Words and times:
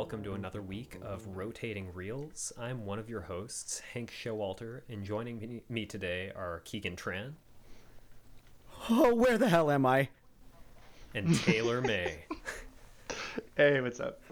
welcome 0.00 0.24
to 0.24 0.32
another 0.32 0.62
week 0.62 0.96
of 1.02 1.36
Rotating 1.36 1.92
Reels. 1.92 2.54
I'm 2.58 2.86
one 2.86 2.98
of 2.98 3.10
your 3.10 3.20
hosts, 3.20 3.82
Hank 3.92 4.10
Showalter, 4.10 4.80
and 4.88 5.04
joining 5.04 5.60
me 5.68 5.84
today 5.84 6.32
are 6.34 6.62
Keegan 6.64 6.96
Tran. 6.96 7.32
Oh, 8.88 9.14
where 9.14 9.36
the 9.36 9.50
hell 9.50 9.70
am 9.70 9.84
I? 9.84 10.08
And 11.12 11.38
Taylor 11.40 11.82
May. 11.82 12.24
Hey, 13.58 13.82
what's 13.82 14.00
up? 14.00 14.22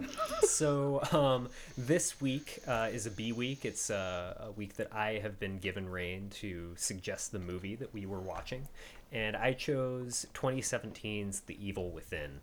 so, 0.41 1.03
um, 1.11 1.49
this 1.77 2.19
week 2.19 2.57
uh, 2.65 2.89
is 2.91 3.05
a 3.05 3.11
B 3.11 3.31
week. 3.31 3.63
It's 3.63 3.91
uh, 3.91 4.47
a 4.47 4.51
week 4.51 4.75
that 4.77 4.91
I 4.91 5.19
have 5.21 5.39
been 5.39 5.59
given 5.59 5.87
reign 5.87 6.31
to 6.39 6.73
suggest 6.77 7.31
the 7.31 7.37
movie 7.37 7.75
that 7.75 7.93
we 7.93 8.07
were 8.07 8.21
watching, 8.21 8.67
and 9.11 9.35
I 9.35 9.53
chose 9.53 10.25
2017's 10.33 11.41
The 11.41 11.63
Evil 11.63 11.91
Within. 11.91 12.41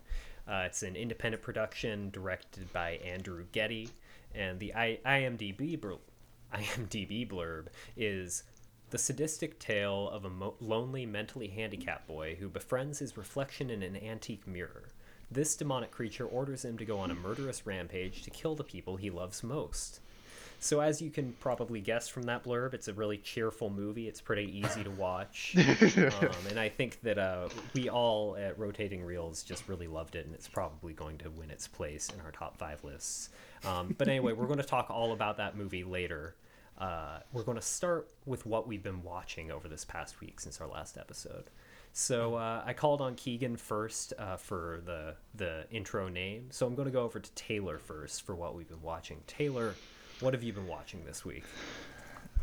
Uh, 0.49 0.65
it's 0.67 0.83
an 0.83 0.95
independent 0.95 1.43
production 1.43 2.11
directed 2.11 2.73
by 2.73 2.93
Andrew 3.05 3.47
Getty, 3.53 3.91
and 4.35 4.61
the 4.61 4.75
I- 4.75 5.01
IMDb, 5.05 5.81
bl- 5.81 5.95
IMDb 6.55 7.29
blurb 7.29 7.67
is 7.97 8.45
the 8.91 8.99
sadistic 8.99 9.59
tale 9.59 10.09
of 10.11 10.25
a 10.25 10.31
mo- 10.31 10.55
lonely, 10.61 11.05
mentally 11.05 11.49
handicapped 11.49 12.07
boy 12.07 12.37
who 12.37 12.49
befriends 12.49 13.01
his 13.01 13.17
reflection 13.17 13.71
in 13.71 13.83
an 13.83 13.97
antique 13.97 14.47
mirror. 14.47 14.91
This 15.29 15.57
demonic 15.57 15.91
creature 15.91 16.25
orders 16.25 16.65
him 16.65 16.79
to 16.79 16.85
go 16.85 17.01
on 17.01 17.11
a 17.11 17.15
murderous 17.15 17.67
rampage 17.67 18.23
to 18.23 18.31
kill 18.31 18.55
the 18.55 18.63
people 18.63 18.97
he 18.97 19.11
loves 19.11 19.43
most. 19.43 20.01
So, 20.59 20.81
as 20.81 21.01
you 21.01 21.11
can 21.11 21.33
probably 21.41 21.81
guess 21.81 22.09
from 22.09 22.25
that 22.25 22.45
blurb, 22.45 22.75
it's 22.75 22.89
a 22.89 22.95
really 22.95 23.19
cheerful 23.19 23.71
movie. 23.71 24.09
It's 24.09 24.21
pretty 24.21 24.59
easy 24.59 24.83
to 24.85 24.91
watch. 24.91 25.55
um, 25.59 26.31
and 26.49 26.59
I 26.59 26.69
think 26.69 27.01
that 27.03 27.19
uh, 27.19 27.49
we 27.75 27.89
all 27.89 28.37
at 28.37 28.59
Rotating 28.59 29.05
Reels 29.05 29.43
just 29.43 29.69
really 29.69 29.87
loved 29.87 30.17
it, 30.17 30.27
and 30.27 30.35
it's 30.35 30.49
probably 30.49 30.93
going 30.93 31.19
to 31.19 31.31
win 31.31 31.51
its 31.51 31.69
place 31.69 32.11
in 32.11 32.21
our 32.21 32.33
top 32.33 32.57
five 32.57 32.83
lists. 32.85 33.31
Um, 33.65 33.95
but 33.97 34.09
anyway, 34.09 34.33
we're 34.33 34.47
going 34.47 34.59
to 34.59 34.65
talk 34.65 34.91
all 34.91 35.13
about 35.13 35.37
that 35.39 35.57
movie 35.57 35.85
later. 35.85 36.35
Uh, 36.79 37.21
we're 37.33 37.43
going 37.43 37.57
to 37.57 37.63
start 37.63 38.11
with 38.27 38.45
what 38.45 38.67
we've 38.67 38.83
been 38.83 39.03
watching 39.03 39.51
over 39.51 39.67
this 39.67 39.85
past 39.85 40.21
week 40.21 40.41
since 40.41 40.61
our 40.61 40.69
last 40.69 40.99
episode. 40.99 41.45
So 41.93 42.35
uh, 42.35 42.63
I 42.67 42.75
called 42.75 43.01
on 43.01 43.15
Keegan 43.15 43.57
first 43.57 44.13
uh, 44.19 44.37
for 44.37 44.83
the 44.85 45.15
the 45.35 45.65
intro 45.71 46.09
name. 46.09 46.49
So 46.51 46.67
I'm 46.67 46.75
going 46.75 46.85
to 46.85 46.93
go 46.93 47.05
over 47.05 47.19
to 47.19 47.31
Taylor 47.33 47.79
first 47.79 48.27
for 48.27 48.35
what 48.35 48.55
we've 48.55 48.69
been 48.69 48.83
watching. 48.83 49.23
Taylor, 49.27 49.75
what 50.21 50.35
have 50.35 50.43
you 50.43 50.53
been 50.53 50.67
watching 50.67 51.05
this 51.05 51.25
week? 51.25 51.45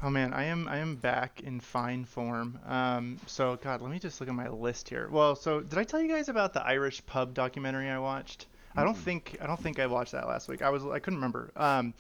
Oh 0.02 0.10
man, 0.10 0.34
I 0.34 0.46
am 0.46 0.68
I 0.68 0.78
am 0.78 0.96
back 0.96 1.42
in 1.42 1.60
fine 1.60 2.04
form. 2.04 2.60
Um, 2.66 3.20
so 3.26 3.58
God, 3.64 3.82
let 3.82 3.90
me 3.90 4.00
just 4.00 4.20
look 4.20 4.28
at 4.28 4.36
my 4.36 4.50
list 4.50 4.90
here. 4.90 5.08
Well, 5.10 5.36
so 5.36 5.62
did 5.62 5.80
I 5.80 5.84
tell 5.84 6.02
you 6.02 6.10
guys 6.10 6.28
about 6.28 6.54
the 6.54 6.62
Irish 6.62 7.06
pub 7.06 7.34
documentary 7.34 7.90
I 7.90 8.00
watched? 8.00 8.48
Mm-hmm. 8.70 8.80
I 8.80 8.84
don't 8.84 8.98
think 8.98 9.38
I 9.42 9.48
don't 9.48 9.60
think 9.60 9.80
I 9.80 9.88
watched 9.88 10.12
that 10.12 10.28
last 10.28 10.50
week. 10.50 10.62
I 10.62 10.70
was 10.70 10.86
I 10.86 11.00
couldn't 11.00 11.20
remember. 11.20 11.52
Um, 11.56 11.94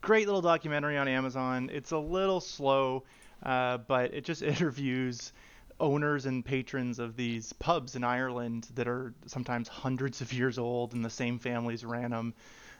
great 0.00 0.26
little 0.26 0.40
documentary 0.40 0.96
on 0.96 1.08
Amazon. 1.08 1.70
It's 1.72 1.90
a 1.90 1.98
little 1.98 2.40
slow, 2.40 3.04
uh, 3.42 3.78
but 3.78 4.14
it 4.14 4.24
just 4.24 4.42
interviews 4.42 5.32
owners 5.78 6.26
and 6.26 6.44
patrons 6.44 6.98
of 6.98 7.16
these 7.16 7.52
pubs 7.54 7.96
in 7.96 8.04
Ireland 8.04 8.68
that 8.76 8.88
are 8.88 9.12
sometimes 9.26 9.68
hundreds 9.68 10.20
of 10.20 10.32
years 10.32 10.58
old, 10.58 10.94
and 10.94 11.04
the 11.04 11.10
same 11.10 11.38
families 11.38 11.84
ran 11.84 12.12
them. 12.12 12.34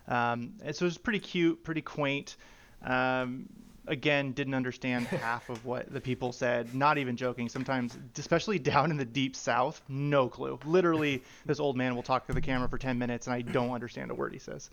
Um, 0.09 0.55
and 0.65 0.75
so 0.75 0.85
it 0.85 0.89
was 0.89 0.99
pretty 0.99 1.21
cute, 1.21 1.63
pretty 1.65 1.83
quaint. 1.83 2.37
Um, 2.85 3.49
again, 3.87 4.33
didn't 4.33 4.55
understand 4.55 5.07
half 5.09 5.49
of 5.49 5.65
what 5.65 5.93
the 5.93 6.01
people 6.01 6.33
said. 6.33 6.75
Not 6.75 6.99
even 6.99 7.17
joking. 7.17 7.49
Sometimes, 7.49 7.97
especially 8.19 8.59
down 8.73 8.91
in 8.91 8.97
the 8.97 9.05
deep 9.05 9.37
south, 9.37 9.83
no 9.89 10.29
clue. 10.29 10.59
Literally, 10.65 11.23
this 11.47 11.61
old 11.61 11.77
man 11.77 11.95
will 11.95 12.03
talk 12.03 12.27
to 12.27 12.33
the 12.33 12.41
camera 12.41 12.69
for 12.69 12.79
10 12.79 12.99
minutes, 12.99 13.27
and 13.27 13.35
I 13.35 13.43
don't 13.43 13.71
understand 13.71 14.11
a 14.11 14.15
word 14.15 14.33
he 14.33 14.39
says. 14.39 14.71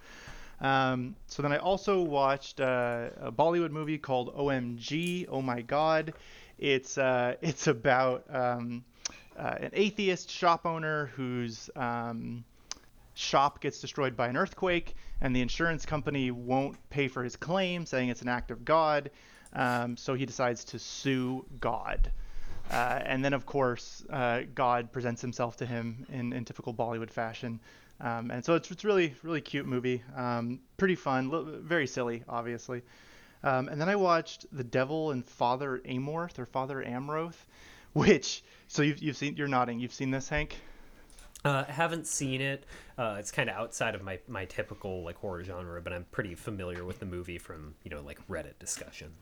Um, 0.62 1.16
so 1.28 1.42
then 1.42 1.54
I 1.54 1.58
also 1.58 2.02
watched 2.02 2.60
uh, 2.60 3.10
a 3.22 3.32
Bollywood 3.32 3.72
movie 3.72 3.98
called 3.98 4.36
OMG, 4.36 5.28
Oh 5.30 5.42
My 5.42 5.62
God. 5.62 6.14
It's 6.58 6.98
uh, 6.98 7.36
it's 7.42 7.68
about 7.68 8.26
um, 8.30 8.84
uh, 9.38 9.56
an 9.62 9.72
atheist 9.72 10.30
shop 10.30 10.66
owner 10.66 11.06
who's 11.16 11.70
um, 11.78 12.44
shop 13.20 13.60
gets 13.60 13.82
destroyed 13.82 14.16
by 14.16 14.28
an 14.28 14.38
earthquake, 14.38 14.96
and 15.22 15.36
the 15.36 15.42
insurance 15.42 15.86
company 15.86 16.32
won't 16.32 16.78
pay 16.90 17.08
for 17.08 17.24
his 17.24 17.36
claim, 17.36 17.86
saying 17.86 18.10
it's 18.10 18.22
an 18.22 18.30
act 18.30 18.50
of 18.50 18.64
God. 18.64 19.12
Um, 19.54 19.98
so 19.98 20.14
he 20.14 20.26
decides 20.26 20.64
to 20.66 20.80
sue 20.80 21.46
God. 21.60 22.12
Uh, 22.72 23.00
and 23.04 23.26
then, 23.26 23.34
of 23.34 23.46
course, 23.46 24.06
uh, 24.10 24.44
God 24.56 24.92
presents 24.92 25.22
himself 25.22 25.58
to 25.58 25.66
him 25.66 26.06
in, 26.14 26.34
in 26.34 26.46
typical 26.46 26.74
Bollywood 26.74 27.10
fashion. 27.10 27.60
Um, 28.00 28.32
and 28.32 28.46
so 28.46 28.56
it's 28.56 28.72
it's 28.72 28.86
really 28.86 29.14
really 29.24 29.42
cute 29.42 29.66
movie, 29.66 30.02
um, 30.16 30.62
pretty 30.78 30.96
fun, 30.96 31.62
very 31.64 31.88
silly, 31.88 32.24
obviously. 32.30 32.84
Um, 33.44 33.68
and 33.68 33.82
then 33.82 33.90
I 33.90 33.98
watched 33.98 34.46
The 34.54 34.64
Devil 34.64 35.12
and 35.12 35.26
Father 35.26 35.82
Amorth 35.86 36.40
or 36.40 36.46
Father 36.46 36.82
Amroth, 36.82 37.46
which 37.94 38.44
so 38.70 38.82
you've 38.82 39.00
you've 39.00 39.18
seen 39.18 39.36
you're 39.36 39.50
nodding 39.50 39.80
you've 39.82 39.94
seen 39.94 40.12
this 40.12 40.30
Hank. 40.30 40.56
Uh, 41.46 41.64
haven't 41.66 42.06
seen 42.06 42.42
it. 42.42 42.66
Uh, 42.98 43.16
it's 43.18 43.32
kind 43.32 43.50
of 43.50 43.56
outside 43.56 43.96
of 43.96 44.02
my, 44.02 44.20
my 44.28 44.46
typical 44.46 45.04
like 45.04 45.16
horror 45.16 45.44
genre, 45.44 45.82
but 45.82 45.94
I'm 45.94 46.06
pretty 46.12 46.36
familiar 46.36 46.84
with 46.84 47.00
the 47.00 47.06
movie 47.06 47.38
from 47.38 47.76
you 47.84 47.92
know 47.92 48.02
like 48.02 48.26
Reddit 48.28 48.60
discussion. 48.60 49.14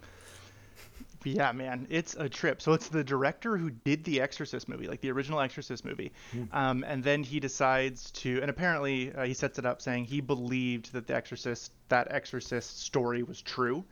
Yeah, 1.24 1.52
man, 1.52 1.88
it's 1.90 2.16
a 2.16 2.30
trip. 2.30 2.62
So 2.62 2.74
it's 2.74 2.90
the 2.90 3.04
director 3.04 3.58
who 3.58 3.70
did 3.70 4.04
the 4.04 4.22
Exorcist 4.22 4.70
movie, 4.70 4.88
like 4.88 5.02
the 5.02 5.12
original 5.12 5.40
Exorcist 5.40 5.84
movie, 5.84 6.12
mm. 6.34 6.52
um, 6.54 6.84
and 6.88 7.04
then 7.04 7.24
he 7.24 7.40
decides 7.40 8.12
to, 8.12 8.40
and 8.42 8.50
apparently 8.50 9.14
uh, 9.14 9.26
he 9.26 9.34
sets 9.34 9.60
it 9.60 9.66
up 9.66 9.82
saying 9.82 10.06
he 10.06 10.22
believed 10.22 10.94
that 10.94 11.06
the 11.06 11.16
Exorcist, 11.16 11.72
that 11.90 12.12
Exorcist 12.12 12.82
story 12.82 13.24
was 13.24 13.42
true, 13.42 13.84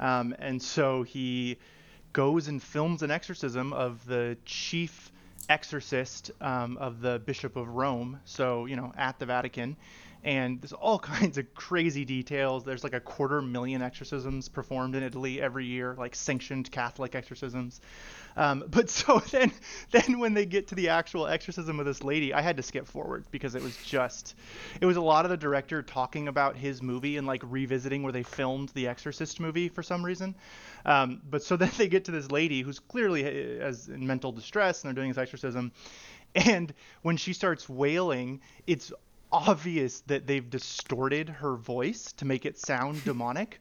um, 0.00 0.34
and 0.38 0.60
so 0.60 1.02
he 1.02 1.58
goes 2.12 2.48
and 2.48 2.62
films 2.62 3.02
an 3.02 3.10
exorcism 3.10 3.72
of 3.72 4.04
the 4.06 4.36
chief 4.44 5.12
exorcist 5.48 6.30
um, 6.40 6.76
of 6.78 7.00
the 7.00 7.18
Bishop 7.20 7.56
of 7.56 7.68
Rome, 7.68 8.20
so 8.24 8.66
you 8.66 8.76
know 8.76 8.92
at 8.96 9.18
the 9.18 9.26
Vatican, 9.26 9.76
and 10.24 10.60
there's 10.60 10.72
all 10.72 10.98
kinds 11.18 11.38
of 11.38 11.54
crazy 11.54 12.04
details. 12.04 12.64
There's 12.64 12.84
like 12.84 12.94
a 12.94 13.00
quarter 13.00 13.40
million 13.42 13.82
exorcisms 13.82 14.48
performed 14.48 14.94
in 14.94 15.02
Italy 15.02 15.40
every 15.40 15.66
year, 15.66 15.94
like 15.98 16.14
sanctioned 16.14 16.70
Catholic 16.70 17.14
exorcisms. 17.14 17.80
Um, 18.36 18.64
but 18.70 18.90
so 18.90 19.18
then, 19.30 19.52
then 19.90 20.18
when 20.18 20.34
they 20.34 20.46
get 20.46 20.68
to 20.68 20.74
the 20.74 20.88
actual 20.90 21.26
exorcism 21.26 21.80
of 21.80 21.86
this 21.86 22.02
lady, 22.02 22.32
I 22.32 22.40
had 22.40 22.56
to 22.56 22.62
skip 22.62 22.86
forward 22.86 23.24
because 23.30 23.54
it 23.54 23.62
was 23.62 23.76
just, 23.84 24.34
it 24.80 24.86
was 24.86 24.96
a 24.96 25.02
lot 25.02 25.24
of 25.24 25.30
the 25.30 25.36
director 25.36 25.82
talking 25.82 26.28
about 26.28 26.56
his 26.56 26.82
movie 26.82 27.16
and 27.16 27.26
like 27.26 27.42
revisiting 27.44 28.02
where 28.02 28.12
they 28.12 28.22
filmed 28.22 28.70
the 28.70 28.88
Exorcist 28.88 29.40
movie 29.40 29.68
for 29.68 29.82
some 29.82 30.04
reason. 30.04 30.34
Um, 30.84 31.20
but 31.28 31.42
so 31.42 31.56
then 31.56 31.70
they 31.76 31.88
get 31.88 32.04
to 32.06 32.10
this 32.10 32.30
lady 32.30 32.62
who's 32.62 32.78
clearly 32.78 33.24
uh, 33.24 33.64
as 33.64 33.88
in 33.88 34.06
mental 34.06 34.32
distress 34.32 34.82
and 34.82 34.88
they're 34.88 35.02
doing 35.02 35.08
this 35.10 35.18
exorcism. 35.18 35.72
And 36.34 36.72
when 37.02 37.16
she 37.16 37.32
starts 37.32 37.68
wailing, 37.68 38.40
it's 38.66 38.92
obvious 39.32 40.00
that 40.02 40.26
they've 40.26 40.48
distorted 40.48 41.28
her 41.28 41.56
voice 41.56 42.12
to 42.12 42.24
make 42.24 42.46
it 42.46 42.58
sound 42.58 43.04
demonic. 43.06 43.60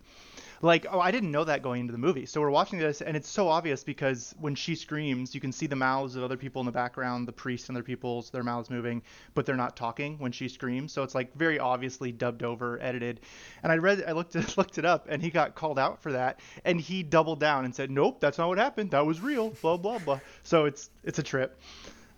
Like, 0.61 0.88
oh, 0.89 1.00
I 1.00 1.11
didn't 1.11 1.31
know 1.31 1.44
that 1.44 1.61
going 1.61 1.81
into 1.81 1.91
the 1.91 2.00
movie. 2.00 2.25
So 2.25 2.41
we're 2.41 2.50
watching 2.50 2.79
this, 2.79 3.01
and 3.01 3.16
it's 3.16 3.29
so 3.29 3.47
obvious 3.47 3.83
because 3.83 4.33
when 4.39 4.55
she 4.55 4.73
screams, 4.73 5.35
you 5.35 5.41
can 5.41 5.51
see 5.51 5.67
the 5.67 5.75
mouths 5.75 6.16
of 6.16 6.23
other 6.23 6.38
people 6.38 6.61
in 6.61 6.66
the 6.66 6.72
background, 6.72 7.28
the 7.28 7.31
priests 7.31 7.69
and 7.69 7.75
their 7.75 7.83
people's, 7.83 8.31
their 8.31 8.41
mouths 8.41 8.72
moving, 8.72 9.03
but 9.35 9.45
they're 9.45 9.55
not 9.55 9.75
talking 9.75 10.17
when 10.17 10.31
she 10.31 10.47
screams. 10.47 10.91
So 10.91 11.03
it's 11.03 11.13
like 11.13 11.31
very 11.35 11.59
obviously 11.59 12.11
dubbed 12.11 12.41
over, 12.41 12.81
edited. 12.81 13.19
And 13.61 13.72
I 13.72 13.78
read, 13.78 14.03
I 14.07 14.13
looked, 14.13 14.34
looked 14.57 14.79
it 14.79 14.85
up, 14.85 15.05
and 15.09 15.22
he 15.22 15.29
got 15.29 15.53
called 15.53 15.78
out 15.78 16.01
for 16.01 16.13
that, 16.13 16.39
and 16.66 16.81
he 16.81 17.03
doubled 17.03 17.40
down 17.40 17.66
and 17.66 17.75
said, 17.75 17.91
"Nope, 17.91 18.19
that's 18.19 18.40
not 18.40 18.47
what 18.47 18.58
happened. 18.58 18.91
That 18.91 19.05
was 19.05 19.22
real." 19.22 19.52
Blah 19.61 19.78
blah 19.78 19.99
blah. 19.99 20.19
So 20.41 20.66
it's 20.66 20.90
it's 21.03 21.19
a 21.19 21.23
trip. 21.23 21.59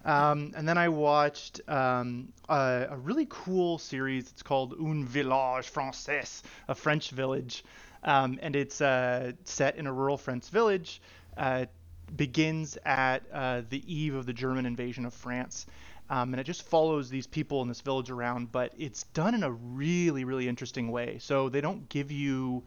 Um, 0.06 0.54
and 0.56 0.68
then 0.68 0.78
I 0.78 0.90
watched 0.90 1.62
um, 1.68 2.32
a, 2.48 2.88
a, 2.92 2.98
really 2.98 3.28
cool 3.30 3.78
series. 3.78 4.30
It's 4.30 4.44
called 4.44 4.74
Un 4.80 5.06
Village 5.06 5.72
Français, 5.72 6.42
a 6.68 6.76
French 6.76 7.10
village. 7.10 7.66
Um, 8.04 8.40
and 8.42 8.56
it's 8.56 8.80
uh, 8.80 9.34
set 9.44 9.76
in 9.76 9.88
a 9.88 9.94
rural 9.94 10.18
French 10.18 10.50
village. 10.50 11.02
Uh, 11.36 11.66
begins 12.16 12.78
at 12.86 13.24
uh, 13.32 13.62
the 13.70 13.94
eve 13.94 14.16
of 14.16 14.26
the 14.26 14.34
German 14.34 14.66
invasion 14.66 15.06
of 15.06 15.14
France. 15.14 15.68
Um, 16.10 16.34
and 16.34 16.40
it 16.40 16.46
just 16.46 16.64
follows 16.64 17.10
these 17.10 17.28
people 17.28 17.62
in 17.62 17.68
this 17.68 17.82
village 17.82 18.10
around, 18.10 18.52
but 18.52 18.74
it's 18.78 19.04
done 19.14 19.36
in 19.36 19.44
a 19.44 19.52
really, 19.52 20.24
really 20.24 20.48
interesting 20.48 20.92
way. 20.92 21.20
So 21.20 21.50
they 21.50 21.62
don't 21.62 21.88
give 21.88 22.12
you 22.12 22.64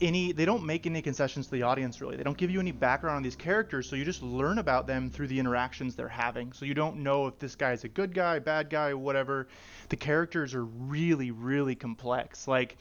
any 0.00 0.32
they 0.32 0.44
don't 0.44 0.64
make 0.64 0.86
any 0.86 1.02
concessions 1.02 1.46
to 1.46 1.52
the 1.52 1.62
audience 1.62 2.00
really. 2.00 2.16
They 2.16 2.22
don't 2.22 2.36
give 2.36 2.50
you 2.50 2.60
any 2.60 2.72
background 2.72 3.16
on 3.16 3.22
these 3.22 3.36
characters 3.36 3.88
so 3.88 3.96
you 3.96 4.04
just 4.04 4.22
learn 4.22 4.58
about 4.58 4.86
them 4.86 5.10
through 5.10 5.28
the 5.28 5.38
interactions 5.38 5.94
they're 5.94 6.08
having. 6.08 6.52
So 6.52 6.64
you 6.64 6.74
don't 6.74 6.98
know 6.98 7.26
if 7.26 7.38
this 7.38 7.56
guy 7.56 7.72
is 7.72 7.84
a 7.84 7.88
good 7.88 8.14
guy 8.14 8.38
bad 8.38 8.70
guy 8.70 8.94
whatever. 8.94 9.48
The 9.88 9.96
characters 9.96 10.54
are 10.54 10.64
really 10.64 11.30
really 11.30 11.74
complex. 11.74 12.48
Like 12.48 12.76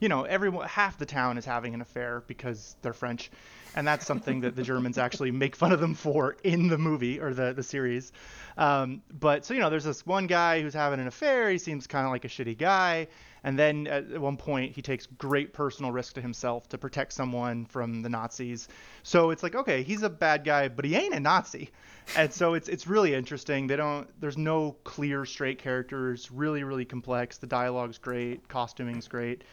you 0.00 0.08
know 0.08 0.24
everyone 0.24 0.66
half 0.68 0.98
the 0.98 1.06
town 1.06 1.38
is 1.38 1.44
having 1.44 1.74
an 1.74 1.80
affair 1.80 2.22
because 2.26 2.76
they're 2.82 2.92
french 2.92 3.30
and 3.74 3.86
that's 3.86 4.06
something 4.06 4.40
that 4.40 4.56
the 4.56 4.62
germans 4.62 4.96
actually 5.06 5.30
make 5.30 5.56
fun 5.56 5.72
of 5.72 5.80
them 5.80 5.94
for 5.94 6.36
in 6.44 6.68
the 6.68 6.78
movie 6.78 7.20
or 7.20 7.34
the, 7.34 7.52
the 7.52 7.62
series. 7.62 8.12
Um, 8.56 9.02
but 9.12 9.44
so 9.44 9.54
you 9.54 9.60
know 9.60 9.70
there's 9.70 9.84
this 9.84 10.06
one 10.06 10.26
guy 10.26 10.60
who's 10.60 10.74
having 10.74 11.00
an 11.00 11.06
affair. 11.06 11.50
He 11.50 11.58
seems 11.58 11.86
kind 11.86 12.06
of 12.06 12.12
like 12.12 12.24
a 12.24 12.28
shitty 12.28 12.58
guy 12.58 13.08
And 13.44 13.58
then 13.58 13.86
at 13.86 14.20
one 14.20 14.36
point, 14.36 14.74
he 14.74 14.82
takes 14.82 15.06
great 15.06 15.52
personal 15.52 15.92
risk 15.92 16.14
to 16.14 16.20
himself 16.20 16.68
to 16.70 16.78
protect 16.78 17.12
someone 17.12 17.66
from 17.66 18.02
the 18.02 18.08
Nazis. 18.08 18.68
So 19.02 19.30
it's 19.30 19.42
like, 19.42 19.54
okay, 19.54 19.82
he's 19.82 20.02
a 20.02 20.10
bad 20.10 20.44
guy, 20.44 20.68
but 20.68 20.84
he 20.84 20.96
ain't 20.96 21.14
a 21.14 21.20
Nazi. 21.20 21.70
And 22.16 22.32
so 22.32 22.54
it's 22.54 22.68
it's 22.68 22.86
really 22.86 23.14
interesting. 23.14 23.66
They 23.66 23.76
don't. 23.76 24.08
There's 24.20 24.38
no 24.38 24.76
clear, 24.84 25.24
straight 25.24 25.58
characters. 25.58 26.30
Really, 26.30 26.64
really 26.64 26.84
complex. 26.84 27.38
The 27.38 27.46
dialogue's 27.46 27.98
great. 27.98 28.48
Costuming's 28.48 29.08
great. 29.08 29.44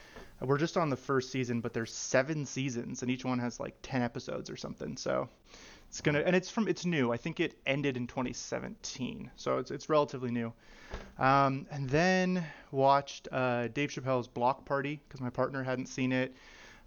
We're 0.42 0.58
just 0.58 0.78
on 0.78 0.90
the 0.90 0.98
first 0.98 1.32
season, 1.32 1.62
but 1.62 1.74
there's 1.74 1.94
seven 1.94 2.46
seasons, 2.46 3.02
and 3.02 3.12
each 3.12 3.24
one 3.24 3.40
has 3.40 3.60
like 3.60 3.76
ten 3.82 4.02
episodes 4.02 4.50
or 4.50 4.58
something. 4.58 4.98
So 4.98 5.30
it's 5.96 6.02
gonna, 6.02 6.20
and 6.20 6.36
it's 6.36 6.50
from 6.50 6.68
it's 6.68 6.86
new. 6.86 7.14
I 7.14 7.16
think 7.16 7.40
it 7.40 7.58
ended 7.66 7.96
in 7.96 8.06
2017, 8.06 9.32
so 9.38 9.60
it's 9.60 9.72
it's 9.72 9.88
relatively 9.88 10.30
new. 10.30 10.52
Um, 11.18 11.68
and 11.72 11.90
then 11.90 12.44
watched 12.72 13.30
uh, 13.32 13.70
Dave 13.70 13.92
Chappelle's 13.92 14.28
Block 14.28 14.66
Party 14.66 15.02
because 15.08 15.22
my 15.22 15.30
partner 15.30 15.64
hadn't 15.64 15.86
seen 15.86 16.12
it, 16.12 16.36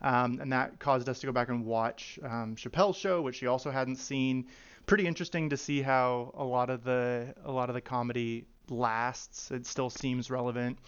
um, 0.02 0.40
and 0.42 0.52
that 0.52 0.78
caused 0.78 1.08
us 1.08 1.20
to 1.20 1.26
go 1.26 1.32
back 1.32 1.48
and 1.48 1.64
watch 1.64 2.18
um, 2.22 2.54
Chappelle's 2.54 2.98
show, 2.98 3.22
which 3.22 3.36
she 3.36 3.46
also 3.46 3.70
hadn't 3.70 3.96
seen. 3.96 4.46
Pretty 4.84 5.06
interesting 5.06 5.48
to 5.48 5.56
see 5.56 5.80
how 5.80 6.34
a 6.36 6.44
lot 6.44 6.68
of 6.68 6.84
the 6.84 7.34
a 7.46 7.50
lot 7.50 7.70
of 7.70 7.74
the 7.74 7.80
comedy 7.80 8.44
lasts. 8.68 9.50
It 9.50 9.64
still 9.64 9.88
seems 9.88 10.30
relevant, 10.30 10.80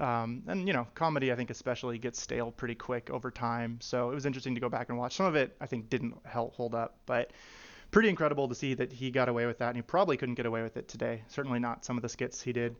um, 0.00 0.42
and 0.48 0.66
you 0.66 0.72
know, 0.72 0.88
comedy 0.96 1.30
I 1.30 1.36
think 1.36 1.50
especially 1.50 1.96
gets 1.98 2.20
stale 2.20 2.50
pretty 2.50 2.74
quick 2.74 3.08
over 3.08 3.30
time. 3.30 3.78
So 3.80 4.10
it 4.10 4.16
was 4.16 4.26
interesting 4.26 4.56
to 4.56 4.60
go 4.60 4.68
back 4.68 4.88
and 4.88 4.98
watch. 4.98 5.14
Some 5.14 5.26
of 5.26 5.36
it 5.36 5.54
I 5.60 5.66
think 5.66 5.88
didn't 5.88 6.16
help 6.24 6.56
hold 6.56 6.74
up, 6.74 6.96
but 7.06 7.30
pretty 7.90 8.08
incredible 8.08 8.48
to 8.48 8.54
see 8.54 8.74
that 8.74 8.92
he 8.92 9.10
got 9.10 9.28
away 9.28 9.46
with 9.46 9.58
that, 9.58 9.68
and 9.68 9.76
he 9.76 9.82
probably 9.82 10.16
couldn't 10.16 10.34
get 10.34 10.46
away 10.46 10.62
with 10.62 10.76
it 10.76 10.88
today. 10.88 11.22
Certainly 11.28 11.60
not 11.60 11.84
some 11.84 11.96
of 11.96 12.02
the 12.02 12.08
skits 12.08 12.40
he 12.42 12.52
did. 12.52 12.76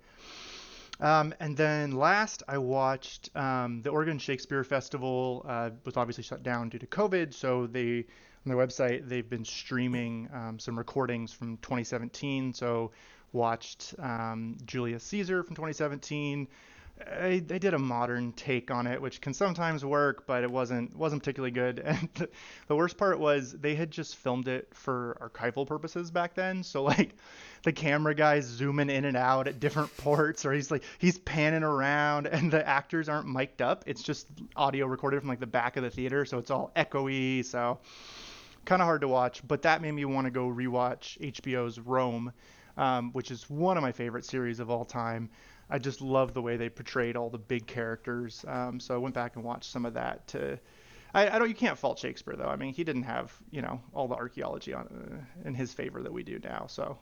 Um, 1.00 1.32
and 1.38 1.56
then 1.56 1.92
last, 1.92 2.42
I 2.48 2.58
watched 2.58 3.30
um, 3.36 3.82
the 3.82 3.90
Oregon 3.90 4.18
Shakespeare 4.18 4.64
Festival 4.64 5.44
uh, 5.48 5.70
was 5.84 5.96
obviously 5.96 6.24
shut 6.24 6.42
down 6.42 6.68
due 6.68 6.78
to 6.78 6.86
COVID, 6.86 7.32
so 7.32 7.66
they 7.66 8.04
on 8.46 8.56
their 8.56 8.56
website 8.56 9.08
they've 9.08 9.28
been 9.28 9.44
streaming 9.44 10.28
um, 10.32 10.58
some 10.58 10.76
recordings 10.76 11.32
from 11.32 11.56
2017. 11.58 12.52
So 12.52 12.90
watched 13.32 13.94
um, 13.98 14.56
Julius 14.64 15.04
Caesar 15.04 15.42
from 15.42 15.54
2017. 15.54 16.48
I, 17.06 17.42
they 17.46 17.58
did 17.58 17.74
a 17.74 17.78
modern 17.78 18.32
take 18.32 18.70
on 18.70 18.86
it, 18.86 19.00
which 19.00 19.20
can 19.20 19.34
sometimes 19.34 19.84
work, 19.84 20.26
but 20.26 20.42
it 20.42 20.50
wasn't 20.50 20.96
wasn't 20.96 21.22
particularly 21.22 21.50
good. 21.50 21.82
And 21.84 22.28
the 22.66 22.76
worst 22.76 22.96
part 22.96 23.18
was 23.18 23.52
they 23.52 23.74
had 23.74 23.90
just 23.90 24.16
filmed 24.16 24.48
it 24.48 24.68
for 24.74 25.16
archival 25.20 25.66
purposes 25.66 26.10
back 26.10 26.34
then. 26.34 26.62
So 26.62 26.82
like, 26.82 27.14
the 27.62 27.72
camera 27.72 28.14
guy's 28.14 28.44
zooming 28.44 28.90
in 28.90 29.04
and 29.04 29.16
out 29.16 29.48
at 29.48 29.60
different 29.60 29.96
ports, 29.96 30.44
or 30.44 30.52
he's 30.52 30.70
like 30.70 30.84
he's 30.98 31.18
panning 31.18 31.62
around, 31.62 32.26
and 32.26 32.50
the 32.50 32.66
actors 32.66 33.08
aren't 33.08 33.26
mic'd 33.26 33.62
up. 33.62 33.84
It's 33.86 34.02
just 34.02 34.26
audio 34.56 34.86
recorded 34.86 35.20
from 35.20 35.28
like 35.28 35.40
the 35.40 35.46
back 35.46 35.76
of 35.76 35.82
the 35.82 35.90
theater, 35.90 36.24
so 36.24 36.38
it's 36.38 36.50
all 36.50 36.72
echoey. 36.76 37.44
So 37.44 37.78
kind 38.64 38.82
of 38.82 38.86
hard 38.86 39.00
to 39.00 39.08
watch. 39.08 39.46
But 39.46 39.62
that 39.62 39.82
made 39.82 39.92
me 39.92 40.04
want 40.04 40.26
to 40.26 40.30
go 40.30 40.48
rewatch 40.48 41.18
HBO's 41.18 41.78
Rome, 41.78 42.32
um, 42.76 43.12
which 43.12 43.30
is 43.30 43.48
one 43.48 43.76
of 43.76 43.82
my 43.82 43.92
favorite 43.92 44.24
series 44.24 44.60
of 44.60 44.70
all 44.70 44.84
time. 44.84 45.30
I 45.70 45.78
just 45.78 46.00
love 46.00 46.34
the 46.34 46.42
way 46.42 46.56
they 46.56 46.68
portrayed 46.68 47.16
all 47.16 47.30
the 47.30 47.38
big 47.38 47.66
characters. 47.66 48.44
Um, 48.48 48.80
so 48.80 48.94
I 48.94 48.98
went 48.98 49.14
back 49.14 49.36
and 49.36 49.44
watched 49.44 49.70
some 49.70 49.84
of 49.84 49.94
that. 49.94 50.26
To, 50.28 50.58
I, 51.14 51.28
I, 51.28 51.38
don't. 51.38 51.48
You 51.48 51.54
can't 51.54 51.78
fault 51.78 51.98
Shakespeare 51.98 52.36
though. 52.36 52.48
I 52.48 52.56
mean, 52.56 52.72
he 52.72 52.84
didn't 52.84 53.04
have 53.04 53.32
you 53.50 53.62
know 53.62 53.80
all 53.92 54.08
the 54.08 54.16
archaeology 54.16 54.72
on 54.72 54.86
uh, 54.86 55.48
in 55.48 55.54
his 55.54 55.72
favor 55.72 56.02
that 56.02 56.12
we 56.12 56.22
do 56.22 56.38
now. 56.42 56.66
So 56.68 56.98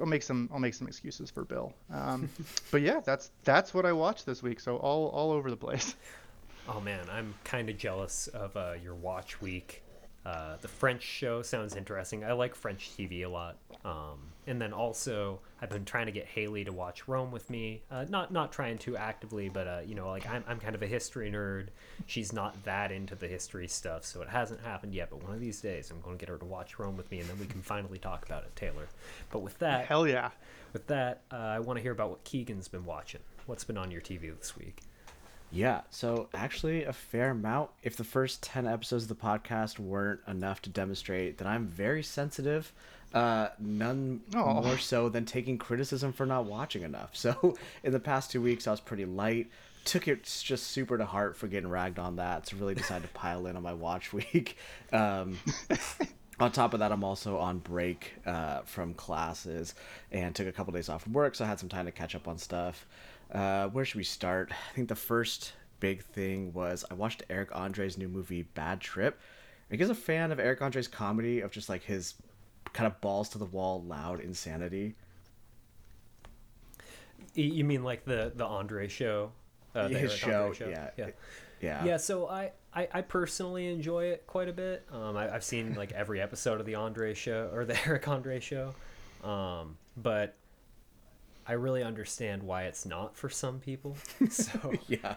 I'll 0.00 0.06
make 0.06 0.22
some 0.22 0.48
I'll 0.52 0.60
make 0.60 0.74
some 0.74 0.88
excuses 0.88 1.30
for 1.30 1.44
Bill. 1.44 1.72
Um, 1.92 2.28
but 2.70 2.82
yeah, 2.82 3.00
that's 3.00 3.30
that's 3.44 3.72
what 3.74 3.86
I 3.86 3.92
watched 3.92 4.26
this 4.26 4.42
week. 4.42 4.60
So 4.60 4.76
all 4.76 5.08
all 5.08 5.30
over 5.32 5.50
the 5.50 5.56
place. 5.56 5.94
Oh 6.66 6.80
man, 6.80 7.04
I'm 7.12 7.34
kind 7.44 7.68
of 7.68 7.76
jealous 7.76 8.26
of 8.28 8.56
uh, 8.56 8.72
your 8.82 8.94
watch 8.94 9.38
week. 9.42 9.82
Uh, 10.24 10.56
the 10.62 10.68
French 10.68 11.02
show 11.02 11.42
sounds 11.42 11.76
interesting. 11.76 12.24
I 12.24 12.32
like 12.32 12.54
French 12.54 12.90
TV 12.96 13.26
a 13.26 13.28
lot. 13.28 13.58
Um, 13.84 14.32
and 14.46 14.60
then 14.60 14.72
also, 14.72 15.40
I've 15.60 15.70
been 15.70 15.84
trying 15.84 16.06
to 16.06 16.12
get 16.12 16.26
Haley 16.26 16.64
to 16.64 16.72
watch 16.72 17.08
Rome 17.08 17.30
with 17.30 17.48
me. 17.48 17.82
Uh, 17.90 18.04
not 18.08 18.32
not 18.32 18.52
trying 18.52 18.78
to 18.78 18.96
actively, 18.96 19.48
but 19.48 19.66
uh, 19.66 19.80
you 19.86 19.94
know, 19.94 20.08
like 20.08 20.28
I'm 20.28 20.44
I'm 20.46 20.60
kind 20.60 20.74
of 20.74 20.82
a 20.82 20.86
history 20.86 21.30
nerd. 21.30 21.68
She's 22.06 22.32
not 22.32 22.62
that 22.64 22.92
into 22.92 23.14
the 23.14 23.28
history 23.28 23.68
stuff, 23.68 24.04
so 24.04 24.22
it 24.22 24.28
hasn't 24.28 24.60
happened 24.60 24.94
yet. 24.94 25.10
But 25.10 25.22
one 25.22 25.32
of 25.32 25.40
these 25.40 25.60
days, 25.60 25.90
I'm 25.90 26.00
going 26.00 26.16
to 26.16 26.20
get 26.20 26.28
her 26.28 26.38
to 26.38 26.44
watch 26.44 26.78
Rome 26.78 26.96
with 26.96 27.10
me, 27.10 27.20
and 27.20 27.28
then 27.28 27.38
we 27.38 27.46
can 27.46 27.62
finally 27.62 27.98
talk 27.98 28.26
about 28.26 28.44
it, 28.44 28.54
Taylor. 28.56 28.88
But 29.30 29.40
with 29.40 29.58
that, 29.58 29.86
hell 29.86 30.06
yeah. 30.06 30.30
With 30.72 30.86
that, 30.88 31.22
uh, 31.32 31.36
I 31.36 31.60
want 31.60 31.78
to 31.78 31.82
hear 31.82 31.92
about 31.92 32.10
what 32.10 32.24
Keegan's 32.24 32.68
been 32.68 32.84
watching. 32.84 33.20
What's 33.46 33.64
been 33.64 33.78
on 33.78 33.90
your 33.90 34.00
TV 34.00 34.36
this 34.36 34.56
week? 34.56 34.80
Yeah, 35.54 35.82
so 35.88 36.28
actually 36.34 36.82
a 36.82 36.92
fair 36.92 37.30
amount. 37.30 37.70
If 37.84 37.96
the 37.96 38.02
first 38.02 38.42
10 38.42 38.66
episodes 38.66 39.04
of 39.04 39.08
the 39.08 39.14
podcast 39.14 39.78
weren't 39.78 40.18
enough 40.26 40.60
to 40.62 40.70
demonstrate 40.70 41.38
that 41.38 41.46
I'm 41.46 41.68
very 41.68 42.02
sensitive, 42.02 42.72
uh, 43.14 43.48
none 43.58 44.20
oh. 44.34 44.62
more 44.62 44.78
so 44.78 45.08
than 45.08 45.24
taking 45.24 45.56
criticism 45.56 46.12
for 46.12 46.26
not 46.26 46.44
watching 46.44 46.82
enough. 46.82 47.12
So 47.24 47.56
in 47.82 47.92
the 47.92 48.00
past 48.00 48.30
two 48.30 48.42
weeks, 48.42 48.66
I 48.66 48.70
was 48.70 48.80
pretty 48.80 49.06
light. 49.06 49.48
Took 49.86 50.08
it 50.08 50.24
just 50.24 50.66
super 50.66 50.98
to 50.98 51.06
heart 51.06 51.36
for 51.36 51.46
getting 51.46 51.70
ragged 51.70 51.98
on 51.98 52.16
that. 52.16 52.48
So 52.48 52.58
really 52.58 52.74
decided 52.74 53.06
to 53.06 53.14
pile 53.14 53.46
in 53.46 53.56
on 53.56 53.62
my 53.62 53.72
watch 53.72 54.12
week. 54.12 54.58
Um, 54.92 55.38
on 56.40 56.52
top 56.52 56.74
of 56.74 56.80
that, 56.80 56.92
I'm 56.92 57.04
also 57.04 57.38
on 57.38 57.58
break 57.58 58.14
uh, 58.26 58.60
from 58.62 58.92
classes 58.94 59.74
and 60.12 60.34
took 60.34 60.46
a 60.46 60.52
couple 60.52 60.72
days 60.72 60.90
off 60.90 61.04
from 61.04 61.14
work, 61.14 61.34
so 61.34 61.44
I 61.44 61.48
had 61.48 61.60
some 61.60 61.68
time 61.68 61.86
to 61.86 61.92
catch 61.92 62.14
up 62.14 62.28
on 62.28 62.36
stuff. 62.36 62.86
Uh, 63.32 63.68
where 63.68 63.84
should 63.84 63.96
we 63.96 64.04
start? 64.04 64.50
I 64.52 64.74
think 64.74 64.88
the 64.88 64.94
first 64.96 65.52
big 65.80 66.02
thing 66.02 66.52
was 66.52 66.84
I 66.90 66.94
watched 66.94 67.22
Eric 67.30 67.54
Andre's 67.54 67.96
new 67.96 68.08
movie 68.08 68.42
Bad 68.42 68.80
Trip. 68.80 69.18
Are 69.70 69.74
you 69.74 69.78
guys 69.78 69.90
a 69.90 69.94
fan 69.94 70.30
of 70.30 70.38
Eric 70.38 70.60
Andre's 70.60 70.88
comedy 70.88 71.40
of 71.40 71.50
just 71.50 71.68
like 71.68 71.82
his 71.84 72.14
kind 72.74 72.86
of 72.86 73.00
balls 73.00 73.30
to 73.30 73.38
the 73.38 73.46
wall, 73.46 73.82
loud 73.82 74.20
insanity? 74.20 74.96
You 77.34 77.64
mean 77.64 77.82
like 77.82 78.04
the 78.04 78.32
the 78.34 78.44
Andre 78.44 78.88
show? 78.88 79.32
Uh, 79.74 79.88
his 79.88 80.12
show, 80.12 80.52
show, 80.52 80.68
yeah, 80.68 80.90
yeah, 80.96 81.10
yeah. 81.60 81.84
Yeah. 81.84 81.96
So 81.96 82.28
I, 82.28 82.52
I, 82.72 82.88
I 82.92 83.00
personally 83.00 83.66
enjoy 83.66 84.04
it 84.06 84.24
quite 84.26 84.48
a 84.48 84.52
bit. 84.52 84.86
Um, 84.92 85.16
I, 85.16 85.24
have 85.28 85.42
seen 85.42 85.74
like 85.74 85.90
every 85.92 86.20
episode 86.20 86.60
of 86.60 86.66
the 86.66 86.76
Andre 86.76 87.14
show 87.14 87.50
or 87.52 87.64
the 87.64 87.76
Eric 87.86 88.06
Andre 88.06 88.38
show, 88.38 88.74
um, 89.24 89.76
but 89.96 90.36
I 91.46 91.52
really 91.54 91.82
understand 91.82 92.42
why 92.42 92.64
it's 92.64 92.86
not 92.86 93.16
for 93.16 93.28
some 93.28 93.58
people. 93.58 93.96
So 94.30 94.72
yeah. 94.88 95.16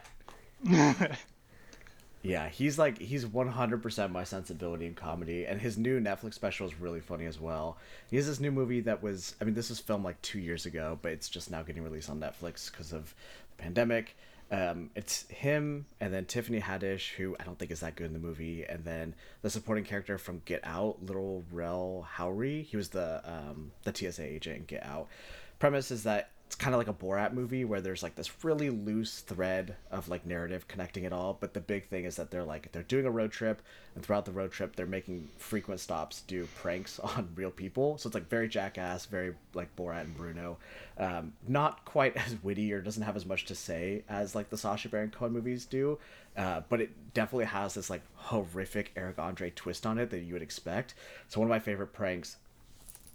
Yeah, 2.27 2.49
he's 2.49 2.77
like 2.77 2.99
he's 2.99 3.23
100% 3.23 4.11
my 4.11 4.25
sensibility 4.25 4.85
in 4.85 4.95
comedy 4.95 5.45
and 5.45 5.61
his 5.61 5.77
new 5.77 6.01
Netflix 6.01 6.33
special 6.33 6.67
is 6.67 6.77
really 6.77 6.99
funny 6.99 7.25
as 7.25 7.39
well. 7.39 7.77
He 8.09 8.17
has 8.17 8.27
this 8.27 8.41
new 8.41 8.51
movie 8.51 8.81
that 8.81 9.01
was 9.01 9.35
I 9.39 9.45
mean 9.45 9.53
this 9.53 9.69
was 9.69 9.79
filmed 9.79 10.03
like 10.03 10.21
2 10.23 10.37
years 10.37 10.65
ago, 10.65 10.99
but 11.01 11.13
it's 11.13 11.29
just 11.29 11.49
now 11.49 11.63
getting 11.63 11.83
released 11.83 12.09
on 12.09 12.19
Netflix 12.19 12.69
because 12.69 12.91
of 12.91 13.15
the 13.55 13.63
pandemic. 13.63 14.17
Um, 14.51 14.89
it's 14.93 15.25
him 15.29 15.85
and 16.01 16.13
then 16.13 16.25
Tiffany 16.25 16.59
Haddish, 16.59 17.11
who 17.11 17.37
I 17.39 17.45
don't 17.45 17.57
think 17.57 17.71
is 17.71 17.79
that 17.79 17.95
good 17.95 18.07
in 18.07 18.13
the 18.13 18.19
movie, 18.19 18.65
and 18.65 18.83
then 18.83 19.15
the 19.41 19.49
supporting 19.49 19.85
character 19.85 20.17
from 20.17 20.41
Get 20.43 20.59
Out, 20.65 20.97
Lil 21.05 21.45
Rel 21.49 22.05
Howery. 22.17 22.65
He 22.65 22.75
was 22.75 22.89
the 22.89 23.21
um, 23.23 23.71
the 23.83 23.95
TSA 23.95 24.23
agent 24.23 24.57
in 24.57 24.65
Get 24.65 24.85
Out 24.85 25.07
premise 25.59 25.91
is 25.91 26.03
that 26.03 26.29
it's 26.47 26.55
kind 26.55 26.73
of 26.73 26.77
like 26.77 26.87
a 26.87 26.93
Borat 26.93 27.33
movie 27.33 27.65
where 27.65 27.81
there's 27.81 28.01
like 28.01 28.15
this 28.15 28.45
really 28.45 28.69
loose 28.69 29.19
thread 29.19 29.75
of 29.91 30.07
like 30.07 30.25
narrative 30.25 30.65
connecting 30.69 31.03
it 31.03 31.11
all. 31.11 31.37
But 31.37 31.53
the 31.53 31.59
big 31.59 31.89
thing 31.89 32.05
is 32.05 32.15
that 32.15 32.31
they're 32.31 32.45
like 32.45 32.71
they're 32.71 32.83
doing 32.83 33.05
a 33.05 33.11
road 33.11 33.33
trip, 33.33 33.61
and 33.95 34.03
throughout 34.03 34.23
the 34.23 34.31
road 34.31 34.53
trip 34.53 34.77
they're 34.77 34.85
making 34.85 35.27
frequent 35.37 35.81
stops 35.81 36.21
to 36.21 36.27
do 36.27 36.47
pranks 36.55 36.99
on 37.17 37.27
real 37.35 37.51
people. 37.51 37.97
So 37.97 38.07
it's 38.07 38.13
like 38.13 38.29
very 38.29 38.47
jackass, 38.47 39.07
very 39.07 39.35
like 39.53 39.75
Borat 39.75 40.03
and 40.03 40.15
Bruno. 40.15 40.57
Um, 40.97 41.33
not 41.45 41.83
quite 41.83 42.15
as 42.15 42.41
witty 42.41 42.71
or 42.71 42.79
doesn't 42.79 43.03
have 43.03 43.17
as 43.17 43.25
much 43.25 43.43
to 43.45 43.55
say 43.55 44.03
as 44.07 44.33
like 44.33 44.49
the 44.49 44.57
Sacha 44.57 44.87
Baron 44.87 45.11
Cohen 45.11 45.33
movies 45.33 45.65
do, 45.65 45.99
uh, 46.37 46.61
but 46.69 46.79
it 46.79 47.13
definitely 47.13 47.45
has 47.45 47.73
this 47.73 47.89
like 47.89 48.03
horrific 48.15 48.93
Eric 48.95 49.19
Andre 49.19 49.49
twist 49.49 49.85
on 49.85 49.97
it 49.97 50.11
that 50.11 50.19
you 50.19 50.31
would 50.31 50.41
expect. 50.41 50.93
So 51.27 51.41
one 51.41 51.47
of 51.47 51.49
my 51.49 51.59
favorite 51.59 51.91
pranks 51.91 52.37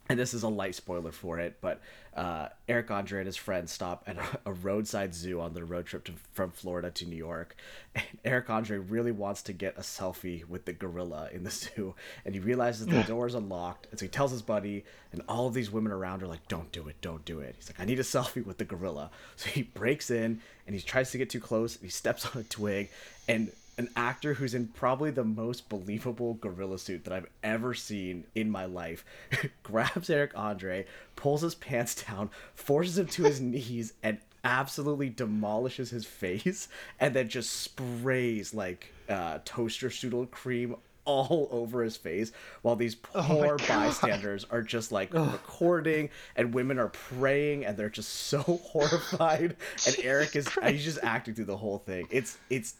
and 0.08 0.18
this 0.18 0.34
is 0.34 0.42
a 0.42 0.48
light 0.48 0.74
spoiler 0.74 1.12
for 1.12 1.38
it, 1.38 1.58
but 1.60 1.80
uh, 2.14 2.48
Eric 2.68 2.90
Andre 2.90 3.20
and 3.20 3.26
his 3.26 3.36
friends 3.36 3.72
stop 3.72 4.02
at 4.06 4.18
a, 4.18 4.50
a 4.50 4.52
roadside 4.52 5.14
zoo 5.14 5.40
on 5.40 5.54
their 5.54 5.64
road 5.64 5.86
trip 5.86 6.04
to, 6.04 6.12
from 6.32 6.50
Florida 6.50 6.90
to 6.90 7.06
New 7.06 7.16
York. 7.16 7.56
And 7.94 8.04
Eric 8.24 8.50
Andre 8.50 8.78
really 8.78 9.12
wants 9.12 9.42
to 9.42 9.52
get 9.52 9.76
a 9.76 9.82
selfie 9.82 10.46
with 10.48 10.64
the 10.64 10.72
gorilla 10.72 11.28
in 11.32 11.44
the 11.44 11.50
zoo, 11.50 11.94
and 12.24 12.34
he 12.34 12.40
realizes 12.40 12.86
the 12.86 13.02
door 13.02 13.26
is 13.26 13.34
unlocked. 13.34 13.86
And 13.90 13.98
so 13.98 14.06
he 14.06 14.10
tells 14.10 14.30
his 14.30 14.42
buddy, 14.42 14.84
and 15.12 15.22
all 15.28 15.46
of 15.46 15.54
these 15.54 15.70
women 15.70 15.92
around 15.92 16.22
are 16.22 16.26
like, 16.26 16.48
"Don't 16.48 16.72
do 16.72 16.88
it, 16.88 16.96
don't 17.00 17.24
do 17.24 17.40
it." 17.40 17.54
He's 17.56 17.68
like, 17.68 17.80
"I 17.80 17.84
need 17.84 18.00
a 18.00 18.02
selfie 18.02 18.44
with 18.44 18.58
the 18.58 18.64
gorilla." 18.64 19.10
So 19.36 19.50
he 19.50 19.62
breaks 19.62 20.10
in 20.10 20.40
and 20.66 20.74
he 20.74 20.80
tries 20.80 21.10
to 21.10 21.18
get 21.18 21.28
too 21.28 21.40
close. 21.40 21.76
And 21.76 21.84
he 21.84 21.90
steps 21.90 22.26
on 22.34 22.40
a 22.40 22.44
twig, 22.44 22.90
and 23.28 23.52
an 23.78 23.88
actor 23.96 24.34
who's 24.34 24.54
in 24.54 24.68
probably 24.68 25.10
the 25.10 25.24
most 25.24 25.68
believable 25.68 26.34
gorilla 26.34 26.78
suit 26.78 27.04
that 27.04 27.12
I've 27.12 27.28
ever 27.42 27.74
seen 27.74 28.24
in 28.34 28.50
my 28.50 28.64
life 28.66 29.04
grabs 29.62 30.10
Eric 30.10 30.32
Andre, 30.34 30.86
pulls 31.16 31.42
his 31.42 31.54
pants 31.54 32.02
down, 32.04 32.30
forces 32.54 32.98
him 32.98 33.06
to 33.08 33.24
his 33.24 33.40
knees, 33.40 33.94
and 34.02 34.18
absolutely 34.44 35.08
demolishes 35.08 35.90
his 35.90 36.04
face 36.04 36.68
and 36.98 37.14
then 37.14 37.28
just 37.28 37.52
sprays 37.52 38.52
like 38.52 38.92
uh, 39.08 39.38
toaster 39.44 39.88
strudel 39.88 40.28
cream 40.30 40.74
all 41.04 41.48
over 41.52 41.82
his 41.82 41.96
face 41.96 42.32
while 42.62 42.76
these 42.76 42.94
poor 42.94 43.56
bystanders 43.68 44.44
are 44.50 44.62
just 44.62 44.92
like 44.92 45.12
recording 45.14 46.10
and 46.36 46.54
women 46.54 46.78
are 46.78 46.88
praying 46.88 47.64
and 47.64 47.76
they're 47.76 47.88
just 47.88 48.12
so 48.12 48.40
horrified 48.40 49.56
and 49.86 49.96
Eric 50.02 50.34
is 50.36 50.48
he's 50.66 50.84
just 50.84 50.98
acting 51.02 51.34
through 51.34 51.44
the 51.44 51.56
whole 51.56 51.78
thing. 51.78 52.06
It's 52.10 52.38
it's 52.50 52.74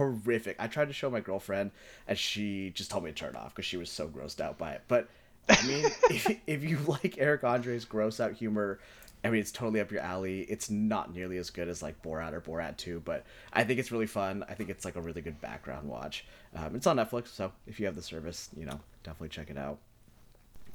horrific. 0.00 0.56
I 0.58 0.66
tried 0.66 0.88
to 0.88 0.94
show 0.94 1.10
my 1.10 1.20
girlfriend 1.20 1.72
and 2.08 2.18
she 2.18 2.70
just 2.70 2.90
told 2.90 3.04
me 3.04 3.10
to 3.10 3.14
turn 3.16 3.30
it 3.30 3.36
off 3.36 3.54
because 3.54 3.66
she 3.66 3.76
was 3.76 3.90
so 3.90 4.08
grossed 4.08 4.40
out 4.40 4.56
by 4.56 4.72
it. 4.72 4.82
But 4.88 5.08
I 5.48 5.66
mean, 5.66 5.84
if, 6.10 6.40
if 6.46 6.64
you 6.64 6.78
like 6.86 7.16
Eric 7.18 7.44
Andre's 7.44 7.84
gross 7.84 8.18
out 8.18 8.32
humor, 8.32 8.78
I 9.22 9.28
mean, 9.28 9.40
it's 9.40 9.52
totally 9.52 9.80
up 9.80 9.90
your 9.90 10.00
alley. 10.00 10.40
It's 10.42 10.70
not 10.70 11.14
nearly 11.14 11.36
as 11.36 11.50
good 11.50 11.68
as 11.68 11.82
like 11.82 12.02
Borat 12.02 12.32
or 12.32 12.40
Borat 12.40 12.78
2, 12.78 13.00
but 13.04 13.26
I 13.52 13.64
think 13.64 13.78
it's 13.78 13.92
really 13.92 14.06
fun. 14.06 14.42
I 14.48 14.54
think 14.54 14.70
it's 14.70 14.86
like 14.86 14.96
a 14.96 15.00
really 15.02 15.20
good 15.20 15.38
background 15.42 15.86
watch. 15.86 16.24
Um, 16.56 16.74
it's 16.74 16.86
on 16.86 16.96
Netflix, 16.96 17.28
so 17.28 17.52
if 17.66 17.78
you 17.78 17.84
have 17.84 17.94
the 17.94 18.02
service, 18.02 18.48
you 18.56 18.64
know, 18.64 18.80
definitely 19.02 19.28
check 19.28 19.50
it 19.50 19.58
out. 19.58 19.78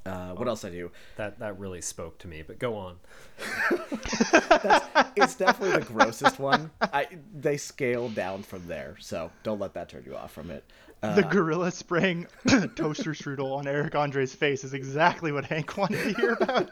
Uh, 0.05 0.33
what 0.33 0.47
else 0.47 0.63
I 0.63 0.69
do? 0.69 0.91
That 1.15 1.39
that 1.39 1.57
really 1.59 1.81
spoke 1.81 2.19
to 2.19 2.27
me. 2.27 2.43
But 2.45 2.59
go 2.59 2.75
on. 2.75 2.97
It's 5.15 5.35
definitely 5.35 5.79
the 5.79 5.85
grossest 5.85 6.39
one. 6.39 6.71
I 6.81 7.07
they 7.33 7.57
scale 7.57 8.09
down 8.09 8.43
from 8.43 8.67
there, 8.67 8.97
so 8.99 9.31
don't 9.43 9.59
let 9.59 9.73
that 9.73 9.89
turn 9.89 10.03
you 10.05 10.15
off 10.15 10.31
from 10.31 10.51
it. 10.51 10.63
Uh, 11.01 11.15
the 11.15 11.23
gorilla 11.23 11.71
spraying 11.71 12.27
toaster 12.75 13.13
strudel 13.13 13.55
on 13.57 13.67
Eric 13.67 13.95
Andre's 13.95 14.33
face 14.33 14.63
is 14.63 14.73
exactly 14.73 15.31
what 15.31 15.45
Hank 15.45 15.77
wanted 15.77 16.03
to 16.03 16.13
hear 16.19 16.37
about. 16.39 16.71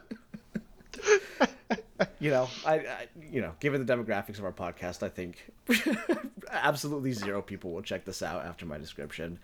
you 2.19 2.29
know, 2.29 2.49
I, 2.65 2.75
I, 2.75 3.07
you 3.31 3.41
know, 3.41 3.53
given 3.59 3.85
the 3.85 3.93
demographics 3.93 4.39
of 4.39 4.45
our 4.45 4.51
podcast, 4.51 5.03
I 5.03 5.09
think 5.09 5.51
absolutely 6.51 7.11
zero 7.11 7.41
people 7.41 7.71
will 7.71 7.81
check 7.81 8.05
this 8.05 8.21
out 8.21 8.45
after 8.45 8.65
my 8.65 8.77
description. 8.77 9.39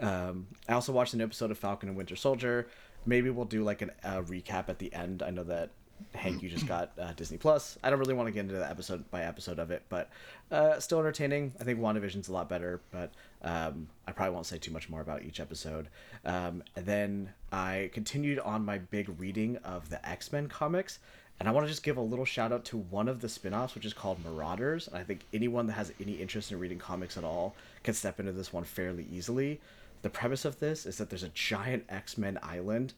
Um, 0.00 0.46
I 0.68 0.74
also 0.74 0.92
watched 0.92 1.14
an 1.14 1.20
episode 1.20 1.50
of 1.50 1.58
Falcon 1.58 1.88
and 1.88 1.96
Winter 1.96 2.16
Soldier. 2.16 2.68
Maybe 3.06 3.30
we'll 3.30 3.44
do 3.44 3.62
like 3.62 3.82
a 3.82 4.22
recap 4.22 4.68
at 4.68 4.78
the 4.78 4.92
end. 4.92 5.22
I 5.22 5.30
know 5.30 5.44
that 5.44 5.70
Hank, 6.14 6.42
you 6.42 6.48
just 6.48 6.66
got 6.66 6.92
uh, 6.98 7.12
Disney 7.14 7.38
Plus. 7.38 7.78
I 7.82 7.90
don't 7.90 7.98
really 7.98 8.14
want 8.14 8.28
to 8.28 8.32
get 8.32 8.40
into 8.40 8.54
the 8.54 8.68
episode 8.68 9.08
by 9.10 9.22
episode 9.22 9.58
of 9.58 9.70
it, 9.70 9.82
but 9.88 10.10
uh, 10.50 10.78
still 10.80 10.98
entertaining. 11.00 11.52
I 11.60 11.64
think 11.64 11.80
WandaVision's 11.80 12.28
a 12.28 12.32
lot 12.32 12.48
better, 12.48 12.80
but 12.90 13.12
um, 13.42 13.88
I 14.06 14.12
probably 14.12 14.34
won't 14.34 14.46
say 14.46 14.58
too 14.58 14.72
much 14.72 14.88
more 14.88 15.00
about 15.00 15.22
each 15.24 15.40
episode. 15.40 15.88
Um, 16.24 16.62
and 16.76 16.86
then 16.86 17.32
I 17.52 17.90
continued 17.92 18.38
on 18.38 18.64
my 18.64 18.78
big 18.78 19.08
reading 19.20 19.56
of 19.58 19.90
the 19.90 20.06
X 20.08 20.32
Men 20.32 20.48
comics. 20.48 20.98
And 21.40 21.48
I 21.48 21.52
want 21.52 21.66
to 21.66 21.68
just 21.70 21.82
give 21.82 21.96
a 21.96 22.00
little 22.00 22.24
shout 22.24 22.52
out 22.52 22.64
to 22.66 22.76
one 22.76 23.08
of 23.08 23.20
the 23.20 23.28
spin 23.28 23.54
offs, 23.54 23.74
which 23.74 23.84
is 23.84 23.92
called 23.92 24.24
Marauders. 24.24 24.86
And 24.86 24.96
I 24.96 25.02
think 25.02 25.24
anyone 25.32 25.66
that 25.66 25.72
has 25.72 25.92
any 26.00 26.12
interest 26.12 26.52
in 26.52 26.60
reading 26.60 26.78
comics 26.78 27.16
at 27.16 27.24
all 27.24 27.56
can 27.82 27.92
step 27.92 28.20
into 28.20 28.30
this 28.30 28.52
one 28.52 28.62
fairly 28.62 29.04
easily. 29.10 29.60
The 30.04 30.10
premise 30.10 30.44
of 30.44 30.60
this 30.60 30.84
is 30.84 30.98
that 30.98 31.08
there's 31.08 31.22
a 31.22 31.30
giant 31.30 31.86
X 31.88 32.18
Men 32.18 32.38
island 32.42 32.92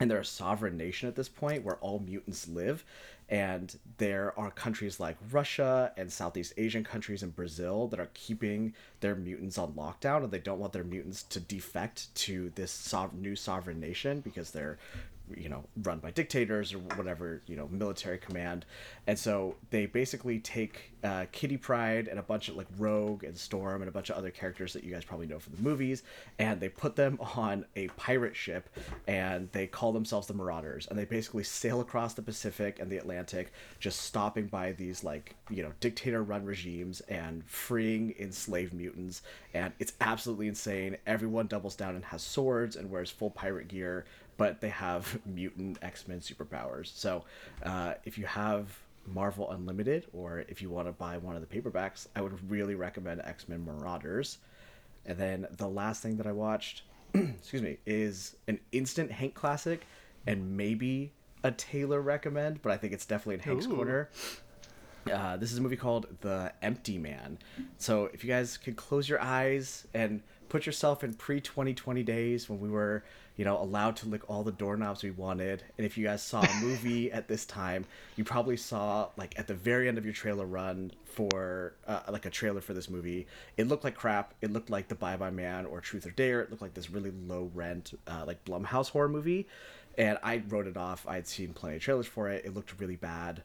and 0.00 0.10
they're 0.10 0.18
a 0.18 0.24
sovereign 0.24 0.76
nation 0.76 1.08
at 1.08 1.14
this 1.14 1.28
point 1.28 1.62
where 1.62 1.76
all 1.76 2.00
mutants 2.00 2.48
live. 2.48 2.84
And 3.28 3.72
there 3.98 4.36
are 4.36 4.50
countries 4.50 4.98
like 4.98 5.16
russia 5.30 5.92
and 5.96 6.12
southeast 6.12 6.52
asian 6.56 6.84
countries 6.84 7.22
and 7.24 7.34
brazil 7.34 7.88
that 7.88 7.98
are 7.98 8.10
keeping 8.14 8.72
their 9.00 9.16
mutants 9.16 9.58
on 9.58 9.72
lockdown 9.72 10.22
and 10.22 10.30
they 10.30 10.38
don't 10.38 10.60
want 10.60 10.72
their 10.72 10.84
mutants 10.84 11.24
to 11.24 11.40
defect 11.40 12.14
to 12.14 12.52
this 12.54 12.70
sov- 12.70 13.14
new 13.14 13.34
sovereign 13.34 13.80
nation 13.80 14.20
because 14.20 14.50
they're 14.52 14.78
you 15.36 15.48
know 15.48 15.64
run 15.82 15.98
by 15.98 16.10
dictators 16.10 16.72
or 16.72 16.78
whatever 16.78 17.42
you 17.46 17.56
know 17.56 17.68
military 17.70 18.18
command. 18.18 18.64
And 19.06 19.18
so 19.18 19.56
they 19.70 19.86
basically 19.86 20.38
take 20.40 20.92
uh, 21.04 21.26
kitty 21.32 21.56
pryde 21.56 22.08
and 22.08 22.18
a 22.18 22.22
bunch 22.22 22.48
of 22.48 22.56
like 22.56 22.66
rogue 22.78 23.22
and 23.22 23.36
storm 23.36 23.82
and 23.82 23.88
a 23.88 23.92
bunch 23.92 24.10
of 24.10 24.16
other 24.16 24.30
characters 24.30 24.72
that 24.72 24.82
you 24.82 24.92
guys 24.92 25.04
probably 25.04 25.26
know 25.26 25.38
from 25.38 25.54
the 25.54 25.62
movies 25.62 26.02
and 26.38 26.60
they 26.60 26.68
put 26.68 26.96
them 26.96 27.18
on 27.36 27.64
a 27.76 27.86
pirate 27.88 28.34
ship 28.34 28.68
and 29.06 29.48
they 29.52 29.66
call 29.66 29.92
themselves 29.92 30.26
the 30.26 30.34
marauders 30.34 30.86
and 30.88 30.98
they 30.98 31.04
basically 31.04 31.44
sail 31.44 31.80
across 31.80 32.14
the 32.14 32.22
pacific 32.22 32.80
and 32.80 32.90
the 32.90 32.96
atlantic 32.96 33.52
just 33.78 34.00
stopping 34.00 34.46
by 34.46 34.72
these 34.72 35.04
like 35.04 35.36
you 35.48 35.62
know 35.62 35.72
dictator 35.78 36.22
run 36.24 36.44
regimes 36.44 37.00
and 37.02 37.44
freeing 37.46 38.12
enslaved 38.18 38.72
mutants 38.72 39.22
and 39.56 39.72
it's 39.78 39.94
absolutely 40.02 40.48
insane. 40.48 40.98
Everyone 41.06 41.46
doubles 41.46 41.76
down 41.76 41.94
and 41.94 42.04
has 42.04 42.22
swords 42.22 42.76
and 42.76 42.90
wears 42.90 43.10
full 43.10 43.30
pirate 43.30 43.68
gear 43.68 44.04
but 44.36 44.60
they 44.60 44.68
have 44.68 45.18
mutant 45.26 45.78
X-Men 45.82 46.20
superpowers. 46.20 46.94
So 46.96 47.24
uh, 47.62 47.94
if 48.04 48.18
you 48.18 48.26
have 48.26 48.78
Marvel 49.06 49.50
Unlimited, 49.50 50.06
or 50.12 50.44
if 50.48 50.60
you 50.60 50.70
want 50.70 50.88
to 50.88 50.92
buy 50.92 51.18
one 51.18 51.36
of 51.36 51.46
the 51.46 51.60
paperbacks, 51.60 52.06
I 52.14 52.20
would 52.20 52.50
really 52.50 52.74
recommend 52.74 53.22
X-Men 53.24 53.64
Marauders. 53.64 54.38
And 55.04 55.16
then 55.16 55.46
the 55.56 55.68
last 55.68 56.02
thing 56.02 56.16
that 56.16 56.26
I 56.26 56.32
watched, 56.32 56.82
excuse 57.14 57.62
me, 57.62 57.78
is 57.86 58.36
an 58.48 58.58
instant 58.72 59.10
Hank 59.12 59.34
classic, 59.34 59.86
and 60.26 60.56
maybe 60.56 61.12
a 61.44 61.52
Taylor 61.52 62.00
recommend, 62.00 62.60
but 62.62 62.72
I 62.72 62.76
think 62.76 62.92
it's 62.92 63.06
definitely 63.06 63.34
in 63.34 63.40
Hank's 63.40 63.66
Ooh. 63.66 63.76
corner. 63.76 64.10
Uh, 65.10 65.36
this 65.36 65.52
is 65.52 65.58
a 65.58 65.60
movie 65.62 65.76
called 65.76 66.06
The 66.20 66.52
Empty 66.62 66.98
Man. 66.98 67.38
So 67.78 68.10
if 68.12 68.24
you 68.24 68.28
guys 68.28 68.56
could 68.56 68.74
close 68.74 69.08
your 69.08 69.20
eyes 69.20 69.86
and 69.94 70.20
put 70.48 70.66
yourself 70.66 71.04
in 71.04 71.14
pre 71.14 71.40
2020 71.40 72.02
days 72.02 72.48
when 72.48 72.60
we 72.60 72.68
were, 72.68 73.04
you 73.36 73.44
know, 73.44 73.60
allowed 73.60 73.96
to 73.96 74.08
lick 74.08 74.28
all 74.28 74.42
the 74.42 74.52
doorknobs 74.52 75.02
we 75.02 75.10
wanted, 75.10 75.62
and 75.76 75.86
if 75.86 75.98
you 75.98 76.04
guys 76.04 76.22
saw 76.22 76.42
a 76.42 76.54
movie 76.60 77.10
at 77.18 77.28
this 77.28 77.44
time, 77.44 77.84
you 78.16 78.24
probably 78.24 78.56
saw 78.56 79.08
like 79.16 79.38
at 79.38 79.46
the 79.46 79.54
very 79.54 79.88
end 79.88 79.98
of 79.98 80.04
your 80.04 80.14
trailer 80.14 80.46
run 80.46 80.92
for 81.04 81.74
uh, 81.86 82.00
like 82.10 82.26
a 82.26 82.30
trailer 82.30 82.60
for 82.60 82.74
this 82.74 82.90
movie. 82.90 83.26
It 83.56 83.68
looked 83.68 83.84
like 83.84 83.94
crap. 83.94 84.34
It 84.40 84.52
looked 84.52 84.70
like 84.70 84.88
The 84.88 84.94
Bye 84.94 85.16
Bye 85.16 85.30
Man 85.30 85.66
or 85.66 85.80
Truth 85.80 86.06
or 86.06 86.10
Dare. 86.10 86.40
It 86.40 86.50
looked 86.50 86.62
like 86.62 86.74
this 86.74 86.90
really 86.90 87.12
low 87.26 87.50
rent, 87.54 87.98
uh, 88.06 88.24
like 88.26 88.44
Blumhouse 88.44 88.90
horror 88.90 89.08
movie. 89.08 89.46
And 89.98 90.18
I 90.22 90.42
wrote 90.48 90.66
it 90.66 90.76
off. 90.76 91.06
I 91.08 91.14
had 91.14 91.26
seen 91.26 91.54
plenty 91.54 91.76
of 91.76 91.82
trailers 91.82 92.06
for 92.06 92.28
it. 92.28 92.44
It 92.44 92.54
looked 92.54 92.78
really 92.78 92.96
bad. 92.96 93.42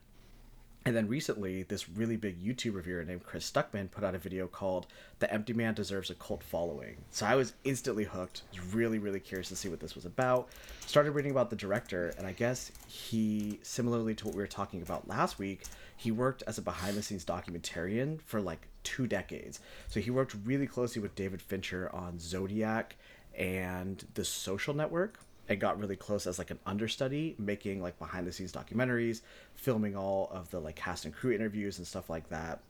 And 0.84 0.96
then 0.96 1.08
recently, 1.08 1.62
this 1.62 1.88
really 1.88 2.18
big 2.18 2.44
YouTube 2.44 2.74
reviewer 2.74 3.04
named 3.04 3.24
Chris 3.24 3.50
Stuckman 3.50 3.92
put 3.92 4.04
out 4.04 4.16
a 4.16 4.18
video 4.18 4.48
called 4.48 4.88
The 5.20 5.32
Empty 5.32 5.54
Man 5.54 5.76
Deserves 5.76 6.10
a 6.10 6.16
Cult 6.16 6.42
Following. 6.42 6.98
So 7.12 7.28
I 7.28 7.36
was 7.36 7.54
instantly 7.64 8.04
hooked. 8.04 8.42
Was 8.52 8.74
really, 8.74 8.98
really 8.98 9.20
curious 9.20 9.50
to 9.50 9.56
see 9.56 9.70
what 9.70 9.80
this 9.80 9.94
was 9.94 10.06
about. 10.06 10.50
Started 10.88 11.12
reading 11.12 11.32
about 11.32 11.52
the 11.52 11.56
director, 11.56 12.16
and 12.18 12.26
I 12.26 12.32
guess 12.32 12.72
he, 12.88 13.60
similarly 13.62 14.16
to 14.16 14.26
what 14.26 14.34
we 14.34 14.42
were 14.42 14.48
talking 14.48 14.82
about 14.82 15.08
last 15.08 15.38
week, 15.38 15.66
he 15.98 16.10
worked 16.10 16.42
as 16.48 16.58
a 16.58 16.64
behind 16.64 16.98
the 16.98 17.04
scenes 17.04 17.26
documentarian 17.26 18.20
for 18.24 18.42
like 18.42 18.68
two 18.82 19.06
decades. 19.06 19.60
So 19.88 20.00
he 20.00 20.10
worked 20.10 20.36
really 20.46 20.66
closely 20.66 21.00
with 21.00 21.14
David 21.14 21.44
Fincher 21.44 21.94
on 21.94 22.18
Zodiac 22.18 22.96
and 23.38 24.04
The 24.16 24.26
Social 24.26 24.74
Network, 24.74 25.20
and 25.52 25.62
got 25.62 25.80
really 25.80 25.96
close 25.96 26.26
as 26.26 26.40
like 26.40 26.52
an 26.52 26.60
understudy 26.66 27.36
making 27.38 27.82
like 27.82 27.98
behind 28.00 28.26
the 28.26 28.32
scenes 28.32 28.52
documentaries 28.52 29.22
filming 29.56 29.96
all 29.96 30.30
of 30.32 30.50
the 30.52 30.60
like 30.60 30.76
cast 30.76 31.06
and 31.06 31.14
crew 31.14 31.32
interviews 31.32 31.78
and 31.78 31.86
stuff 31.86 32.10
like 32.10 32.30
that. 32.30 32.62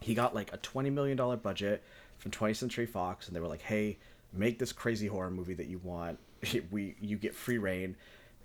He 0.00 0.14
got 0.14 0.34
like 0.34 0.52
a 0.52 0.58
20 0.58 0.90
million 0.90 1.16
dollar 1.16 1.36
budget 1.36 1.82
from 2.18 2.30
20th 2.30 2.56
century 2.56 2.86
fox 2.86 3.26
and 3.26 3.34
they 3.36 3.40
were 3.40 3.48
like 3.48 3.62
hey 3.62 3.98
make 4.32 4.58
this 4.58 4.72
crazy 4.72 5.06
horror 5.06 5.30
movie 5.30 5.54
that 5.54 5.66
you 5.66 5.78
want. 5.82 6.18
We 6.70 6.96
you 7.00 7.16
get 7.16 7.34
free 7.34 7.58
reign 7.58 7.96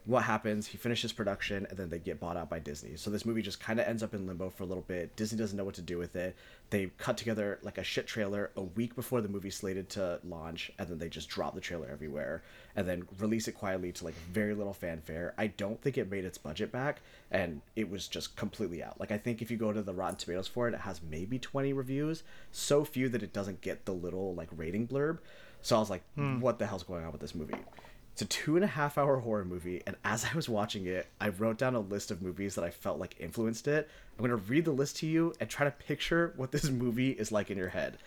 what 0.08 0.24
happens 0.24 0.66
he 0.66 0.78
finishes 0.78 1.12
production 1.12 1.68
and 1.70 1.78
then 1.78 1.90
they 1.90 2.00
get 2.00 2.18
bought 2.18 2.38
out 2.38 2.50
by 2.50 2.60
disney. 2.60 2.96
So 2.96 3.12
this 3.12 3.26
movie 3.26 3.42
just 3.42 3.60
kind 3.60 3.78
of 3.78 3.86
ends 3.86 4.02
up 4.02 4.14
in 4.14 4.26
limbo 4.26 4.50
for 4.50 4.64
a 4.64 4.66
little 4.66 4.86
bit. 4.88 5.14
Disney 5.18 5.38
doesn't 5.38 5.58
know 5.58 5.66
what 5.66 5.76
to 5.76 5.82
do 5.82 5.98
with 5.98 6.16
it. 6.16 6.34
They 6.70 6.92
cut 6.98 7.18
together 7.18 7.60
like 7.62 7.78
a 7.78 7.84
shit 7.84 8.08
trailer 8.08 8.50
a 8.56 8.62
week 8.62 8.96
before 8.96 9.20
the 9.20 9.28
movie 9.28 9.50
slated 9.50 9.90
to 9.90 10.22
launch 10.24 10.72
and 10.80 10.88
then 10.88 10.98
they 10.98 11.10
just 11.10 11.28
drop 11.28 11.56
the 11.56 11.62
trailer 11.62 11.90
everywhere 11.92 12.42
and 12.78 12.88
then 12.88 13.06
release 13.20 13.50
it 13.50 13.52
quietly 13.52 13.92
to 13.92 14.06
like 14.06 14.16
very 14.32 14.54
little 14.54 14.74
fanfare. 14.74 15.34
I 15.38 15.48
don't 15.48 15.82
think 15.82 15.98
it 15.98 16.10
made 16.10 16.24
its 16.24 16.38
budget 16.38 16.72
back 16.72 17.02
and 17.30 17.62
it 17.76 17.90
was 17.90 18.08
just 18.08 18.38
completely 18.38 18.82
out. 18.82 19.02
Like 19.02 19.12
i 19.12 19.18
think 19.18 19.42
if 19.42 19.52
you 19.52 19.58
go 19.58 19.74
to 19.74 19.82
the 19.82 19.94
rotten 19.94 20.16
tomatoes 20.16 20.48
for 20.48 20.70
it 20.70 20.74
it 20.74 20.82
has 20.82 21.02
maybe 21.02 21.38
20 21.38 21.74
reviews. 21.74 22.24
So 22.54 22.86
few 22.86 23.10
that 23.10 23.24
it 23.24 23.34
doesn't 23.34 23.60
get 23.60 23.84
the 23.84 23.94
little 23.94 24.34
like 24.34 24.50
rating 24.56 24.88
blurb. 24.88 25.18
So 25.62 25.76
i 25.76 25.80
was 25.80 25.90
like 25.90 26.04
hmm. 26.16 26.40
what 26.40 26.60
the 26.60 26.66
hell's 26.66 26.84
going 26.84 27.04
on 27.04 27.12
with 27.12 27.20
this 27.20 27.36
movie 27.36 27.56
it's 28.18 28.24
a 28.24 28.26
two 28.26 28.56
and 28.56 28.66
a 28.66 28.68
half 28.68 28.98
hour 28.98 29.20
horror 29.20 29.46
movie, 29.46 29.84
and 29.86 29.96
as 30.04 30.26
I 30.26 30.34
was 30.34 30.50
watching 30.50 30.88
it, 30.88 31.06
I 31.22 31.30
wrote 31.30 31.60
down 31.60 31.76
a 31.76 31.80
list 31.80 32.10
of 32.10 32.20
movies 32.20 32.56
that 32.56 32.64
I 32.64 32.72
felt 32.72 32.98
like 32.98 33.16
influenced 33.20 33.68
it. 33.68 33.88
I'm 34.18 34.26
gonna 34.26 34.38
read 34.38 34.66
the 34.66 34.72
list 34.72 34.98
to 34.98 35.06
you 35.06 35.36
and 35.40 35.48
try 35.48 35.66
to 35.66 35.72
picture 35.72 36.34
what 36.36 36.52
this 36.52 36.68
movie 36.68 37.12
is 37.12 37.32
like 37.32 37.52
in 37.52 37.60
your 37.60 37.70
head. 37.70 38.00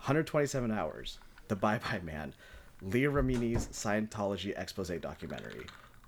127 0.00 0.70
Hours, 0.70 1.20
The 1.48 1.56
Bye 1.56 1.78
Bye 1.78 2.02
Man, 2.04 2.34
Leah 2.82 3.10
Remini's 3.10 3.68
Scientology 3.68 4.52
expose 4.60 4.90
documentary, 5.00 5.64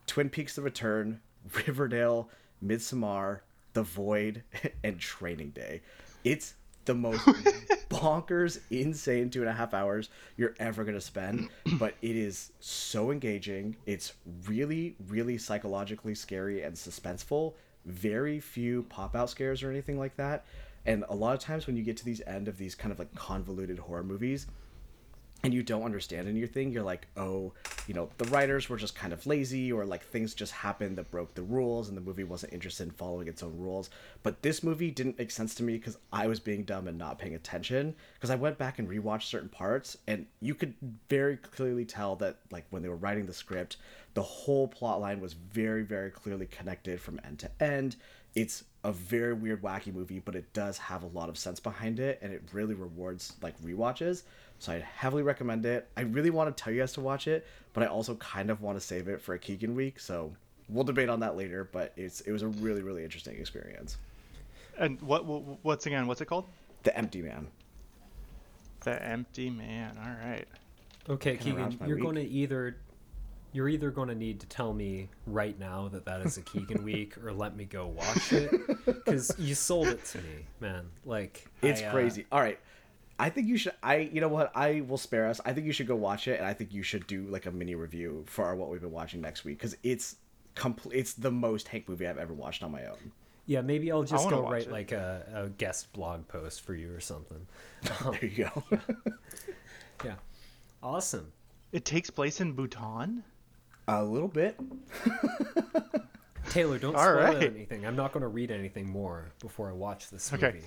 Twin 0.07 0.29
Peaks: 0.29 0.55
The 0.55 0.61
Return, 0.61 1.19
Riverdale, 1.67 2.29
Midsommar, 2.63 3.41
The 3.73 3.83
Void, 3.83 4.43
and 4.85 4.99
Training 4.99 5.53
Day. 5.53 5.81
It's 6.23 6.53
the 6.85 6.95
most 6.95 7.21
bonkers, 7.89 8.61
insane 8.71 9.31
two 9.31 9.41
and 9.41 9.49
a 9.49 9.53
half 9.53 9.75
hours 9.75 10.09
you're 10.37 10.55
ever 10.59 10.85
gonna 10.85 11.01
spend, 11.01 11.49
but 11.79 11.95
it 12.03 12.17
is 12.17 12.53
so 12.61 13.11
engaging. 13.11 13.77
It's 13.87 14.15
really, 14.47 14.97
really 15.09 15.39
psychologically 15.39 16.15
scary 16.15 16.63
and 16.63 16.75
suspenseful. 16.75 17.55
very 17.85 18.39
few 18.41 18.85
pop 18.85 19.17
out 19.17 19.31
scares 19.31 19.63
or 19.63 19.71
anything 19.71 19.99
like 19.99 20.17
that. 20.17 20.45
And 20.87 21.05
a 21.09 21.15
lot 21.15 21.35
of 21.35 21.41
times 21.41 21.67
when 21.67 21.77
you 21.77 21.83
get 21.83 21.97
to 21.99 22.05
these 22.05 22.21
end 22.27 22.49
of 22.49 22.59
these 22.59 22.75
kind 22.75 22.93
of 22.93 22.99
like 22.99 23.15
convoluted 23.15 23.79
horror 23.79 24.03
movies, 24.03 24.47
and 25.45 25.53
you 25.53 25.63
don't 25.63 25.83
understand 25.83 26.29
anything, 26.29 26.71
you're 26.71 26.85
like, 26.85 27.09
oh, 27.17 27.53
you 27.89 27.95
know, 27.95 28.09
the 28.19 28.27
writers 28.27 28.69
were 28.69 28.77
just 28.77 28.95
kind 28.95 29.13
of 29.13 29.27
lazy, 29.27 29.73
or 29.73 29.85
like 29.85 30.05
things 30.05 30.35
just 30.35 30.53
happened 30.53 30.97
that 30.97 31.11
broke 31.11 31.35
the 31.35 31.43
rules, 31.43 31.89
and 31.89 31.97
the 31.97 32.01
movie 32.01 32.23
wasn't 32.23 32.53
interested 32.53 32.85
in 32.85 32.93
following 32.93 33.27
its 33.27 33.43
own 33.43 33.57
rules. 33.59 33.91
But 34.23 34.43
this 34.43 34.63
movie 34.63 34.93
didn't 34.93 35.19
make 35.19 35.33
sense 35.33 35.55
to 35.57 35.65
me 35.65 35.79
because 35.79 35.99
I 36.13 36.29
was 36.29 36.39
being 36.39 36.63
dumb 36.63 36.87
and 36.87 36.97
not 36.97 37.19
paying 37.19 37.35
attention. 37.35 37.95
Because 38.15 38.31
I 38.31 38.37
went 38.37 38.57
back 38.57 38.79
and 38.79 38.89
rewatched 38.89 39.23
certain 39.23 39.49
parts, 39.49 39.99
and 40.07 40.27
you 40.41 40.55
could 40.55 40.75
very 41.09 41.37
clearly 41.37 41.85
tell 41.85 42.15
that, 42.17 42.39
like, 42.53 42.67
when 42.71 42.83
they 42.83 42.89
were 42.89 42.97
writing 42.97 43.27
the 43.27 43.35
script, 43.35 43.79
the 44.15 44.23
whole 44.23 44.69
plot 44.69 45.01
line 45.01 45.21
was 45.21 45.33
very, 45.33 45.83
very 45.83 46.11
clearly 46.11 46.47
connected 46.47 47.01
from 47.01 47.21
end 47.25 47.41
to 47.41 47.51
end. 47.61 47.97
It's 48.35 48.65
a 48.85 48.93
very 48.93 49.35
weird, 49.35 49.63
wacky 49.63 49.93
movie, 49.93 50.19
but 50.19 50.35
it 50.35 50.53
does 50.53 50.79
have 50.79 51.03
a 51.03 51.09
lot 51.09 51.29
of 51.29 51.37
sense 51.37 51.61
behind 51.61 52.01
it, 52.01 52.19
and 52.23 52.33
it 52.33 52.43
really 52.53 52.75
rewards 52.75 53.35
like 53.43 53.61
rewatches. 53.61 54.23
So 54.63 54.73
I'd 54.73 54.83
heavily 54.83 55.25
recommend 55.25 55.67
it. 55.67 55.89
I 55.97 56.03
really 56.03 56.31
want 56.31 56.57
to 56.57 56.63
tell 56.63 56.73
you 56.73 56.79
guys 56.79 56.93
to 56.93 57.01
watch 57.01 57.27
it, 57.27 57.45
but 57.73 57.83
I 57.83 57.87
also 57.87 58.15
kind 58.15 58.49
of 58.49 58.61
want 58.61 58.79
to 58.79 58.81
save 58.81 59.09
it 59.09 59.21
for 59.21 59.35
a 59.35 59.39
Keegan 59.39 59.75
week. 59.75 59.99
So 59.99 60.33
we'll 60.69 60.85
debate 60.85 61.09
on 61.09 61.19
that 61.19 61.37
later. 61.37 61.69
But 61.73 61.93
it's 61.97 62.21
it 62.21 62.31
was 62.31 62.43
a 62.43 62.47
really 62.47 62.81
really 62.81 63.03
interesting 63.03 63.37
experience. 63.41 63.97
And 64.79 65.03
what, 65.03 65.25
what 65.25 65.43
what's 65.63 65.87
again? 65.87 66.07
What's 66.07 66.21
it 66.21 66.27
called? 66.27 66.45
The 66.85 66.97
Empty 66.97 67.23
Man. 67.23 67.49
The 68.85 69.03
Empty 69.05 69.51
Man. 69.51 69.99
All 69.99 70.29
right. 70.29 70.47
Okay, 71.09 71.37
Kinda 71.39 71.69
Keegan, 71.71 71.89
you're 71.89 71.97
week. 71.97 72.05
going 72.05 72.15
to 72.15 72.23
either 72.23 72.77
you're 73.53 73.69
either 73.69 73.91
going 73.91 74.11
to 74.11 74.15
need 74.15 74.39
to 74.41 74.47
tell 74.47 74.73
me 74.73 75.09
right 75.27 75.59
now 75.59 75.89
that 75.89 76.05
that 76.05 76.21
is 76.21 76.37
a 76.39 76.43
Keegan 76.43 76.85
week, 76.85 77.19
or 77.19 77.33
let 77.33 77.57
me 77.57 77.65
go 77.65 77.89
watch 77.89 78.33
it 78.33 78.53
because 78.87 79.35
you 79.39 79.57
sold 79.57 79.89
it 79.89 80.05
to 80.05 80.19
me, 80.19 80.47
man. 80.61 80.87
Like 81.05 81.49
It's 81.63 81.83
I, 81.83 81.87
uh, 81.87 81.91
crazy. 81.93 82.27
All 82.31 82.41
right. 82.41 82.61
I 83.23 83.31
think 83.31 83.47
you 83.47 83.57
should. 83.57 83.75
I 83.85 83.97
you 84.13 84.21
know 84.21 84.27
what? 84.29 84.51
I 84.57 84.81
will 84.81 84.99
spare 84.99 85.29
us. 85.29 85.41
I 85.45 85.53
think 85.53 85.65
you 85.65 85.73
should 85.73 85.87
go 85.87 85.95
watch 85.95 86.27
it, 86.27 86.39
and 86.41 86.47
I 86.47 86.55
think 86.55 86.73
you 86.75 86.83
should 86.83 87.07
do 87.07 87.23
like 87.29 87.47
a 87.47 87.53
mini 87.53 87.77
review 87.77 88.25
for 88.27 88.45
our 88.45 88.57
what 88.57 88.69
we've 88.69 88.81
been 88.81 88.91
watching 88.91 89.21
next 89.21 89.45
week 89.45 89.59
because 89.59 89.77
it's 89.85 90.17
complete. 90.57 90.99
It's 90.99 91.13
the 91.15 91.31
most 91.31 91.69
Hank 91.69 91.89
movie 91.89 92.09
I've 92.09 92.19
ever 92.19 92.35
watched 92.35 92.65
on 92.65 92.73
my 92.73 92.85
own. 92.87 93.13
Yeah, 93.47 93.61
maybe 93.61 93.93
I'll 93.93 94.03
just 94.03 94.29
go 94.29 94.43
write 94.51 94.63
it. 94.63 94.73
like 94.73 94.91
a, 94.91 95.23
a 95.35 95.49
guest 95.51 95.93
blog 95.93 96.27
post 96.27 96.63
for 96.63 96.75
you 96.75 96.93
or 96.93 97.01
something. 97.01 97.47
Um, 98.05 98.17
There 98.21 98.25
you 98.29 98.45
go. 98.45 98.65
yeah, 100.05 100.15
awesome. 100.83 101.33
It 101.71 101.85
takes 101.85 102.11
place 102.11 102.41
in 102.41 102.55
Bhutan. 102.55 103.23
a 103.87 104.03
little 104.05 104.29
bit. 104.29 104.59
Taylor, 106.51 106.79
don't 106.79 106.93
spoil 106.95 107.15
right. 107.15 107.43
anything. 107.43 107.87
I'm 107.87 107.97
not 107.97 108.13
going 108.13 108.23
to 108.23 108.29
read 108.29 108.51
anything 108.51 108.89
more 108.89 109.31
before 109.41 109.69
I 109.69 109.73
watch 109.73 110.11
this 110.11 110.33
Okay. 110.33 110.53
movie. 110.55 110.67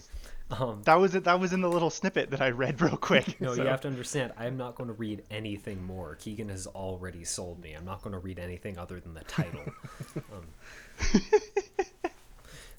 Um, 0.52 0.82
That 0.84 0.96
was 0.96 1.16
it. 1.16 1.24
That 1.26 1.40
was 1.40 1.54
in 1.54 1.62
the 1.62 1.70
little 1.70 1.90
snippet 1.90 2.30
that 2.32 2.42
I 2.42 2.52
read 2.52 2.80
real 2.82 2.98
quick. 2.98 3.40
no, 3.42 3.56
so- 3.56 3.62
you 3.64 3.68
have 3.68 3.82
to 3.82 3.88
understand. 3.88 4.32
I'm 4.38 4.58
not 4.58 4.76
going 4.76 4.88
to 4.88 4.94
read 4.94 5.24
anything 5.32 5.84
more. 5.84 6.16
Keegan 6.16 6.50
has 6.50 6.68
already 6.68 7.24
sold 7.24 7.62
me. 7.62 7.74
I'm 7.74 7.86
not 7.86 8.02
going 8.02 8.14
to 8.14 8.20
read 8.20 8.40
anything 8.40 8.78
other 8.78 9.00
than 9.00 9.14
the 9.14 9.24
title. 9.24 9.62
um, 10.16 11.22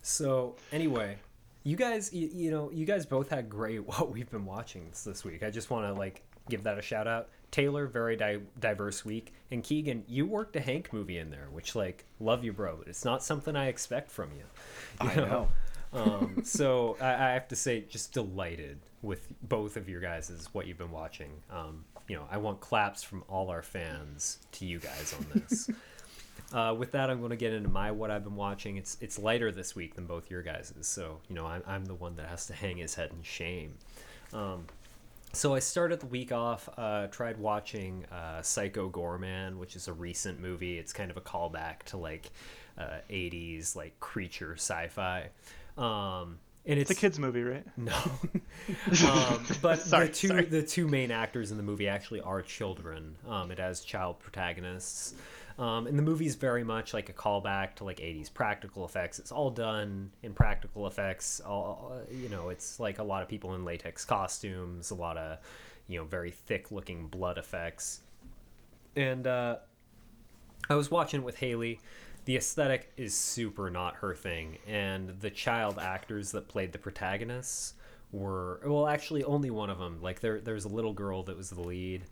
so 0.03 0.57
anyway, 0.73 1.17
you 1.65 1.77
guys, 1.77 2.13
you, 2.13 2.29
you 2.33 2.51
know, 2.51 2.71
you 2.73 2.85
guys 2.87 3.05
both 3.07 3.29
had 3.29 3.49
great 3.49 3.85
what 3.87 4.11
we've 4.13 4.31
been 4.31 4.47
watching 4.47 4.89
this, 4.89 5.03
this 5.05 5.25
week. 5.25 5.43
I 5.43 5.51
just 5.51 5.71
want 5.71 5.87
to 5.87 5.93
like 5.99 6.23
give 6.49 6.63
that 6.65 6.79
a 6.79 6.83
shout 6.83 7.07
out. 7.09 7.29
Taylor, 7.57 7.87
very 7.87 8.17
di- 8.17 8.41
diverse 8.61 9.03
week, 9.03 9.33
and 9.51 9.65
Keegan, 9.65 10.05
you 10.07 10.27
worked 10.27 10.57
a 10.57 10.61
Hank 10.61 10.93
movie 10.93 11.17
in 11.17 11.31
there, 11.31 11.49
which 11.51 11.75
like 11.75 12.05
love 12.21 12.45
you, 12.45 12.53
bro. 12.53 12.77
But 12.77 12.89
it's 12.89 13.03
not 13.03 13.23
something 13.23 13.57
I 13.57 13.69
expect 13.69 14.11
from 14.11 14.29
you. 14.37 14.45
you 15.07 15.11
I 15.11 15.15
know. 15.15 15.49
um, 15.95 16.43
so 16.45 16.99
I, 17.01 17.15
I 17.15 17.31
have 17.31 17.49
to 17.49 17.57
say, 17.57 17.81
just 17.89 18.13
delighted 18.13 18.77
with 19.01 19.27
both 19.41 19.79
of 19.79 19.89
your 19.89 20.03
guys' 20.03 20.29
is 20.29 20.53
what 20.53 20.67
you've 20.67 20.77
been 20.77 20.91
watching. 20.91 21.31
Um, 21.51 21.87
you 22.09 22.17
know, 22.17 22.29
I 22.31 22.37
want 22.37 22.61
claps 22.61 23.03
from 23.03 23.25
all 23.27 23.49
our 23.49 23.63
fans 23.63 24.39
to 24.53 24.67
you 24.67 24.79
guys 24.79 25.15
on 25.19 25.27
this. 25.33 25.71
uh, 26.53 26.75
with 26.77 26.93
that, 26.93 27.09
I'm 27.09 27.21
going 27.21 27.31
to 27.31 27.37
get 27.37 27.55
into 27.55 27.71
my 27.71 27.91
what 27.91 28.11
I've 28.11 28.25
been 28.25 28.37
watching. 28.37 28.77
It's 28.77 28.99
it's 29.01 29.19
lighter 29.19 29.51
this 29.51 29.75
week 29.75 29.95
than 29.95 30.05
both 30.05 30.31
your 30.31 30.43
guys', 30.43 30.75
so 30.83 31.21
you 31.27 31.35
know 31.35 31.47
I'm 31.47 31.63
I'm 31.67 31.87
the 31.87 31.95
one 31.95 32.17
that 32.17 32.29
has 32.29 32.45
to 32.49 32.53
hang 32.53 32.77
his 32.77 32.97
head 32.97 33.13
in 33.17 33.23
shame. 33.23 33.79
Um, 34.35 34.67
so 35.33 35.55
I 35.55 35.59
started 35.59 36.01
the 36.01 36.07
week 36.07 36.33
off, 36.33 36.69
uh, 36.79 37.09
tried 37.09 37.39
watching 37.39 38.05
uh, 38.07 38.41
Psycho 38.43 38.89
Goreman, 38.89 39.59
which 39.59 39.77
is 39.77 39.89
a 39.89 39.93
recent 39.93 40.41
movie. 40.41 40.79
It's 40.79 40.93
kind 40.93 41.11
of 41.11 41.17
a 41.17 41.21
callback 41.21 41.83
to 41.87 41.97
like 41.99 42.31
uh, 42.79 42.99
80s 43.11 43.77
like 43.77 43.99
creature 44.01 44.55
sci-fi. 44.55 45.29
Um, 45.77 46.39
and 46.69 46.81
it's, 46.81 46.91
It's 46.91 46.99
a 46.99 47.01
kids 47.01 47.19
movie, 47.19 47.43
right? 47.43 47.65
no, 47.77 47.93
um, 49.09 49.47
but 49.63 49.79
Sorry, 49.79 50.09
the 50.09 50.13
two 50.13 50.29
sorry. 50.29 50.45
the 50.47 50.63
two 50.63 50.89
main 50.89 51.11
actors 51.11 51.51
in 51.51 51.59
the 51.59 51.63
movie 51.63 51.87
actually 51.87 52.21
are 52.23 52.43
children. 52.43 53.15
Um, 53.29 53.51
it 53.51 53.59
has 53.59 53.83
child 53.83 54.19
protagonists, 54.19 55.15
um, 55.59 55.87
and 55.87 55.99
the 55.99 56.03
movie's 56.03 56.35
very 56.35 56.65
much 56.65 56.93
like 56.93 57.09
a 57.09 57.13
callback 57.13 57.77
to 57.77 57.85
like 57.85 57.99
'80s 57.99 58.33
practical 58.33 58.85
effects. 58.85 59.19
It's 59.19 59.33
all 59.33 59.51
done 59.51 60.11
in 60.23 60.35
practical 60.35 60.87
effects. 60.87 61.41
All 61.41 62.03
you 62.11 62.29
know, 62.29 62.51
it's 62.51 62.79
like 62.79 62.99
a 62.99 63.03
lot 63.03 63.23
of 63.23 63.29
people 63.29 63.55
in 63.55 63.65
latex 63.65 64.05
costumes, 64.05 64.91
a 64.91 64.95
lot 64.95 65.17
of 65.17 65.39
you 65.89 65.99
know 65.99 66.05
very 66.05 66.31
thick 66.31 66.71
looking 66.71 67.07
blood 67.07 67.39
effects, 67.39 68.01
and 68.95 69.27
uh, 69.27 69.57
I 70.69 70.75
was 70.75 70.91
watching 70.91 71.21
it 71.21 71.25
with 71.25 71.39
Haley. 71.39 71.81
The 72.27 72.37
aesthetic 72.37 72.93
is 72.97 73.15
super 73.15 73.71
not 73.71 73.97
her 73.97 74.15
thing, 74.15 74.59
and 74.67 75.21
the 75.21 75.31
child 75.31 75.79
actors 75.79 76.33
that 76.33 76.49
played 76.49 76.73
the 76.73 76.79
protagonists 76.79 77.75
were 78.13 78.61
well, 78.65 78.87
actually, 78.87 79.25
only 79.25 79.51
one 79.51 79.71
of 79.71 79.79
them. 79.79 80.01
Like 80.03 80.21
there, 80.21 80.41
there's 80.41 80.65
a 80.65 80.69
little 80.69 80.93
girl 80.93 81.23
that 81.25 81.37
was 81.37 81.51
the 81.51 81.61
lead, 81.61 82.05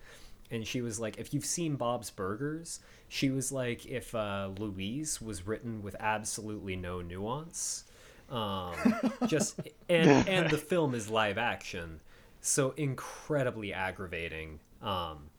and 0.50 0.66
she 0.66 0.80
was 0.80 1.00
like, 1.00 1.18
if 1.18 1.33
you've 1.33 1.44
seen 1.44 1.76
Bob's 1.76 2.11
Burgers, 2.11 2.80
she 3.09 3.30
was 3.30 3.50
like 3.50 3.87
if 3.87 4.14
uh, 4.14 4.50
Louise 4.59 5.20
was 5.20 5.46
written 5.46 5.83
with 5.83 5.96
absolutely 5.98 6.76
no 6.76 7.00
nuance. 7.00 7.85
Um, 8.30 8.74
just 9.26 9.61
and 9.88 10.28
and 10.28 10.50
the 10.50 10.59
film 10.59 10.94
is 10.94 11.11
live 11.11 11.38
action, 11.38 12.00
so 12.40 12.72
incredibly 12.76 13.72
aggravating. 13.72 14.61
Um, 14.83 15.30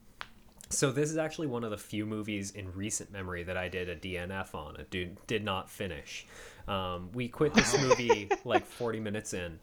so 0.69 0.91
this 0.91 1.09
is 1.09 1.17
actually 1.17 1.47
one 1.47 1.63
of 1.63 1.71
the 1.71 1.77
few 1.77 2.05
movies 2.05 2.51
in 2.51 2.73
recent 2.73 3.11
memory 3.11 3.43
that 3.43 3.57
I 3.57 3.69
did 3.69 3.89
a 3.89 3.95
DNF 3.95 4.53
on. 4.55 4.75
It 4.77 4.89
did, 4.89 5.17
did 5.27 5.43
not 5.43 5.69
finish. 5.69 6.25
Um, 6.67 7.09
we 7.13 7.27
quit 7.27 7.53
this 7.53 7.79
movie 7.79 8.29
like 8.45 8.65
40 8.65 8.99
minutes 8.99 9.33
in. 9.33 9.59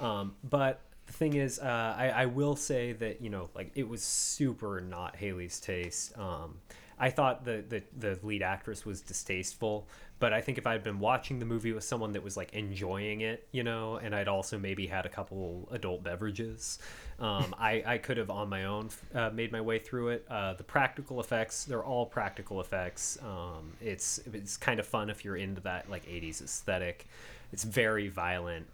Um, 0.00 0.34
but 0.42 0.80
the 1.06 1.12
thing 1.12 1.34
is, 1.34 1.58
uh, 1.58 1.94
I, 1.96 2.08
I 2.08 2.26
will 2.26 2.56
say 2.56 2.92
that, 2.92 3.20
you 3.20 3.30
know, 3.30 3.48
like 3.54 3.70
it 3.74 3.88
was 3.88 4.02
super 4.02 4.80
not 4.80 5.16
Haley's 5.16 5.60
taste. 5.60 6.16
Um, 6.18 6.56
I 6.98 7.10
thought 7.10 7.44
the, 7.44 7.62
the, 7.68 7.82
the 7.98 8.18
lead 8.22 8.42
actress 8.42 8.86
was 8.86 9.02
distasteful, 9.02 9.86
but 10.18 10.32
I 10.32 10.40
think 10.40 10.56
if 10.56 10.66
I'd 10.66 10.82
been 10.82 10.98
watching 10.98 11.38
the 11.38 11.44
movie 11.44 11.72
with 11.72 11.84
someone 11.84 12.12
that 12.12 12.22
was 12.22 12.38
like 12.38 12.54
enjoying 12.54 13.20
it, 13.20 13.46
you 13.52 13.62
know, 13.62 13.96
and 13.96 14.14
I'd 14.14 14.28
also 14.28 14.58
maybe 14.58 14.86
had 14.86 15.04
a 15.04 15.08
couple 15.10 15.68
adult 15.70 16.02
beverages, 16.02 16.78
um, 17.18 17.54
I, 17.58 17.82
I 17.84 17.98
could 17.98 18.16
have 18.16 18.30
on 18.30 18.48
my 18.48 18.64
own 18.64 18.88
uh, 19.14 19.30
made 19.30 19.52
my 19.52 19.60
way 19.60 19.78
through 19.78 20.08
it. 20.08 20.26
Uh, 20.28 20.54
the 20.54 20.64
practical 20.64 21.20
effects, 21.20 21.64
they're 21.64 21.84
all 21.84 22.06
practical 22.06 22.60
effects. 22.62 23.18
Um, 23.22 23.72
it's 23.80 24.20
it's 24.32 24.56
kind 24.56 24.80
of 24.80 24.86
fun 24.86 25.10
if 25.10 25.24
you're 25.24 25.36
into 25.36 25.60
that 25.62 25.90
like 25.90 26.06
80s 26.06 26.42
aesthetic. 26.42 27.06
It's 27.52 27.64
very 27.64 28.08
violent. 28.08 28.66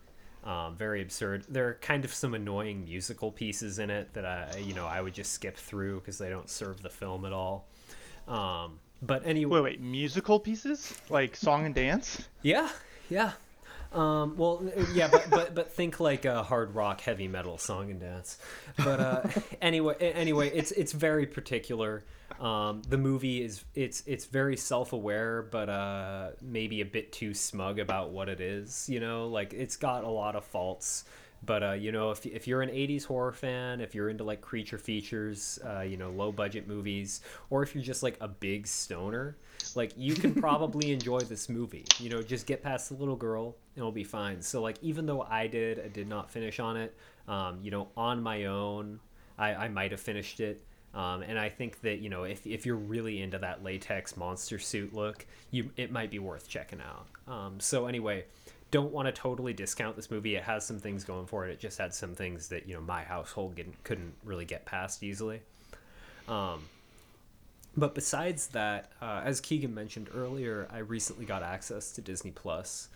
Um, 0.44 0.76
very 0.76 1.02
absurd. 1.02 1.44
There 1.48 1.68
are 1.68 1.74
kind 1.74 2.04
of 2.04 2.12
some 2.12 2.34
annoying 2.34 2.84
musical 2.84 3.30
pieces 3.30 3.78
in 3.78 3.90
it 3.90 4.12
that 4.14 4.24
I, 4.26 4.58
you 4.58 4.74
know, 4.74 4.86
I 4.86 5.00
would 5.00 5.14
just 5.14 5.32
skip 5.32 5.56
through 5.56 6.00
because 6.00 6.18
they 6.18 6.28
don't 6.30 6.50
serve 6.50 6.82
the 6.82 6.90
film 6.90 7.24
at 7.24 7.32
all. 7.32 7.68
Um, 8.26 8.80
but 9.00 9.24
anyway, 9.24 9.60
Wait, 9.60 9.62
wait, 9.62 9.80
musical 9.80 10.40
pieces 10.40 10.94
like 11.10 11.36
song 11.36 11.66
and 11.66 11.74
dance? 11.74 12.28
yeah, 12.42 12.68
yeah. 13.08 13.32
Um, 13.92 14.36
well, 14.36 14.62
yeah, 14.94 15.08
but 15.08 15.28
but 15.30 15.54
but 15.54 15.72
think 15.72 16.00
like 16.00 16.24
a 16.24 16.42
hard 16.42 16.74
rock, 16.74 17.00
heavy 17.00 17.28
metal 17.28 17.58
song 17.58 17.90
and 17.90 18.00
dance. 18.00 18.38
But 18.78 19.00
uh, 19.00 19.22
anyway, 19.62 19.96
anyway, 19.98 20.50
it's 20.50 20.72
it's 20.72 20.92
very 20.92 21.26
particular. 21.26 22.04
Um, 22.40 22.82
the 22.88 22.96
movie 22.96 23.42
is 23.42 23.64
it's 23.74 24.02
it's 24.06 24.24
very 24.24 24.56
self 24.56 24.92
aware, 24.92 25.42
but 25.42 25.68
uh, 25.68 26.30
maybe 26.40 26.80
a 26.80 26.86
bit 26.86 27.12
too 27.12 27.34
smug 27.34 27.78
about 27.78 28.10
what 28.10 28.28
it 28.28 28.40
is. 28.40 28.88
You 28.88 29.00
know, 29.00 29.28
like 29.28 29.52
it's 29.52 29.76
got 29.76 30.04
a 30.04 30.10
lot 30.10 30.36
of 30.36 30.44
faults. 30.44 31.04
But 31.44 31.62
uh, 31.62 31.72
you 31.72 31.90
know, 31.90 32.12
if 32.12 32.24
if 32.24 32.46
you're 32.46 32.62
an 32.62 32.70
'80s 32.70 33.04
horror 33.04 33.32
fan, 33.32 33.80
if 33.80 33.94
you're 33.94 34.08
into 34.08 34.22
like 34.24 34.40
creature 34.40 34.78
features, 34.78 35.58
uh, 35.66 35.80
you 35.80 35.96
know, 35.96 36.10
low 36.10 36.30
budget 36.30 36.68
movies, 36.68 37.20
or 37.50 37.62
if 37.62 37.74
you're 37.74 37.84
just 37.84 38.02
like 38.02 38.16
a 38.20 38.28
big 38.28 38.66
stoner, 38.66 39.36
like 39.74 39.92
you 39.96 40.14
can 40.14 40.34
probably 40.40 40.92
enjoy 40.92 41.18
this 41.20 41.48
movie. 41.48 41.84
You 41.98 42.10
know, 42.10 42.22
just 42.22 42.46
get 42.46 42.62
past 42.62 42.88
the 42.90 42.94
little 42.94 43.16
girl, 43.16 43.56
it'll 43.76 43.92
be 43.92 44.04
fine. 44.04 44.42
So 44.42 44.62
like, 44.62 44.76
even 44.82 45.06
though 45.06 45.22
I 45.22 45.46
did, 45.46 45.80
I 45.80 45.88
did 45.88 46.08
not 46.08 46.30
finish 46.30 46.60
on 46.60 46.76
it. 46.76 46.94
Um, 47.28 47.60
you 47.62 47.70
know, 47.70 47.88
on 47.96 48.22
my 48.22 48.46
own, 48.46 49.00
I, 49.38 49.54
I 49.54 49.68
might 49.68 49.90
have 49.92 50.00
finished 50.00 50.40
it. 50.40 50.62
Um, 50.94 51.22
and 51.22 51.38
I 51.38 51.48
think 51.48 51.80
that 51.80 52.00
you 52.00 52.10
know 52.10 52.24
if, 52.24 52.46
if 52.46 52.66
you're 52.66 52.76
really 52.76 53.22
into 53.22 53.38
that 53.38 53.64
latex 53.64 54.16
monster 54.16 54.58
suit 54.58 54.92
look, 54.92 55.24
you 55.50 55.70
it 55.76 55.90
might 55.90 56.10
be 56.10 56.18
worth 56.18 56.48
checking 56.48 56.80
out. 56.80 57.06
Um, 57.32 57.60
so 57.60 57.86
anyway, 57.86 58.26
don't 58.70 58.92
want 58.92 59.06
to 59.06 59.12
totally 59.12 59.54
discount 59.54 59.96
this 59.96 60.10
movie. 60.10 60.36
It 60.36 60.42
has 60.42 60.66
some 60.66 60.78
things 60.78 61.04
going 61.04 61.26
for 61.26 61.46
it. 61.46 61.52
It 61.52 61.60
just 61.60 61.78
had 61.78 61.94
some 61.94 62.14
things 62.14 62.48
that 62.48 62.68
you 62.68 62.74
know 62.74 62.82
my 62.82 63.02
household 63.02 63.58
couldn't 63.84 64.14
really 64.22 64.44
get 64.44 64.66
past 64.66 65.02
easily. 65.02 65.40
Um, 66.28 66.64
but 67.76 67.94
besides 67.94 68.48
that, 68.48 68.92
uh, 69.00 69.22
as 69.24 69.40
Keegan 69.40 69.74
mentioned 69.74 70.10
earlier, 70.14 70.68
I 70.70 70.78
recently 70.78 71.24
got 71.24 71.42
access 71.42 71.92
to 71.92 72.02
Disney 72.02 72.30
Plus, 72.32 72.88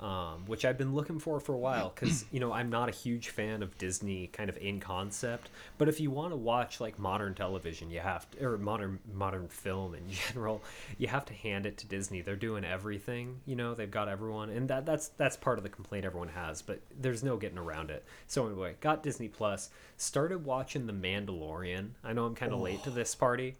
um, 0.00 0.44
which 0.46 0.64
I've 0.64 0.78
been 0.78 0.94
looking 0.94 1.18
for 1.18 1.40
for 1.40 1.52
a 1.52 1.58
while 1.58 1.92
because 1.94 2.24
you 2.32 2.40
know 2.40 2.52
I'm 2.52 2.70
not 2.70 2.88
a 2.88 2.92
huge 2.92 3.28
fan 3.28 3.62
of 3.62 3.76
Disney 3.76 4.28
kind 4.28 4.48
of 4.48 4.56
in 4.56 4.80
concept. 4.80 5.50
But 5.76 5.88
if 5.88 6.00
you 6.00 6.10
want 6.10 6.32
to 6.32 6.36
watch 6.36 6.80
like 6.80 6.98
modern 6.98 7.34
television, 7.34 7.90
you 7.90 8.00
have 8.00 8.30
to, 8.30 8.44
or 8.44 8.58
modern 8.58 8.98
modern 9.12 9.48
film 9.48 9.94
in 9.94 10.02
general, 10.10 10.62
you 10.96 11.08
have 11.08 11.26
to 11.26 11.34
hand 11.34 11.66
it 11.66 11.76
to 11.78 11.86
Disney. 11.86 12.22
They're 12.22 12.36
doing 12.36 12.64
everything. 12.64 13.40
You 13.44 13.56
know, 13.56 13.74
they've 13.74 13.90
got 13.90 14.08
everyone, 14.08 14.48
and 14.48 14.68
that 14.70 14.86
that's 14.86 15.08
that's 15.08 15.36
part 15.36 15.58
of 15.58 15.64
the 15.64 15.70
complaint 15.70 16.06
everyone 16.06 16.28
has. 16.28 16.62
But 16.62 16.80
there's 16.98 17.22
no 17.22 17.36
getting 17.36 17.58
around 17.58 17.90
it. 17.90 18.04
So 18.26 18.46
anyway, 18.46 18.76
got 18.80 19.02
Disney 19.02 19.28
Plus. 19.28 19.68
Started 19.98 20.46
watching 20.46 20.86
The 20.86 20.94
Mandalorian. 20.94 21.90
I 22.02 22.14
know 22.14 22.24
I'm 22.24 22.34
kind 22.34 22.52
of 22.52 22.60
oh. 22.60 22.62
late 22.62 22.82
to 22.84 22.90
this 22.90 23.14
party. 23.14 23.56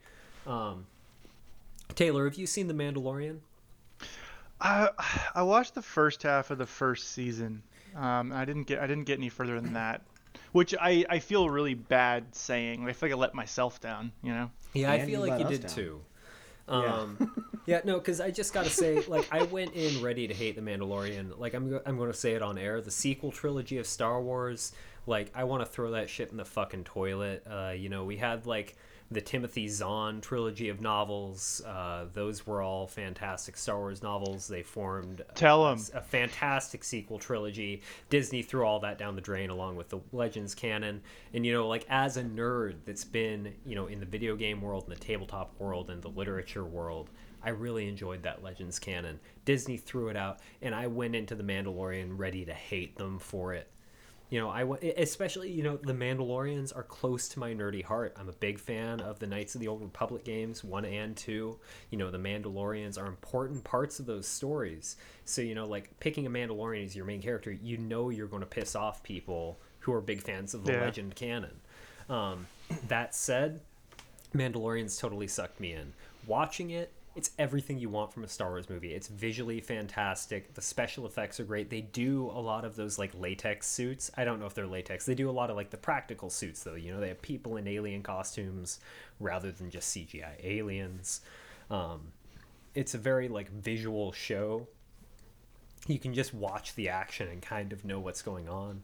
Um, 0.47 0.87
Taylor, 1.95 2.25
have 2.25 2.37
you 2.37 2.47
seen 2.47 2.67
The 2.67 2.75
Mandalorian? 2.75 3.41
I 4.61 4.91
I 5.35 5.43
watched 5.43 5.75
the 5.75 5.83
first 5.83 6.23
half 6.23 6.51
of 6.51 6.59
the 6.59 6.67
first 6.67 7.13
season. 7.13 7.63
Um, 7.97 8.33
I 8.33 8.45
didn't 8.45 8.65
get 8.65 8.81
I 8.81 8.87
didn't 8.87 9.05
get 9.05 9.19
any 9.19 9.29
further 9.29 9.61
than 9.61 9.73
that, 9.73 10.03
which 10.53 10.75
I, 10.81 11.05
I 11.09 11.19
feel 11.19 11.49
really 11.49 11.75
bad 11.75 12.35
saying. 12.35 12.87
I 12.89 12.93
feel 12.93 13.09
like 13.09 13.17
I 13.17 13.21
let 13.21 13.35
myself 13.35 13.81
down. 13.81 14.13
You 14.23 14.33
know. 14.33 14.51
Yeah, 14.75 14.93
I 14.93 15.05
feel 15.05 15.21
like 15.21 15.41
you 15.41 15.49
did 15.49 15.63
down. 15.63 15.71
too. 15.71 16.01
Um, 16.69 17.17
yeah. 17.19 17.27
yeah, 17.67 17.81
no, 17.85 17.99
because 17.99 18.21
I 18.21 18.31
just 18.31 18.55
gotta 18.55 18.71
say, 18.71 19.03
like, 19.09 19.29
I 19.33 19.43
went 19.43 19.75
in 19.75 20.01
ready 20.03 20.29
to 20.29 20.35
hate 20.35 20.55
the 20.55 20.63
Mandalorian. 20.63 21.39
Like, 21.39 21.55
I'm 21.55 21.81
I'm 21.85 21.97
going 21.97 22.13
to 22.13 22.17
say 22.17 22.33
it 22.35 22.43
on 22.43 22.59
air. 22.59 22.81
The 22.81 22.93
sequel 22.93 23.33
trilogy 23.33 23.79
of 23.79 23.87
Star 23.87 24.23
Wars, 24.23 24.73
like, 25.07 25.33
I 25.35 25.45
want 25.45 25.63
to 25.65 25.67
throw 25.67 25.91
that 25.93 26.09
shit 26.09 26.31
in 26.31 26.37
the 26.37 26.45
fucking 26.45 26.85
toilet. 26.85 27.45
Uh, 27.51 27.73
you 27.77 27.89
know, 27.89 28.05
we 28.05 28.17
had 28.17 28.47
like 28.47 28.77
the 29.13 29.21
Timothy 29.21 29.67
Zahn 29.67 30.21
trilogy 30.21 30.69
of 30.69 30.81
novels. 30.81 31.61
Uh, 31.67 32.07
those 32.13 32.47
were 32.47 32.63
all 32.63 32.87
fantastic 32.87 33.57
Star 33.57 33.79
Wars 33.79 34.03
novels. 34.03 34.47
They 34.47 34.63
formed 34.63 35.23
Tell 35.35 35.67
a, 35.67 35.73
a, 35.73 36.01
fantastic 36.01 36.85
sequel 36.85 37.19
trilogy. 37.19 37.83
Disney 38.09 38.43
threw 38.43 38.65
all 38.65 38.79
that 38.81 38.99
down 38.99 39.17
the 39.17 39.21
drain 39.21 39.51
along 39.51 39.75
with 39.75 39.89
the 39.89 39.99
Legends 40.13 40.55
canon. 40.55 41.03
And 41.35 41.45
you 41.45 41.53
know, 41.53 41.67
like 41.67 41.87
as 41.89 42.17
a 42.19 42.23
nerd 42.23 42.77
that's 42.85 43.05
been 43.05 43.53
you 43.67 43.75
know 43.75 43.89
in 43.89 43.99
the 43.99 44.07
video 44.07 44.37
game 44.37 44.61
world, 44.61 44.85
and 44.85 44.97
the 44.97 45.01
tabletop 45.01 45.59
world, 45.59 45.91
and 45.91 46.01
the 46.01 46.09
literature 46.09 46.65
world. 46.65 47.11
I 47.43 47.51
really 47.51 47.89
enjoyed 47.89 48.23
that 48.25 48.43
Legends 48.43 48.79
canon. 48.79 49.19
Disney 49.47 49.79
threw 49.79 50.09
it 50.09 50.17
out, 50.17 50.41
and 50.61 50.75
I 50.75 50.87
went 50.89 51.17
into 51.17 51.35
The 51.35 51.43
Mandalorian 51.43 52.19
ready 52.19 52.45
to 52.45 52.53
hate 52.53 52.97
them 52.97 53.19
for 53.19 53.55
it 53.55 53.71
you 54.31 54.39
know 54.39 54.49
i 54.49 54.63
especially 54.97 55.51
you 55.51 55.63
know 55.63 55.77
the 55.77 55.93
mandalorians 55.93 56.75
are 56.75 56.85
close 56.85 57.29
to 57.29 57.39
my 57.39 57.53
nerdy 57.53 57.85
heart. 57.85 58.17
I'm 58.19 58.29
a 58.29 58.33
big 58.33 58.59
fan 58.59 59.01
of 59.01 59.19
the 59.19 59.27
knights 59.27 59.55
of 59.55 59.61
the 59.61 59.69
old 59.69 59.83
republic 59.83 60.25
games 60.25 60.65
one 60.65 60.85
and 60.85 61.17
two. 61.17 61.59
You 61.91 61.99
know 61.99 62.11
the 62.11 62.19
mandalorians 62.19 62.97
are 62.99 63.07
important 63.07 63.65
parts 63.65 63.99
of 63.99 64.07
those 64.07 64.27
stories. 64.27 64.97
So 65.25 65.43
you 65.43 65.55
know 65.55 65.67
like 65.67 65.99
picking 66.01 66.27
a 66.27 66.31
mandalorian 66.31 66.85
as 66.85 66.97
your 66.97 67.05
main 67.05 67.21
character 67.21 67.53
you 67.53 67.77
know 67.77 68.11
you're 68.11 68.29
going 68.29 68.41
to 68.41 68.47
piss 68.47 68.75
off 68.75 69.03
people 69.03 69.59
who 69.81 69.93
are 69.93 70.01
big 70.01 70.23
fans 70.23 70.55
of 70.55 70.65
the 70.65 70.73
yeah. 70.73 70.81
legend 70.81 71.15
canon. 71.17 71.61
Um, 72.09 72.47
that 72.89 73.15
said 73.15 73.61
mandalorians 74.35 74.99
totally 74.99 75.27
sucked 75.27 75.61
me 75.61 75.73
in. 75.73 75.93
Watching 76.27 76.71
it 76.71 76.93
it's 77.17 77.33
everything 77.39 77.79
you 77.79 77.89
want 77.89 78.13
from 78.13 78.23
a 78.23 78.29
Star 78.29 78.51
Wars 78.51 78.71
movie. 78.71 78.95
It's 78.95 79.09
visually 79.09 79.61
fantastic. 79.61 80.55
The 80.55 80.63
special 80.63 81.07
effects 81.07 81.41
are 81.41 81.45
great. 81.45 81.69
They 81.69 81.81
do 81.81 82.27
a 82.27 82.41
lot 82.41 82.65
of 82.65 82.77
those 82.77 82.99
like 82.99 83.11
latex 83.19 83.67
suits. 83.67 84.11
I 84.17 84.25
don't 84.25 84.39
know 84.39 84.47
if 84.47 84.55
they're 84.55 84.67
latex. 84.67 85.07
They 85.07 85.17
do 85.17 85.29
a 85.29 85.33
lot 85.33 85.51
of 85.51 85.57
like 85.57 85.71
the 85.71 85.77
practical 85.77 86.31
suits 86.31 86.63
though. 86.63 86.77
You 86.77 86.93
know, 86.93 87.01
they 87.01 87.09
have 87.09 87.21
people 87.21 87.57
in 87.57 87.67
alien 87.67 88.03
costumes 88.03 88.79
rather 89.19 89.51
than 89.51 89.71
just 89.71 89.95
CGI 89.95 90.35
aliens. 90.45 91.21
Um, 91.69 92.13
it's 92.77 92.95
a 92.95 92.99
very 92.99 93.29
like 93.29 93.51
visual 93.51 94.13
show. 94.13 94.69
You 95.89 95.99
can 95.99 96.15
just 96.15 96.33
watch 96.33 96.75
the 96.77 96.91
action 96.91 97.27
and 97.27 97.43
kind 97.43 97.73
of 97.73 97.85
know 97.85 97.99
what's 97.99 98.23
going 98.23 98.49
on, 98.49 98.83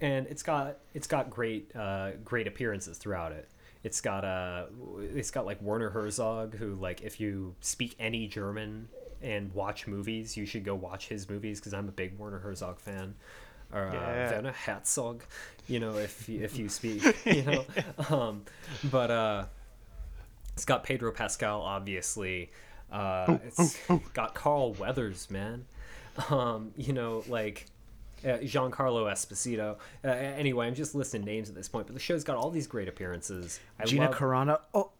and 0.00 0.26
it's 0.28 0.42
got 0.42 0.78
it's 0.94 1.06
got 1.06 1.30
great 1.30 1.74
uh, 1.74 2.12
great 2.24 2.46
appearances 2.46 2.98
throughout 2.98 3.32
it. 3.32 3.48
It's 3.86 4.00
got 4.00 4.24
a 4.24 4.66
it's 5.14 5.30
got 5.30 5.46
like 5.46 5.62
Werner 5.62 5.90
Herzog 5.90 6.56
who 6.56 6.74
like 6.74 7.02
if 7.02 7.20
you 7.20 7.54
speak 7.60 7.94
any 8.00 8.26
German 8.26 8.88
and 9.22 9.54
watch 9.54 9.86
movies, 9.86 10.36
you 10.36 10.44
should 10.44 10.64
go 10.64 10.74
watch 10.74 11.06
his 11.06 11.30
movies 11.30 11.60
because 11.60 11.72
I'm 11.72 11.88
a 11.88 11.92
big 11.92 12.18
Werner 12.18 12.40
Herzog 12.40 12.80
fan. 12.80 13.14
Or 13.72 13.86
uh, 13.86 13.92
yeah. 13.94 14.30
Werner 14.32 14.50
Herzog, 14.50 15.22
you 15.68 15.78
know, 15.78 15.94
if 15.98 16.28
if 16.28 16.58
you 16.58 16.68
speak, 16.68 17.00
you 17.24 17.44
know, 17.44 17.64
um, 18.10 18.42
but 18.90 19.12
uh, 19.12 19.44
it's 20.54 20.64
got 20.64 20.82
Pedro 20.82 21.12
Pascal, 21.12 21.62
obviously. 21.62 22.50
Uh, 22.90 23.38
it's 23.44 23.78
got 24.14 24.34
Carl 24.34 24.72
Weathers, 24.74 25.30
man. 25.30 25.64
Um, 26.28 26.72
you 26.76 26.92
know, 26.92 27.22
like 27.28 27.66
uh, 28.26 28.38
Giancarlo 28.38 29.10
Esposito. 29.10 29.76
Uh, 30.04 30.08
anyway, 30.08 30.66
I'm 30.66 30.74
just 30.74 30.94
listing 30.94 31.24
names 31.24 31.48
at 31.48 31.54
this 31.54 31.68
point, 31.68 31.86
but 31.86 31.94
the 31.94 32.00
show's 32.00 32.24
got 32.24 32.36
all 32.36 32.50
these 32.50 32.66
great 32.66 32.88
appearances. 32.88 33.60
I 33.78 33.84
Gina 33.84 34.06
love... 34.06 34.14
Carano. 34.14 34.60
Oh. 34.74 34.90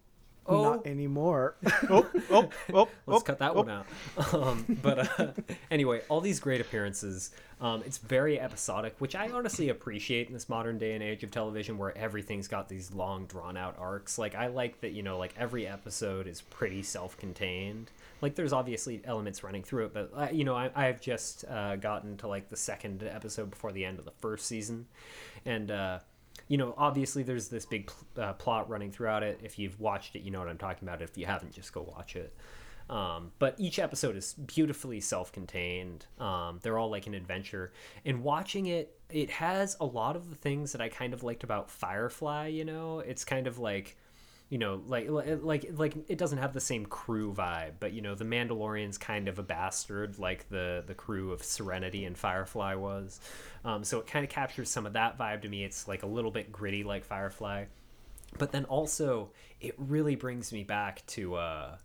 Oh. 0.48 0.62
Not 0.62 0.86
anymore. 0.86 1.56
oh, 1.90 2.08
oh, 2.30 2.48
oh, 2.72 2.88
Let's 3.06 3.20
oh, 3.20 3.20
cut 3.20 3.40
that 3.40 3.50
oh. 3.50 3.62
one 3.62 3.68
out. 3.68 3.86
Um, 4.32 4.78
but 4.80 5.18
uh, 5.18 5.32
anyway, 5.72 6.02
all 6.08 6.20
these 6.20 6.38
great 6.38 6.60
appearances. 6.60 7.32
Um, 7.60 7.82
it's 7.84 7.98
very 7.98 8.38
episodic, 8.38 8.94
which 8.98 9.16
I 9.16 9.28
honestly 9.30 9.70
appreciate 9.70 10.28
in 10.28 10.34
this 10.34 10.48
modern 10.48 10.78
day 10.78 10.94
and 10.94 11.02
age 11.02 11.24
of 11.24 11.30
television 11.30 11.78
where 11.78 11.96
everything's 11.98 12.48
got 12.48 12.68
these 12.68 12.92
long, 12.92 13.26
drawn 13.26 13.56
out 13.56 13.76
arcs. 13.78 14.18
Like, 14.18 14.36
I 14.36 14.46
like 14.46 14.80
that, 14.82 14.92
you 14.92 15.02
know, 15.02 15.18
like 15.18 15.34
every 15.36 15.66
episode 15.66 16.28
is 16.28 16.42
pretty 16.42 16.82
self 16.82 17.16
contained 17.16 17.90
like 18.20 18.34
there's 18.34 18.52
obviously 18.52 19.00
elements 19.04 19.42
running 19.42 19.62
through 19.62 19.86
it 19.86 19.92
but 19.92 20.34
you 20.34 20.44
know 20.44 20.54
I, 20.54 20.70
i've 20.74 21.00
just 21.00 21.44
uh, 21.48 21.76
gotten 21.76 22.16
to 22.18 22.28
like 22.28 22.48
the 22.48 22.56
second 22.56 23.02
episode 23.02 23.50
before 23.50 23.72
the 23.72 23.84
end 23.84 23.98
of 23.98 24.04
the 24.04 24.12
first 24.20 24.46
season. 24.46 24.86
And 25.44 25.70
uh, 25.70 25.98
you 26.48 26.56
know 26.56 26.74
obviously 26.76 27.22
there's 27.22 27.48
this 27.48 27.66
big 27.66 27.86
pl- 27.86 28.24
uh, 28.24 28.32
plot 28.34 28.68
running 28.68 28.90
throughout 28.90 29.22
it. 29.22 29.40
If 29.42 29.58
you've 29.58 29.78
watched 29.80 30.16
it 30.16 30.22
you 30.22 30.30
know 30.30 30.40
what 30.40 30.48
i'm 30.48 30.58
talking 30.58 30.88
about. 30.88 31.02
If 31.02 31.16
you 31.16 31.26
haven't 31.26 31.52
just 31.52 31.72
go 31.72 31.82
watch 31.82 32.16
it. 32.16 32.34
Um, 32.88 33.32
but 33.40 33.56
each 33.58 33.80
episode 33.80 34.16
is 34.16 34.34
beautifully 34.34 35.00
self-contained. 35.00 36.06
Um, 36.20 36.60
they're 36.62 36.78
all 36.78 36.88
like 36.88 37.08
an 37.08 37.14
adventure. 37.14 37.72
And 38.04 38.22
watching 38.22 38.66
it 38.66 38.98
it 39.10 39.30
has 39.30 39.76
a 39.80 39.84
lot 39.84 40.16
of 40.16 40.30
the 40.30 40.34
things 40.36 40.72
that 40.72 40.80
i 40.80 40.88
kind 40.88 41.14
of 41.14 41.22
liked 41.22 41.44
about 41.44 41.70
firefly 41.70 42.48
you 42.48 42.64
know? 42.64 43.00
It's 43.00 43.24
kind 43.24 43.46
of 43.46 43.58
like 43.58 43.96
you 44.48 44.58
know 44.58 44.80
like 44.86 45.08
like 45.08 45.68
like 45.74 45.96
it 46.08 46.18
doesn't 46.18 46.38
have 46.38 46.52
the 46.52 46.60
same 46.60 46.86
crew 46.86 47.34
vibe 47.34 47.72
but 47.80 47.92
you 47.92 48.00
know 48.00 48.14
the 48.14 48.24
mandalorian's 48.24 48.96
kind 48.96 49.26
of 49.26 49.40
a 49.40 49.42
bastard 49.42 50.18
like 50.20 50.48
the 50.50 50.84
the 50.86 50.94
crew 50.94 51.32
of 51.32 51.42
serenity 51.42 52.04
and 52.04 52.16
firefly 52.16 52.74
was. 52.74 53.20
Um, 53.64 53.84
so 53.84 53.98
it 53.98 54.06
kind 54.06 54.24
of 54.24 54.30
captures 54.30 54.70
some 54.70 54.86
of 54.86 54.92
that 54.94 55.18
vibe 55.18 55.42
to 55.42 55.48
me. 55.48 55.64
It's 55.64 55.88
like 55.88 56.02
a 56.02 56.06
little 56.06 56.30
bit 56.30 56.52
gritty 56.52 56.84
like 56.84 57.04
firefly. 57.04 57.64
But 58.38 58.52
then 58.52 58.64
also 58.66 59.30
it 59.60 59.74
really 59.78 60.16
brings 60.16 60.52
me 60.52 60.64
back 60.64 61.04
to 61.08 61.36
uh 61.36 61.76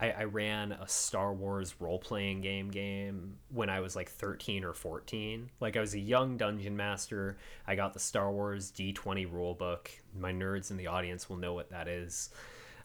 I, 0.00 0.10
I 0.10 0.24
ran 0.24 0.72
a 0.72 0.86
Star 0.86 1.32
Wars 1.32 1.74
role 1.80 1.98
playing 1.98 2.40
game 2.40 2.70
game 2.70 3.36
when 3.48 3.68
I 3.68 3.80
was 3.80 3.96
like 3.96 4.08
13 4.08 4.64
or 4.64 4.72
14. 4.72 5.50
Like 5.60 5.76
I 5.76 5.80
was 5.80 5.94
a 5.94 5.98
young 5.98 6.36
dungeon 6.36 6.76
master. 6.76 7.36
I 7.66 7.74
got 7.74 7.94
the 7.94 8.00
Star 8.00 8.30
Wars 8.30 8.70
D20 8.70 9.30
rule 9.30 9.54
book. 9.54 9.90
My 10.16 10.32
nerds 10.32 10.70
in 10.70 10.76
the 10.76 10.86
audience 10.86 11.28
will 11.28 11.36
know 11.36 11.54
what 11.54 11.70
that 11.70 11.88
is. 11.88 12.30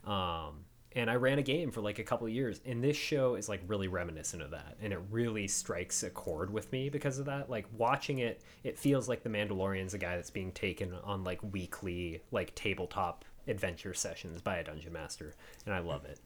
Um, 0.06 0.66
and 0.96 1.10
I 1.10 1.16
ran 1.16 1.40
a 1.40 1.44
game 1.44 1.72
for 1.72 1.82
like 1.82 2.00
a 2.00 2.04
couple 2.04 2.28
years. 2.30 2.62
And 2.66 2.84
this 2.84 2.98
show 2.98 3.36
is 3.36 3.50
like 3.50 3.62
really 3.68 3.88
reminiscent 3.88 4.42
of 4.42 4.52
that. 4.52 4.78
And 4.82 4.94
it 4.94 5.00
really 5.10 5.48
strikes 5.48 6.04
a 6.04 6.10
chord 6.10 6.52
with 6.52 6.72
me 6.72 6.90
because 6.90 7.20
of 7.20 7.26
that. 7.26 7.50
Like 7.50 7.68
watching 7.78 8.20
it, 8.20 8.42
it 8.64 8.78
feels 8.78 9.08
like 9.08 9.24
The 9.24 9.30
Mandalorian's 9.30 9.94
a 9.94 9.98
guy 9.98 10.16
that's 10.16 10.30
being 10.30 10.52
taken 10.52 10.94
on 11.04 11.24
like 11.24 11.42
weekly, 11.52 12.22
like 12.32 12.54
tabletop 12.56 13.26
adventure 13.48 13.94
sessions 13.94 14.42
by 14.42 14.58
a 14.58 14.64
dungeon 14.64 14.94
master. 14.94 15.34
And 15.66 15.74
I 15.74 15.80
love 15.80 16.06
it. 16.06 16.20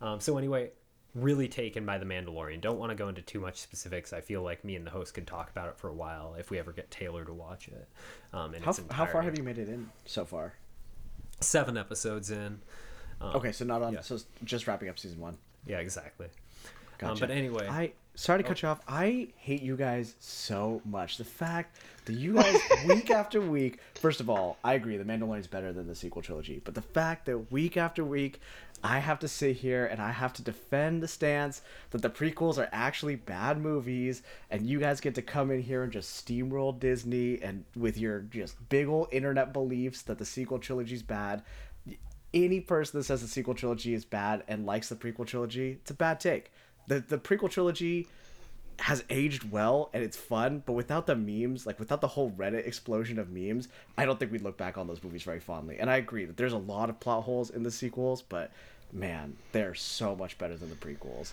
Um, 0.00 0.20
so 0.20 0.36
anyway, 0.38 0.70
really 1.14 1.48
taken 1.48 1.86
by 1.86 1.98
the 1.98 2.04
Mandalorian. 2.04 2.60
Don't 2.60 2.78
want 2.78 2.90
to 2.90 2.96
go 2.96 3.08
into 3.08 3.22
too 3.22 3.40
much 3.40 3.60
specifics. 3.60 4.12
I 4.12 4.20
feel 4.20 4.42
like 4.42 4.64
me 4.64 4.76
and 4.76 4.86
the 4.86 4.90
host 4.90 5.14
could 5.14 5.26
talk 5.26 5.50
about 5.50 5.68
it 5.68 5.78
for 5.78 5.88
a 5.88 5.94
while 5.94 6.34
if 6.38 6.50
we 6.50 6.58
ever 6.58 6.72
get 6.72 6.90
Taylor 6.90 7.24
to 7.24 7.32
watch 7.32 7.68
it. 7.68 7.88
Um, 8.32 8.54
how, 8.62 8.74
how 8.90 9.06
far 9.06 9.22
have 9.22 9.38
you 9.38 9.44
made 9.44 9.58
it 9.58 9.68
in 9.68 9.90
so 10.04 10.24
far? 10.24 10.54
Seven 11.40 11.76
episodes 11.76 12.30
in. 12.30 12.60
Um, 13.20 13.36
okay, 13.36 13.52
so 13.52 13.64
not 13.64 13.82
on. 13.82 13.94
Yeah. 13.94 14.00
So 14.00 14.18
just 14.44 14.66
wrapping 14.66 14.88
up 14.88 14.98
season 14.98 15.20
one. 15.20 15.38
Yeah, 15.66 15.78
exactly. 15.78 16.28
Um, 17.02 17.18
but 17.18 17.30
anyway, 17.30 17.68
I 17.68 17.92
sorry 18.14 18.42
to 18.42 18.48
cut 18.48 18.62
you 18.62 18.68
off. 18.68 18.80
I 18.88 19.28
hate 19.36 19.62
you 19.62 19.76
guys 19.76 20.14
so 20.20 20.80
much. 20.84 21.16
The 21.16 21.24
fact 21.24 21.78
that 22.04 22.14
you 22.14 22.34
guys 22.34 22.58
week 22.86 23.10
after 23.10 23.40
week. 23.40 23.78
First 23.94 24.20
of 24.20 24.30
all, 24.30 24.58
I 24.64 24.74
agree. 24.74 24.96
The 24.96 25.04
Mandalorian 25.04 25.40
is 25.40 25.46
better 25.46 25.72
than 25.72 25.86
the 25.86 25.94
sequel 25.94 26.22
trilogy. 26.22 26.60
But 26.64 26.74
the 26.74 26.82
fact 26.82 27.26
that 27.26 27.50
week 27.52 27.76
after 27.76 28.04
week, 28.04 28.40
I 28.84 28.98
have 28.98 29.18
to 29.20 29.28
sit 29.28 29.56
here 29.56 29.86
and 29.86 30.00
I 30.00 30.12
have 30.12 30.32
to 30.34 30.42
defend 30.42 31.02
the 31.02 31.08
stance 31.08 31.62
that 31.90 32.02
the 32.02 32.10
prequels 32.10 32.58
are 32.58 32.68
actually 32.70 33.16
bad 33.16 33.58
movies, 33.58 34.22
and 34.50 34.66
you 34.66 34.78
guys 34.78 35.00
get 35.00 35.14
to 35.14 35.22
come 35.22 35.50
in 35.50 35.62
here 35.62 35.82
and 35.82 35.90
just 35.90 36.24
steamroll 36.24 36.78
Disney 36.78 37.42
and 37.42 37.64
with 37.74 37.96
your 37.96 38.20
just 38.20 38.68
big 38.68 38.86
old 38.86 39.08
internet 39.10 39.52
beliefs 39.52 40.02
that 40.02 40.18
the 40.18 40.24
sequel 40.26 40.58
trilogy 40.58 40.94
is 40.94 41.02
bad 41.02 41.42
any 42.34 42.60
person 42.60 42.98
that 42.98 43.04
says 43.04 43.22
the 43.22 43.28
sequel 43.28 43.54
trilogy 43.54 43.94
is 43.94 44.04
bad 44.04 44.42
and 44.48 44.66
likes 44.66 44.88
the 44.88 44.96
prequel 44.96 45.26
trilogy, 45.26 45.78
it's 45.80 45.90
a 45.90 45.94
bad 45.94 46.20
take. 46.20 46.52
The 46.88 47.00
the 47.00 47.16
prequel 47.16 47.48
trilogy 47.48 48.08
has 48.80 49.04
aged 49.08 49.52
well 49.52 49.88
and 49.94 50.02
it's 50.02 50.16
fun, 50.16 50.62
but 50.66 50.72
without 50.72 51.06
the 51.06 51.14
memes, 51.14 51.64
like 51.64 51.78
without 51.78 52.00
the 52.00 52.08
whole 52.08 52.32
Reddit 52.32 52.66
explosion 52.66 53.20
of 53.20 53.30
memes, 53.30 53.68
I 53.96 54.04
don't 54.04 54.18
think 54.18 54.32
we'd 54.32 54.42
look 54.42 54.58
back 54.58 54.76
on 54.76 54.88
those 54.88 55.02
movies 55.02 55.22
very 55.22 55.38
fondly. 55.38 55.78
And 55.78 55.88
I 55.88 55.96
agree 55.96 56.24
that 56.24 56.36
there's 56.36 56.52
a 56.52 56.58
lot 56.58 56.90
of 56.90 56.98
plot 56.98 57.22
holes 57.22 57.50
in 57.50 57.62
the 57.62 57.70
sequels, 57.70 58.20
but 58.20 58.50
man, 58.94 59.36
they're 59.52 59.74
so 59.74 60.16
much 60.16 60.38
better 60.38 60.56
than 60.56 60.70
the 60.70 60.76
prequels. 60.76 61.32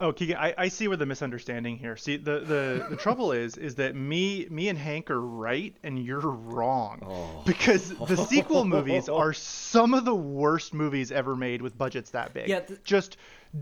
Oh, 0.00 0.10
Keegan, 0.12 0.36
I, 0.36 0.52
I 0.58 0.68
see 0.68 0.88
where 0.88 0.96
the 0.96 1.06
misunderstanding 1.06 1.76
here. 1.78 1.96
See, 1.96 2.16
the, 2.16 2.40
the, 2.40 2.86
the 2.90 2.96
trouble 2.96 3.30
is, 3.44 3.56
is 3.56 3.76
that 3.76 3.94
me 3.94 4.48
me 4.50 4.68
and 4.68 4.76
Hank 4.76 5.12
are 5.12 5.20
right 5.20 5.76
and 5.84 5.96
you're 5.96 6.18
wrong. 6.18 7.00
Oh. 7.06 7.42
Because 7.46 7.90
the 8.08 8.16
sequel 8.16 8.64
movies 8.64 9.08
are 9.20 9.32
some 9.32 9.94
of 9.94 10.04
the 10.04 10.14
worst 10.14 10.74
movies 10.74 11.12
ever 11.12 11.36
made 11.36 11.62
with 11.62 11.78
budgets 11.78 12.10
that 12.10 12.34
big. 12.34 12.48
Yeah, 12.48 12.60
th- 12.60 12.80
Just 12.82 13.16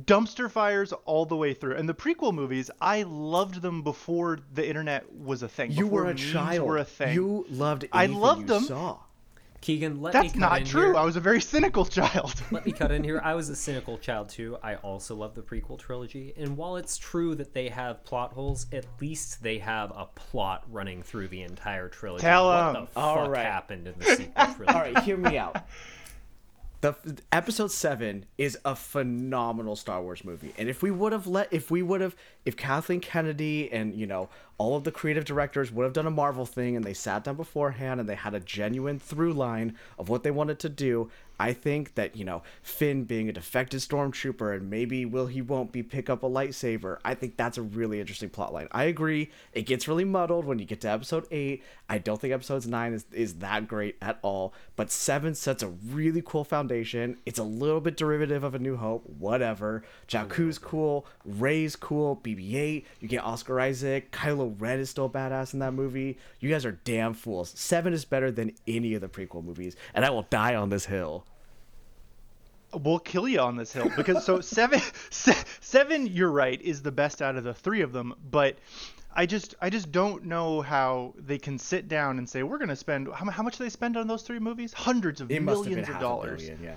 dumpster 0.04 0.50
fires 0.50 0.94
all 1.04 1.26
the 1.26 1.36
way 1.36 1.52
through. 1.52 1.74
And 1.76 1.86
the 1.86 1.94
prequel 1.94 2.32
movies, 2.32 2.70
I 2.80 3.02
loved 3.02 3.60
them 3.60 3.82
before 3.82 4.38
the 4.54 4.66
internet 4.66 5.12
was 5.12 5.42
a 5.42 5.48
thing. 5.48 5.72
You 5.72 5.88
were 5.88 6.06
a 6.06 6.14
child. 6.14 6.66
Were 6.66 6.78
a 6.78 6.84
thing. 6.84 7.12
You 7.14 7.44
loved 7.50 7.86
I 7.92 8.04
anything 8.04 8.20
loved 8.20 8.40
you 8.42 8.46
them. 8.46 8.62
saw. 8.64 8.98
Keegan, 9.60 10.00
let 10.00 10.14
me 10.14 10.20
That's 10.20 10.32
cut 10.32 10.40
not 10.40 10.58
in 10.60 10.66
true. 10.66 10.82
here. 10.86 10.96
I 10.96 11.04
was 11.04 11.16
a 11.16 11.20
very 11.20 11.40
cynical 11.40 11.84
child. 11.84 12.32
Let 12.50 12.64
me 12.64 12.72
cut 12.72 12.90
in 12.92 13.04
here. 13.04 13.20
I 13.22 13.34
was 13.34 13.50
a 13.50 13.56
cynical 13.66 13.98
child 13.98 14.30
too. 14.30 14.56
I 14.62 14.76
also 14.76 15.14
love 15.14 15.34
the 15.34 15.42
prequel 15.42 15.78
trilogy, 15.78 16.32
and 16.38 16.56
while 16.56 16.76
it's 16.76 16.96
true 16.96 17.34
that 17.34 17.52
they 17.52 17.68
have 17.68 18.02
plot 18.02 18.32
holes, 18.32 18.64
at 18.72 18.86
least 19.02 19.42
they 19.42 19.58
have 19.58 19.90
a 19.94 20.06
plot 20.14 20.64
running 20.70 21.02
through 21.02 21.28
the 21.28 21.42
entire 21.42 21.88
trilogy. 21.90 22.22
Tell 22.22 22.46
what 22.46 22.68
'em. 22.68 22.72
the 22.82 22.86
fuck 22.86 23.04
All 23.04 23.28
right. 23.28 23.44
happened 23.44 23.86
in 23.86 23.94
the 23.98 24.04
sequel 24.16 24.32
trilogy? 24.56 24.64
All 24.68 24.80
right, 24.80 24.98
hear 25.00 25.18
me 25.18 25.36
out. 25.36 25.56
The 26.80 26.96
episode 27.30 27.70
seven 27.70 28.24
is 28.38 28.56
a 28.64 28.74
phenomenal 28.74 29.76
Star 29.76 30.00
Wars 30.02 30.24
movie, 30.24 30.54
and 30.56 30.66
if 30.66 30.82
we 30.82 30.90
would 30.90 31.12
have 31.12 31.26
let, 31.26 31.52
if 31.52 31.70
we 31.70 31.82
would 31.82 32.00
have, 32.00 32.16
if 32.46 32.56
Kathleen 32.56 33.00
Kennedy 33.00 33.70
and 33.70 33.94
you 33.94 34.06
know 34.06 34.30
all 34.56 34.76
of 34.76 34.84
the 34.84 34.90
creative 34.90 35.26
directors 35.26 35.70
would 35.70 35.84
have 35.84 35.92
done 35.92 36.06
a 36.06 36.10
Marvel 36.10 36.46
thing, 36.46 36.76
and 36.76 36.84
they 36.84 36.94
sat 36.94 37.24
down 37.24 37.36
beforehand 37.36 38.00
and 38.00 38.08
they 38.08 38.14
had 38.14 38.32
a 38.32 38.40
genuine 38.40 38.98
through 38.98 39.34
line 39.34 39.76
of 39.98 40.08
what 40.08 40.22
they 40.22 40.30
wanted 40.30 40.58
to 40.60 40.70
do, 40.70 41.10
I 41.40 41.55
think 41.55 41.94
that 41.94 42.16
you 42.16 42.24
know 42.26 42.42
Finn 42.62 43.05
being 43.05 43.31
a 43.31 43.33
defective 43.33 43.81
stormtrooper 43.81 44.55
and 44.55 44.68
maybe 44.68 45.07
will 45.07 45.26
he 45.26 45.40
won't 45.40 45.72
be 45.72 45.83
pick 45.83 46.11
up 46.11 46.22
a 46.22 46.29
lightsaber. 46.29 46.98
I 47.03 47.14
think 47.14 47.38
that's 47.38 47.57
a 47.57 47.62
really 47.62 47.98
interesting 47.98 48.29
plot 48.29 48.53
line. 48.53 48.68
I 48.72 48.85
agree. 48.85 49.31
It 49.55 49.62
gets 49.62 49.88
really 49.88 50.05
muddled 50.05 50.44
when 50.44 50.59
you 50.59 50.66
get 50.66 50.83
to 50.83 50.90
episode 50.90 51.26
eight. 51.31 51.64
I 51.88 51.96
don't 51.96 52.20
think 52.20 52.35
episodes 52.35 52.66
nine 52.66 52.92
is 52.92 53.07
is 53.11 53.35
that 53.37 53.66
great 53.66 53.96
at 54.03 54.18
all. 54.20 54.53
But 54.76 54.90
seven 54.90 55.35
sets 55.35 55.62
a 55.62 55.68
really 55.68 56.22
cool 56.22 56.44
foundation. 56.44 57.16
It's 57.24 57.38
a 57.38 57.44
little 57.44 57.81
bit 57.81 57.96
derivative 57.96 58.44
of 58.44 58.55
A 58.55 58.59
New 58.59 58.76
Hope. 58.76 59.09
Whatever. 59.18 59.83
Jakku's 60.09 60.59
cool. 60.59 61.07
Rey's 61.24 61.74
cool. 61.74 62.20
BB-8. 62.22 62.85
You 63.00 63.09
get 63.09 63.24
Oscar 63.24 63.59
Isaac. 63.61 64.12
Kylo 64.12 64.55
Ren 64.59 64.79
is 64.79 64.90
still 64.90 65.09
badass 65.09 65.55
in 65.55 65.61
that 65.61 65.72
movie. 65.72 66.18
You 66.38 66.50
guys 66.50 66.66
are 66.66 66.79
damn 66.85 67.14
fools. 67.14 67.50
Seven 67.57 67.94
is 67.94 68.05
better 68.05 68.31
than 68.31 68.53
any 68.68 68.92
of 68.92 69.00
the 69.00 69.09
prequel 69.09 69.42
movies, 69.42 69.74
and 69.94 70.05
I 70.05 70.11
will 70.11 70.26
die 70.29 70.55
on 70.55 70.68
this 70.68 70.85
hill. 70.85 71.24
We'll 72.74 72.98
kill 72.98 73.28
you 73.28 73.40
on 73.40 73.56
this 73.56 73.72
hill 73.72 73.90
because 73.96 74.24
so 74.24 74.40
seven 74.40 74.80
se- 75.11 75.44
seven 75.61 76.06
you're 76.06 76.30
right 76.30 76.61
is 76.62 76.83
the 76.83 76.92
best 76.92 77.22
out 77.22 77.37
of 77.37 77.44
the 77.44 77.54
three 77.54 77.80
of 77.80 77.92
them 77.92 78.14
but 78.30 78.56
i 79.14 79.26
just 79.26 79.54
i 79.61 79.68
just 79.70 79.90
don't 79.90 80.24
know 80.24 80.61
how 80.61 81.14
they 81.16 81.38
can 81.38 81.59
sit 81.59 81.88
down 81.88 82.18
and 82.18 82.28
say 82.28 82.42
we're 82.42 82.59
going 82.59 82.68
to 82.68 82.76
spend 82.76 83.09
how, 83.12 83.28
how 83.30 83.42
much 83.42 83.59
do 83.59 83.64
they 83.64 83.70
spend 83.70 83.96
on 83.96 84.06
those 84.06 84.22
three 84.22 84.38
movies? 84.38 84.72
Hundreds 84.72 85.20
of 85.20 85.30
It 85.30 85.42
millions 85.42 85.88
of 85.88 85.98
dollars. 85.98 86.42
billion, 86.42 86.62
yeah. 86.62 86.74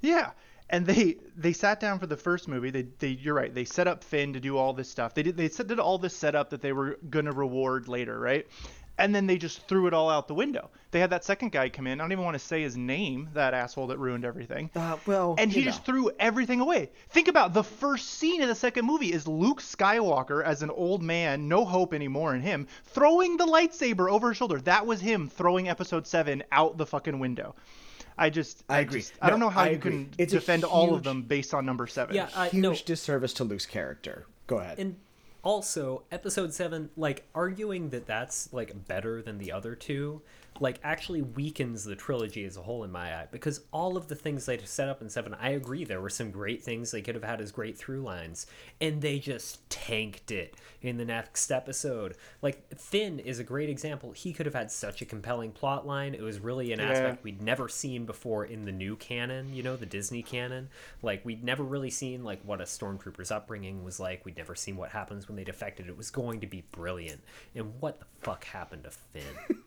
yeah 0.00 0.30
and 0.70 0.86
they 0.86 1.16
they 1.36 1.52
sat 1.52 1.80
down 1.80 1.98
for 1.98 2.06
the 2.06 2.16
first 2.16 2.48
movie 2.48 2.70
they, 2.70 2.82
they 3.00 3.08
you're 3.08 3.34
right 3.34 3.54
they 3.54 3.64
set 3.64 3.86
up 3.86 4.02
finn 4.02 4.32
to 4.32 4.40
do 4.40 4.56
all 4.56 4.72
this 4.72 4.88
stuff. 4.88 5.14
They 5.14 5.22
did 5.24 5.36
they 5.36 5.48
set, 5.48 5.66
did 5.66 5.78
all 5.78 5.98
this 5.98 6.16
setup 6.16 6.50
that 6.50 6.62
they 6.62 6.72
were 6.72 6.98
going 7.10 7.26
to 7.26 7.32
reward 7.32 7.88
later 7.88 8.18
right 8.18 8.46
and 9.00 9.14
then 9.14 9.26
they 9.26 9.36
just 9.38 9.66
threw 9.66 9.86
it 9.86 9.94
all 9.94 10.08
out 10.10 10.28
the 10.28 10.34
window 10.34 10.70
they 10.92 11.00
had 11.00 11.10
that 11.10 11.24
second 11.24 11.50
guy 11.50 11.68
come 11.68 11.86
in 11.86 12.00
i 12.00 12.04
don't 12.04 12.12
even 12.12 12.24
want 12.24 12.34
to 12.34 12.38
say 12.38 12.62
his 12.62 12.76
name 12.76 13.28
that 13.34 13.54
asshole 13.54 13.86
that 13.88 13.98
ruined 13.98 14.24
everything 14.24 14.70
Uh, 14.76 14.96
well, 15.06 15.34
and 15.38 15.50
he 15.52 15.60
you 15.60 15.64
just 15.66 15.84
threw 15.84 16.10
everything 16.18 16.60
away. 16.60 16.90
Think 17.08 17.28
about 17.28 17.52
the 17.54 17.64
first 17.64 18.10
scene 18.18 18.42
of 18.42 18.48
the 18.48 18.54
second 18.54 18.84
movie 18.86 19.12
is 19.12 19.26
Luke 19.26 19.60
Skywalker 19.60 20.44
as 20.44 20.62
an 20.62 20.70
old 20.70 21.02
man, 21.02 21.48
no 21.48 21.64
hope 21.64 21.92
anymore 21.94 22.34
in 22.34 22.40
him, 22.42 22.66
throwing 22.84 23.36
the 23.36 23.46
lightsaber 23.46 24.10
over 24.10 24.28
his 24.28 24.36
shoulder. 24.36 24.60
That 24.60 24.86
was 24.86 25.00
him 25.00 25.28
throwing 25.28 25.68
episode 25.68 26.06
7 26.06 26.42
out 26.52 26.76
the 26.76 26.86
fucking 26.86 27.18
window. 27.18 27.54
I 28.18 28.30
just 28.30 28.64
I 28.68 28.80
agree. 28.80 29.00
just- 29.00 29.14
I 29.22 29.30
don't 29.30 29.40
know 29.40 29.48
how 29.50 29.62
I 29.62 29.70
you 29.70 29.74
agree. 29.76 29.90
can 29.92 30.10
It's 30.18 30.32
a 30.32 30.36
defend 30.36 30.64
all 30.64 30.94
of 30.94 31.02
them 31.02 31.22
based 31.22 31.54
on 31.54 31.64
number 31.66 31.86
7. 31.86 32.14
Yeah, 32.14 32.28
uh, 32.34 32.48
huge 32.48 32.62
no. 32.62 32.74
disservice 32.74 33.32
to 33.34 33.44
Luke's 33.44 33.66
character. 33.66 34.26
Go 34.46 34.58
ahead. 34.58 34.78
And 34.78 34.96
also, 35.42 36.02
episode 36.12 36.52
seven, 36.52 36.90
like 36.96 37.26
arguing 37.34 37.90
that 37.90 38.06
that's 38.06 38.52
like 38.52 38.86
better 38.86 39.22
than 39.22 39.38
the 39.38 39.52
other 39.52 39.74
two, 39.74 40.22
like 40.60 40.78
actually 40.84 41.22
weakens 41.22 41.84
the 41.84 41.96
trilogy 41.96 42.44
as 42.44 42.56
a 42.56 42.62
whole 42.62 42.84
in 42.84 42.92
my 42.92 43.14
eye. 43.16 43.26
Because 43.32 43.62
all 43.72 43.96
of 43.96 44.08
the 44.08 44.14
things 44.14 44.44
they 44.46 44.58
set 44.58 44.88
up 44.88 45.00
in 45.00 45.08
seven, 45.08 45.34
I 45.40 45.50
agree 45.50 45.84
there 45.84 46.00
were 46.02 46.10
some 46.10 46.30
great 46.30 46.62
things 46.62 46.90
they 46.90 47.00
could 47.02 47.14
have 47.14 47.24
had 47.24 47.40
as 47.40 47.50
great 47.50 47.78
through 47.78 48.02
lines, 48.02 48.46
and 48.80 49.00
they 49.00 49.18
just 49.18 49.68
tanked 49.70 50.30
it 50.30 50.54
in 50.82 50.98
the 50.98 51.04
next 51.04 51.50
episode. 51.50 52.14
Like 52.42 52.78
Finn 52.78 53.18
is 53.18 53.38
a 53.38 53.44
great 53.44 53.68
example. 53.70 54.12
He 54.12 54.32
could 54.32 54.46
have 54.46 54.54
had 54.54 54.70
such 54.70 55.00
a 55.00 55.04
compelling 55.06 55.50
plot 55.52 55.86
line. 55.86 56.14
It 56.14 56.22
was 56.22 56.38
really 56.38 56.72
an 56.72 56.78
Yeah. 56.80 56.90
aspect 56.90 57.24
we'd 57.24 57.42
never 57.42 57.68
seen 57.68 58.04
before 58.04 58.44
in 58.44 58.64
the 58.66 58.72
new 58.72 58.96
canon, 58.96 59.54
you 59.54 59.62
know, 59.62 59.76
the 59.76 59.86
Disney 59.86 60.22
canon. 60.22 60.68
Like 61.02 61.24
we'd 61.24 61.42
never 61.42 61.62
really 61.62 61.90
seen 61.90 62.22
like 62.22 62.40
what 62.44 62.60
a 62.60 62.64
stormtrooper's 62.64 63.30
upbringing 63.30 63.82
was 63.82 63.98
like. 63.98 64.24
We'd 64.26 64.36
never 64.36 64.54
seen 64.54 64.76
what 64.76 64.90
happens 64.90 65.26
when 65.26 65.36
they 65.36 65.44
defected. 65.44 65.88
It 65.88 65.96
was 65.96 66.10
going 66.10 66.40
to 66.40 66.46
be 66.46 66.64
brilliant. 66.72 67.22
And 67.54 67.72
what 67.80 67.98
the 68.00 68.06
fuck 68.20 68.44
happened 68.44 68.84
to 68.84 68.90
Finn? 68.90 69.24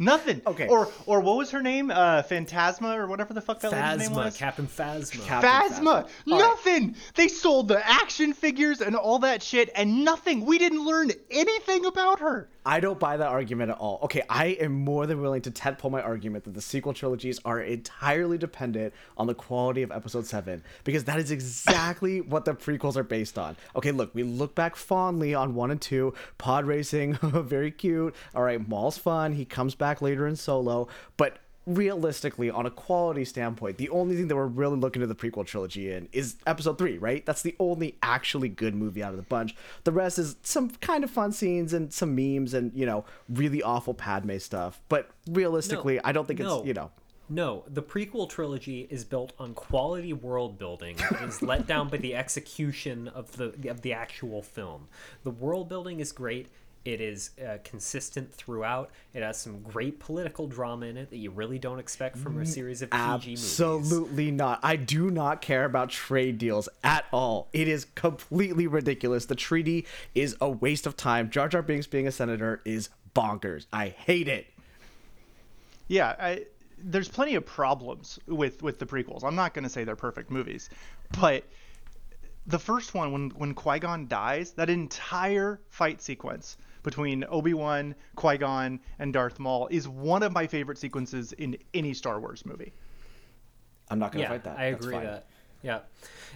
Nothing. 0.00 0.40
Okay. 0.46 0.66
Or 0.66 0.90
or 1.04 1.20
what 1.20 1.36
was 1.36 1.50
her 1.50 1.62
name? 1.62 1.90
Uh 1.90 2.22
Phantasma 2.22 2.98
or 2.98 3.06
whatever 3.06 3.34
the 3.34 3.42
fuck 3.42 3.60
that 3.60 3.70
lady's 3.70 4.08
name 4.08 4.16
was? 4.16 4.36
Captain 4.36 4.66
Phasma. 4.66 5.22
Cap- 5.24 5.44
Phasma. 5.44 5.86
All 5.86 6.02
right. 6.02 6.10
Nothing. 6.26 6.96
They 7.14 7.28
sold 7.28 7.68
the 7.68 7.86
action 7.86 8.32
figures 8.32 8.80
and 8.80 8.96
all 8.96 9.18
that 9.20 9.42
shit, 9.42 9.70
and 9.74 10.02
nothing. 10.04 10.46
We 10.46 10.58
didn't 10.58 10.84
learn 10.84 11.10
anything 11.30 11.84
about 11.84 12.20
her. 12.20 12.48
I 12.64 12.80
don't 12.80 13.00
buy 13.00 13.16
that 13.16 13.28
argument 13.28 13.70
at 13.70 13.78
all. 13.78 14.00
Okay, 14.02 14.22
I 14.28 14.48
am 14.60 14.72
more 14.72 15.06
than 15.06 15.22
willing 15.22 15.40
to 15.42 15.50
tentpole 15.50 15.90
my 15.90 16.02
argument 16.02 16.44
that 16.44 16.54
the 16.54 16.60
sequel 16.60 16.92
trilogies 16.92 17.40
are 17.44 17.60
entirely 17.60 18.36
dependent 18.36 18.92
on 19.16 19.26
the 19.26 19.34
quality 19.34 19.82
of 19.82 19.90
episode 19.90 20.26
7 20.26 20.62
because 20.84 21.04
that 21.04 21.18
is 21.18 21.30
exactly 21.30 22.20
what 22.20 22.44
the 22.44 22.54
prequels 22.54 22.96
are 22.96 23.02
based 23.02 23.38
on. 23.38 23.56
Okay, 23.76 23.92
look, 23.92 24.14
we 24.14 24.22
look 24.22 24.54
back 24.54 24.76
fondly 24.76 25.34
on 25.34 25.54
1 25.54 25.70
and 25.70 25.80
2, 25.80 26.12
pod 26.36 26.66
racing, 26.66 27.14
very 27.22 27.70
cute. 27.70 28.14
All 28.34 28.42
right, 28.42 28.66
Maul's 28.68 28.98
fun, 28.98 29.32
he 29.32 29.44
comes 29.44 29.74
back 29.74 30.02
later 30.02 30.26
in 30.26 30.36
solo, 30.36 30.88
but 31.16 31.38
realistically 31.74 32.50
on 32.50 32.66
a 32.66 32.70
quality 32.70 33.24
standpoint 33.24 33.76
the 33.78 33.88
only 33.90 34.16
thing 34.16 34.28
that 34.28 34.36
we're 34.36 34.46
really 34.46 34.76
looking 34.76 35.02
at 35.02 35.08
the 35.08 35.14
prequel 35.14 35.46
trilogy 35.46 35.92
in 35.92 36.08
is 36.12 36.36
episode 36.46 36.78
3 36.78 36.98
right 36.98 37.24
that's 37.26 37.42
the 37.42 37.54
only 37.58 37.96
actually 38.02 38.48
good 38.48 38.74
movie 38.74 39.02
out 39.02 39.10
of 39.10 39.16
the 39.16 39.22
bunch 39.22 39.54
the 39.84 39.92
rest 39.92 40.18
is 40.18 40.36
some 40.42 40.70
kind 40.70 41.04
of 41.04 41.10
fun 41.10 41.32
scenes 41.32 41.72
and 41.72 41.92
some 41.92 42.14
memes 42.14 42.54
and 42.54 42.72
you 42.74 42.86
know 42.86 43.04
really 43.28 43.62
awful 43.62 43.94
padme 43.94 44.38
stuff 44.38 44.80
but 44.88 45.10
realistically 45.28 46.02
i 46.04 46.12
don't 46.12 46.26
think 46.26 46.40
no. 46.40 46.58
it's 46.58 46.66
you 46.66 46.74
know 46.74 46.90
No, 47.32 47.62
the 47.68 47.82
prequel 47.82 48.28
trilogy 48.28 48.88
is 48.90 49.04
built 49.04 49.34
on 49.38 49.54
quality 49.54 50.12
world 50.12 50.58
building. 50.58 50.96
It 50.98 51.22
is 51.22 51.40
let 51.42 51.64
down 51.64 51.88
by 51.88 51.98
the 51.98 52.16
execution 52.16 53.06
of 53.06 53.36
the 53.36 53.70
of 53.70 53.82
the 53.82 53.92
actual 53.92 54.42
film. 54.42 54.88
The 55.22 55.30
world 55.30 55.68
building 55.68 56.00
is 56.00 56.10
great. 56.10 56.48
It 56.84 57.02
is 57.02 57.30
uh, 57.38 57.58
consistent 57.62 58.32
throughout. 58.32 58.90
It 59.12 59.22
has 59.22 59.38
some 59.38 59.60
great 59.60 60.00
political 60.00 60.46
drama 60.46 60.86
in 60.86 60.96
it 60.96 61.10
that 61.10 61.18
you 61.18 61.30
really 61.30 61.58
don't 61.58 61.78
expect 61.78 62.16
from 62.16 62.40
a 62.40 62.46
series 62.46 62.80
of 62.80 62.90
PG 62.90 63.06
movies. 63.06 63.60
Absolutely 63.60 64.30
not. 64.30 64.60
I 64.62 64.76
do 64.76 65.10
not 65.10 65.42
care 65.42 65.66
about 65.66 65.90
trade 65.90 66.38
deals 66.38 66.70
at 66.82 67.04
all. 67.12 67.48
It 67.52 67.68
is 67.68 67.84
completely 67.94 68.66
ridiculous. 68.66 69.26
The 69.26 69.34
treaty 69.34 69.86
is 70.14 70.36
a 70.40 70.48
waste 70.48 70.86
of 70.86 70.96
time. 70.96 71.28
Jar 71.28 71.48
Jar 71.48 71.60
Binks 71.60 71.86
being 71.86 72.06
a 72.06 72.12
senator 72.12 72.62
is 72.64 72.88
bonkers. 73.14 73.66
I 73.72 73.88
hate 73.88 74.28
it. 74.28 74.46
Yeah, 75.88 76.14
I, 76.18 76.44
there's 76.78 77.08
plenty 77.08 77.34
of 77.34 77.44
problems 77.44 78.18
with 78.26 78.62
with 78.62 78.78
the 78.78 78.86
prequels. 78.86 79.22
I'm 79.22 79.34
not 79.34 79.52
going 79.52 79.64
to 79.64 79.70
say 79.70 79.84
they're 79.84 79.96
perfect 79.96 80.30
movies, 80.30 80.70
but 81.20 81.44
the 82.46 82.58
first 82.58 82.94
one 82.94 83.12
when 83.12 83.30
when 83.30 83.52
Qui-Gon 83.52 84.08
dies, 84.08 84.52
that 84.52 84.70
entire 84.70 85.60
fight 85.68 86.00
sequence 86.00 86.56
between 86.82 87.24
Obi-Wan, 87.28 87.94
Qui-Gon, 88.16 88.80
and 88.98 89.12
Darth 89.12 89.38
Maul 89.38 89.68
is 89.70 89.88
one 89.88 90.22
of 90.22 90.32
my 90.32 90.46
favorite 90.46 90.78
sequences 90.78 91.32
in 91.32 91.56
any 91.74 91.94
Star 91.94 92.20
Wars 92.20 92.44
movie. 92.46 92.72
I'm 93.90 93.98
not 93.98 94.12
gonna 94.12 94.22
yeah, 94.22 94.28
fight 94.28 94.44
that. 94.44 94.58
I 94.58 94.70
That's 94.70 94.84
agree 94.84 94.96
fine. 94.96 95.04
that. 95.04 95.26
Yeah, 95.62 95.80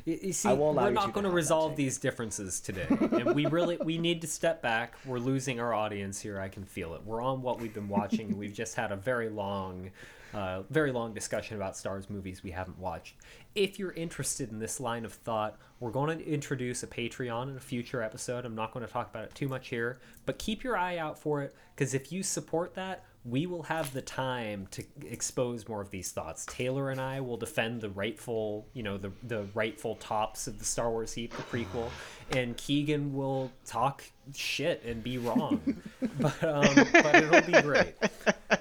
you, 0.04 0.18
you 0.22 0.32
see, 0.32 0.50
I 0.50 0.52
will 0.52 0.70
allow 0.70 0.84
we're 0.84 0.90
not 0.90 1.14
going 1.14 1.24
to 1.24 1.30
resolve 1.30 1.76
these 1.76 1.96
differences 1.96 2.60
today, 2.60 2.86
and 2.90 3.34
we 3.34 3.46
really 3.46 3.78
we 3.82 3.96
need 3.96 4.20
to 4.20 4.26
step 4.26 4.60
back. 4.60 4.94
We're 5.06 5.18
losing 5.18 5.60
our 5.60 5.72
audience 5.72 6.20
here. 6.20 6.38
I 6.38 6.48
can 6.48 6.64
feel 6.64 6.94
it. 6.94 7.02
We're 7.04 7.22
on 7.22 7.40
what 7.40 7.58
we've 7.58 7.72
been 7.72 7.88
watching. 7.88 8.28
and 8.28 8.38
We've 8.38 8.52
just 8.52 8.74
had 8.74 8.92
a 8.92 8.96
very 8.96 9.30
long, 9.30 9.90
uh, 10.34 10.62
very 10.68 10.92
long 10.92 11.14
discussion 11.14 11.56
about 11.56 11.76
stars 11.76 12.10
movies 12.10 12.42
we 12.42 12.50
haven't 12.50 12.78
watched. 12.78 13.16
If 13.54 13.78
you're 13.78 13.92
interested 13.92 14.50
in 14.50 14.58
this 14.58 14.80
line 14.80 15.04
of 15.04 15.12
thought, 15.12 15.56
we're 15.78 15.90
going 15.90 16.18
to 16.18 16.26
introduce 16.26 16.82
a 16.82 16.88
Patreon 16.88 17.50
in 17.50 17.56
a 17.56 17.60
future 17.60 18.02
episode. 18.02 18.44
I'm 18.44 18.54
not 18.54 18.72
going 18.72 18.84
to 18.84 18.92
talk 18.92 19.10
about 19.10 19.24
it 19.24 19.34
too 19.34 19.48
much 19.48 19.68
here, 19.68 19.98
but 20.26 20.38
keep 20.38 20.64
your 20.64 20.76
eye 20.76 20.98
out 20.98 21.18
for 21.18 21.42
it 21.42 21.54
because 21.74 21.94
if 21.94 22.10
you 22.10 22.22
support 22.22 22.74
that, 22.74 23.04
we 23.24 23.46
will 23.46 23.62
have 23.62 23.92
the 23.94 24.02
time 24.02 24.66
to 24.70 24.84
expose 25.02 25.66
more 25.66 25.80
of 25.80 25.90
these 25.90 26.12
thoughts. 26.12 26.44
Taylor 26.46 26.90
and 26.90 27.00
I 27.00 27.20
will 27.20 27.36
defend 27.36 27.80
the 27.80 27.88
rightful, 27.88 28.66
you 28.74 28.82
know, 28.82 28.98
the 28.98 29.12
the 29.22 29.46
rightful 29.54 29.96
tops 29.96 30.46
of 30.46 30.58
the 30.58 30.64
Star 30.64 30.90
Wars 30.90 31.14
heap, 31.14 31.34
the 31.34 31.42
prequel, 31.44 31.88
and 32.32 32.56
Keegan 32.56 33.14
will 33.14 33.50
talk 33.64 34.04
shit 34.34 34.82
and 34.84 35.02
be 35.02 35.16
wrong, 35.16 35.60
but 36.20 36.44
um, 36.44 36.86
but 36.92 37.14
it'll 37.14 37.40
be 37.40 37.62
great. 37.62 37.94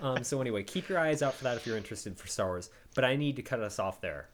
Um, 0.01 0.23
so 0.23 0.39
anyway, 0.39 0.63
keep 0.63 0.87
your 0.87 0.99
eyes 0.99 1.21
out 1.21 1.33
for 1.33 1.43
that 1.43 1.57
if 1.57 1.67
you're 1.67 1.77
interested 1.77 2.17
for 2.17 2.27
Star 2.27 2.47
Wars. 2.47 2.69
But 2.95 3.03
I 3.03 3.17
need 3.17 3.35
to 3.35 3.41
cut 3.41 3.59
us 3.59 3.79
off 3.79 3.99
there. 3.99 4.29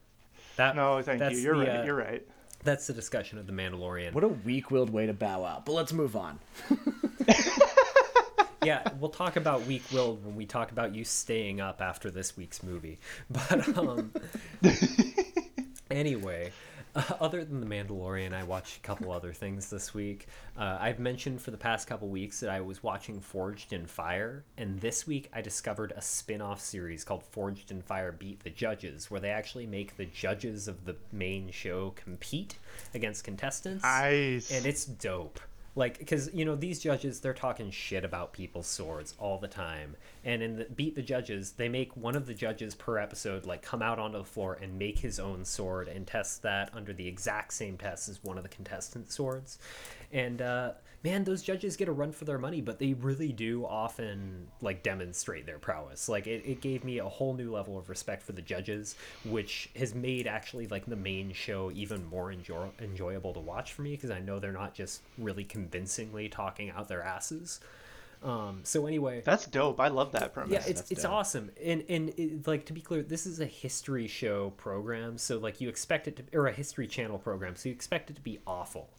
That 0.59 0.75
No, 0.75 1.01
thank 1.01 1.19
that's 1.19 1.35
you. 1.35 1.41
You're 1.41 1.57
the, 1.57 1.65
right. 1.71 1.79
uh, 1.79 1.83
You're 1.85 1.95
right. 1.95 2.27
That's 2.65 2.85
the 2.85 2.91
discussion 2.91 3.39
of 3.39 3.47
the 3.47 3.53
Mandalorian. 3.53 4.11
What 4.11 4.25
a 4.25 4.27
weak-willed 4.27 4.89
way 4.89 5.05
to 5.05 5.13
bow 5.13 5.45
out. 5.45 5.65
But 5.65 5.71
let's 5.71 5.93
move 5.93 6.17
on. 6.17 6.37
yeah, 8.65 8.83
we'll 8.99 9.09
talk 9.09 9.37
about 9.37 9.65
weak 9.65 9.83
willed 9.93 10.25
when 10.25 10.35
we 10.35 10.45
talk 10.45 10.71
about 10.73 10.93
you 10.93 11.05
staying 11.05 11.61
up 11.61 11.81
after 11.81 12.11
this 12.11 12.35
week's 12.35 12.61
movie. 12.61 12.99
But 13.29 13.77
um, 13.77 14.11
anyway, 15.89 16.51
uh, 16.95 17.04
other 17.19 17.43
than 17.43 17.60
The 17.60 17.65
Mandalorian, 17.65 18.34
I 18.34 18.43
watched 18.43 18.78
a 18.78 18.80
couple 18.82 19.12
other 19.12 19.34
things 19.34 19.69
this 19.69 19.93
week. 19.93 20.28
Uh, 20.58 20.78
I've 20.80 20.99
mentioned 20.99 21.41
for 21.41 21.52
the 21.52 21.58
past 21.58 21.88
couple 21.88 22.08
weeks 22.08 22.39
that 22.39 22.49
I 22.49 22.62
was 22.62 22.82
watching 22.84 23.19
Forged 23.19 23.73
in 23.73 23.86
Fire, 23.86 24.43
and 24.58 24.80
this 24.80 25.06
week 25.08 25.30
I 25.34 25.41
discovered 25.41 25.93
a 25.95 26.02
spin 26.02 26.41
off 26.41 26.62
series 26.62 27.04
called 27.04 27.23
Forged 27.23 27.71
in 27.71 27.82
Fire 27.82 28.12
Beat 28.12 28.43
the 28.43 28.49
Judges, 28.49 29.10
where 29.12 29.19
they 29.21 29.30
actually 29.32 29.65
make 29.67 29.97
the 29.97 30.06
judges 30.06 30.67
of 30.67 30.86
the 30.86 30.95
main 31.12 31.52
show 31.52 31.91
compete 31.95 32.58
against 32.93 33.23
contestants 33.23 33.84
Nice. 33.84 34.52
and 34.52 34.65
it's 34.65 34.86
dope 34.86 35.39
like 35.75 35.97
because 35.97 36.34
you 36.34 36.45
know 36.45 36.55
these 36.55 36.79
judges 36.79 37.19
they're 37.19 37.34
talking 37.34 37.71
shit 37.71 38.03
about 38.03 38.34
people's 38.34 38.67
swords 38.67 39.13
all 39.17 39.38
the 39.38 39.47
time. 39.47 39.95
And 40.23 40.41
in 40.41 40.58
the 40.58 40.65
beat 40.65 40.95
the 40.95 41.01
judges 41.01 41.51
they 41.51 41.69
make 41.69 41.95
one 41.95 42.15
of 42.15 42.25
the 42.25 42.34
judges 42.34 42.75
per 42.75 42.97
episode 42.97 43.45
like 43.45 43.62
come 43.62 43.82
out 43.82 43.99
onto 43.99 44.17
the 44.17 44.23
floor 44.23 44.58
and 44.62 44.77
make 44.77 44.99
his 44.99 45.19
own 45.19 45.45
sword 45.45 45.88
and 45.88 46.05
test 46.05 46.41
that 46.43 46.69
under 46.73 46.93
the 46.93 47.08
exact 47.08 47.53
same 47.53 47.77
test 47.77 48.10
as 48.10 48.23
one 48.23 48.38
of 48.38 48.43
the 48.43 48.49
contestant 48.49 49.12
swords. 49.12 49.60
And 50.12 50.41
uh 50.41 50.71
man 51.03 51.23
those 51.23 51.41
judges 51.41 51.77
get 51.77 51.88
a 51.88 51.91
run 51.91 52.12
for 52.12 52.25
their 52.25 52.38
money 52.38 52.62
but 52.62 52.79
they 52.79 52.93
really 52.93 53.31
do 53.31 53.65
often 53.65 54.47
like 54.62 54.83
demonstrate 54.83 55.45
their 55.45 55.59
prowess 55.59 56.09
like 56.09 56.27
it, 56.27 56.43
it 56.45 56.62
gave 56.62 56.83
me 56.83 56.97
a 56.97 57.07
whole 57.07 57.33
new 57.33 57.51
level 57.51 57.77
of 57.77 57.89
respect 57.89 58.21
for 58.23 58.33
the 58.33 58.41
judges 58.41 58.95
which 59.25 59.69
has 59.75 59.95
made 59.95 60.27
actually 60.27 60.67
like 60.67 60.85
the 60.85 60.95
main 60.95 61.31
show 61.31 61.71
even 61.73 62.05
more 62.05 62.31
enjoy- 62.31 62.69
enjoyable 62.81 63.33
to 63.33 63.39
watch 63.39 63.73
for 63.73 63.81
me 63.81 63.91
because 63.91 64.12
i 64.12 64.19
know 64.19 64.39
they're 64.39 64.51
not 64.51 64.73
just 64.73 65.01
really 65.17 65.43
convincingly 65.43 66.27
talking 66.29 66.69
out 66.71 66.88
their 66.88 67.03
asses 67.03 67.59
um 68.21 68.59
so 68.63 68.85
anyway 68.85 69.21
That's 69.23 69.45
dope. 69.45 69.79
I 69.79 69.88
love 69.88 70.12
that 70.12 70.33
premise. 70.33 70.51
yeah 70.51 70.63
it's 70.67 70.81
That's 70.81 70.91
it's 70.91 71.03
dope. 71.03 71.12
awesome 71.13 71.51
and 71.63 71.85
and 71.88 72.09
it, 72.17 72.45
like 72.45 72.65
to 72.65 72.73
be 72.73 72.81
clear 72.81 73.01
this 73.01 73.25
is 73.25 73.39
a 73.39 73.45
history 73.45 74.07
show 74.09 74.49
program 74.57 75.17
so 75.17 75.38
like 75.38 75.62
you 75.62 75.69
expect 75.69 76.09
it 76.09 76.17
to 76.17 76.38
or 76.38 76.47
a 76.47 76.51
history 76.51 76.85
channel 76.85 77.17
program 77.17 77.55
so 77.55 77.69
you 77.69 77.73
expect 77.73 78.09
it 78.09 78.15
to 78.17 78.21
be 78.21 78.39
awful 78.45 78.89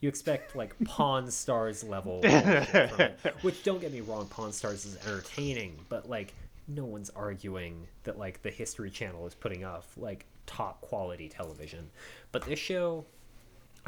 you 0.00 0.08
expect 0.08 0.54
like 0.56 0.78
pawn 0.84 1.30
stars 1.30 1.84
level 1.84 2.20
it. 2.24 3.18
which 3.42 3.62
don't 3.62 3.80
get 3.80 3.92
me 3.92 4.00
wrong 4.00 4.26
pawn 4.26 4.52
stars 4.52 4.84
is 4.84 4.96
entertaining 5.06 5.78
but 5.88 6.08
like 6.08 6.34
no 6.68 6.84
one's 6.84 7.10
arguing 7.10 7.86
that 8.04 8.18
like 8.18 8.42
the 8.42 8.50
history 8.50 8.90
channel 8.90 9.26
is 9.26 9.34
putting 9.34 9.64
off 9.64 9.86
like 9.96 10.26
top 10.46 10.80
quality 10.80 11.28
television 11.28 11.90
but 12.32 12.44
this 12.44 12.58
show 12.58 13.04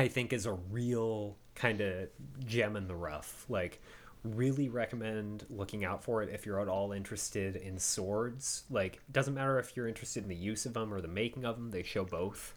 I 0.01 0.09
think 0.09 0.33
is 0.33 0.46
a 0.46 0.53
real 0.53 1.37
kind 1.55 1.83
of 1.83 2.09
gem 2.46 2.75
in 2.77 2.88
the 2.88 2.94
rough. 2.94 3.44
Like, 3.51 3.83
really 4.25 4.70
recommend 4.70 5.44
looking 5.51 5.85
out 5.85 6.03
for 6.03 6.23
it 6.23 6.31
if 6.31 6.46
you're 6.46 6.61
at 6.61 6.68
all 6.68 6.92
interested 6.92 7.57
in 7.57 7.79
swords. 7.79 8.64
Like, 8.70 9.01
doesn't 9.12 9.35
matter 9.35 9.59
if 9.59 9.77
you're 9.77 9.88
interested 9.88 10.23
in 10.23 10.31
the 10.31 10.37
use 10.37 10.64
of 10.64 10.73
them 10.73 10.92
or 10.92 11.03
the 11.03 11.09
making 11.09 11.44
of 11.44 11.57
them, 11.57 11.70
they 11.70 11.83
show 11.83 12.05
both. 12.05 12.55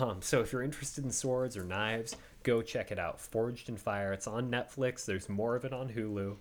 Um, 0.00 0.20
so 0.20 0.40
if 0.40 0.52
you're 0.52 0.62
interested 0.62 1.04
in 1.04 1.12
swords 1.12 1.56
or 1.56 1.62
knives, 1.62 2.16
go 2.44 2.62
check 2.62 2.92
it 2.92 2.98
out. 2.98 3.20
Forged 3.20 3.68
in 3.68 3.76
Fire. 3.76 4.12
It's 4.12 4.28
on 4.28 4.50
Netflix. 4.50 5.04
There's 5.04 5.28
more 5.28 5.56
of 5.56 5.64
it 5.64 5.72
on 5.72 5.88
Hulu. 5.88 6.36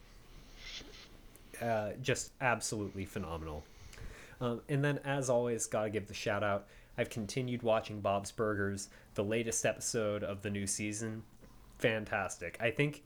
Uh, 1.59 1.91
just 2.01 2.31
absolutely 2.41 3.05
phenomenal. 3.05 3.63
Um, 4.39 4.61
and 4.69 4.83
then, 4.83 4.99
as 5.05 5.29
always, 5.29 5.65
gotta 5.65 5.89
give 5.89 6.07
the 6.07 6.13
shout 6.13 6.43
out. 6.43 6.67
I've 6.97 7.09
continued 7.09 7.63
watching 7.63 8.01
Bob's 8.01 8.31
Burgers, 8.31 8.89
the 9.15 9.23
latest 9.23 9.65
episode 9.65 10.23
of 10.23 10.43
the 10.43 10.49
new 10.49 10.67
season. 10.67 11.23
Fantastic. 11.79 12.57
I 12.59 12.69
think 12.69 13.03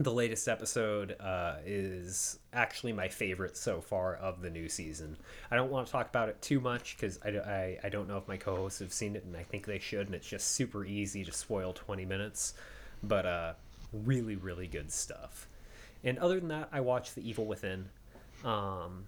the 0.00 0.10
latest 0.10 0.48
episode 0.48 1.14
uh, 1.20 1.56
is 1.66 2.38
actually 2.54 2.94
my 2.94 3.06
favorite 3.06 3.54
so 3.54 3.82
far 3.82 4.14
of 4.14 4.40
the 4.40 4.48
new 4.48 4.66
season. 4.66 5.14
I 5.50 5.56
don't 5.56 5.70
want 5.70 5.86
to 5.86 5.92
talk 5.92 6.08
about 6.08 6.30
it 6.30 6.40
too 6.40 6.58
much 6.58 6.96
because 6.96 7.20
I, 7.22 7.28
I, 7.28 7.78
I 7.84 7.88
don't 7.90 8.08
know 8.08 8.16
if 8.16 8.26
my 8.26 8.38
co 8.38 8.56
hosts 8.56 8.78
have 8.78 8.94
seen 8.94 9.14
it, 9.14 9.24
and 9.24 9.36
I 9.36 9.42
think 9.42 9.66
they 9.66 9.78
should, 9.78 10.06
and 10.06 10.14
it's 10.14 10.26
just 10.26 10.52
super 10.52 10.86
easy 10.86 11.22
to 11.22 11.32
spoil 11.32 11.74
20 11.74 12.06
minutes. 12.06 12.54
But 13.02 13.26
uh, 13.26 13.52
really, 13.92 14.36
really 14.36 14.66
good 14.66 14.90
stuff. 14.90 15.46
And 16.02 16.18
other 16.18 16.40
than 16.40 16.48
that, 16.48 16.70
I 16.72 16.80
watched 16.80 17.14
The 17.14 17.28
Evil 17.28 17.44
Within, 17.44 17.90
um, 18.42 19.04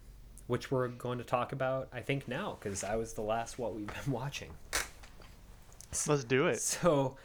which 0.46 0.70
we're 0.70 0.88
going 0.88 1.16
to 1.16 1.24
talk 1.24 1.52
about, 1.52 1.88
I 1.90 2.00
think, 2.00 2.28
now, 2.28 2.58
because 2.60 2.84
I 2.84 2.96
was 2.96 3.14
the 3.14 3.22
last 3.22 3.58
what 3.58 3.74
we've 3.74 3.86
been 3.86 4.12
watching. 4.12 4.50
Let's 6.06 6.24
do 6.24 6.48
it. 6.48 6.60
So, 6.60 7.16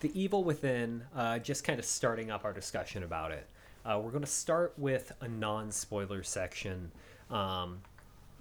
The 0.00 0.20
Evil 0.20 0.44
Within, 0.44 1.04
uh, 1.14 1.38
just 1.38 1.64
kind 1.64 1.78
of 1.78 1.84
starting 1.84 2.30
up 2.30 2.44
our 2.44 2.52
discussion 2.52 3.02
about 3.02 3.32
it. 3.32 3.46
Uh, 3.84 4.00
we're 4.02 4.10
going 4.10 4.24
to 4.24 4.30
start 4.30 4.74
with 4.76 5.12
a 5.20 5.28
non 5.28 5.70
spoiler 5.70 6.22
section. 6.22 6.90
Um, 7.30 7.80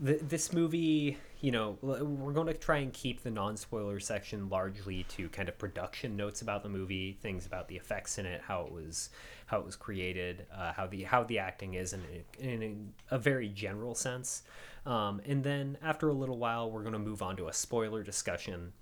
th- 0.03 0.21
this 0.21 0.51
movie, 0.51 1.17
you 1.41 1.51
know, 1.51 1.77
we're 1.81 2.33
going 2.33 2.47
to 2.47 2.53
try 2.53 2.77
and 2.77 2.91
keep 2.91 3.21
the 3.21 3.29
non 3.29 3.55
spoiler 3.57 3.99
section 3.99 4.49
largely 4.49 5.03
to 5.09 5.29
kind 5.29 5.47
of 5.47 5.57
production 5.57 6.15
notes 6.17 6.41
about 6.41 6.63
the 6.63 6.69
movie, 6.69 7.17
things 7.21 7.45
about 7.45 7.67
the 7.67 7.75
effects 7.75 8.17
in 8.17 8.25
it, 8.25 8.41
how 8.41 8.61
it 8.61 8.71
was, 8.71 9.09
how 9.45 9.59
it 9.59 9.65
was 9.65 9.75
created, 9.75 10.47
uh, 10.55 10.73
how 10.73 10.87
the 10.87 11.03
how 11.03 11.23
the 11.23 11.37
acting 11.37 11.75
is 11.75 11.93
in, 11.93 12.01
in 12.39 12.93
a 13.11 13.19
very 13.19 13.49
general 13.49 13.93
sense. 13.93 14.43
Um, 14.85 15.21
and 15.25 15.43
then 15.43 15.77
after 15.83 16.09
a 16.09 16.13
little 16.13 16.37
while, 16.37 16.71
we're 16.71 16.81
going 16.81 16.93
to 16.93 16.99
move 16.99 17.21
on 17.21 17.35
to 17.37 17.47
a 17.47 17.53
spoiler 17.53 18.03
discussion 18.03 18.73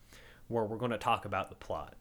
where 0.47 0.63
we're 0.63 0.77
going 0.77 0.91
to 0.91 0.97
talk 0.97 1.25
about 1.25 1.49
the 1.49 1.55
plot. 1.55 1.95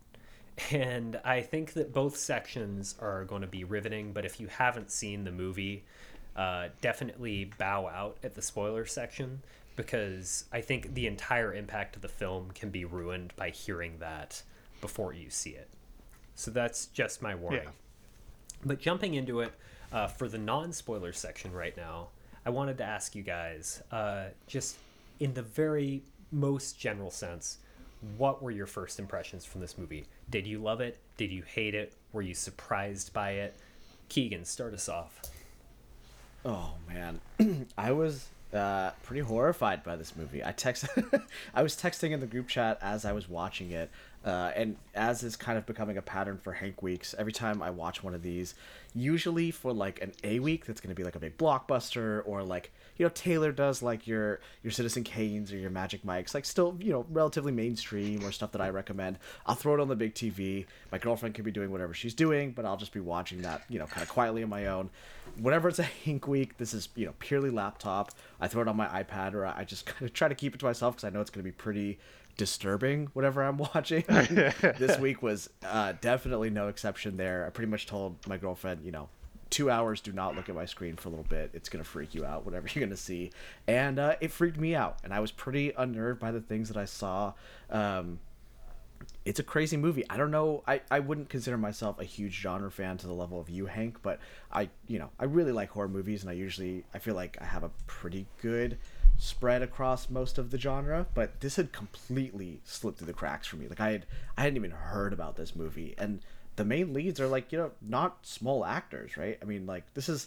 And 0.71 1.21
I 1.25 1.41
think 1.41 1.73
that 1.75 1.93
both 1.93 2.17
sections 2.17 2.95
are 3.01 3.25
going 3.25 3.41
to 3.43 3.49
be 3.49 3.65
riveting, 3.65 4.13
but 4.13 4.25
if 4.25 4.39
you 4.39 4.49
haven't 4.49 4.91
seen 4.91 5.25
the 5.25 5.33
movie, 5.33 5.85
uh, 6.37 6.69
definitely 6.81 7.51
bow 7.59 7.89
out 7.89 8.19
at 8.23 8.35
the 8.35 8.43
spoiler 8.43 8.85
section 8.85 9.43
because 9.77 10.45
I 10.53 10.61
think 10.61 10.95
the 10.95 11.07
entire 11.07 11.55
impact 11.55 11.97
of 11.97 12.03
the 12.03 12.09
film 12.09 12.51
can 12.55 12.71
be 12.71 12.85
ruined 12.85 13.33
by 13.37 13.51
hearing 13.51 13.99
that 13.99 14.43
before 14.81 15.15
you 15.15 15.31
see 15.31 15.51
it. 15.51 15.69
So 16.35 16.51
that's 16.51 16.87
just 16.87 17.23
my 17.23 17.35
warning. 17.35 17.63
Yeah. 17.65 17.71
But 18.65 18.79
jumping 18.79 19.15
into 19.15 19.41
it, 19.41 19.53
uh, 19.93 20.07
for 20.07 20.29
the 20.29 20.39
non 20.39 20.73
spoiler 20.73 21.13
section 21.13 21.53
right 21.53 21.77
now, 21.77 22.09
I 22.45 22.51
wanted 22.51 22.79
to 22.79 22.85
ask 22.85 23.15
you 23.15 23.23
guys, 23.23 23.83
uh, 23.91 24.27
just 24.47 24.77
in 25.21 25.35
the 25.35 25.43
very 25.43 26.03
most 26.31 26.79
general 26.79 27.11
sense, 27.11 27.59
what 28.17 28.43
were 28.43 28.51
your 28.51 28.67
first 28.67 28.99
impressions 28.99 29.45
from 29.45 29.61
this 29.61 29.79
movie? 29.79 30.07
Did 30.29 30.47
you 30.47 30.59
love 30.59 30.81
it? 30.81 30.99
Did 31.17 31.31
you 31.31 31.43
hate 31.43 31.75
it? 31.75 31.93
Were 32.13 32.23
you 32.23 32.35
surprised 32.35 33.13
by 33.13 33.33
it? 33.33 33.57
Keegan, 34.09 34.45
start 34.45 34.75
us 34.75 34.89
off. 34.89 35.21
Oh 36.45 36.75
man, 36.89 37.21
I 37.79 37.93
was 37.93 38.27
uh, 38.53 38.91
pretty 39.05 39.23
horrified 39.23 39.85
by 39.85 39.97
this 39.97 40.17
movie. 40.17 40.45
I 40.45 40.53
text, 40.53 40.87
I 41.55 41.63
was 41.63 41.77
texting 41.77 42.11
in 42.11 42.21
the 42.21 42.27
group 42.27 42.49
chat 42.49 42.79
as 42.83 43.05
I 43.05 43.13
was 43.13 43.29
watching 43.29 43.71
it, 43.71 43.91
uh, 44.25 44.53
and 44.55 44.77
as 44.95 45.23
is 45.23 45.37
kind 45.37 45.59
of 45.59 45.67
becoming 45.67 45.97
a 45.97 46.03
pattern 46.03 46.39
for 46.39 46.53
Hank 46.53 46.83
Weeks. 46.83 47.15
Every 47.19 47.33
time 47.33 47.63
I 47.63 47.71
watch 47.71 48.03
one 48.05 48.15
of 48.15 48.23
these, 48.23 48.55
usually 48.95 49.51
for 49.51 49.73
like 49.73 50.01
an 50.01 50.13
A 50.23 50.39
week, 50.39 50.65
that's 50.65 50.81
going 50.81 50.95
to 50.95 50.95
be 50.95 51.05
like 51.05 51.17
a 51.17 51.19
big 51.19 51.37
blockbuster, 51.37 52.23
or 52.25 52.43
like 52.43 52.73
you 52.97 53.05
know 53.05 53.11
Taylor 53.15 53.51
does 53.51 53.83
like 53.83 54.07
your 54.07 54.41
your 54.63 54.71
Citizen 54.71 55.03
Kanes 55.03 55.53
or 55.53 55.57
your 55.57 55.71
Magic 55.71 56.05
Mikes, 56.05 56.35
like 56.35 56.45
still 56.45 56.77
you 56.81 56.93
know 56.93 57.05
relatively 57.11 57.53
mainstream 57.53 58.25
or 58.25 58.31
stuff 58.31 58.53
that 58.53 58.61
I 58.61 58.71
recommend. 58.71 59.19
I'll 59.47 59.55
throw 59.55 59.75
it 59.75 59.81
on 59.81 59.89
the 59.89 59.97
big 59.97 60.15
TV. 60.15 60.67
My 60.93 60.99
girlfriend 60.99 61.35
could 61.35 61.45
be 61.45 61.51
doing 61.51 61.71
whatever 61.71 61.95
she's 61.95 62.15
doing, 62.15 62.53
but 62.53 62.65
I'll 62.65 62.77
just 62.77 62.93
be 62.93 63.01
watching 63.01 63.43
that 63.43 63.63
you 63.69 63.79
know 63.79 63.87
kind 63.87 64.03
of 64.03 64.09
quietly 64.09 64.43
on 64.43 64.49
my 64.49 64.67
own. 64.67 64.91
Whenever 65.39 65.69
it's 65.69 65.79
a 65.79 65.85
Hank 65.85 66.29
week, 66.29 66.59
this 66.59 66.75
is 66.75 66.89
you 66.95 67.07
know 67.07 67.15
purely 67.19 67.51
laptop. 67.51 68.13
I 68.41 68.47
throw 68.47 68.63
it 68.63 68.69
on 68.69 68.77
my 68.77 68.87
iPad 69.03 69.35
or 69.35 69.47
I 69.47 69.65
just 69.65 69.87
kind 69.87 70.03
of 70.03 70.13
try 70.13 70.29
to 70.29 70.35
keep 70.35 70.55
it 70.55 70.59
to 70.59 70.67
myself 70.67 70.95
because 70.95 71.05
I 71.05 71.11
know 71.11 71.21
it's 71.21 71.31
going 71.31 71.45
to 71.45 71.51
be 71.51 71.53
pretty 71.53 71.99
disturbing 72.37 73.09
whatever 73.13 73.43
I'm 73.43 73.57
watching. 73.75 74.05
this 74.09 74.99
week 74.99 75.23
was 75.23 75.51
uh, 75.65 75.95
definitely 76.01 76.51
no 76.51 76.69
exception 76.69 77.17
there. 77.17 77.47
I 77.47 77.51
pretty 77.51 77.71
much 77.71 77.87
told 77.87 78.27
my 78.27 78.37
girlfriend, 78.37 78.85
you 78.85 78.93
know, 78.93 79.09
two 79.53 79.71
hours, 79.71 80.01
do 80.01 80.13
not 80.13 80.35
look 80.35 80.49
at 80.49 80.55
my 80.55 80.65
screen 80.65 80.97
for 80.97 81.09
a 81.09 81.11
little 81.11 81.27
bit. 81.29 81.51
It's 81.53 81.69
going 81.69 81.85
to 81.85 81.89
freak 81.89 82.15
you 82.15 82.25
out, 82.25 82.45
whatever 82.45 82.67
you're 82.73 82.81
going 82.81 82.91
to 82.91 82.97
see. 82.97 83.31
And 83.69 83.99
uh, 83.99 84.17
it 84.21 84.33
freaked 84.33 84.59
me 84.59 84.75
out. 84.75 84.99
And 85.05 85.13
I 85.13 85.21
was 85.21 85.31
pretty 85.31 85.73
unnerved 85.77 86.19
by 86.19 86.33
the 86.33 86.41
things 86.41 86.69
that 86.69 86.77
I 86.77 86.87
saw. 86.87 87.35
Um, 87.71 88.19
it's 89.25 89.39
a 89.39 89.43
crazy 89.43 89.77
movie. 89.77 90.05
I 90.09 90.17
don't 90.17 90.31
know. 90.31 90.63
I, 90.67 90.81
I 90.91 91.01
wouldn't 91.01 91.29
consider 91.29 91.59
myself 91.59 92.01
a 92.01 92.05
huge 92.05 92.41
genre 92.41 92.71
fan 92.71 92.97
to 92.99 93.07
the 93.07 93.13
level 93.13 93.41
of 93.41 93.51
you, 93.51 93.67
Hank, 93.67 93.99
but 94.03 94.21
I, 94.51 94.71
you 94.87 94.99
know, 94.99 95.11
I 95.19 95.25
really 95.25 95.53
like 95.53 95.71
horror 95.71 95.89
movies 95.89 96.23
and 96.23 96.31
I 96.31 96.35
usually, 96.35 96.85
I 96.95 96.99
feel 96.99 97.15
like 97.15 97.37
I 97.41 97.45
have 97.45 97.63
a 97.63 97.71
pretty 97.87 98.27
good 98.41 98.79
spread 99.23 99.63
across 99.63 100.11
most 100.11 100.37
of 100.37 100.51
the 100.51 100.59
genre, 100.59 101.07
but 101.15 101.41
this 101.41 101.55
had 101.55 101.71
completely 101.71 102.61
slipped 102.65 102.99
through 102.99 103.07
the 103.07 103.13
cracks 103.13 103.47
for 103.47 103.55
me. 103.55 103.69
Like 103.69 103.81
I 103.81 103.93
had 103.93 104.07
I 104.37 104.43
hadn't 104.43 104.57
even 104.57 104.73
heard 104.73 105.13
about 105.13 105.37
this 105.37 105.55
movie 105.55 105.95
and 105.97 106.19
the 106.57 106.65
main 106.65 106.93
leads 106.93 107.21
are 107.21 107.29
like, 107.29 107.53
you 107.53 107.59
know, 107.59 107.71
not 107.81 108.27
small 108.27 108.65
actors, 108.65 109.17
right? 109.17 109.39
I 109.41 109.45
mean, 109.45 109.65
like 109.65 109.95
this 109.95 110.09
is 110.09 110.27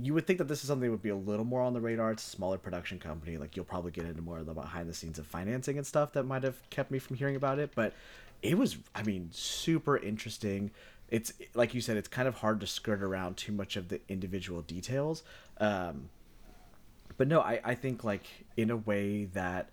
you 0.00 0.14
would 0.14 0.28
think 0.28 0.38
that 0.38 0.46
this 0.46 0.62
is 0.62 0.68
something 0.68 0.86
that 0.86 0.92
would 0.92 1.02
be 1.02 1.08
a 1.08 1.16
little 1.16 1.44
more 1.44 1.60
on 1.60 1.72
the 1.72 1.80
radar. 1.80 2.12
It's 2.12 2.24
a 2.24 2.30
smaller 2.30 2.56
production 2.56 3.00
company. 3.00 3.36
Like 3.36 3.56
you'll 3.56 3.64
probably 3.64 3.90
get 3.90 4.04
into 4.04 4.22
more 4.22 4.38
of 4.38 4.46
the 4.46 4.54
behind 4.54 4.88
the 4.88 4.94
scenes 4.94 5.18
of 5.18 5.26
financing 5.26 5.76
and 5.76 5.84
stuff 5.84 6.12
that 6.12 6.22
might 6.22 6.44
have 6.44 6.56
kept 6.70 6.92
me 6.92 7.00
from 7.00 7.16
hearing 7.16 7.34
about 7.34 7.58
it, 7.58 7.72
but 7.74 7.94
it 8.42 8.56
was 8.56 8.76
I 8.94 9.02
mean, 9.02 9.30
super 9.32 9.98
interesting. 9.98 10.70
It's 11.08 11.32
like 11.54 11.74
you 11.74 11.80
said, 11.80 11.96
it's 11.96 12.06
kind 12.06 12.28
of 12.28 12.36
hard 12.36 12.60
to 12.60 12.68
skirt 12.68 13.02
around 13.02 13.38
too 13.38 13.50
much 13.50 13.74
of 13.74 13.88
the 13.88 14.00
individual 14.08 14.62
details. 14.62 15.24
Um, 15.58 16.10
but 17.20 17.28
no, 17.28 17.42
I, 17.42 17.60
I 17.62 17.74
think 17.74 18.02
like 18.02 18.24
in 18.56 18.70
a 18.70 18.78
way 18.78 19.26
that 19.34 19.68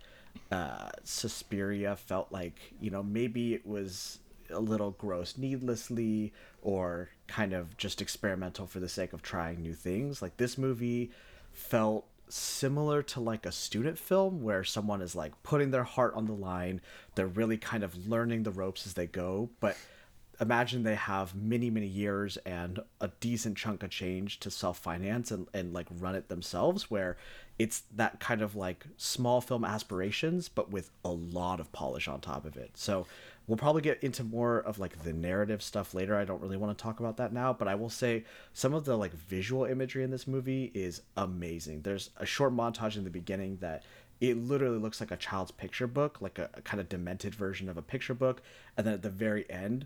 uh, 0.51 0.89
Suspiria 1.05 1.95
felt 1.95 2.29
like 2.29 2.59
you 2.81 2.89
know 2.89 3.01
maybe 3.01 3.53
it 3.53 3.65
was 3.65 4.19
a 4.49 4.59
little 4.59 4.91
gross 4.91 5.37
needlessly 5.37 6.33
or 6.61 7.07
kind 7.27 7.53
of 7.53 7.77
just 7.77 8.01
experimental 8.01 8.67
for 8.67 8.81
the 8.81 8.89
sake 8.89 9.13
of 9.13 9.21
trying 9.21 9.61
new 9.61 9.73
things. 9.73 10.21
Like 10.21 10.35
this 10.35 10.57
movie 10.57 11.09
felt 11.53 12.05
similar 12.27 13.01
to 13.03 13.21
like 13.21 13.45
a 13.45 13.53
student 13.53 13.97
film 13.97 14.43
where 14.43 14.65
someone 14.65 15.01
is 15.01 15.15
like 15.15 15.31
putting 15.41 15.71
their 15.71 15.85
heart 15.85 16.15
on 16.15 16.25
the 16.25 16.33
line. 16.33 16.81
They're 17.15 17.27
really 17.27 17.57
kind 17.57 17.85
of 17.85 18.09
learning 18.09 18.43
the 18.43 18.51
ropes 18.51 18.85
as 18.85 18.95
they 18.95 19.07
go, 19.07 19.51
but 19.61 19.77
imagine 20.39 20.83
they 20.83 20.95
have 20.95 21.35
many 21.35 21.69
many 21.69 21.87
years 21.87 22.37
and 22.37 22.79
a 23.01 23.09
decent 23.19 23.57
chunk 23.57 23.83
of 23.83 23.89
change 23.89 24.39
to 24.39 24.51
self-finance 24.51 25.31
and, 25.31 25.47
and 25.53 25.73
like 25.73 25.87
run 25.99 26.15
it 26.15 26.29
themselves 26.29 26.91
where 26.91 27.17
it's 27.57 27.83
that 27.95 28.19
kind 28.19 28.41
of 28.41 28.55
like 28.55 28.85
small 28.97 29.41
film 29.41 29.65
aspirations 29.65 30.47
but 30.47 30.69
with 30.69 30.91
a 31.03 31.09
lot 31.09 31.59
of 31.59 31.71
polish 31.71 32.07
on 32.07 32.19
top 32.19 32.45
of 32.45 32.55
it 32.55 32.71
so 32.75 33.05
we'll 33.47 33.57
probably 33.57 33.81
get 33.81 34.01
into 34.03 34.23
more 34.23 34.59
of 34.59 34.77
like 34.77 35.03
the 35.03 35.13
narrative 35.13 35.63
stuff 35.63 35.93
later 35.93 36.15
i 36.15 36.25
don't 36.25 36.41
really 36.41 36.57
want 36.57 36.75
to 36.77 36.81
talk 36.81 36.99
about 36.99 37.17
that 37.17 37.33
now 37.33 37.51
but 37.51 37.67
i 37.67 37.73
will 37.73 37.89
say 37.89 38.23
some 38.53 38.73
of 38.73 38.85
the 38.85 38.95
like 38.95 39.13
visual 39.13 39.65
imagery 39.65 40.03
in 40.03 40.11
this 40.11 40.27
movie 40.27 40.71
is 40.73 41.01
amazing 41.15 41.81
there's 41.81 42.11
a 42.17 42.25
short 42.25 42.55
montage 42.55 42.95
in 42.95 43.03
the 43.03 43.09
beginning 43.09 43.57
that 43.59 43.83
it 44.19 44.37
literally 44.37 44.79
looks 44.79 44.99
like 44.99 45.11
a 45.11 45.17
child's 45.17 45.51
picture 45.51 45.87
book, 45.87 46.21
like 46.21 46.39
a, 46.39 46.49
a, 46.55 46.61
kind 46.61 46.81
of 46.81 46.89
demented 46.89 47.35
version 47.35 47.69
of 47.69 47.77
a 47.77 47.81
picture 47.81 48.15
book. 48.15 48.41
And 48.75 48.85
then 48.85 48.95
at 48.95 49.03
the 49.03 49.09
very 49.09 49.49
end, 49.49 49.85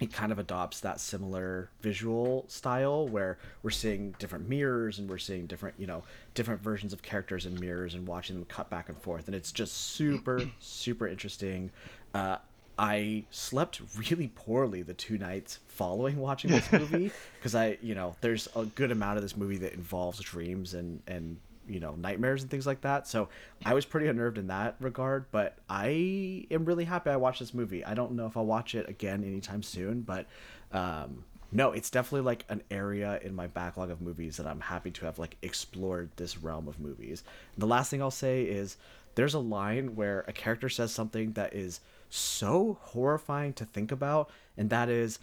it 0.00 0.12
kind 0.12 0.32
of 0.32 0.38
adopts 0.38 0.80
that 0.80 1.00
similar 1.00 1.70
visual 1.80 2.44
style 2.48 3.06
where 3.06 3.38
we're 3.62 3.70
seeing 3.70 4.14
different 4.18 4.48
mirrors 4.48 4.98
and 4.98 5.08
we're 5.08 5.18
seeing 5.18 5.46
different 5.46 5.74
you 5.78 5.86
know 5.86 6.02
different 6.34 6.60
versions 6.60 6.92
of 6.92 7.02
characters 7.02 7.46
in 7.46 7.58
mirrors 7.60 7.94
and 7.94 8.06
watching 8.06 8.36
them 8.36 8.44
cut 8.46 8.68
back 8.70 8.88
and 8.88 8.98
forth. 8.98 9.26
And 9.26 9.34
it's 9.34 9.52
just 9.52 9.72
super 9.72 10.42
super 10.58 11.06
interesting. 11.06 11.70
Uh, 12.12 12.38
I 12.76 13.24
slept 13.30 13.80
really 13.96 14.32
poorly 14.34 14.82
the 14.82 14.94
two 14.94 15.16
nights 15.16 15.60
following 15.68 16.16
watching 16.16 16.50
this 16.50 16.70
movie 16.72 17.12
because 17.38 17.54
I, 17.54 17.78
you 17.80 17.94
know, 17.94 18.16
there's 18.20 18.48
a 18.56 18.64
good 18.64 18.90
amount 18.90 19.16
of 19.16 19.22
this 19.22 19.36
movie 19.36 19.58
that 19.58 19.74
involves 19.74 20.18
dreams 20.20 20.74
and 20.74 21.00
and 21.06 21.38
you 21.68 21.80
know 21.80 21.94
nightmares 21.94 22.42
and 22.42 22.50
things 22.50 22.66
like 22.66 22.82
that. 22.82 23.06
So 23.06 23.28
i 23.64 23.74
was 23.74 23.84
pretty 23.84 24.08
unnerved 24.08 24.38
in 24.38 24.48
that 24.48 24.76
regard 24.80 25.26
but 25.30 25.56
i 25.68 26.46
am 26.50 26.64
really 26.64 26.84
happy 26.84 27.10
i 27.10 27.16
watched 27.16 27.40
this 27.40 27.54
movie. 27.54 27.84
I 27.84 27.94
don't 27.94 28.12
know 28.12 28.26
if 28.26 28.36
i'll 28.36 28.46
watch 28.46 28.74
it 28.74 28.88
again 28.88 29.24
anytime 29.24 29.62
soon 29.62 30.02
but 30.02 30.26
um, 30.72 31.24
no 31.52 31.72
it's 31.72 31.90
definitely 31.90 32.22
like 32.22 32.44
an 32.48 32.62
area 32.70 33.18
in 33.22 33.34
my 33.34 33.46
backlog 33.46 33.90
of 33.90 34.00
movies 34.00 34.36
that 34.36 34.46
i'm 34.46 34.60
happy 34.60 34.90
to 34.90 35.04
have 35.06 35.18
like 35.18 35.36
explored 35.42 36.10
this 36.16 36.38
realm 36.38 36.68
of 36.68 36.78
movies. 36.78 37.24
The 37.58 37.66
last 37.66 37.90
thing 37.90 38.02
i'll 38.02 38.10
say 38.10 38.42
is 38.42 38.76
there's 39.14 39.34
a 39.34 39.38
line 39.38 39.94
where 39.94 40.24
a 40.26 40.32
character 40.32 40.68
says 40.68 40.92
something 40.92 41.32
that 41.32 41.54
is 41.54 41.80
so 42.10 42.78
horrifying 42.80 43.52
to 43.54 43.64
think 43.64 43.92
about 43.92 44.30
and 44.56 44.70
that 44.70 44.88
is 44.88 45.18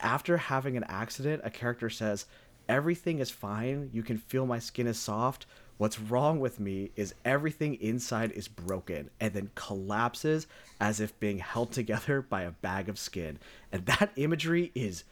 after 0.00 0.36
having 0.36 0.76
an 0.76 0.84
accident 0.84 1.40
a 1.44 1.50
character 1.50 1.90
says 1.90 2.26
everything 2.68 3.18
is 3.18 3.30
fine. 3.30 3.90
You 3.92 4.02
can 4.02 4.18
feel 4.18 4.46
my 4.46 4.58
skin 4.58 4.86
is 4.86 4.98
soft. 4.98 5.46
What's 5.78 6.00
wrong 6.00 6.40
with 6.40 6.58
me 6.58 6.90
is 6.96 7.14
everything 7.24 7.76
inside 7.76 8.32
is 8.32 8.48
broken 8.48 9.10
and 9.20 9.32
then 9.32 9.50
collapses 9.54 10.48
as 10.80 11.00
if 11.00 11.18
being 11.20 11.38
held 11.38 11.72
together 11.72 12.20
by 12.28 12.42
a 12.42 12.50
bag 12.50 12.88
of 12.88 12.98
skin. 12.98 13.38
And 13.72 13.86
that 13.86 14.10
imagery 14.16 14.72
is 14.74 15.04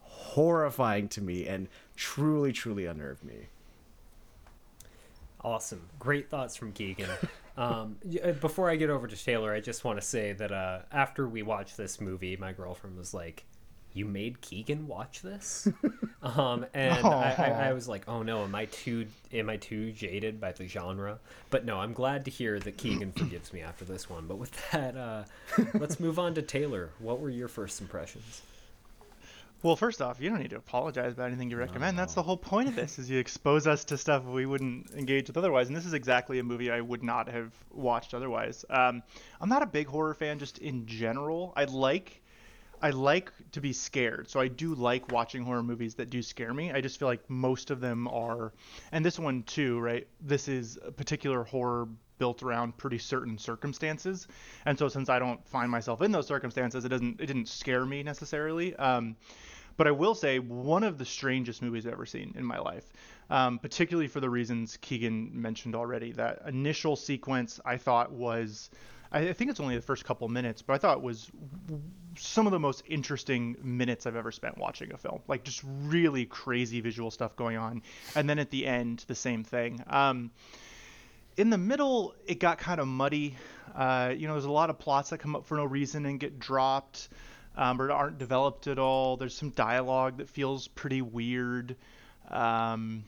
horrifying 0.00 1.08
to 1.08 1.20
me 1.20 1.46
and 1.46 1.68
truly, 1.96 2.52
truly 2.52 2.86
unnerved 2.86 3.24
me. 3.24 3.48
Awesome. 5.44 5.88
Great 5.98 6.30
thoughts 6.30 6.56
from 6.56 6.72
Keegan. 6.72 7.10
Um, 7.54 7.98
uh, 8.24 8.32
before 8.32 8.70
I 8.70 8.76
get 8.76 8.88
over 8.88 9.06
to 9.06 9.24
Taylor, 9.24 9.52
I 9.52 9.60
just 9.60 9.84
want 9.84 10.00
to 10.00 10.06
say 10.06 10.32
that 10.32 10.52
uh, 10.52 10.80
after 10.90 11.28
we 11.28 11.42
watched 11.42 11.76
this 11.76 12.00
movie, 12.00 12.34
my 12.34 12.52
girlfriend 12.52 12.96
was 12.96 13.12
like, 13.12 13.44
you 13.94 14.04
made 14.04 14.40
Keegan 14.40 14.86
watch 14.86 15.22
this, 15.22 15.68
um, 16.22 16.66
and 16.74 17.06
I, 17.06 17.34
I, 17.36 17.68
I, 17.68 17.72
was 17.72 17.88
like, 17.88 18.08
oh 18.08 18.22
no, 18.22 18.44
am 18.44 18.54
I 18.54 18.66
too 18.66 19.06
am 19.32 19.50
I 19.50 19.56
too 19.56 19.92
jaded 19.92 20.40
by 20.40 20.52
the 20.52 20.66
genre? 20.66 21.18
But 21.50 21.64
no, 21.64 21.78
I'm 21.78 21.92
glad 21.92 22.24
to 22.24 22.30
hear 22.30 22.58
that 22.60 22.76
Keegan 22.76 23.12
forgives 23.16 23.52
me 23.52 23.60
after 23.60 23.84
this 23.84 24.08
one. 24.08 24.26
But 24.26 24.38
with 24.38 24.70
that, 24.70 24.96
uh, 24.96 25.24
let's 25.74 26.00
move 26.00 26.18
on 26.18 26.34
to 26.34 26.42
Taylor. 26.42 26.90
What 26.98 27.20
were 27.20 27.30
your 27.30 27.48
first 27.48 27.80
impressions? 27.80 28.42
Well, 29.62 29.76
first 29.76 30.02
off, 30.02 30.20
you 30.20 30.28
don't 30.28 30.40
need 30.40 30.50
to 30.50 30.56
apologize 30.56 31.12
about 31.12 31.28
anything 31.28 31.48
you 31.48 31.56
recommend. 31.56 31.96
No. 31.96 32.02
That's 32.02 32.14
the 32.14 32.22
whole 32.22 32.36
point 32.36 32.68
of 32.68 32.74
this: 32.74 32.98
is 32.98 33.08
you 33.08 33.18
expose 33.20 33.66
us 33.66 33.84
to 33.84 33.98
stuff 33.98 34.24
we 34.24 34.44
wouldn't 34.44 34.90
engage 34.90 35.28
with 35.28 35.36
otherwise. 35.36 35.68
And 35.68 35.76
this 35.76 35.86
is 35.86 35.92
exactly 35.92 36.40
a 36.40 36.42
movie 36.42 36.70
I 36.70 36.80
would 36.80 37.02
not 37.02 37.28
have 37.28 37.52
watched 37.70 38.12
otherwise. 38.12 38.64
Um, 38.70 39.02
I'm 39.40 39.48
not 39.48 39.62
a 39.62 39.66
big 39.66 39.86
horror 39.86 40.14
fan, 40.14 40.40
just 40.40 40.58
in 40.58 40.86
general. 40.86 41.52
I 41.54 41.64
like 41.64 42.21
I 42.82 42.90
like 42.90 43.32
to 43.52 43.60
be 43.60 43.72
scared, 43.72 44.28
so 44.28 44.40
I 44.40 44.48
do 44.48 44.74
like 44.74 45.12
watching 45.12 45.44
horror 45.44 45.62
movies 45.62 45.94
that 45.94 46.10
do 46.10 46.20
scare 46.20 46.52
me. 46.52 46.72
I 46.72 46.80
just 46.80 46.98
feel 46.98 47.06
like 47.06 47.28
most 47.30 47.70
of 47.70 47.80
them 47.80 48.08
are, 48.08 48.52
and 48.90 49.04
this 49.04 49.20
one 49.20 49.44
too, 49.44 49.78
right? 49.78 50.06
This 50.20 50.48
is 50.48 50.78
a 50.84 50.90
particular 50.90 51.44
horror 51.44 51.88
built 52.18 52.42
around 52.42 52.76
pretty 52.76 52.98
certain 52.98 53.38
circumstances, 53.38 54.26
and 54.66 54.76
so 54.76 54.88
since 54.88 55.08
I 55.08 55.20
don't 55.20 55.46
find 55.46 55.70
myself 55.70 56.02
in 56.02 56.10
those 56.10 56.26
circumstances, 56.26 56.84
it 56.84 56.88
doesn't 56.88 57.20
it 57.20 57.26
didn't 57.26 57.46
scare 57.46 57.86
me 57.86 58.02
necessarily. 58.02 58.74
Um, 58.74 59.16
but 59.76 59.86
I 59.86 59.92
will 59.92 60.14
say 60.14 60.38
one 60.38 60.82
of 60.82 60.98
the 60.98 61.04
strangest 61.04 61.62
movies 61.62 61.86
I've 61.86 61.92
ever 61.94 62.06
seen 62.06 62.34
in 62.36 62.44
my 62.44 62.58
life, 62.58 62.92
um, 63.30 63.58
particularly 63.58 64.08
for 64.08 64.20
the 64.20 64.28
reasons 64.28 64.76
Keegan 64.80 65.30
mentioned 65.32 65.74
already. 65.74 66.12
That 66.12 66.42
initial 66.46 66.96
sequence 66.96 67.60
I 67.64 67.76
thought 67.76 68.12
was 68.12 68.70
I 69.12 69.32
think 69.34 69.50
it's 69.50 69.60
only 69.60 69.76
the 69.76 69.82
first 69.82 70.04
couple 70.04 70.26
minutes, 70.28 70.62
but 70.62 70.72
I 70.72 70.78
thought 70.78 70.96
it 70.98 71.02
was 71.02 71.30
some 72.16 72.46
of 72.46 72.52
the 72.52 72.58
most 72.58 72.82
interesting 72.86 73.56
minutes 73.62 74.06
I've 74.06 74.16
ever 74.16 74.32
spent 74.32 74.56
watching 74.56 74.92
a 74.92 74.96
film. 74.96 75.20
Like 75.28 75.44
just 75.44 75.62
really 75.64 76.24
crazy 76.24 76.80
visual 76.80 77.10
stuff 77.10 77.36
going 77.36 77.58
on, 77.58 77.82
and 78.14 78.28
then 78.28 78.38
at 78.38 78.50
the 78.50 78.66
end, 78.66 79.04
the 79.06 79.14
same 79.14 79.44
thing. 79.44 79.84
Um, 79.86 80.30
in 81.36 81.50
the 81.50 81.58
middle, 81.58 82.14
it 82.26 82.40
got 82.40 82.58
kind 82.58 82.80
of 82.80 82.88
muddy. 82.88 83.36
Uh, 83.74 84.14
you 84.16 84.26
know, 84.26 84.34
there's 84.34 84.44
a 84.44 84.50
lot 84.50 84.70
of 84.70 84.78
plots 84.78 85.10
that 85.10 85.18
come 85.18 85.36
up 85.36 85.46
for 85.46 85.56
no 85.56 85.64
reason 85.64 86.06
and 86.06 86.18
get 86.18 86.38
dropped, 86.38 87.08
um, 87.56 87.80
or 87.80 87.90
aren't 87.90 88.18
developed 88.18 88.66
at 88.66 88.78
all. 88.78 89.16
There's 89.16 89.34
some 89.34 89.50
dialogue 89.50 90.18
that 90.18 90.28
feels 90.28 90.68
pretty 90.68 91.02
weird. 91.02 91.76
Um, 92.30 93.04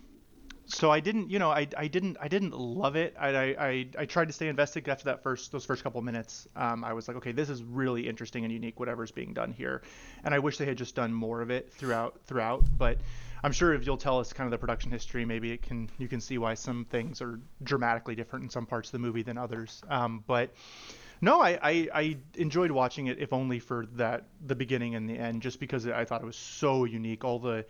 so 0.66 0.90
I 0.90 1.00
didn't, 1.00 1.30
you 1.30 1.38
know, 1.38 1.50
I, 1.50 1.66
I 1.76 1.88
didn't 1.88 2.16
I 2.20 2.28
didn't 2.28 2.52
love 2.52 2.96
it. 2.96 3.14
I, 3.18 3.28
I, 3.28 3.86
I 3.98 4.06
tried 4.06 4.26
to 4.28 4.32
stay 4.32 4.48
invested 4.48 4.88
after 4.88 5.04
that 5.06 5.22
first 5.22 5.52
those 5.52 5.64
first 5.64 5.82
couple 5.82 6.00
minutes. 6.02 6.48
Um, 6.56 6.84
I 6.84 6.92
was 6.92 7.06
like, 7.08 7.16
okay, 7.18 7.32
this 7.32 7.50
is 7.50 7.62
really 7.62 8.08
interesting 8.08 8.44
and 8.44 8.52
unique, 8.52 8.80
whatever's 8.80 9.10
being 9.10 9.34
done 9.34 9.52
here, 9.52 9.82
and 10.24 10.34
I 10.34 10.38
wish 10.38 10.56
they 10.56 10.66
had 10.66 10.78
just 10.78 10.94
done 10.94 11.12
more 11.12 11.42
of 11.42 11.50
it 11.50 11.72
throughout 11.72 12.18
throughout. 12.26 12.64
But 12.78 12.98
I'm 13.42 13.52
sure 13.52 13.74
if 13.74 13.84
you'll 13.84 13.98
tell 13.98 14.18
us 14.18 14.32
kind 14.32 14.46
of 14.46 14.52
the 14.52 14.58
production 14.58 14.90
history, 14.90 15.24
maybe 15.24 15.52
it 15.52 15.62
can 15.62 15.90
you 15.98 16.08
can 16.08 16.20
see 16.20 16.38
why 16.38 16.54
some 16.54 16.86
things 16.86 17.20
are 17.20 17.38
dramatically 17.62 18.14
different 18.14 18.44
in 18.44 18.50
some 18.50 18.64
parts 18.64 18.88
of 18.88 18.92
the 18.92 19.00
movie 19.00 19.22
than 19.22 19.36
others. 19.36 19.82
Um, 19.88 20.24
but 20.26 20.54
no, 21.20 21.40
I, 21.40 21.58
I, 21.62 21.88
I 21.94 22.16
enjoyed 22.36 22.70
watching 22.70 23.06
it, 23.06 23.18
if 23.18 23.32
only 23.32 23.58
for 23.58 23.86
that 23.94 24.24
the 24.46 24.54
beginning 24.54 24.94
and 24.94 25.08
the 25.08 25.18
end, 25.18 25.42
just 25.42 25.60
because 25.60 25.86
I 25.86 26.04
thought 26.04 26.22
it 26.22 26.26
was 26.26 26.36
so 26.36 26.84
unique. 26.84 27.24
All 27.24 27.38
the 27.38 27.66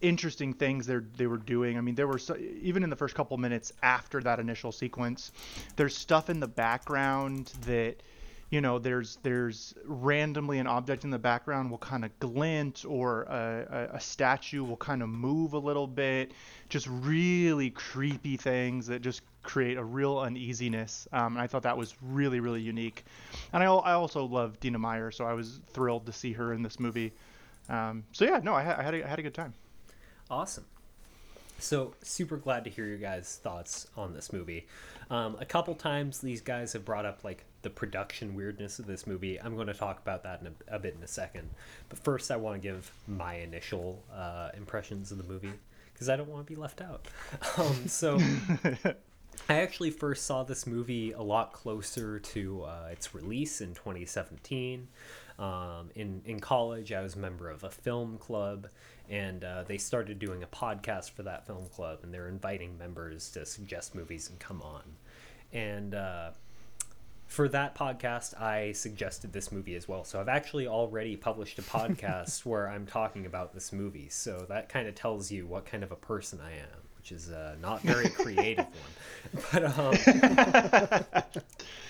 interesting 0.00 0.52
things 0.52 0.86
they 0.86 0.96
they 1.16 1.26
were 1.26 1.36
doing. 1.36 1.78
I 1.78 1.80
mean, 1.80 1.94
there 1.94 2.06
were 2.06 2.18
so, 2.18 2.36
even 2.36 2.82
in 2.82 2.90
the 2.90 2.96
first 2.96 3.14
couple 3.14 3.36
minutes 3.38 3.72
after 3.82 4.20
that 4.22 4.38
initial 4.38 4.72
sequence, 4.72 5.32
there's 5.76 5.96
stuff 5.96 6.30
in 6.30 6.40
the 6.40 6.48
background 6.48 7.52
that 7.62 8.02
you 8.50 8.60
know 8.60 8.78
there's 8.78 9.18
there's 9.22 9.74
randomly 9.84 10.58
an 10.58 10.66
object 10.66 11.04
in 11.04 11.10
the 11.10 11.18
background 11.18 11.70
will 11.70 11.78
kind 11.78 12.04
of 12.04 12.16
glint 12.20 12.84
or 12.86 13.22
a, 13.24 13.88
a, 13.92 13.96
a 13.96 14.00
statue 14.00 14.62
will 14.62 14.76
kind 14.76 15.02
of 15.02 15.08
move 15.08 15.54
a 15.54 15.58
little 15.58 15.86
bit. 15.86 16.32
Just 16.68 16.86
really 16.88 17.70
creepy 17.70 18.36
things 18.36 18.86
that 18.86 19.02
just 19.02 19.22
create 19.42 19.78
a 19.78 19.84
real 19.84 20.18
uneasiness. 20.18 21.06
Um, 21.12 21.34
and 21.34 21.40
i 21.40 21.46
thought 21.46 21.62
that 21.62 21.76
was 21.76 21.94
really 22.02 22.40
really 22.40 22.60
unique. 22.60 23.04
And 23.52 23.62
I, 23.62 23.66
I 23.66 23.92
also 23.92 24.24
love 24.24 24.60
dina 24.60 24.78
meyer 24.78 25.10
so 25.10 25.24
i 25.24 25.32
was 25.32 25.60
thrilled 25.72 26.06
to 26.06 26.12
see 26.12 26.32
her 26.32 26.52
in 26.52 26.62
this 26.62 26.78
movie. 26.78 27.12
Um, 27.68 28.04
so 28.12 28.24
yeah 28.24 28.40
no 28.42 28.54
I, 28.54 28.78
I, 28.78 28.82
had 28.82 28.94
a, 28.94 29.04
I 29.04 29.08
had 29.08 29.18
a 29.18 29.22
good 29.22 29.34
time 29.34 29.54
Awesome. 30.30 30.64
So, 31.58 31.94
super 32.02 32.36
glad 32.36 32.64
to 32.64 32.70
hear 32.70 32.84
your 32.84 32.98
guys' 32.98 33.40
thoughts 33.42 33.86
on 33.96 34.12
this 34.12 34.32
movie. 34.32 34.66
Um, 35.10 35.36
a 35.40 35.46
couple 35.46 35.74
times, 35.74 36.18
these 36.18 36.42
guys 36.42 36.74
have 36.74 36.84
brought 36.84 37.06
up 37.06 37.24
like 37.24 37.44
the 37.62 37.70
production 37.70 38.34
weirdness 38.34 38.78
of 38.78 38.86
this 38.86 39.06
movie. 39.06 39.40
I'm 39.40 39.54
going 39.54 39.68
to 39.68 39.74
talk 39.74 39.98
about 39.98 40.22
that 40.24 40.42
in 40.42 40.48
a, 40.48 40.76
a 40.76 40.78
bit 40.78 40.94
in 40.96 41.02
a 41.02 41.08
second. 41.08 41.48
But 41.88 41.98
first, 41.98 42.30
I 42.30 42.36
want 42.36 42.60
to 42.60 42.68
give 42.68 42.90
my 43.08 43.36
initial 43.36 44.02
uh, 44.14 44.50
impressions 44.54 45.12
of 45.12 45.18
the 45.18 45.24
movie 45.24 45.52
because 45.94 46.10
I 46.10 46.16
don't 46.16 46.28
want 46.28 46.46
to 46.46 46.52
be 46.52 46.60
left 46.60 46.80
out. 46.80 47.06
Um, 47.58 47.88
so, 47.88 48.18
I 49.48 49.60
actually 49.60 49.90
first 49.90 50.26
saw 50.26 50.42
this 50.42 50.66
movie 50.66 51.12
a 51.12 51.22
lot 51.22 51.52
closer 51.52 52.18
to 52.18 52.64
uh, 52.64 52.88
its 52.90 53.14
release 53.14 53.60
in 53.60 53.74
2017. 53.74 54.88
Um, 55.38 55.90
in 55.94 56.22
in 56.24 56.40
college, 56.40 56.92
I 56.92 57.02
was 57.02 57.14
a 57.14 57.18
member 57.18 57.48
of 57.50 57.62
a 57.62 57.70
film 57.70 58.18
club, 58.18 58.68
and 59.08 59.44
uh, 59.44 59.62
they 59.64 59.78
started 59.78 60.18
doing 60.18 60.42
a 60.42 60.46
podcast 60.46 61.10
for 61.10 61.22
that 61.22 61.46
film 61.46 61.66
club, 61.68 62.00
and 62.02 62.12
they're 62.12 62.28
inviting 62.28 62.76
members 62.78 63.30
to 63.30 63.46
suggest 63.46 63.94
movies 63.94 64.28
and 64.30 64.38
come 64.38 64.62
on. 64.62 64.82
And 65.52 65.94
uh, 65.94 66.30
for 67.26 67.48
that 67.48 67.74
podcast, 67.74 68.40
I 68.40 68.72
suggested 68.72 69.32
this 69.32 69.50
movie 69.50 69.74
as 69.74 69.88
well. 69.88 70.04
So 70.04 70.20
I've 70.20 70.28
actually 70.28 70.66
already 70.66 71.16
published 71.16 71.58
a 71.58 71.62
podcast 71.62 72.44
where 72.44 72.68
I'm 72.68 72.86
talking 72.86 73.26
about 73.26 73.54
this 73.54 73.72
movie. 73.72 74.08
So 74.08 74.46
that 74.48 74.68
kind 74.68 74.88
of 74.88 74.94
tells 74.94 75.30
you 75.30 75.46
what 75.46 75.66
kind 75.66 75.82
of 75.82 75.92
a 75.92 75.96
person 75.96 76.40
I 76.44 76.52
am, 76.52 76.82
which 77.06 77.12
is 77.12 77.30
uh, 77.30 77.54
not 77.62 77.80
very 77.82 78.08
creative 78.08 78.66
one. 78.66 79.42
But 79.52 79.64
um, 79.78 81.22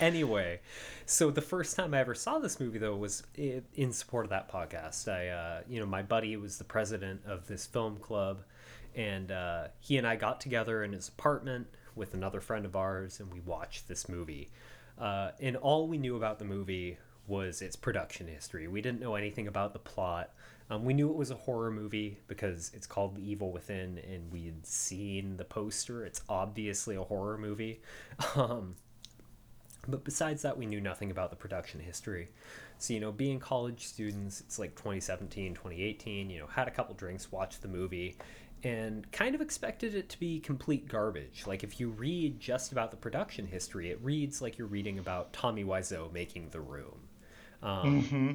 anyway, 0.00 0.60
so 1.06 1.30
the 1.30 1.40
first 1.40 1.76
time 1.76 1.94
I 1.94 2.00
ever 2.00 2.14
saw 2.14 2.38
this 2.38 2.60
movie 2.60 2.78
though 2.78 2.96
was 2.96 3.22
in 3.34 3.92
support 3.92 4.26
of 4.26 4.30
that 4.30 4.50
podcast. 4.50 5.08
I, 5.10 5.28
uh, 5.28 5.60
you 5.68 5.80
know, 5.80 5.86
my 5.86 6.02
buddy 6.02 6.36
was 6.36 6.58
the 6.58 6.64
president 6.64 7.22
of 7.26 7.46
this 7.46 7.64
film 7.64 7.96
club, 7.96 8.42
and 8.94 9.30
uh, 9.30 9.68
he 9.80 9.96
and 9.96 10.06
I 10.06 10.16
got 10.16 10.40
together 10.40 10.82
in 10.84 10.92
his 10.92 11.08
apartment 11.08 11.66
with 11.94 12.12
another 12.12 12.40
friend 12.40 12.66
of 12.66 12.76
ours, 12.76 13.20
and 13.20 13.32
we 13.32 13.40
watched 13.40 13.88
this 13.88 14.08
movie. 14.10 14.50
Uh, 14.98 15.30
and 15.40 15.56
all 15.56 15.88
we 15.88 15.98
knew 15.98 16.16
about 16.16 16.38
the 16.38 16.44
movie 16.44 16.98
was 17.26 17.62
its 17.62 17.76
production 17.76 18.28
history. 18.28 18.66
We 18.68 18.82
didn't 18.82 19.00
know 19.00 19.14
anything 19.14 19.46
about 19.46 19.72
the 19.72 19.78
plot. 19.78 20.30
Um, 20.68 20.84
we 20.84 20.94
knew 20.94 21.08
it 21.08 21.16
was 21.16 21.30
a 21.30 21.36
horror 21.36 21.70
movie 21.70 22.18
because 22.26 22.72
it's 22.74 22.86
called 22.86 23.14
The 23.14 23.30
Evil 23.30 23.52
Within, 23.52 23.98
and 23.98 24.32
we 24.32 24.46
had 24.46 24.66
seen 24.66 25.36
the 25.36 25.44
poster. 25.44 26.04
It's 26.04 26.22
obviously 26.28 26.96
a 26.96 27.02
horror 27.02 27.38
movie. 27.38 27.80
Um, 28.34 28.76
but 29.88 30.04
besides 30.04 30.42
that, 30.42 30.58
we 30.58 30.66
knew 30.66 30.80
nothing 30.80 31.10
about 31.10 31.30
the 31.30 31.36
production 31.36 31.80
history. 31.80 32.28
So, 32.78 32.92
you 32.92 33.00
know, 33.00 33.12
being 33.12 33.38
college 33.38 33.86
students, 33.86 34.40
it's 34.40 34.58
like 34.58 34.74
2017, 34.74 35.54
2018, 35.54 36.30
you 36.30 36.40
know, 36.40 36.46
had 36.46 36.68
a 36.68 36.70
couple 36.70 36.94
drinks, 36.94 37.30
watched 37.30 37.62
the 37.62 37.68
movie, 37.68 38.16
and 38.64 39.10
kind 39.12 39.34
of 39.34 39.40
expected 39.40 39.94
it 39.94 40.08
to 40.10 40.18
be 40.18 40.40
complete 40.40 40.88
garbage. 40.88 41.44
Like, 41.46 41.62
if 41.62 41.78
you 41.78 41.90
read 41.90 42.40
just 42.40 42.72
about 42.72 42.90
the 42.90 42.96
production 42.96 43.46
history, 43.46 43.90
it 43.90 44.00
reads 44.02 44.42
like 44.42 44.58
you're 44.58 44.66
reading 44.66 44.98
about 44.98 45.32
Tommy 45.32 45.64
Wiseau 45.64 46.12
making 46.12 46.50
The 46.50 46.60
Room. 46.60 46.98
Um, 47.62 48.02
mm-hmm. 48.02 48.32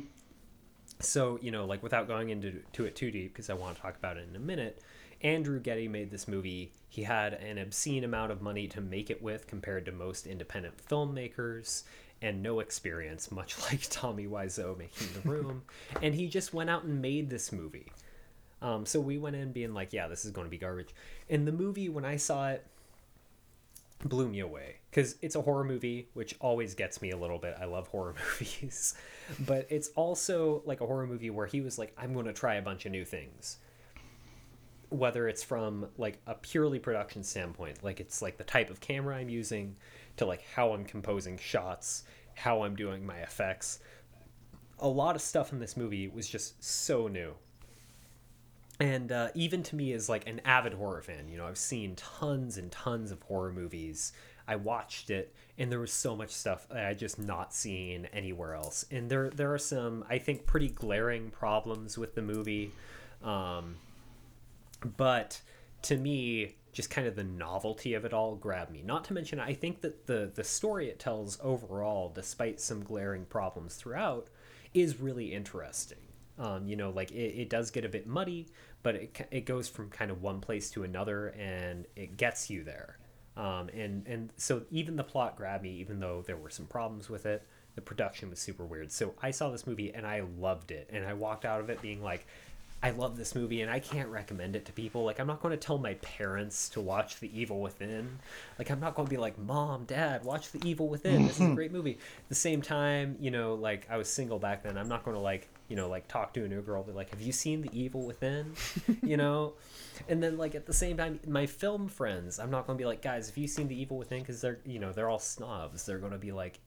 So, 1.02 1.40
you 1.42 1.52
know, 1.52 1.66
like, 1.66 1.84
without 1.84 2.08
going 2.08 2.30
into 2.30 2.62
to 2.74 2.86
it 2.86 2.96
too 2.96 3.12
deep, 3.12 3.34
because 3.34 3.50
I 3.50 3.54
want 3.54 3.76
to 3.76 3.82
talk 3.82 3.98
about 3.98 4.18
it 4.18 4.28
in 4.30 4.36
a 4.36 4.40
minute, 4.40 4.82
Andrew 5.22 5.60
Getty 5.60 5.88
made 5.88 6.12
this 6.12 6.28
movie. 6.28 6.72
He 6.90 7.04
had 7.04 7.34
an 7.34 7.58
obscene 7.58 8.04
amount 8.04 8.32
of 8.32 8.42
money 8.42 8.68
to 8.70 8.82
make 8.82 9.10
it 9.10 9.22
with 9.22 9.48
compared 9.48 9.86
to 9.86 9.92
most 9.92 10.28
independent 10.28 10.76
filmmakers 10.88 11.84
and 12.22 12.44
no 12.44 12.60
experience, 12.60 13.32
much 13.32 13.60
like 13.72 13.82
Tommy 13.90 14.28
Wiseau 14.28 14.78
making 14.78 15.08
The 15.14 15.22
Room. 15.30 15.64
and 16.02 16.14
he 16.14 16.28
just 16.28 16.54
went 16.54 16.70
out 16.70 16.84
and 16.84 17.02
made 17.02 17.30
this 17.30 17.52
movie. 17.52 17.92
Um, 18.62 18.86
so 18.86 19.00
we 19.00 19.18
went 19.18 19.36
in 19.36 19.52
being 19.52 19.74
like, 19.74 19.92
yeah, 19.92 20.08
this 20.08 20.24
is 20.24 20.32
going 20.32 20.46
to 20.46 20.52
be 20.52 20.58
garbage. 20.58 20.94
And 21.30 21.48
the 21.48 21.52
movie, 21.52 21.90
when 21.90 22.06
I 22.06 22.18
saw 22.18 22.50
it, 22.50 22.64
blew 24.06 24.28
me 24.28 24.40
away 24.40 24.81
because 24.92 25.16
it's 25.22 25.36
a 25.36 25.42
horror 25.42 25.64
movie, 25.64 26.10
which 26.14 26.36
always 26.40 26.76
gets 26.76 27.02
me 27.02 27.10
a 27.10 27.18
little 27.18 27.40
bit. 27.40 27.56
I 27.60 27.66
love 27.66 27.88
horror 27.88 28.14
movies, 28.40 28.94
but 29.40 29.66
it's 29.70 29.88
also 29.96 30.62
like 30.66 30.82
a 30.82 30.86
horror 30.86 31.08
movie 31.08 31.32
where 31.32 31.48
he 31.48 31.62
was 31.62 31.80
like, 31.80 31.94
I'm 31.98 32.14
going 32.14 32.28
to 32.28 32.34
try 32.34 32.56
a 32.56 32.62
bunch 32.62 32.86
of 32.86 32.92
new 32.92 33.06
things 33.06 33.58
whether 34.92 35.30
it's 35.30 35.42
from 35.42 35.88
like 35.98 36.20
a 36.28 36.36
purely 36.36 36.78
production 36.78 37.24
standpoint, 37.24 37.82
like 37.82 38.02
it's 38.02 38.22
like 38.22 38.38
the 38.38 38.44
type 38.44 38.70
of 38.70 38.82
camera 38.82 39.16
I'm 39.16 39.30
using, 39.30 39.78
to 40.18 40.26
like 40.26 40.44
how 40.54 40.74
I'm 40.74 40.84
composing 40.84 41.38
shots, 41.38 42.04
how 42.36 42.64
I'm 42.64 42.76
doing 42.76 43.06
my 43.06 43.18
effects. 43.20 43.80
A 44.80 44.88
lot 44.88 45.16
of 45.16 45.22
stuff 45.22 45.54
in 45.54 45.60
this 45.60 45.78
movie 45.78 46.10
was 46.10 46.28
just 46.28 46.62
so 46.64 47.08
new. 47.08 47.34
And 48.82 49.12
uh, 49.12 49.30
even 49.34 49.64
to 49.64 49.76
me, 49.76 49.94
as 49.94 50.10
like 50.10 50.28
an 50.28 50.42
avid 50.44 50.74
horror 50.74 51.02
fan, 51.02 51.30
you 51.30 51.38
know, 51.38 51.46
I've 51.46 51.58
seen 51.58 51.96
tons 51.96 52.58
and 52.58 52.70
tons 52.70 53.12
of 53.12 53.22
horror 53.22 53.54
movies. 53.54 54.12
I 54.48 54.56
watched 54.56 55.10
it, 55.10 55.34
and 55.58 55.72
there 55.72 55.80
was 55.80 55.94
so 55.94 56.16
much 56.16 56.32
stuff 56.32 56.68
I 56.72 56.94
just 56.94 57.20
not 57.20 57.54
seen 57.54 58.08
anywhere 58.14 58.56
else. 58.56 58.86
And 58.92 59.10
there, 59.10 59.30
there 59.30 59.54
are 59.54 59.60
some, 59.60 60.06
I 60.10 60.18
think, 60.18 60.46
pretty 60.46 60.70
glaring 60.70 61.30
problems 61.30 61.98
with 61.98 62.16
the 62.16 62.22
movie. 62.22 62.72
Um, 63.24 63.76
but 64.98 65.42
to 65.84 65.98
me 65.98 66.56
just 66.74 66.90
kind 66.90 67.06
of 67.08 67.16
the 67.16 67.24
novelty 67.24 67.94
of 67.94 68.06
it 68.06 68.14
all 68.14 68.36
grabbed 68.36 68.72
me 68.72 68.82
not 68.82 69.04
to 69.04 69.14
mention 69.14 69.40
i 69.40 69.54
think 69.54 69.82
that 69.82 70.06
the 70.08 70.32
the 70.36 70.44
story 70.44 70.90
it 70.90 71.00
tells 71.00 71.38
overall 71.42 72.12
despite 72.14 72.60
some 72.60 72.84
glaring 72.84 73.26
problems 73.26 73.76
throughout 73.76 74.28
is 74.74 75.00
really 75.00 75.34
interesting 75.34 75.98
um, 76.40 76.68
you 76.68 76.76
know 76.76 76.90
like 76.90 77.12
it, 77.12 77.42
it 77.42 77.50
does 77.50 77.72
get 77.72 77.86
a 77.86 77.90
bit 77.90 78.08
muddy 78.08 78.48
but 78.84 78.96
it, 78.96 79.28
it 79.32 79.46
goes 79.46 79.68
from 79.68 79.90
kind 79.90 80.10
of 80.10 80.22
one 80.22 80.40
place 80.40 80.72
to 80.72 80.84
another 80.84 81.30
and 81.38 81.86
it 81.96 82.18
gets 82.18 82.50
you 82.50 82.64
there 82.64 82.98
um, 83.38 83.70
and 83.70 84.06
and 84.08 84.30
so 84.38 84.64
even 84.72 84.96
the 84.96 85.04
plot 85.04 85.36
grabbed 85.36 85.64
me 85.64 85.72
even 85.72 86.00
though 86.00 86.24
there 86.26 86.38
were 86.38 86.50
some 86.50 86.66
problems 86.66 87.10
with 87.10 87.26
it 87.26 87.46
the 87.76 87.82
production 87.82 88.30
was 88.30 88.40
super 88.40 88.66
weird 88.66 88.92
so 88.92 89.14
i 89.22 89.32
saw 89.32 89.50
this 89.50 89.66
movie 89.66 89.94
and 89.94 90.06
i 90.06 90.22
loved 90.40 90.72
it 90.72 90.90
and 90.92 91.06
i 91.06 91.14
walked 91.14 91.46
out 91.46 91.62
of 91.62 91.70
it 91.70 91.82
being 91.82 92.04
like 92.04 92.26
I 92.84 92.90
love 92.92 93.16
this 93.16 93.36
movie 93.36 93.62
and 93.62 93.70
I 93.70 93.80
can't 93.80 94.10
recommend 94.10 94.56
it 94.56 94.66
to 94.66 94.72
people. 94.72 95.04
Like, 95.04 95.20
I'm 95.20 95.28
not 95.28 95.42
going 95.42 95.52
to 95.52 95.58
tell 95.58 95.78
my 95.78 95.94
parents 95.96 96.68
to 96.70 96.82
watch 96.82 97.20
The 97.20 97.30
Evil 97.40 97.62
Within. 97.62 98.18
Like, 98.58 98.72
I'm 98.72 98.80
not 98.80 98.96
going 98.96 99.06
to 99.06 99.10
be 99.10 99.18
like, 99.18 99.38
Mom, 99.38 99.86
Dad, 99.86 100.24
watch 100.24 100.52
The 100.52 100.68
Evil 100.68 100.88
Within. 100.88 101.28
This 101.28 101.40
is 101.40 101.48
a 101.48 101.54
great 101.54 101.72
movie. 101.72 101.92
At 101.92 102.00
the 102.30 102.36
same 102.36 102.62
time, 102.62 103.18
you 103.20 103.30
know, 103.30 103.54
like, 103.54 103.88
I 103.90 103.98
was 103.98 104.10
single 104.10 104.40
back 104.40 104.64
then. 104.64 104.80
I'm 104.80 104.88
not 104.88 105.06
going 105.06 105.16
to, 105.16 105.22
like, 105.22 105.48
you 105.68 105.76
know, 105.76 105.90
like, 105.90 106.08
talk 106.08 106.34
to 106.34 106.44
a 106.44 106.48
new 106.48 106.62
girl, 106.62 106.82
be 106.82 106.92
like, 106.92 107.12
Have 107.12 107.22
you 107.22 107.32
seen 107.32 107.62
The 107.62 107.70
Evil 107.72 108.02
Within? 108.02 108.54
you 109.04 109.16
know? 109.16 109.54
And 110.08 110.22
then, 110.22 110.38
like, 110.38 110.56
at 110.56 110.66
the 110.66 110.74
same 110.74 110.98
time, 110.98 111.20
my 111.28 111.46
film 111.46 111.88
friends, 111.88 112.40
I'm 112.40 112.52
not 112.52 112.68
going 112.68 112.78
to 112.78 112.82
be 112.82 112.86
like, 112.86 113.02
Guys, 113.02 113.28
have 113.28 113.38
you 113.38 113.48
seen 113.48 113.68
The 113.68 113.80
Evil 113.80 113.98
Within? 113.98 114.20
Because 114.20 114.42
they're, 114.42 114.60
you 114.66 114.80
know, 114.80 114.92
they're 114.92 115.10
all 115.10 115.20
snobs. 115.20 115.86
They're 115.86 116.00
going 116.00 116.12
to 116.12 116.18
be 116.18 116.32
like, 116.32 116.60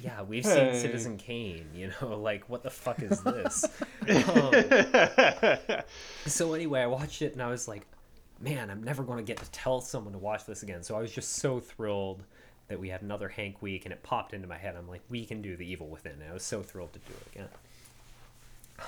yeah, 0.00 0.22
we've 0.22 0.44
hey. 0.44 0.72
seen 0.72 0.80
Citizen 0.80 1.16
Kane. 1.16 1.66
You 1.74 1.92
know, 2.00 2.16
like 2.20 2.48
what 2.48 2.62
the 2.62 2.70
fuck 2.70 3.00
is 3.02 3.20
this? 3.20 3.64
um, 4.28 5.82
so 6.26 6.54
anyway, 6.54 6.80
I 6.80 6.86
watched 6.86 7.22
it 7.22 7.32
and 7.32 7.42
I 7.42 7.50
was 7.50 7.68
like, 7.68 7.86
man, 8.40 8.70
I'm 8.70 8.82
never 8.82 9.02
going 9.02 9.18
to 9.18 9.24
get 9.24 9.38
to 9.38 9.50
tell 9.50 9.80
someone 9.80 10.12
to 10.12 10.18
watch 10.18 10.46
this 10.46 10.62
again. 10.62 10.82
So 10.82 10.96
I 10.96 11.00
was 11.00 11.12
just 11.12 11.32
so 11.34 11.60
thrilled 11.60 12.24
that 12.68 12.78
we 12.78 12.88
had 12.90 13.02
another 13.02 13.28
Hank 13.28 13.62
week, 13.62 13.86
and 13.86 13.92
it 13.92 14.02
popped 14.02 14.34
into 14.34 14.46
my 14.46 14.58
head. 14.58 14.76
I'm 14.76 14.88
like, 14.88 15.00
we 15.08 15.24
can 15.24 15.40
do 15.40 15.56
the 15.56 15.66
Evil 15.66 15.88
Within. 15.88 16.12
And 16.12 16.30
I 16.30 16.34
was 16.34 16.42
so 16.42 16.62
thrilled 16.62 16.92
to 16.92 16.98
do 17.00 17.14
it 17.20 17.34
again. 17.34 17.48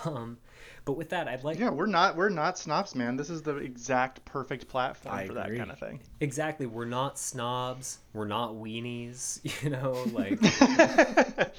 Um, 0.04 0.38
but 0.84 0.92
with 0.94 1.10
that, 1.10 1.28
I'd 1.28 1.44
like 1.44 1.58
Yeah, 1.58 1.70
we're 1.70 1.86
not 1.86 2.16
we're 2.16 2.28
not 2.28 2.58
snobs, 2.58 2.94
man. 2.94 3.16
This 3.16 3.28
is 3.30 3.42
the 3.42 3.56
exact 3.56 4.24
perfect 4.24 4.68
platform 4.68 5.14
I 5.14 5.26
for 5.26 5.34
that 5.34 5.54
kind 5.56 5.70
of 5.70 5.78
thing. 5.78 6.00
exactly. 6.20 6.66
We're 6.66 6.84
not 6.84 7.18
snobs. 7.18 7.98
We're 8.12 8.26
not 8.26 8.52
weenies. 8.54 9.40
You 9.62 9.70
know, 9.70 9.92
like. 10.12 10.40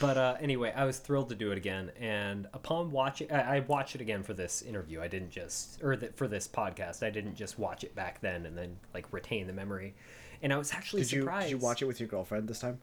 but 0.00 0.16
uh, 0.16 0.36
anyway, 0.40 0.72
I 0.74 0.84
was 0.84 0.98
thrilled 0.98 1.28
to 1.30 1.34
do 1.34 1.52
it 1.52 1.58
again, 1.58 1.90
and 1.98 2.46
upon 2.52 2.90
watching, 2.90 3.30
I, 3.30 3.56
I 3.56 3.60
watched 3.60 3.94
it 3.94 4.00
again 4.00 4.22
for 4.22 4.34
this 4.34 4.62
interview. 4.62 5.00
I 5.00 5.08
didn't 5.08 5.30
just, 5.30 5.82
or 5.82 5.96
the, 5.96 6.08
for 6.08 6.28
this 6.28 6.46
podcast, 6.48 7.02
I 7.02 7.10
didn't 7.10 7.34
just 7.36 7.58
watch 7.58 7.84
it 7.84 7.94
back 7.94 8.20
then 8.20 8.46
and 8.46 8.56
then 8.58 8.76
like 8.92 9.10
retain 9.12 9.46
the 9.46 9.52
memory. 9.52 9.94
And 10.42 10.52
I 10.52 10.58
was 10.58 10.72
actually 10.72 11.02
Did 11.02 11.12
you 11.12 11.20
surprised. 11.22 11.46
did 11.46 11.50
you 11.52 11.58
watch 11.58 11.80
it 11.82 11.86
with 11.86 12.00
your 12.00 12.08
girlfriend 12.08 12.48
this 12.48 12.58
time? 12.58 12.78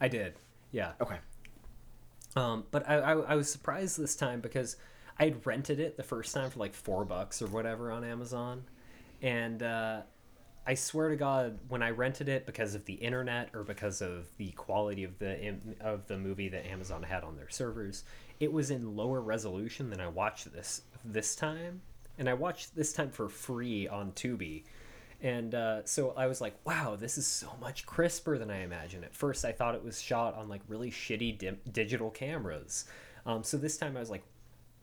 I 0.00 0.08
did. 0.08 0.34
Yeah. 0.72 0.92
Okay. 1.00 1.16
Um, 2.36 2.64
but 2.70 2.88
I, 2.88 2.96
I, 2.96 3.12
I 3.12 3.34
was 3.34 3.50
surprised 3.50 3.98
this 3.98 4.14
time 4.14 4.40
because 4.40 4.76
I 5.18 5.24
had 5.24 5.44
rented 5.46 5.80
it 5.80 5.96
the 5.96 6.02
first 6.02 6.34
time 6.34 6.50
for 6.50 6.58
like 6.60 6.74
four 6.74 7.04
bucks 7.04 7.42
or 7.42 7.46
whatever 7.46 7.90
on 7.90 8.04
Amazon, 8.04 8.64
and 9.20 9.62
uh, 9.62 10.02
I 10.66 10.74
swear 10.74 11.08
to 11.08 11.16
God, 11.16 11.58
when 11.68 11.82
I 11.82 11.90
rented 11.90 12.28
it 12.28 12.46
because 12.46 12.74
of 12.74 12.84
the 12.84 12.94
internet 12.94 13.50
or 13.54 13.64
because 13.64 14.02
of 14.02 14.26
the 14.36 14.50
quality 14.52 15.04
of 15.04 15.18
the 15.18 15.56
of 15.80 16.06
the 16.06 16.16
movie 16.16 16.48
that 16.48 16.66
Amazon 16.66 17.02
had 17.02 17.24
on 17.24 17.36
their 17.36 17.48
servers, 17.50 18.04
it 18.38 18.52
was 18.52 18.70
in 18.70 18.96
lower 18.96 19.20
resolution 19.20 19.90
than 19.90 20.00
I 20.00 20.08
watched 20.08 20.52
this 20.52 20.82
this 21.04 21.34
time, 21.34 21.80
and 22.18 22.28
I 22.28 22.34
watched 22.34 22.76
this 22.76 22.92
time 22.92 23.10
for 23.10 23.28
free 23.28 23.88
on 23.88 24.12
Tubi. 24.12 24.64
And 25.22 25.54
uh, 25.54 25.84
so 25.84 26.14
I 26.16 26.26
was 26.26 26.40
like, 26.40 26.54
wow, 26.64 26.96
this 26.96 27.18
is 27.18 27.26
so 27.26 27.52
much 27.60 27.84
crisper 27.84 28.38
than 28.38 28.50
I 28.50 28.62
imagined. 28.62 29.04
At 29.04 29.14
first, 29.14 29.44
I 29.44 29.52
thought 29.52 29.74
it 29.74 29.84
was 29.84 30.00
shot 30.00 30.34
on 30.34 30.48
like 30.48 30.62
really 30.66 30.90
shitty 30.90 31.38
dim- 31.38 31.60
digital 31.70 32.10
cameras. 32.10 32.86
Um, 33.26 33.44
so 33.44 33.56
this 33.58 33.76
time 33.76 33.96
I 33.96 34.00
was 34.00 34.10
like, 34.10 34.22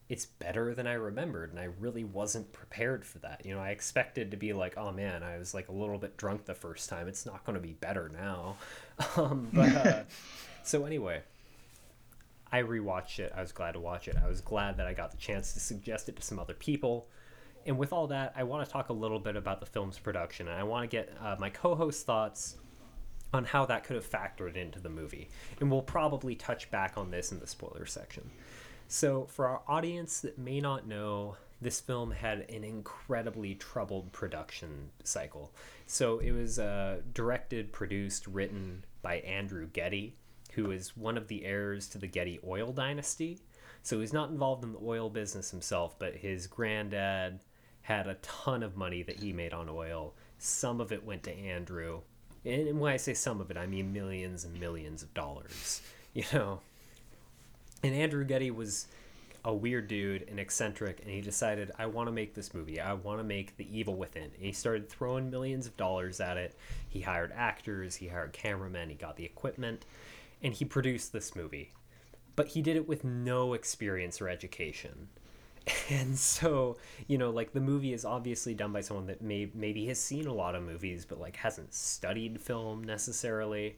it's 0.09 0.25
better 0.25 0.73
than 0.73 0.87
I 0.87 0.93
remembered. 0.93 1.49
And 1.51 1.59
I 1.59 1.69
really 1.79 2.03
wasn't 2.03 2.53
prepared 2.53 3.03
for 3.03 3.19
that. 3.19 3.45
You 3.45 3.55
know, 3.55 3.61
I 3.61 3.71
expected 3.71 4.31
to 4.31 4.37
be 4.37 4.53
like, 4.53 4.77
oh 4.77 4.91
man, 4.91 5.23
I 5.23 5.37
was 5.37 5.53
like 5.53 5.69
a 5.69 5.73
little 5.73 5.97
bit 5.97 6.17
drunk 6.17 6.45
the 6.45 6.53
first 6.53 6.87
time. 6.87 7.07
It's 7.07 7.25
not 7.25 7.43
going 7.43 7.55
to 7.55 7.61
be 7.61 7.73
better 7.73 8.09
now. 8.09 8.57
Um, 9.15 9.49
but 9.53 9.75
uh, 9.75 10.03
so 10.63 10.85
anyway, 10.85 11.21
I 12.51 12.63
rewatched 12.63 13.19
it. 13.19 13.31
I 13.35 13.41
was 13.41 13.51
glad 13.51 13.73
to 13.73 13.79
watch 13.79 14.07
it. 14.07 14.15
I 14.15 14.27
was 14.27 14.41
glad 14.41 14.77
that 14.77 14.87
I 14.87 14.93
got 14.93 15.11
the 15.11 15.17
chance 15.17 15.53
to 15.53 15.59
suggest 15.59 16.09
it 16.09 16.15
to 16.15 16.23
some 16.23 16.39
other 16.39 16.55
people. 16.55 17.07
And 17.67 17.77
with 17.77 17.91
all 17.91 18.07
that, 18.07 18.33
I 18.35 18.43
want 18.43 18.65
to 18.65 18.71
talk 18.71 18.87
a 18.89 18.93
little 18.93 19.19
bit 19.19 19.35
about 19.35 19.59
the 19.59 19.65
film's 19.65 19.99
production. 19.99 20.47
And 20.47 20.57
I 20.57 20.63
want 20.63 20.89
to 20.89 20.95
get 20.95 21.13
uh, 21.21 21.35
my 21.37 21.49
co 21.49 21.75
host's 21.75 22.01
thoughts 22.01 22.55
on 23.33 23.43
how 23.43 23.65
that 23.65 23.83
could 23.83 23.97
have 23.97 24.09
factored 24.09 24.55
into 24.55 24.79
the 24.79 24.89
movie. 24.89 25.29
And 25.59 25.69
we'll 25.69 25.81
probably 25.81 26.33
touch 26.33 26.71
back 26.71 26.93
on 26.97 27.11
this 27.11 27.33
in 27.33 27.39
the 27.39 27.47
spoiler 27.47 27.85
section. 27.85 28.31
So, 28.87 29.25
for 29.25 29.47
our 29.47 29.61
audience 29.67 30.21
that 30.21 30.37
may 30.37 30.61
not 30.61 30.87
know, 30.87 31.35
this 31.59 31.81
film 31.81 32.11
had 32.11 32.49
an 32.49 32.63
incredibly 32.63 33.55
troubled 33.55 34.13
production 34.13 34.91
cycle. 35.03 35.51
So, 35.87 36.19
it 36.19 36.31
was 36.31 36.57
uh, 36.57 37.01
directed, 37.13 37.73
produced, 37.73 38.27
written 38.27 38.85
by 39.01 39.15
Andrew 39.17 39.67
Getty, 39.67 40.15
who 40.53 40.71
is 40.71 40.95
one 40.95 41.17
of 41.17 41.27
the 41.27 41.43
heirs 41.43 41.89
to 41.89 41.97
the 41.97 42.07
Getty 42.07 42.39
oil 42.47 42.71
dynasty. 42.71 43.39
So, 43.83 43.99
he's 43.99 44.13
not 44.13 44.29
involved 44.29 44.63
in 44.63 44.71
the 44.71 44.79
oil 44.81 45.09
business 45.09 45.51
himself, 45.51 45.99
but 45.99 46.15
his 46.15 46.47
granddad 46.47 47.41
had 47.87 48.05
a 48.05 48.15
ton 48.15 48.63
of 48.63 48.75
money 48.75 49.01
that 49.01 49.17
he 49.17 49.31
made 49.31 49.53
on 49.53 49.69
oil. 49.69 50.13
Some 50.37 50.81
of 50.81 50.91
it 50.91 51.05
went 51.05 51.23
to 51.23 51.33
Andrew. 51.33 52.01
And 52.43 52.81
when 52.81 52.91
I 52.91 52.97
say 52.97 53.13
some 53.13 53.39
of 53.39 53.49
it, 53.49 53.55
I 53.55 53.65
mean 53.65 53.93
millions 53.93 54.43
and 54.43 54.59
millions 54.59 55.03
of 55.03 55.13
dollars, 55.13 55.81
you 56.13 56.25
know. 56.33 56.59
And 57.81 57.95
Andrew 57.95 58.25
Getty 58.25 58.51
was 58.51 58.87
a 59.45 59.53
weird 59.53 59.87
dude 59.87 60.27
and 60.27 60.37
eccentric, 60.37 60.99
and 60.99 61.09
he 61.09 61.21
decided, 61.21 61.71
I 61.79 61.85
want 61.85 62.07
to 62.09 62.11
make 62.11 62.33
this 62.33 62.53
movie. 62.53 62.81
I 62.81 62.91
want 62.91 63.21
to 63.21 63.23
make 63.23 63.55
The 63.55 63.77
Evil 63.79 63.95
Within. 63.95 64.31
And 64.35 64.43
he 64.43 64.51
started 64.51 64.89
throwing 64.89 65.31
millions 65.31 65.65
of 65.65 65.77
dollars 65.77 66.19
at 66.19 66.35
it. 66.35 66.57
He 66.89 66.99
hired 66.99 67.31
actors, 67.33 67.95
he 67.95 68.09
hired 68.09 68.33
cameramen, 68.33 68.89
he 68.89 68.95
got 68.95 69.15
the 69.15 69.23
equipment, 69.23 69.85
and 70.43 70.53
he 70.53 70.65
produced 70.65 71.13
this 71.13 71.37
movie. 71.37 71.71
But 72.35 72.49
he 72.49 72.61
did 72.61 72.75
it 72.75 72.85
with 72.85 73.05
no 73.05 73.53
experience 73.53 74.19
or 74.19 74.27
education. 74.27 75.07
And 75.89 76.17
so, 76.17 76.77
you 77.07 77.17
know, 77.17 77.29
like 77.29 77.53
the 77.53 77.61
movie 77.61 77.93
is 77.93 78.05
obviously 78.05 78.53
done 78.53 78.71
by 78.71 78.81
someone 78.81 79.07
that 79.07 79.21
may 79.21 79.49
maybe 79.53 79.85
has 79.87 79.99
seen 79.99 80.27
a 80.27 80.33
lot 80.33 80.55
of 80.55 80.63
movies, 80.63 81.05
but 81.05 81.19
like 81.19 81.35
hasn't 81.37 81.73
studied 81.73 82.39
film 82.41 82.83
necessarily. 82.83 83.77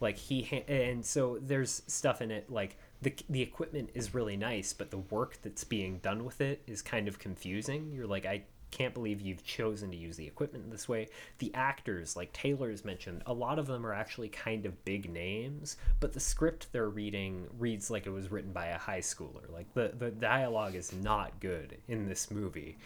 Like 0.00 0.16
he 0.18 0.42
ha- 0.42 0.64
and 0.72 1.04
so 1.04 1.38
there's 1.42 1.82
stuff 1.86 2.22
in 2.22 2.30
it 2.30 2.50
like 2.50 2.76
the 3.02 3.14
the 3.28 3.42
equipment 3.42 3.90
is 3.94 4.14
really 4.14 4.36
nice, 4.36 4.72
but 4.72 4.90
the 4.90 4.98
work 4.98 5.38
that's 5.42 5.64
being 5.64 5.98
done 5.98 6.24
with 6.24 6.40
it 6.40 6.62
is 6.66 6.82
kind 6.82 7.08
of 7.08 7.18
confusing. 7.18 7.92
You're 7.94 8.06
like, 8.06 8.26
I 8.26 8.42
can't 8.70 8.94
believe 8.94 9.20
you've 9.20 9.44
chosen 9.44 9.90
to 9.90 9.96
use 9.96 10.16
the 10.16 10.26
equipment 10.26 10.70
this 10.70 10.88
way. 10.88 11.08
The 11.38 11.52
actors, 11.54 12.16
like 12.16 12.32
Taylor's 12.32 12.84
mentioned, 12.84 13.22
a 13.26 13.32
lot 13.32 13.58
of 13.58 13.66
them 13.66 13.86
are 13.86 13.92
actually 13.92 14.28
kind 14.28 14.66
of 14.66 14.84
big 14.84 15.10
names, 15.10 15.76
but 16.00 16.12
the 16.12 16.20
script 16.20 16.68
they're 16.72 16.88
reading 16.88 17.46
reads 17.58 17.90
like 17.90 18.06
it 18.06 18.10
was 18.10 18.30
written 18.30 18.52
by 18.52 18.66
a 18.66 18.78
high 18.78 19.00
schooler. 19.00 19.50
Like 19.52 19.72
the 19.74 19.92
the 19.98 20.10
dialogue 20.10 20.74
is 20.74 20.92
not 20.92 21.40
good 21.40 21.76
in 21.88 22.06
this 22.06 22.30
movie. 22.30 22.78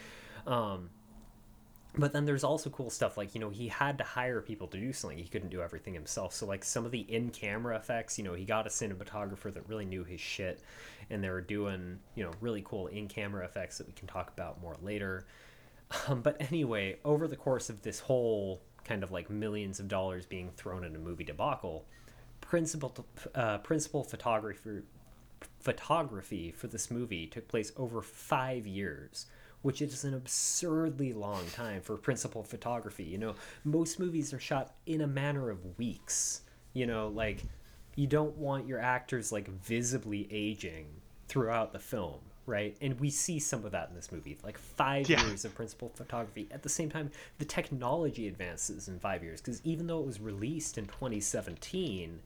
Um, 0.47 0.91
but 1.97 2.13
then 2.13 2.25
there's 2.25 2.45
also 2.45 2.71
cool 2.71 2.91
stuff 2.91 3.17
like 3.17 3.35
you 3.35 3.41
know 3.41 3.51
he 3.51 3.69
had 3.69 3.99
to 3.99 4.05
hire 4.05 4.41
people 4.41 4.67
to 4.67 4.79
do 4.79 4.93
something 4.93 5.17
he 5.19 5.29
couldn't 5.29 5.51
do 5.51 5.63
everything 5.63 5.95
himself 5.95 6.35
so 6.35 6.47
like 6.47 6.65
some 6.65 6.85
of 6.85 6.91
the 6.91 7.01
in-camera 7.01 7.77
effects 7.77 8.19
you 8.19 8.25
know 8.25 8.35
he 8.35 8.45
got 8.45 8.67
a 8.67 8.71
cinematographer 8.71 9.53
that 9.53 9.67
really 9.69 9.85
knew 9.85 10.03
his 10.03 10.21
shit 10.21 10.61
and 11.11 11.23
they 11.23 11.31
were 11.31 11.41
doing 11.41 11.99
you 12.15 12.25
know 12.25 12.31
really 12.41 12.63
cool 12.65 12.89
in-camera 12.89 13.45
effects 13.45 13.79
that 13.79 13.87
we 13.87 13.93
can 13.93 14.09
talk 14.09 14.31
about 14.33 14.61
more 14.61 14.77
later 14.83 15.25
um, 16.09 16.21
but 16.21 16.37
anyway 16.41 16.97
over 17.05 17.27
the 17.29 17.37
course 17.37 17.71
of 17.71 17.83
this 17.83 18.01
whole 18.01 18.61
kind 18.85 19.03
of 19.03 19.11
like 19.11 19.31
millions 19.31 19.81
of 19.81 19.89
dollars 19.89 20.27
being 20.27 20.51
thrown 20.57 20.85
in 20.85 20.95
a 20.95 20.99
movie 20.99 21.25
debacle 21.25 21.85
principal 22.41 22.95
uh, 23.35 23.59
principal 23.59 24.05
photographer 24.05 24.85
photography 25.61 26.53
for 26.53 26.67
this 26.67 26.91
movie 26.91 27.27
took 27.27 27.49
place 27.49 27.73
over 27.77 28.03
five 28.03 28.67
years 28.67 29.27
which 29.65 29.81
is 29.81 30.05
an 30.05 30.13
absurdly 30.13 31.15
long 31.15 31.43
time 31.55 31.81
for 31.81 31.97
principal 31.97 32.43
photography. 32.43 33.03
You 33.03 33.17
know, 33.17 33.35
most 33.65 33.99
movies 33.99 34.35
are 34.35 34.39
shot 34.39 34.75
in 34.85 35.01
a 35.01 35.07
manner 35.07 35.49
of 35.49 35.79
weeks. 35.79 36.43
You 36.75 36.87
know, 36.87 37.09
like 37.09 37.43
you 37.97 38.07
don't 38.07 38.37
want 38.37 38.69
your 38.69 38.79
actors 38.79 39.33
like 39.33 39.49
visibly 39.49 40.29
aging 40.31 40.89
throughout 41.29 41.73
the 41.73 41.79
film, 41.79 42.21
right? 42.47 42.77
And 42.81 42.99
we 43.01 43.11
see 43.11 43.39
some 43.39 43.65
of 43.65 43.73
that 43.73 43.89
in 43.89 43.95
this 43.95 44.13
movie. 44.13 44.37
Like 44.45 44.59
5 44.59 45.09
Yeah. 45.09 45.21
years 45.25 45.45
of 45.45 45.55
principal 45.55 45.91
photography. 45.95 46.49
At 46.51 46.63
the 46.63 46.69
same 46.69 46.91
time, 46.91 47.11
the 47.39 47.45
technology 47.45 48.29
advances 48.29 48.89
in 48.89 48.99
5 48.99 49.23
years 49.23 49.41
because 49.41 49.61
even 49.65 49.87
though 49.87 50.01
it 50.01 50.07
was 50.07 50.21
released 50.21 50.79
in 50.79 50.87
2017, 50.87 52.21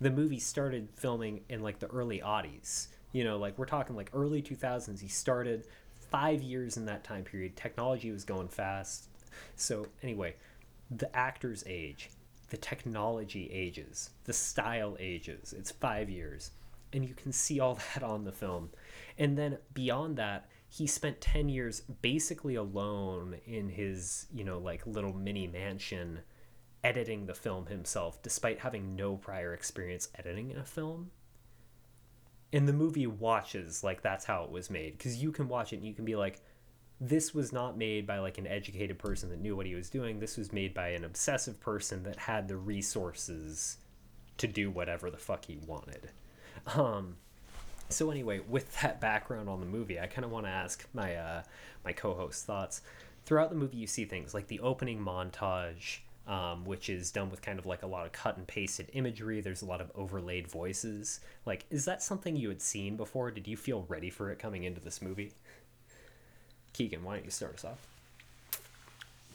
the 0.00 0.10
movie 0.10 0.38
started 0.38 0.88
filming 0.96 1.40
in 1.48 1.62
like 1.62 1.78
the 1.78 1.86
early 1.88 2.20
oddies. 2.20 2.88
You 3.12 3.24
know, 3.24 3.38
like 3.38 3.58
we're 3.58 3.66
talking 3.66 3.96
like 3.96 4.10
early 4.12 4.42
2000s. 4.42 5.00
He 5.00 5.08
started 5.08 5.66
five 6.10 6.42
years 6.42 6.76
in 6.76 6.86
that 6.86 7.04
time 7.04 7.24
period. 7.24 7.56
Technology 7.56 8.10
was 8.10 8.24
going 8.24 8.48
fast. 8.48 9.08
So, 9.56 9.86
anyway, 10.02 10.34
the 10.90 11.14
actors 11.16 11.64
age, 11.66 12.10
the 12.50 12.56
technology 12.56 13.50
ages, 13.52 14.10
the 14.24 14.32
style 14.32 14.96
ages. 15.00 15.52
It's 15.56 15.70
five 15.70 16.08
years. 16.10 16.50
And 16.92 17.04
you 17.08 17.14
can 17.14 17.32
see 17.32 17.58
all 17.60 17.74
that 17.94 18.02
on 18.02 18.24
the 18.24 18.32
film. 18.32 18.70
And 19.18 19.38
then 19.38 19.58
beyond 19.72 20.16
that, 20.16 20.48
he 20.68 20.86
spent 20.86 21.20
10 21.20 21.48
years 21.48 21.82
basically 22.02 22.56
alone 22.56 23.36
in 23.46 23.68
his, 23.68 24.26
you 24.32 24.44
know, 24.44 24.58
like 24.58 24.86
little 24.86 25.12
mini 25.12 25.46
mansion 25.46 26.20
editing 26.82 27.26
the 27.26 27.34
film 27.34 27.66
himself, 27.66 28.22
despite 28.22 28.58
having 28.58 28.96
no 28.96 29.16
prior 29.16 29.54
experience 29.54 30.08
editing 30.18 30.50
in 30.50 30.58
a 30.58 30.64
film. 30.64 31.10
And 32.52 32.68
the 32.68 32.72
movie 32.72 33.06
watches 33.06 33.82
like 33.82 34.02
that's 34.02 34.24
how 34.24 34.44
it 34.44 34.50
was 34.50 34.70
made 34.70 34.98
because 34.98 35.20
you 35.22 35.32
can 35.32 35.48
watch 35.48 35.72
it 35.72 35.76
and 35.76 35.84
you 35.84 35.94
can 35.94 36.04
be 36.04 36.14
like 36.14 36.40
this 37.00 37.34
was 37.34 37.52
not 37.52 37.76
made 37.76 38.06
by 38.06 38.18
like 38.18 38.38
an 38.38 38.46
educated 38.46 38.98
person 38.98 39.28
that 39.30 39.40
knew 39.40 39.56
what 39.56 39.66
he 39.66 39.74
was 39.74 39.90
doing. 39.90 40.20
This 40.20 40.36
was 40.36 40.52
made 40.52 40.72
by 40.72 40.88
an 40.88 41.04
obsessive 41.04 41.58
person 41.58 42.04
that 42.04 42.16
had 42.16 42.46
the 42.46 42.56
resources 42.56 43.78
to 44.38 44.46
do 44.46 44.70
whatever 44.70 45.10
the 45.10 45.18
fuck 45.18 45.44
he 45.44 45.56
wanted. 45.66 46.10
Um 46.74 47.16
so 47.88 48.10
anyway 48.10 48.40
with 48.48 48.80
that 48.80 49.00
background 49.00 49.48
on 49.48 49.60
the 49.60 49.66
movie 49.66 50.00
i 50.00 50.06
kind 50.06 50.24
of 50.24 50.30
want 50.30 50.46
to 50.46 50.50
ask 50.50 50.86
my 50.92 51.14
uh 51.14 51.42
my 51.84 51.92
co-host 51.92 52.44
thoughts 52.44 52.80
throughout 53.24 53.50
the 53.50 53.56
movie 53.56 53.76
you 53.76 53.86
see 53.86 54.04
things 54.04 54.34
like 54.34 54.48
the 54.48 54.60
opening 54.60 54.98
montage 54.98 55.98
um, 56.26 56.64
which 56.64 56.88
is 56.88 57.10
done 57.10 57.30
with 57.30 57.42
kind 57.42 57.58
of 57.58 57.66
like 57.66 57.82
a 57.82 57.86
lot 57.86 58.06
of 58.06 58.12
cut 58.12 58.36
and 58.36 58.46
pasted 58.46 58.88
imagery. 58.94 59.40
There's 59.40 59.62
a 59.62 59.66
lot 59.66 59.80
of 59.80 59.90
overlaid 59.94 60.48
voices. 60.48 61.20
Like, 61.44 61.66
is 61.70 61.84
that 61.84 62.02
something 62.02 62.34
you 62.36 62.48
had 62.48 62.62
seen 62.62 62.96
before? 62.96 63.30
Did 63.30 63.46
you 63.46 63.56
feel 63.56 63.84
ready 63.88 64.10
for 64.10 64.30
it 64.30 64.38
coming 64.38 64.64
into 64.64 64.80
this 64.80 65.02
movie? 65.02 65.32
Keegan, 66.72 67.04
why 67.04 67.16
don't 67.16 67.24
you 67.24 67.30
start 67.30 67.54
us 67.54 67.64
off? 67.64 67.86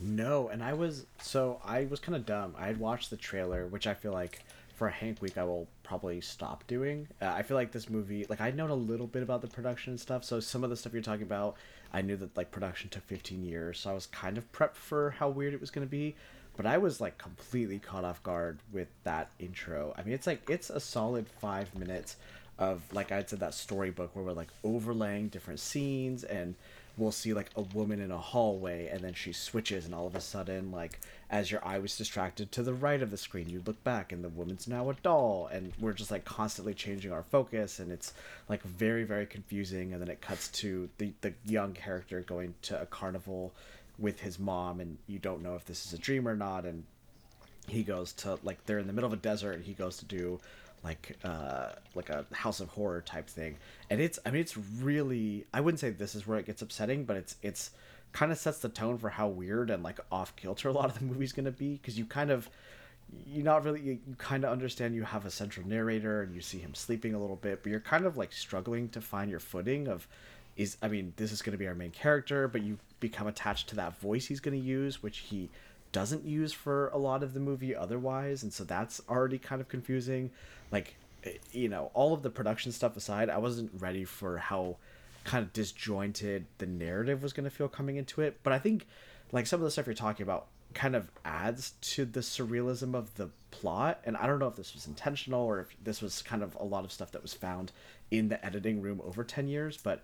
No, 0.01 0.47
and 0.47 0.63
I 0.63 0.73
was 0.73 1.05
so 1.21 1.59
I 1.63 1.85
was 1.85 1.99
kind 1.99 2.15
of 2.15 2.25
dumb. 2.25 2.55
I 2.57 2.67
had 2.67 2.79
watched 2.79 3.09
the 3.09 3.17
trailer, 3.17 3.67
which 3.67 3.85
I 3.85 3.93
feel 3.93 4.13
like 4.13 4.43
for 4.79 4.87
Hank 4.87 5.21
week, 5.21 5.37
I 5.37 5.43
will 5.43 5.67
probably 5.83 6.21
stop 6.21 6.65
doing. 6.65 7.09
Uh, 7.21 7.27
I 7.27 7.41
feel 7.41 7.57
like 7.57 7.73
this 7.73 7.89
movie, 7.89 8.25
like 8.29 8.39
I 8.39 8.51
know 8.51 8.71
a 8.71 8.73
little 8.73 9.07
bit 9.07 9.21
about 9.21 9.41
the 9.41 9.47
production 9.47 9.91
and 9.91 9.99
stuff, 9.99 10.23
so 10.23 10.39
some 10.39 10.63
of 10.63 10.69
the 10.69 10.77
stuff 10.77 10.93
you're 10.93 11.01
talking 11.01 11.23
about, 11.23 11.57
I 11.91 12.01
knew 12.01 12.15
that 12.15 12.35
like 12.37 12.49
production 12.49 12.89
took 12.89 13.03
15 13.03 13.43
years, 13.43 13.77
so 13.77 13.91
I 13.91 13.93
was 13.93 14.05
kind 14.07 14.37
of 14.37 14.49
prepped 14.53 14.75
for 14.75 15.11
how 15.11 15.27
weird 15.27 15.53
it 15.53 15.59
was 15.59 15.69
going 15.69 15.85
to 15.85 15.91
be. 15.91 16.15
But 16.55 16.65
I 16.65 16.77
was 16.77 17.01
like 17.01 17.17
completely 17.17 17.77
caught 17.79 18.05
off 18.05 18.23
guard 18.23 18.59
with 18.71 18.87
that 19.03 19.31
intro. 19.37 19.93
I 19.97 20.03
mean, 20.03 20.13
it's 20.13 20.27
like 20.27 20.49
it's 20.49 20.69
a 20.69 20.79
solid 20.79 21.27
five 21.27 21.77
minutes 21.77 22.15
of 22.57 22.81
like 22.93 23.11
I 23.11 23.21
said 23.23 23.41
that 23.41 23.53
storybook 23.53 24.15
where 24.15 24.23
we're 24.23 24.31
like 24.31 24.49
overlaying 24.63 25.27
different 25.27 25.59
scenes 25.59 26.23
and 26.23 26.55
we'll 26.97 27.11
see 27.11 27.33
like 27.33 27.49
a 27.57 27.61
woman 27.61 27.99
in 27.99 28.11
a 28.11 28.17
hallway 28.17 28.87
and 28.87 29.01
then 29.01 29.13
she 29.13 29.33
switches 29.33 29.85
and 29.85 29.95
all 29.95 30.07
of 30.07 30.15
a 30.15 30.21
sudden 30.21 30.71
like 30.71 30.99
as 31.29 31.51
your 31.51 31.65
eye 31.65 31.77
was 31.77 31.95
distracted 31.95 32.51
to 32.51 32.63
the 32.63 32.73
right 32.73 33.01
of 33.01 33.11
the 33.11 33.17
screen 33.17 33.49
you 33.49 33.61
look 33.65 33.83
back 33.83 34.11
and 34.11 34.23
the 34.23 34.29
woman's 34.29 34.67
now 34.67 34.89
a 34.89 34.93
doll 34.95 35.47
and 35.51 35.71
we're 35.79 35.93
just 35.93 36.11
like 36.11 36.25
constantly 36.25 36.73
changing 36.73 37.11
our 37.11 37.23
focus 37.23 37.79
and 37.79 37.91
it's 37.91 38.13
like 38.47 38.61
very 38.63 39.03
very 39.03 39.25
confusing 39.25 39.93
and 39.93 40.01
then 40.01 40.09
it 40.09 40.21
cuts 40.21 40.47
to 40.49 40.89
the 40.97 41.11
the 41.21 41.33
young 41.45 41.73
character 41.73 42.21
going 42.21 42.53
to 42.61 42.79
a 42.81 42.85
carnival 42.85 43.53
with 43.99 44.19
his 44.21 44.39
mom 44.39 44.79
and 44.79 44.97
you 45.07 45.19
don't 45.19 45.43
know 45.43 45.55
if 45.55 45.65
this 45.65 45.85
is 45.85 45.93
a 45.93 45.97
dream 45.97 46.27
or 46.27 46.35
not 46.35 46.65
and 46.65 46.83
he 47.67 47.83
goes 47.83 48.13
to 48.13 48.39
like 48.43 48.65
they're 48.65 48.79
in 48.79 48.87
the 48.87 48.93
middle 48.93 49.07
of 49.07 49.13
a 49.13 49.21
desert 49.21 49.51
and 49.51 49.63
he 49.63 49.73
goes 49.73 49.97
to 49.97 50.05
do 50.05 50.39
like 50.83 51.17
uh 51.23 51.69
like 51.95 52.09
a 52.09 52.25
house 52.31 52.59
of 52.59 52.69
horror 52.69 53.01
type 53.01 53.27
thing. 53.27 53.55
And 53.89 53.99
it's 54.01 54.17
i 54.25 54.31
mean 54.31 54.41
it's 54.41 54.57
really 54.57 55.45
i 55.53 55.61
wouldn't 55.61 55.79
say 55.79 55.89
this 55.89 56.15
is 56.15 56.25
where 56.25 56.39
it 56.39 56.45
gets 56.45 56.61
upsetting 56.61 57.05
but 57.05 57.17
it's 57.17 57.35
it's 57.43 57.71
kind 58.11 58.31
of 58.31 58.37
sets 58.37 58.59
the 58.59 58.69
tone 58.69 58.97
for 58.97 59.09
how 59.09 59.27
weird 59.27 59.69
and 59.69 59.83
like 59.83 59.99
off 60.11 60.35
kilter 60.35 60.69
a 60.69 60.73
lot 60.73 60.85
of 60.85 60.97
the 60.97 61.05
movie's 61.05 61.31
going 61.31 61.45
to 61.45 61.51
be 61.51 61.73
because 61.73 61.97
you 61.97 62.05
kind 62.05 62.31
of 62.31 62.49
you're 63.27 63.43
not 63.43 63.63
really 63.63 63.81
you, 63.81 63.99
you 64.07 64.15
kind 64.17 64.43
of 64.43 64.51
understand 64.51 64.95
you 64.95 65.03
have 65.03 65.25
a 65.25 65.31
central 65.31 65.67
narrator 65.67 66.21
and 66.21 66.33
you 66.33 66.41
see 66.41 66.59
him 66.59 66.73
sleeping 66.73 67.13
a 67.13 67.19
little 67.19 67.35
bit 67.35 67.61
but 67.63 67.69
you're 67.69 67.79
kind 67.79 68.05
of 68.05 68.17
like 68.17 68.31
struggling 68.31 68.89
to 68.89 69.01
find 69.01 69.29
your 69.29 69.39
footing 69.39 69.87
of 69.87 70.07
is 70.57 70.77
i 70.81 70.87
mean 70.87 71.13
this 71.17 71.31
is 71.31 71.41
going 71.41 71.51
to 71.51 71.57
be 71.57 71.67
our 71.67 71.75
main 71.75 71.91
character 71.91 72.47
but 72.47 72.61
you 72.61 72.77
become 72.99 73.27
attached 73.27 73.69
to 73.69 73.75
that 73.75 73.99
voice 73.99 74.25
he's 74.25 74.39
going 74.39 74.59
to 74.59 74.65
use 74.65 75.01
which 75.01 75.19
he 75.19 75.49
doesn't 75.91 76.25
use 76.25 76.53
for 76.53 76.89
a 76.89 76.97
lot 76.97 77.23
of 77.23 77.33
the 77.33 77.39
movie 77.39 77.75
otherwise 77.75 78.43
and 78.43 78.53
so 78.53 78.63
that's 78.63 79.01
already 79.09 79.37
kind 79.37 79.61
of 79.61 79.67
confusing. 79.67 80.29
Like 80.71 80.95
eh, 81.23 81.31
you 81.51 81.69
know 81.69 81.91
all 81.93 82.13
of 82.13 82.21
the 82.21 82.29
production 82.29 82.71
stuff 82.71 82.95
aside 82.95 83.29
i 83.29 83.37
wasn't 83.37 83.71
ready 83.79 84.05
for 84.05 84.37
how 84.37 84.77
kind 85.29 85.45
of 85.45 85.53
disjointed 85.53 86.47
the 86.57 86.65
narrative 86.65 87.21
was 87.21 87.33
going 87.33 87.43
to 87.43 87.49
feel 87.49 87.67
coming 87.67 87.97
into 87.97 88.19
it 88.21 88.39
but 88.41 88.51
i 88.51 88.57
think 88.57 88.87
like 89.31 89.45
some 89.45 89.59
of 89.59 89.63
the 89.63 89.69
stuff 89.69 89.85
you're 89.85 89.93
talking 89.93 90.23
about 90.23 90.47
kind 90.73 90.95
of 90.95 91.11
adds 91.23 91.73
to 91.81 92.03
the 92.03 92.19
surrealism 92.19 92.95
of 92.95 93.13
the 93.15 93.29
plot 93.51 93.99
and 94.05 94.17
i 94.17 94.25
don't 94.25 94.39
know 94.39 94.47
if 94.47 94.55
this 94.55 94.73
was 94.73 94.87
intentional 94.87 95.43
or 95.43 95.59
if 95.59 95.75
this 95.83 96.01
was 96.01 96.23
kind 96.23 96.41
of 96.41 96.55
a 96.55 96.63
lot 96.63 96.83
of 96.83 96.91
stuff 96.91 97.11
that 97.11 97.21
was 97.21 97.33
found 97.33 97.71
in 98.09 98.27
the 98.29 98.43
editing 98.43 98.81
room 98.81 98.99
over 99.03 99.23
10 99.23 99.47
years 99.47 99.77
but 99.77 100.03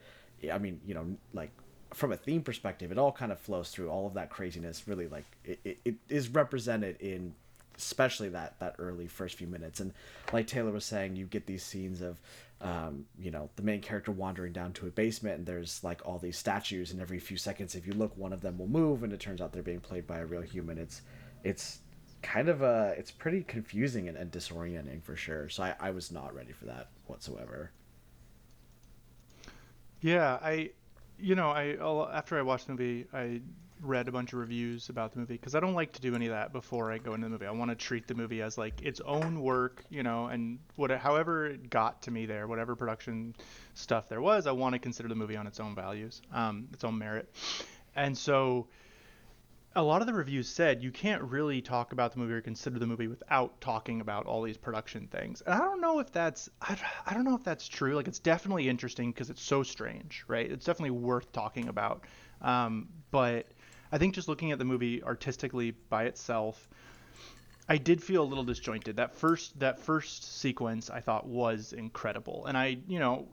i 0.54 0.60
mean 0.60 0.80
you 0.86 0.94
know 0.94 1.06
like 1.34 1.50
from 1.96 2.12
a 2.12 2.18
theme 2.18 2.42
perspective, 2.42 2.92
it 2.92 2.98
all 2.98 3.14
kind 3.14 3.32
of 3.32 3.40
flows 3.40 3.70
through 3.70 3.90
all 3.90 4.06
of 4.06 4.16
that 4.16 4.30
craziness. 4.30 4.86
Really, 4.86 5.08
like 5.08 5.24
it, 5.46 5.60
it, 5.64 5.78
it 5.86 5.96
is 6.10 6.28
represented 6.28 7.00
in 7.00 7.34
especially 7.78 8.30
that 8.30 8.60
that 8.60 8.76
early 8.80 9.08
first 9.08 9.36
few 9.36 9.48
minutes. 9.48 9.80
And 9.80 9.94
like 10.34 10.48
Taylor 10.48 10.72
was 10.72 10.86
saying, 10.86 11.16
you 11.16 11.26
get 11.26 11.46
these 11.46 11.64
scenes 11.64 12.02
of 12.02 12.20
um, 12.62 13.06
you 13.20 13.32
know 13.32 13.50
the 13.56 13.64
main 13.64 13.82
character 13.82 14.12
wandering 14.12 14.54
down 14.54 14.74
to 14.74 14.88
a 14.88 14.90
basement, 14.90 15.38
and 15.38 15.46
there's 15.46 15.84
like 15.84 16.02
all 16.06 16.18
these 16.18 16.38
statues, 16.38 16.92
and 16.92 17.02
every 17.02 17.20
few 17.20 17.38
seconds, 17.38 17.76
if 17.76 17.86
you 17.86 17.94
look, 17.94 18.16
one 18.18 18.34
of 18.34 18.42
them 18.42 18.58
will 18.58 18.68
move, 18.68 19.04
and 19.04 19.12
it 19.14 19.20
turns 19.20 19.42
out 19.42 19.52
they're 19.54 19.64
being 19.64 19.80
played 19.80 20.08
by 20.08 20.20
a 20.20 20.26
real 20.26 20.42
human. 20.42 20.78
It's 20.78 21.02
it's 21.44 21.80
kind 22.22 22.50
of 22.50 22.62
a 22.62 22.96
it's 22.98 23.12
pretty 23.12 23.44
confusing 23.44 24.08
and, 24.08 24.18
and 24.18 24.32
disorienting 24.32 25.04
for 25.04 25.16
sure. 25.16 25.50
So 25.50 25.64
I, 25.64 25.76
I 25.80 25.90
was 25.92 26.12
not 26.12 26.34
ready 26.34 26.54
for 26.54 26.66
that 26.66 26.90
whatsoever. 27.08 27.72
Yeah, 30.02 30.40
I 30.42 30.72
you 31.20 31.36
know, 31.36 31.50
I 31.50 31.78
after 32.14 32.38
I 32.38 32.42
watched 32.42 32.68
the 32.68 32.74
movie, 32.74 33.06
I 33.14 33.42
read 33.82 34.08
a 34.08 34.12
bunch 34.12 34.34
of 34.34 34.40
reviews 34.40 34.90
about 34.90 35.14
the 35.14 35.20
movie 35.20 35.36
because 35.36 35.56
I 35.56 35.60
don't 35.60 35.74
like 35.74 35.92
to 35.94 36.02
do 36.02 36.16
any 36.16 36.28
of 36.28 36.32
that 36.32 36.54
before 36.54 36.92
I 36.92 36.98
go 36.98 37.14
into 37.14 37.26
the 37.26 37.32
movie. 37.32 37.46
I 37.46 37.52
want 37.52 37.72
to 37.72 37.76
treat 37.76 38.08
the 38.08 38.16
movie 38.16 38.42
as 38.42 38.58
like 38.58 38.82
its 38.82 39.02
own 39.02 39.42
work, 39.42 39.84
you 39.90 40.04
know, 40.04 40.28
and 40.28 40.60
what 40.76 40.92
however 40.92 41.48
it 41.48 41.70
got 41.70 42.02
to 42.04 42.12
me 42.12 42.26
there, 42.26 42.48
whatever 42.48 42.76
production 42.76 43.36
stuff 43.74 44.08
there 44.10 44.22
was, 44.22 44.48
I 44.48 44.52
want 44.52 44.74
to 44.74 44.80
consider 44.80 45.10
the 45.10 45.16
movie 45.16 45.36
on 45.36 45.48
its 45.48 45.60
own 45.60 45.76
values, 45.76 46.22
um, 46.34 46.68
its 46.74 46.84
own 46.84 46.98
merit. 46.98 47.34
And 47.96 48.18
so 48.18 48.68
a 49.78 49.84
lot 49.84 50.00
of 50.02 50.08
the 50.08 50.14
reviews 50.14 50.48
said 50.48 50.82
you 50.82 50.92
can't 50.92 51.22
really 51.24 51.62
talk 51.62 51.92
about 51.92 52.14
the 52.14 52.20
movie 52.20 52.34
or 52.34 52.42
consider 52.42 52.80
the 52.80 52.88
movie 52.88 53.08
without 53.08 53.60
talking 53.60 54.00
about 54.00 54.26
all 54.26 54.42
these 54.42 54.58
production 54.58 55.08
things. 55.08 55.42
And 55.46 55.54
I 55.54 55.58
don't 55.60 55.82
know 55.82 56.00
if 56.00 56.12
that's 56.12 56.50
I, 56.62 56.78
I 57.06 57.14
don't 57.14 57.26
know 57.26 57.36
if 57.36 57.44
that's 57.44 57.68
true. 57.68 57.94
Like 57.94 58.08
it's 58.08 58.20
definitely 58.20 58.70
interesting 58.70 59.12
because 59.12 59.30
it's 59.30 59.42
so 59.42 59.64
strange, 59.64 60.24
right? 60.28 60.50
It's 60.50 60.66
definitely 60.66 60.92
worth 60.92 61.32
talking 61.34 61.68
about. 61.68 62.06
Um, 62.42 62.88
but 63.12 63.48
I 63.92 63.98
think 63.98 64.16
just 64.16 64.28
looking 64.28 64.52
at 64.52 64.60
the 64.60 64.66
movie 64.66 65.04
artistically 65.04 65.72
by 65.90 66.04
itself, 66.06 66.68
I 67.68 67.78
did 67.78 68.02
feel 68.02 68.24
a 68.24 68.26
little 68.26 68.44
disjointed. 68.44 68.98
That 68.98 69.16
first 69.16 69.60
that 69.60 69.80
first 69.80 70.40
sequence 70.40 70.90
I 70.90 71.00
thought 71.00 71.26
was 71.26 71.74
incredible. 71.74 72.46
And 72.46 72.58
I, 72.58 72.78
you 72.88 73.00
know, 73.00 73.28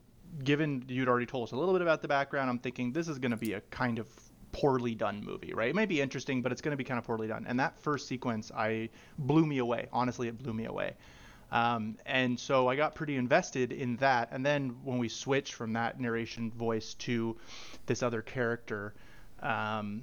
given 0.45 0.85
you'd 0.89 1.09
already 1.09 1.27
told 1.27 1.49
us 1.49 1.53
a 1.53 1.57
little 1.57 1.75
bit 1.75 1.83
about 1.83 2.03
the 2.03 2.09
background, 2.09 2.49
I'm 2.49 2.59
thinking 2.59 2.93
this 2.93 3.09
is 3.09 3.19
going 3.19 3.33
to 3.33 3.37
be 3.37 3.53
a 3.53 3.61
kind 3.71 3.99
of 3.99 4.09
poorly 4.53 4.95
done 4.95 5.25
movie, 5.25 5.53
right? 5.55 5.71
It 5.71 5.75
may 5.75 5.87
be 5.87 6.01
interesting, 6.01 6.43
but 6.43 6.53
it's 6.53 6.61
going 6.61 6.73
to 6.73 6.77
be 6.77 6.85
kind 6.85 6.99
of 6.99 7.05
poorly 7.05 7.27
done. 7.27 7.45
And 7.49 7.59
that 7.61 7.79
first 7.81 8.07
sequence, 8.07 8.51
I 8.55 8.91
blew 9.19 9.47
me 9.47 9.59
away. 9.59 9.89
Honestly, 9.93 10.29
it 10.29 10.43
blew 10.43 10.53
me 10.53 10.67
away. 10.67 10.95
Um, 11.51 11.99
and 12.07 12.41
so 12.41 12.69
I 12.69 12.77
got 12.77 12.95
pretty 12.95 13.17
invested 13.17 13.73
in 13.73 13.97
that. 13.97 14.31
And 14.33 14.45
then 14.45 14.77
when 14.85 14.99
we 14.99 15.09
switched 15.09 15.53
from 15.53 15.75
that 15.75 16.01
narration 16.01 16.51
voice 16.51 16.95
to 16.95 17.37
this 17.85 18.03
other 18.03 18.23
character, 18.23 18.95
um, 19.43 20.03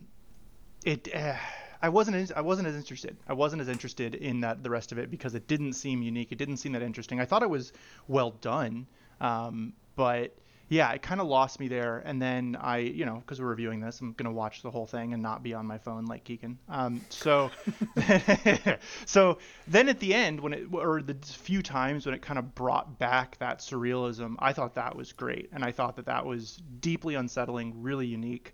it 0.84 1.14
uh, 1.14 1.36
I 1.82 1.90
wasn't 1.90 2.32
I 2.36 2.42
wasn't 2.42 2.68
as 2.68 2.76
interested. 2.76 3.16
I 3.28 3.34
wasn't 3.34 3.62
as 3.62 3.70
interested 3.70 4.16
in 4.16 4.42
that 4.42 4.64
the 4.64 4.70
rest 4.70 4.92
of 4.92 4.98
it 4.98 5.10
because 5.10 5.36
it 5.36 5.48
didn't 5.48 5.74
seem 5.74 6.02
unique. 6.02 6.32
It 6.32 6.38
didn't 6.38 6.58
seem 6.58 6.74
that 6.74 6.82
interesting. 6.82 7.20
I 7.20 7.26
thought 7.26 7.44
it 7.44 7.50
was 7.50 7.72
well 8.08 8.32
done, 8.42 8.88
um, 9.22 9.74
but 9.96 10.36
yeah, 10.70 10.92
it 10.92 11.02
kind 11.02 11.20
of 11.20 11.28
lost 11.28 11.60
me 11.60 11.68
there. 11.68 12.04
And 12.06 12.22
then 12.22 12.56
I, 12.60 12.78
you 12.78 13.04
know, 13.04 13.16
because 13.16 13.42
we're 13.42 13.48
reviewing 13.48 13.80
this, 13.80 14.00
I'm 14.02 14.14
gonna 14.14 14.32
watch 14.32 14.62
the 14.62 14.70
whole 14.70 14.86
thing 14.86 15.14
and 15.14 15.22
not 15.22 15.42
be 15.42 15.56
on 15.56 15.66
my 15.66 15.80
phone 15.80 16.06
like 16.06 16.24
Keegan. 16.24 16.60
Um, 16.70 17.02
so, 17.10 17.50
so 19.06 19.40
then 19.68 19.90
at 19.90 20.00
the 20.00 20.14
end, 20.14 20.40
when 20.40 20.54
it 20.54 20.68
or 20.72 21.02
the 21.02 21.16
few 21.24 21.64
times 21.64 22.06
when 22.06 22.14
it 22.14 22.22
kind 22.22 22.38
of 22.38 22.54
brought 22.54 23.00
back 23.00 23.38
that 23.40 23.60
surrealism, 23.60 24.36
I 24.38 24.54
thought 24.54 24.76
that 24.76 24.96
was 24.96 25.12
great, 25.12 25.50
and 25.52 25.66
I 25.66 25.72
thought 25.72 25.96
that 25.96 26.06
that 26.06 26.24
was 26.24 26.62
deeply 26.80 27.16
unsettling, 27.16 27.82
really 27.82 28.06
unique. 28.06 28.54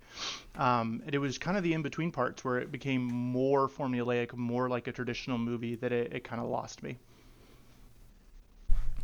Um, 0.55 1.01
and 1.05 1.13
it 1.13 1.19
was 1.19 1.37
kind 1.37 1.57
of 1.57 1.63
the 1.63 1.73
in 1.73 1.81
between 1.81 2.11
parts 2.11 2.45
where 2.45 2.59
it 2.59 2.71
became 2.71 3.03
more 3.03 3.67
formulaic, 3.67 4.33
more 4.33 4.69
like 4.69 4.87
a 4.87 4.93
traditional 4.93 5.37
movie 5.37 5.75
that 5.75 5.91
it, 5.91 6.13
it 6.13 6.23
kind 6.23 6.41
of 6.41 6.47
lost 6.47 6.81
me. 6.81 6.97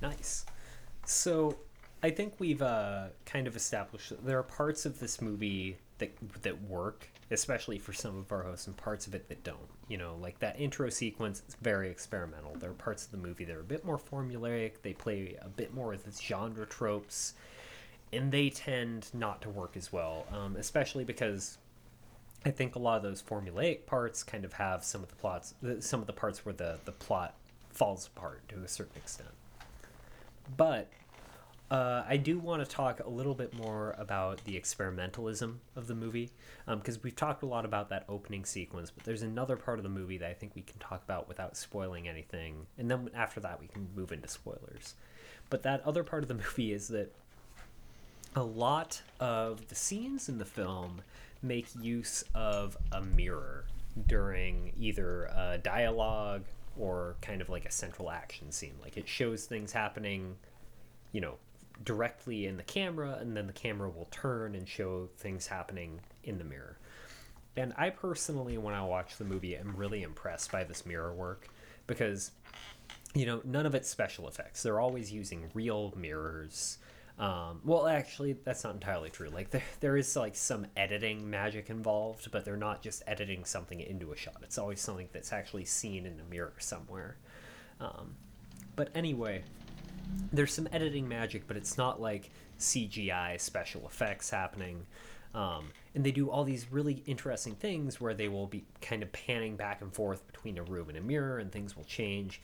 Nice. 0.01 0.45
So 1.05 1.57
I 2.03 2.09
think 2.09 2.33
we've 2.39 2.61
uh, 2.61 3.07
kind 3.25 3.47
of 3.47 3.55
established 3.55 4.09
that 4.09 4.25
there 4.25 4.39
are 4.39 4.43
parts 4.43 4.85
of 4.85 4.99
this 4.99 5.21
movie 5.21 5.77
that 5.99 6.11
that 6.41 6.61
work, 6.63 7.07
especially 7.29 7.77
for 7.77 7.93
some 7.93 8.17
of 8.17 8.31
our 8.31 8.43
hosts, 8.43 8.67
and 8.67 8.75
parts 8.75 9.05
of 9.05 9.13
it 9.13 9.29
that 9.29 9.43
don't. 9.43 9.69
You 9.87 9.97
know, 9.97 10.17
like 10.19 10.39
that 10.39 10.59
intro 10.59 10.89
sequence 10.89 11.43
is 11.47 11.55
very 11.61 11.89
experimental. 11.89 12.55
There 12.55 12.71
are 12.71 12.73
parts 12.73 13.05
of 13.05 13.11
the 13.11 13.17
movie 13.17 13.45
that 13.45 13.55
are 13.55 13.61
a 13.61 13.63
bit 13.63 13.85
more 13.85 13.99
formulaic. 13.99 14.81
They 14.81 14.93
play 14.93 15.37
a 15.41 15.49
bit 15.49 15.73
more 15.73 15.89
with 15.89 16.07
its 16.07 16.19
genre 16.19 16.65
tropes, 16.65 17.35
and 18.11 18.31
they 18.31 18.49
tend 18.49 19.09
not 19.13 19.41
to 19.43 19.49
work 19.49 19.77
as 19.77 19.93
well, 19.93 20.25
um, 20.31 20.55
especially 20.55 21.03
because 21.03 21.59
I 22.43 22.49
think 22.49 22.75
a 22.75 22.79
lot 22.79 22.97
of 22.97 23.03
those 23.03 23.21
formulaic 23.21 23.85
parts 23.85 24.23
kind 24.23 24.43
of 24.43 24.53
have 24.53 24.83
some 24.83 25.03
of 25.03 25.09
the 25.09 25.15
plots, 25.15 25.53
some 25.81 26.01
of 26.01 26.07
the 26.07 26.13
parts 26.13 26.43
where 26.45 26.53
the 26.53 26.79
the 26.85 26.93
plot 26.93 27.35
falls 27.69 28.07
apart 28.07 28.47
to 28.49 28.63
a 28.63 28.67
certain 28.67 28.97
extent. 28.97 29.29
But 30.57 30.89
uh, 31.71 32.03
I 32.05 32.17
do 32.17 32.37
want 32.37 32.61
to 32.61 32.69
talk 32.69 32.99
a 32.99 33.09
little 33.09 33.33
bit 33.33 33.53
more 33.53 33.95
about 33.97 34.43
the 34.43 34.59
experimentalism 34.59 35.55
of 35.77 35.87
the 35.87 35.95
movie 35.95 36.29
because 36.67 36.95
um, 36.97 37.01
we've 37.01 37.15
talked 37.15 37.43
a 37.43 37.45
lot 37.45 37.63
about 37.63 37.87
that 37.89 38.03
opening 38.09 38.43
sequence, 38.43 38.91
but 38.91 39.05
there's 39.05 39.21
another 39.21 39.55
part 39.55 39.79
of 39.79 39.83
the 39.83 39.89
movie 39.89 40.17
that 40.17 40.29
I 40.29 40.33
think 40.33 40.53
we 40.53 40.63
can 40.63 40.77
talk 40.79 41.01
about 41.01 41.29
without 41.29 41.55
spoiling 41.55 42.09
anything, 42.09 42.67
and 42.77 42.91
then 42.91 43.09
after 43.15 43.39
that 43.39 43.61
we 43.61 43.67
can 43.67 43.87
move 43.95 44.11
into 44.11 44.27
spoilers. 44.27 44.95
But 45.49 45.63
that 45.63 45.81
other 45.85 46.03
part 46.03 46.23
of 46.23 46.27
the 46.27 46.33
movie 46.45 46.73
is 46.73 46.89
that 46.89 47.15
a 48.35 48.43
lot 48.43 49.01
of 49.21 49.69
the 49.69 49.75
scenes 49.75 50.27
in 50.27 50.39
the 50.39 50.45
film 50.45 51.01
make 51.41 51.67
use 51.81 52.25
of 52.35 52.75
a 52.91 53.01
mirror 53.01 53.63
during 54.07 54.73
either 54.77 55.23
a 55.25 55.57
dialogue 55.57 56.43
or 56.77 57.15
kind 57.21 57.41
of 57.41 57.47
like 57.47 57.63
a 57.63 57.71
central 57.71 58.11
action 58.11 58.51
scene. 58.51 58.73
Like 58.81 58.97
it 58.97 59.07
shows 59.07 59.45
things 59.45 59.71
happening, 59.71 60.35
you 61.13 61.21
know, 61.21 61.37
directly 61.83 62.45
in 62.45 62.57
the 62.57 62.63
camera, 62.63 63.17
and 63.19 63.35
then 63.35 63.47
the 63.47 63.53
camera 63.53 63.89
will 63.89 64.07
turn 64.11 64.55
and 64.55 64.67
show 64.67 65.09
things 65.17 65.47
happening 65.47 65.99
in 66.23 66.37
the 66.37 66.43
mirror. 66.43 66.77
And 67.57 67.73
I 67.77 67.89
personally, 67.89 68.57
when 68.57 68.73
I 68.73 68.83
watch 68.83 69.17
the 69.17 69.25
movie, 69.25 69.55
am 69.57 69.75
really 69.75 70.03
impressed 70.03 70.51
by 70.51 70.63
this 70.63 70.85
mirror 70.85 71.13
work 71.13 71.49
because 71.87 72.31
you 73.13 73.25
know, 73.25 73.41
none 73.43 73.65
of 73.65 73.75
it's 73.75 73.89
special 73.89 74.27
effects. 74.27 74.63
They're 74.63 74.79
always 74.79 75.11
using 75.11 75.49
real 75.53 75.93
mirrors. 75.97 76.77
Um, 77.19 77.59
well, 77.65 77.87
actually, 77.87 78.33
that's 78.33 78.63
not 78.63 78.73
entirely 78.73 79.09
true. 79.09 79.29
Like 79.29 79.49
there, 79.49 79.63
there 79.79 79.97
is 79.97 80.15
like 80.15 80.35
some 80.35 80.65
editing 80.77 81.29
magic 81.29 81.69
involved, 81.69 82.31
but 82.31 82.45
they're 82.45 82.57
not 82.57 82.81
just 82.81 83.03
editing 83.07 83.43
something 83.43 83.79
into 83.79 84.11
a 84.11 84.15
shot. 84.15 84.37
It's 84.43 84.57
always 84.57 84.79
something 84.79 85.09
that's 85.11 85.33
actually 85.33 85.65
seen 85.65 86.05
in 86.05 86.19
a 86.19 86.29
mirror 86.29 86.53
somewhere. 86.59 87.17
Um, 87.79 88.15
but 88.75 88.89
anyway, 88.95 89.43
there's 90.31 90.53
some 90.53 90.67
editing 90.71 91.07
magic, 91.07 91.47
but 91.47 91.57
it's 91.57 91.77
not 91.77 92.01
like 92.01 92.31
CGI 92.59 93.39
special 93.39 93.85
effects 93.85 94.29
happening. 94.29 94.85
Um, 95.33 95.71
and 95.95 96.03
they 96.03 96.11
do 96.11 96.29
all 96.29 96.43
these 96.43 96.71
really 96.71 97.03
interesting 97.05 97.55
things 97.55 98.01
where 98.01 98.13
they 98.13 98.27
will 98.27 98.47
be 98.47 98.65
kind 98.81 99.01
of 99.03 99.11
panning 99.11 99.55
back 99.55 99.81
and 99.81 99.93
forth 99.93 100.25
between 100.27 100.57
a 100.57 100.63
room 100.63 100.89
and 100.89 100.97
a 100.97 101.01
mirror, 101.01 101.39
and 101.39 101.51
things 101.51 101.75
will 101.75 101.85
change. 101.85 102.41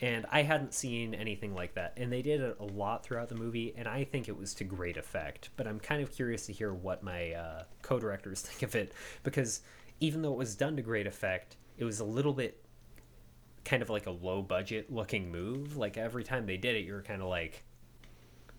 And 0.00 0.26
I 0.30 0.42
hadn't 0.42 0.74
seen 0.74 1.14
anything 1.14 1.54
like 1.54 1.74
that. 1.74 1.94
And 1.96 2.12
they 2.12 2.22
did 2.22 2.40
it 2.40 2.56
a 2.60 2.64
lot 2.64 3.04
throughout 3.04 3.28
the 3.28 3.34
movie, 3.34 3.74
and 3.76 3.88
I 3.88 4.04
think 4.04 4.28
it 4.28 4.38
was 4.38 4.54
to 4.54 4.64
great 4.64 4.96
effect. 4.96 5.50
But 5.56 5.66
I'm 5.66 5.80
kind 5.80 6.02
of 6.02 6.12
curious 6.12 6.46
to 6.46 6.52
hear 6.52 6.72
what 6.72 7.02
my 7.02 7.32
uh, 7.32 7.62
co 7.82 7.98
directors 7.98 8.40
think 8.42 8.62
of 8.62 8.76
it, 8.76 8.92
because 9.24 9.62
even 10.00 10.22
though 10.22 10.32
it 10.32 10.38
was 10.38 10.54
done 10.54 10.76
to 10.76 10.82
great 10.82 11.06
effect, 11.06 11.56
it 11.76 11.84
was 11.84 11.98
a 12.00 12.04
little 12.04 12.32
bit 12.32 12.62
kind 13.68 13.82
of 13.82 13.90
like 13.90 14.06
a 14.06 14.10
low 14.10 14.42
budget 14.42 14.90
looking 14.90 15.30
move. 15.30 15.76
Like 15.76 15.96
every 15.96 16.24
time 16.24 16.46
they 16.46 16.56
did 16.56 16.74
it, 16.74 16.84
you 16.84 16.94
were 16.94 17.02
kind 17.02 17.20
of 17.20 17.28
like, 17.28 17.62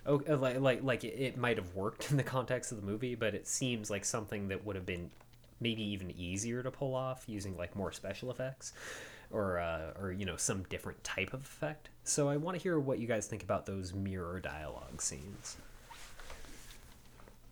oh, 0.06 0.22
like 0.28 0.60
like 0.60 0.84
like 0.84 1.04
it, 1.04 1.20
it 1.20 1.38
might 1.38 1.58
have 1.58 1.76
worked 1.76 2.12
in 2.12 2.18
the 2.18 2.24
context 2.24 2.72
of 2.72 2.80
the 2.80 2.86
movie, 2.86 3.16
but 3.16 3.34
it 3.34 3.48
seems 3.48 3.90
like 3.90 4.06
something 4.06 4.48
that 4.50 4.64
would 4.66 4.76
have 4.76 4.86
been 4.86 5.10
maybe 5.60 5.84
even 5.84 6.12
easier 6.12 6.64
to 6.64 6.72
pull 6.72 6.96
off 6.96 7.24
using 7.28 7.58
like 7.58 7.76
more 7.76 7.92
special 7.92 8.32
effects 8.32 8.72
or 9.32 9.58
uh, 9.60 9.94
or 10.00 10.12
you 10.12 10.26
know 10.26 10.38
some 10.38 10.64
different 10.70 11.04
type 11.04 11.34
of 11.34 11.42
effect. 11.42 11.90
So 12.04 12.30
I 12.30 12.38
want 12.38 12.58
to 12.58 12.64
hear 12.64 12.80
what 12.80 13.00
you 13.00 13.08
guys 13.08 13.28
think 13.28 13.44
about 13.44 13.66
those 13.66 13.94
mirror 13.94 14.40
dialogue 14.40 15.02
scenes. 15.02 15.58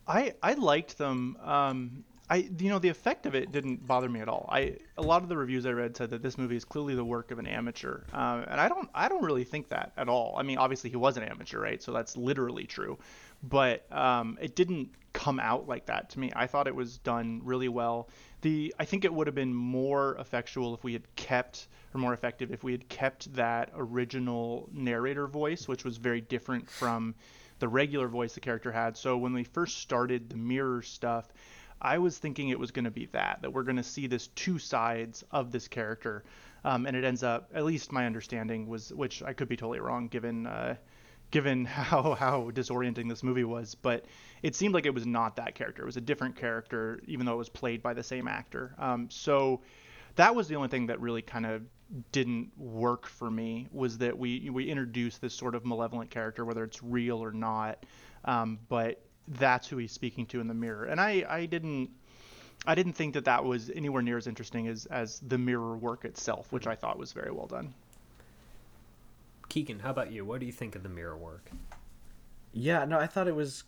I 0.08 0.36
I 0.44 0.54
liked 0.54 0.98
them. 0.98 1.38
Um, 1.44 2.04
I 2.30 2.50
you 2.60 2.70
know 2.70 2.80
the 2.80 2.90
effect 2.90 3.26
of 3.26 3.36
it 3.36 3.52
didn't 3.52 3.88
bother 3.88 4.10
me 4.10 4.20
at 4.20 4.28
all. 4.28 4.50
I 4.52 4.78
a 4.98 5.02
lot 5.02 5.24
of 5.24 5.30
the 5.30 5.38
reviews 5.38 5.66
I 5.66 5.72
read 5.72 5.96
said 5.96 6.10
that 6.10 6.22
this 6.22 6.38
movie 6.38 6.58
is 6.58 6.66
clearly 6.66 6.94
the 6.94 7.06
work 7.06 7.32
of 7.32 7.40
an 7.40 7.48
amateur, 7.48 8.02
uh, 8.14 8.44
and 8.48 8.60
I 8.60 8.68
don't 8.68 8.90
I 8.94 9.08
don't 9.08 9.24
really 9.24 9.46
think 9.46 9.70
that 9.70 9.94
at 9.98 10.10
all. 10.10 10.36
I 10.38 10.44
mean, 10.44 10.58
obviously 10.58 10.90
he 10.90 10.98
was 10.98 11.16
an 11.18 11.24
amateur, 11.24 11.60
right? 11.60 11.82
So 11.82 11.94
that's 11.94 12.18
literally 12.18 12.66
true, 12.66 12.98
but 13.44 13.90
um, 13.92 14.38
it 14.42 14.56
didn't 14.56 14.90
come 15.14 15.40
out 15.40 15.68
like 15.68 15.86
that 15.86 16.10
to 16.12 16.20
me. 16.20 16.32
I 16.36 16.48
thought 16.48 16.68
it 16.68 16.76
was 16.76 16.98
done 16.98 17.42
really 17.44 17.70
well. 17.70 18.10
The 18.42 18.76
I 18.78 18.84
think 18.86 19.06
it 19.06 19.14
would 19.14 19.28
have 19.28 19.36
been 19.36 19.54
more 19.54 20.16
effectual 20.20 20.74
if 20.74 20.84
we 20.84 20.94
had 20.94 21.16
kept 21.16 21.68
or 21.94 22.02
more 22.02 22.14
effective 22.14 22.52
if 22.52 22.64
we 22.64 22.74
had 22.74 22.90
kept 22.90 23.34
that 23.36 23.72
original 23.76 24.70
narrator 24.74 25.28
voice, 25.28 25.68
which 25.68 25.86
was 25.86 25.96
very 25.96 26.22
different 26.22 26.70
from 26.70 27.16
the 27.60 27.68
regular 27.68 28.08
voice 28.08 28.34
the 28.34 28.40
character 28.40 28.72
had. 28.72 28.98
So 28.98 29.18
when 29.18 29.34
we 29.34 29.44
first 29.44 29.78
started 29.78 30.30
the 30.30 30.38
mirror 30.38 30.82
stuff, 30.82 31.32
I 31.82 31.98
was 31.98 32.18
thinking 32.18 32.50
it 32.50 32.60
was 32.60 32.72
going 32.72 32.86
to 32.86 32.92
be 32.92 33.06
that 33.08 33.40
that 33.42 33.52
we're 33.52 33.64
going 33.64 33.78
to 33.78 33.84
see 33.84 34.08
this 34.08 34.28
two 34.28 34.60
sides 34.60 35.24
of 35.32 35.52
this 35.52 35.68
character, 35.68 36.24
um, 36.64 36.86
and 36.86 36.96
it 36.96 37.04
ends 37.04 37.24
up, 37.24 37.50
at 37.54 37.66
least 37.66 37.92
my 37.92 38.06
understanding 38.06 38.68
was, 38.68 38.92
which 38.94 39.22
I 39.24 39.34
could 39.34 39.48
be 39.48 39.56
totally 39.56 39.80
wrong 39.80 40.08
given 40.08 40.48
uh, 40.48 40.76
given 41.32 41.66
how 41.66 42.16
how 42.16 42.52
disorienting 42.52 43.10
this 43.10 43.24
movie 43.24 43.44
was, 43.44 43.76
but 43.76 44.06
it 44.42 44.56
seemed 44.56 44.74
like 44.74 44.86
it 44.86 44.94
was 44.94 45.06
not 45.06 45.36
that 45.36 45.56
character. 45.56 45.84
It 45.84 45.86
was 45.86 45.98
a 45.98 46.02
different 46.02 46.36
character, 46.36 47.02
even 47.06 47.26
though 47.26 47.34
it 47.34 47.38
was 47.38 47.50
played 47.50 47.82
by 47.82 47.94
the 47.94 48.04
same 48.04 48.28
actor. 48.28 48.74
Um, 48.78 49.10
so 49.10 49.62
that 50.16 50.36
was 50.36 50.48
the 50.48 50.56
only 50.56 50.70
thing 50.70 50.88
that 50.88 51.00
really 51.00 51.22
kind 51.22 51.46
of 51.46 51.62
didn't 52.12 52.52
work 52.58 53.06
for 53.06 53.32
me 53.32 53.68
was 53.72 54.00
that 54.00 54.18
we 54.18 54.50
we 54.50 54.70
introduced 54.70 55.22
this 55.22 55.34
sort 55.34 55.56
of 55.56 55.66
malevolent 55.66 56.10
character, 56.10 56.44
whether 56.44 56.64
it's 56.64 56.84
real 56.84 57.24
or 57.24 57.32
not, 57.32 57.86
um, 58.26 58.60
but 58.68 59.02
that's 59.28 59.68
who 59.68 59.78
he's 59.78 59.92
speaking 59.92 60.26
to 60.28 60.40
in 60.40 60.48
the 60.48 60.54
mirror, 60.54 60.86
and 60.86 61.00
I 61.00 61.26
I 61.28 61.46
didn't. 61.46 61.90
I 62.66 62.74
didn't 62.74 62.94
think 62.94 63.14
that 63.14 63.26
that 63.26 63.46
was 63.46 63.70
anywhere 63.70 64.02
near 64.02 64.18
as 64.18 64.26
interesting 64.26 64.68
as, 64.68 64.88
as 64.88 65.20
the 65.20 65.38
mirror 65.38 65.78
work 65.78 66.06
itself, 66.06 66.52
which 66.52 66.64
mm-hmm. 66.64 66.72
I 66.72 66.76
thought 66.76 66.98
was 66.98 67.14
very 67.14 67.32
well 67.32 67.46
done. 67.46 67.74
Keegan, 69.48 69.80
how 69.80 69.92
about 69.92 70.12
you? 70.12 70.26
What 70.26 70.40
do 70.40 70.48
you 70.48 70.52
think 70.52 70.76
of 70.76 70.84
the 70.84 70.90
mirror 70.90 71.16
work? 71.16 71.50
Yeah, 72.52 72.84
no, 72.86 73.00
I 73.00 73.06
thought 73.06 73.28
it 73.28 73.36
was 73.36 73.64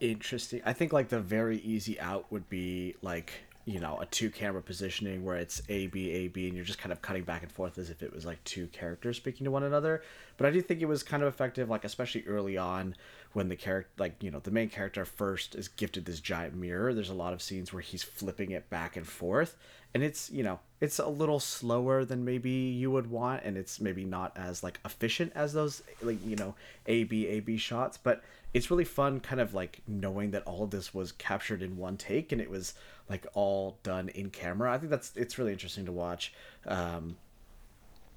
interesting. 0.00 0.62
I 0.64 0.72
think 0.72 0.92
like 0.92 1.08
the 1.08 1.20
very 1.20 1.58
easy 1.58 2.00
out 2.00 2.30
would 2.32 2.48
be 2.48 2.96
like 3.02 3.32
you 3.64 3.78
know 3.78 3.98
a 4.00 4.06
two 4.06 4.28
camera 4.30 4.60
positioning 4.60 5.24
where 5.24 5.36
it's 5.36 5.62
A 5.68 5.86
B 5.86 6.10
A 6.10 6.28
B 6.28 6.48
and 6.48 6.56
you're 6.56 6.64
just 6.64 6.80
kind 6.80 6.92
of 6.92 7.00
cutting 7.00 7.22
back 7.22 7.42
and 7.42 7.52
forth 7.52 7.78
as 7.78 7.90
if 7.90 8.02
it 8.02 8.12
was 8.12 8.26
like 8.26 8.42
two 8.44 8.66
characters 8.68 9.16
speaking 9.16 9.44
to 9.44 9.50
one 9.50 9.62
another. 9.62 10.02
But 10.36 10.46
I 10.46 10.50
do 10.50 10.60
think 10.60 10.80
it 10.80 10.86
was 10.86 11.02
kind 11.02 11.22
of 11.22 11.28
effective, 11.28 11.68
like 11.68 11.84
especially 11.84 12.24
early 12.26 12.56
on 12.56 12.96
when 13.32 13.48
the 13.48 13.56
character 13.56 13.90
like 13.98 14.22
you 14.22 14.30
know 14.30 14.40
the 14.40 14.50
main 14.50 14.68
character 14.68 15.04
first 15.04 15.54
is 15.54 15.68
gifted 15.68 16.04
this 16.04 16.20
giant 16.20 16.54
mirror. 16.54 16.94
There's 16.94 17.10
a 17.10 17.14
lot 17.14 17.32
of 17.32 17.42
scenes 17.42 17.72
where 17.72 17.82
he's 17.82 18.02
flipping 18.02 18.50
it 18.50 18.68
back 18.70 18.96
and 18.96 19.06
forth, 19.06 19.56
and 19.94 20.02
it's 20.02 20.30
you 20.30 20.42
know 20.42 20.60
it's 20.80 20.98
a 20.98 21.08
little 21.08 21.40
slower 21.40 22.04
than 22.04 22.24
maybe 22.24 22.50
you 22.50 22.90
would 22.90 23.10
want 23.10 23.42
and 23.44 23.56
it's 23.56 23.80
maybe 23.80 24.04
not 24.04 24.32
as 24.36 24.62
like 24.62 24.80
efficient 24.84 25.32
as 25.34 25.52
those 25.52 25.82
like 26.02 26.18
you 26.26 26.36
know 26.36 26.54
a 26.86 27.04
b 27.04 27.26
a 27.28 27.40
b 27.40 27.56
shots 27.56 27.96
but 27.96 28.22
it's 28.54 28.70
really 28.70 28.84
fun 28.84 29.20
kind 29.20 29.40
of 29.40 29.54
like 29.54 29.80
knowing 29.86 30.30
that 30.30 30.42
all 30.44 30.66
this 30.66 30.92
was 30.92 31.12
captured 31.12 31.62
in 31.62 31.76
one 31.76 31.96
take 31.96 32.32
and 32.32 32.40
it 32.40 32.50
was 32.50 32.74
like 33.08 33.26
all 33.34 33.78
done 33.82 34.08
in 34.10 34.30
camera 34.30 34.72
i 34.72 34.78
think 34.78 34.90
that's 34.90 35.12
it's 35.16 35.38
really 35.38 35.52
interesting 35.52 35.86
to 35.86 35.92
watch 35.92 36.32
um 36.66 37.16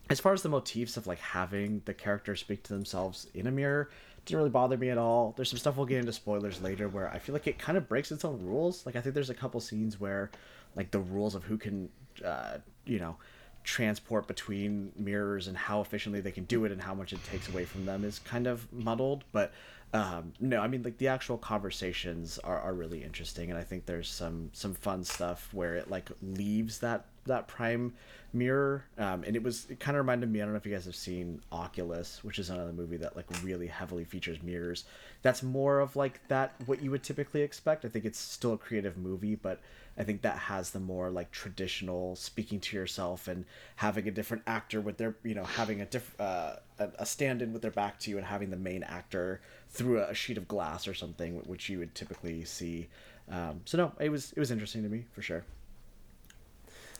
as 0.10 0.20
far 0.20 0.34
as 0.34 0.44
the 0.44 0.50
motifs 0.50 0.98
of 0.98 1.08
like 1.08 1.20
having 1.20 1.82
the 1.86 1.94
characters 1.94 2.40
speak 2.40 2.64
to 2.64 2.74
themselves 2.74 3.28
in 3.34 3.48
a 3.48 3.52
mirror 3.52 3.90
didn't 4.26 4.40
really 4.40 4.50
bother 4.50 4.78
me 4.78 4.90
at 4.90 4.98
all. 4.98 5.34
There's 5.36 5.50
some 5.50 5.60
stuff 5.60 5.78
we'll 5.78 5.86
get 5.86 6.00
into 6.00 6.14
spoilers 6.14 6.62
later 6.62 6.90
where 6.90 7.10
i 7.10 7.20
feel 7.20 7.34
like 7.34 7.48
it 7.48 7.58
kind 7.60 7.78
of 7.78 7.88
breaks 7.88 8.12
its 8.12 8.26
own 8.26 8.42
rules. 8.42 8.86
Like 8.86 8.96
i 8.96 9.02
think 9.02 9.16
there's 9.16 9.30
a 9.30 9.36
couple 9.36 9.60
scenes 9.62 10.00
where 10.00 10.32
like 10.76 10.92
the 10.92 11.00
rules 11.00 11.36
of 11.36 11.44
who 11.44 11.58
can 11.58 11.90
uh, 12.24 12.58
you 12.86 13.00
know 13.00 13.18
transport 13.64 14.28
between 14.28 14.92
mirrors 14.96 15.48
and 15.48 15.58
how 15.58 15.82
efficiently 15.82 16.22
they 16.22 16.32
can 16.32 16.44
do 16.46 16.66
it 16.66 16.72
and 16.72 16.80
how 16.82 16.94
much 16.94 17.14
it 17.14 17.24
takes 17.26 17.50
away 17.50 17.66
from 17.66 17.86
them 17.86 18.04
is 18.04 18.20
kind 18.20 18.46
of 18.46 18.72
muddled. 18.72 19.24
But 19.32 19.54
um, 19.94 20.34
no 20.40 20.60
i 20.60 20.68
mean 20.68 20.84
like 20.84 20.98
the 20.98 21.08
actual 21.08 21.38
conversations 21.38 22.38
are, 22.40 22.60
are 22.60 22.74
really 22.74 23.04
interesting. 23.04 23.50
And 23.50 23.60
i 23.60 23.64
think 23.64 23.86
there's 23.86 24.10
some 24.10 24.50
some 24.54 24.74
fun 24.74 25.04
stuff 25.04 25.50
where 25.54 25.76
it 25.76 25.90
like 25.90 26.10
leaves 26.22 26.80
that 26.80 27.06
that 27.26 27.48
prime 27.48 27.94
mirror 28.34 28.84
um, 28.98 29.24
and 29.24 29.36
it 29.36 29.44
was 29.44 29.66
it 29.70 29.80
kind 29.80 29.96
of 29.96 30.04
reminded 30.04 30.30
me 30.30 30.42
i 30.42 30.44
don't 30.44 30.54
know 30.54 30.58
if 30.58 30.66
you 30.66 30.74
guys 30.74 30.86
have 30.86 30.96
seen 30.96 31.42
oculus 31.52 32.24
which 32.24 32.38
is 32.38 32.50
another 32.50 32.74
movie 32.74 32.98
that 32.98 33.16
like 33.16 33.26
really 33.44 33.68
heavily 33.68 34.04
features 34.04 34.42
mirrors 34.44 34.84
that's 35.22 35.42
more 35.42 35.80
of 35.80 35.96
like 35.96 36.20
that 36.28 36.54
what 36.66 36.82
you 36.82 36.92
would 36.92 37.04
typically 37.04 37.42
expect 37.42 37.86
i 37.86 37.88
think 37.88 38.04
it's 38.04 38.20
still 38.20 38.54
a 38.54 38.58
creative 38.58 38.98
movie 38.98 39.36
but 39.36 39.60
I 39.98 40.04
think 40.04 40.22
that 40.24 40.38
has 40.38 40.72
the 40.72 40.80
more 40.80 41.10
like 41.10 41.32
traditional 41.32 42.16
speaking 42.16 42.60
to 42.62 42.76
yourself 42.76 43.28
and 43.28 43.46
having 43.78 44.08
a 44.08 44.12
different 44.12 44.44
actor 44.46 44.82
with 44.82 44.98
their, 44.98 45.16
you 45.24 45.36
know, 45.36 45.46
having 45.46 45.82
a 45.82 45.86
diff, 45.86 46.20
uh, 46.20 46.56
a 46.78 47.06
stand-in 47.06 47.54
with 47.54 47.62
their 47.62 47.72
back 47.72 48.00
to 48.00 48.12
you 48.12 48.18
and 48.18 48.26
having 48.26 48.50
the 48.50 48.58
main 48.58 48.84
actor 48.84 49.42
through 49.70 50.02
a 50.02 50.14
sheet 50.14 50.38
of 50.38 50.48
glass 50.48 50.88
or 50.88 50.94
something, 50.94 51.36
which 51.46 51.70
you 51.70 51.80
would 51.80 51.96
typically 51.96 52.44
see. 52.44 52.90
Um, 53.32 53.62
so 53.64 53.78
no, 53.78 53.94
it 54.00 54.10
was 54.10 54.34
it 54.34 54.40
was 54.40 54.52
interesting 54.52 54.84
to 54.84 54.90
me 54.90 55.06
for 55.14 55.22
sure. 55.22 55.46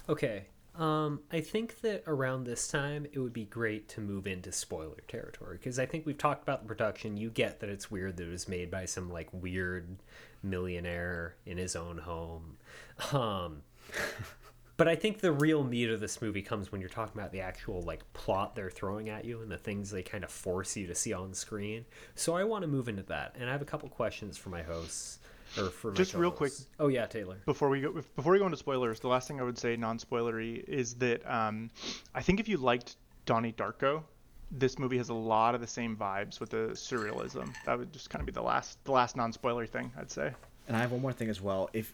Okay, 0.08 0.46
um, 0.78 1.22
I 1.32 1.40
think 1.40 1.82
that 1.82 2.04
around 2.06 2.44
this 2.44 2.68
time 2.68 3.08
it 3.12 3.20
would 3.20 3.34
be 3.34 3.46
great 3.46 3.88
to 3.90 4.02
move 4.02 4.28
into 4.28 4.52
spoiler 4.52 5.02
territory 5.08 5.58
because 5.58 5.80
I 5.80 5.86
think 5.86 6.06
we've 6.06 6.18
talked 6.18 6.44
about 6.44 6.62
the 6.62 6.68
production. 6.68 7.18
You 7.18 7.30
get 7.30 7.62
that 7.62 7.70
it's 7.70 7.90
weird 7.90 8.18
that 8.18 8.28
it 8.28 8.32
was 8.32 8.48
made 8.48 8.70
by 8.70 8.86
some 8.86 9.10
like 9.10 9.30
weird 9.32 9.88
millionaire 10.44 11.36
in 11.46 11.58
his 11.58 11.76
own 11.78 11.98
home. 12.00 12.58
Um, 13.14 13.62
but 14.78 14.90
I 14.90 14.96
think 14.96 15.22
the 15.22 15.32
real 15.32 15.64
meat 15.64 15.90
of 15.90 16.02
this 16.02 16.22
movie 16.22 16.42
comes 16.42 16.74
when 16.74 16.82
you're 16.82 16.90
talking 16.90 17.18
about 17.18 17.32
the 17.32 17.42
actual 17.42 17.82
like 17.82 18.02
plot 18.12 18.54
they're 18.54 18.70
throwing 18.70 19.08
at 19.08 19.24
you 19.24 19.42
and 19.42 19.50
the 19.50 19.58
things 19.58 19.92
they 19.92 20.04
kind 20.04 20.26
of 20.26 20.30
force 20.30 20.76
you 20.76 20.88
to 20.88 20.96
see 20.96 21.14
on 21.14 21.34
screen. 21.34 21.86
So 22.16 22.36
I 22.36 22.44
want 22.44 22.64
to 22.64 22.68
move 22.68 22.90
into 22.90 23.04
that, 23.04 23.36
and 23.40 23.48
I 23.50 23.54
have 23.54 23.62
a 23.62 23.66
couple 23.66 23.88
questions 23.88 24.38
for 24.38 24.50
my 24.50 24.62
hosts 24.62 25.20
or 25.58 25.70
for 25.70 25.92
just 25.92 26.14
real 26.14 26.32
quick. 26.32 26.54
Oh 26.80 26.88
yeah, 26.88 27.06
Taylor. 27.06 27.38
Before 27.46 27.70
we 27.70 27.82
go, 27.82 27.92
before 28.16 28.32
we 28.34 28.40
go 28.40 28.46
into 28.46 28.58
spoilers, 28.58 29.00
the 29.00 29.08
last 29.08 29.28
thing 29.28 29.40
I 29.40 29.44
would 29.44 29.58
say, 29.58 29.76
non-spoilery, 29.76 30.64
is 30.64 30.96
that 30.96 31.26
um, 31.30 31.70
I 32.14 32.22
think 32.22 32.40
if 32.40 32.48
you 32.48 32.58
liked 32.58 32.98
Donnie 33.26 33.54
Darko, 33.54 34.04
this 34.52 34.78
movie 34.78 34.98
has 34.98 35.10
a 35.10 35.14
lot 35.14 35.56
of 35.56 35.62
the 35.62 35.68
same 35.68 35.96
vibes 35.96 36.40
with 36.40 36.52
the 36.52 36.70
surrealism. 36.74 37.54
That 37.66 37.78
would 37.80 37.92
just 37.92 38.10
kind 38.10 38.22
of 38.22 38.26
be 38.26 38.32
the 38.32 38.42
last, 38.42 38.84
the 38.86 38.92
last 38.92 39.16
non-spoilery 39.16 39.70
thing 39.70 39.92
I'd 39.98 40.12
say. 40.12 40.34
And 40.68 40.76
I 40.76 40.80
have 40.80 40.92
one 40.92 41.02
more 41.02 41.14
thing 41.14 41.30
as 41.30 41.40
well. 41.40 41.70
If 41.74 41.94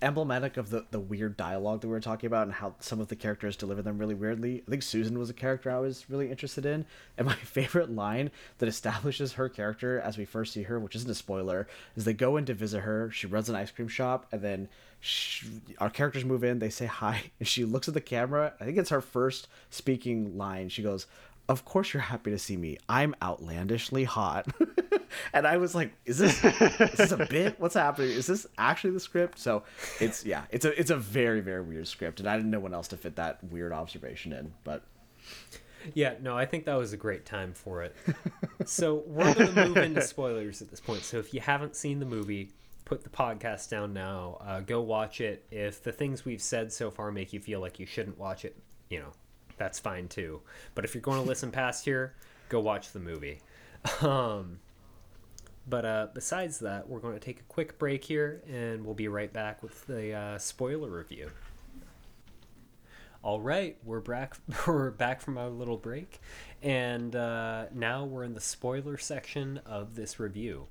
emblematic 0.00 0.56
of 0.56 0.70
the 0.70 0.84
the 0.92 1.00
weird 1.00 1.36
dialogue 1.36 1.80
that 1.80 1.88
we 1.88 1.92
were 1.92 2.00
talking 2.00 2.28
about 2.28 2.46
and 2.46 2.54
how 2.54 2.76
some 2.78 3.00
of 3.00 3.08
the 3.08 3.16
characters 3.16 3.56
deliver 3.56 3.82
them 3.82 3.98
really 3.98 4.14
weirdly, 4.14 4.62
I 4.66 4.70
think 4.70 4.84
Susan 4.84 5.18
was 5.18 5.28
a 5.28 5.34
character 5.34 5.70
I 5.70 5.80
was 5.80 6.08
really 6.08 6.30
interested 6.30 6.64
in. 6.64 6.86
And 7.18 7.26
my 7.26 7.34
favorite 7.42 7.90
line 7.90 8.30
that 8.58 8.68
establishes 8.68 9.32
her 9.32 9.48
character 9.48 10.00
as 10.00 10.18
we 10.18 10.24
first 10.24 10.52
see 10.52 10.62
her, 10.64 10.78
which 10.78 10.94
isn't 10.94 11.10
a 11.10 11.14
spoiler, 11.14 11.66
is 11.96 12.04
they 12.04 12.12
go 12.12 12.36
in 12.36 12.44
to 12.46 12.54
visit 12.54 12.80
her. 12.80 13.10
She 13.10 13.26
runs 13.26 13.48
an 13.48 13.56
ice 13.56 13.72
cream 13.72 13.88
shop, 13.88 14.26
and 14.30 14.40
then 14.40 14.68
she, 15.00 15.48
our 15.78 15.90
characters 15.90 16.24
move 16.24 16.44
in. 16.44 16.60
They 16.60 16.70
say 16.70 16.86
hi, 16.86 17.32
and 17.40 17.48
she 17.48 17.64
looks 17.64 17.88
at 17.88 17.94
the 17.94 18.00
camera. 18.00 18.54
I 18.60 18.64
think 18.64 18.78
it's 18.78 18.90
her 18.90 19.00
first 19.00 19.48
speaking 19.68 20.36
line. 20.38 20.68
She 20.68 20.82
goes, 20.82 21.06
of 21.48 21.64
course 21.64 21.92
you're 21.92 22.02
happy 22.02 22.30
to 22.30 22.38
see 22.38 22.56
me. 22.56 22.78
I'm 22.88 23.14
outlandishly 23.22 24.04
hot. 24.04 24.46
and 25.32 25.46
I 25.46 25.56
was 25.56 25.74
like, 25.74 25.92
is 26.04 26.18
this 26.18 26.42
is 26.44 26.92
this 26.92 27.12
a 27.12 27.26
bit? 27.30 27.58
What's 27.58 27.74
happening? 27.74 28.10
Is 28.10 28.26
this 28.26 28.46
actually 28.58 28.92
the 28.92 29.00
script? 29.00 29.38
So 29.38 29.64
it's 30.00 30.24
yeah, 30.24 30.44
it's 30.50 30.64
a 30.64 30.78
it's 30.78 30.90
a 30.90 30.96
very 30.96 31.40
very 31.40 31.62
weird 31.62 31.88
script, 31.88 32.20
and 32.20 32.28
I 32.28 32.36
didn't 32.36 32.50
know 32.50 32.60
when 32.60 32.74
else 32.74 32.88
to 32.88 32.96
fit 32.96 33.16
that 33.16 33.42
weird 33.44 33.72
observation 33.72 34.32
in. 34.32 34.52
But 34.64 34.84
yeah, 35.94 36.14
no, 36.20 36.36
I 36.36 36.46
think 36.46 36.64
that 36.66 36.74
was 36.74 36.92
a 36.92 36.96
great 36.96 37.24
time 37.24 37.52
for 37.52 37.82
it. 37.82 37.96
so 38.64 39.02
we're 39.06 39.34
going 39.34 39.54
to 39.54 39.66
move 39.68 39.76
into 39.78 40.00
spoilers 40.02 40.62
at 40.62 40.70
this 40.70 40.80
point. 40.80 41.02
So 41.02 41.18
if 41.18 41.34
you 41.34 41.40
haven't 41.40 41.76
seen 41.76 41.98
the 41.98 42.06
movie, 42.06 42.52
put 42.84 43.02
the 43.02 43.10
podcast 43.10 43.68
down 43.68 43.92
now. 43.92 44.38
Uh, 44.40 44.60
go 44.60 44.80
watch 44.80 45.20
it. 45.20 45.44
If 45.50 45.82
the 45.82 45.92
things 45.92 46.24
we've 46.24 46.42
said 46.42 46.72
so 46.72 46.90
far 46.90 47.10
make 47.10 47.32
you 47.32 47.40
feel 47.40 47.60
like 47.60 47.80
you 47.80 47.86
shouldn't 47.86 48.18
watch 48.18 48.44
it, 48.44 48.56
you 48.90 49.00
know, 49.00 49.12
that's 49.62 49.78
fine 49.78 50.08
too. 50.08 50.40
But 50.74 50.84
if 50.84 50.92
you're 50.92 51.02
going 51.02 51.22
to 51.22 51.28
listen 51.28 51.52
past 51.52 51.84
here, 51.84 52.14
go 52.48 52.58
watch 52.60 52.92
the 52.92 53.00
movie. 53.00 53.40
Um, 54.00 54.60
but 55.68 55.84
uh, 55.84 56.06
besides 56.14 56.60
that, 56.60 56.88
we're 56.88 57.00
going 57.00 57.14
to 57.14 57.20
take 57.20 57.40
a 57.40 57.44
quick 57.44 57.78
break 57.78 58.04
here, 58.04 58.42
and 58.48 58.84
we'll 58.84 58.94
be 58.94 59.08
right 59.08 59.32
back 59.32 59.62
with 59.62 59.86
the 59.86 60.12
uh, 60.12 60.38
spoiler 60.38 60.88
review. 60.88 61.30
All 63.22 63.40
right, 63.40 63.76
we're 63.84 64.00
back. 64.00 64.36
We're 64.66 64.90
back 64.90 65.20
from 65.20 65.38
our 65.38 65.48
little 65.48 65.76
break, 65.76 66.20
and 66.60 67.14
uh, 67.14 67.66
now 67.72 68.04
we're 68.04 68.24
in 68.24 68.34
the 68.34 68.40
spoiler 68.40 68.98
section 68.98 69.60
of 69.64 69.94
this 69.94 70.18
review. 70.18 70.66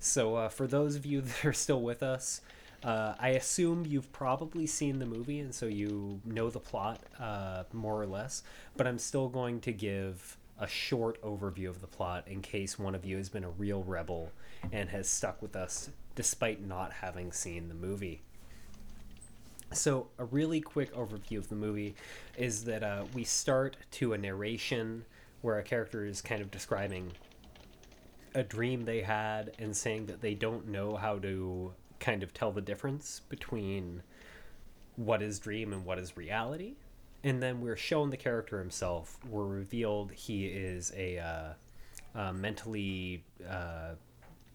So, 0.00 0.34
uh, 0.34 0.48
for 0.48 0.66
those 0.66 0.96
of 0.96 1.06
you 1.06 1.20
that 1.22 1.44
are 1.44 1.52
still 1.52 1.80
with 1.80 2.02
us, 2.02 2.40
uh, 2.84 3.14
I 3.18 3.30
assume 3.30 3.86
you've 3.86 4.12
probably 4.12 4.66
seen 4.66 4.98
the 4.98 5.06
movie, 5.06 5.40
and 5.40 5.54
so 5.54 5.66
you 5.66 6.20
know 6.24 6.50
the 6.50 6.60
plot 6.60 7.00
uh, 7.18 7.64
more 7.72 8.00
or 8.00 8.06
less. 8.06 8.42
But 8.76 8.86
I'm 8.86 8.98
still 8.98 9.28
going 9.28 9.60
to 9.60 9.72
give 9.72 10.36
a 10.58 10.66
short 10.66 11.20
overview 11.22 11.68
of 11.68 11.80
the 11.80 11.86
plot 11.86 12.26
in 12.26 12.40
case 12.42 12.78
one 12.78 12.94
of 12.94 13.04
you 13.04 13.16
has 13.16 13.28
been 13.28 13.44
a 13.44 13.50
real 13.50 13.82
rebel 13.82 14.30
and 14.72 14.88
has 14.90 15.08
stuck 15.08 15.40
with 15.42 15.56
us 15.56 15.90
despite 16.14 16.64
not 16.64 16.92
having 16.92 17.32
seen 17.32 17.68
the 17.68 17.74
movie. 17.74 18.20
So, 19.72 20.08
a 20.18 20.24
really 20.24 20.60
quick 20.60 20.94
overview 20.94 21.38
of 21.38 21.48
the 21.48 21.54
movie 21.54 21.94
is 22.36 22.64
that 22.64 22.82
uh, 22.82 23.04
we 23.14 23.24
start 23.24 23.76
to 23.92 24.12
a 24.12 24.18
narration 24.18 25.04
where 25.40 25.58
a 25.58 25.62
character 25.62 26.04
is 26.04 26.20
kind 26.20 26.42
of 26.42 26.50
describing 26.50 27.12
a 28.34 28.42
dream 28.42 28.84
they 28.84 29.00
had 29.00 29.52
and 29.58 29.76
saying 29.76 30.06
that 30.06 30.20
they 30.20 30.34
don't 30.34 30.68
know 30.68 30.96
how 30.96 31.18
to 31.18 31.72
kind 32.02 32.22
of 32.22 32.34
tell 32.34 32.52
the 32.52 32.60
difference 32.60 33.20
between 33.28 34.02
what 34.96 35.22
is 35.22 35.38
dream 35.38 35.72
and 35.72 35.84
what 35.84 35.98
is 35.98 36.16
reality. 36.16 36.74
And 37.24 37.40
then 37.42 37.60
we're 37.60 37.76
shown 37.76 38.10
the 38.10 38.16
character 38.16 38.58
himself. 38.58 39.18
We're 39.28 39.46
revealed 39.46 40.10
he 40.12 40.46
is 40.46 40.92
a 40.96 41.56
uh, 42.14 42.32
mentally 42.32 43.22
uh, 43.48 43.94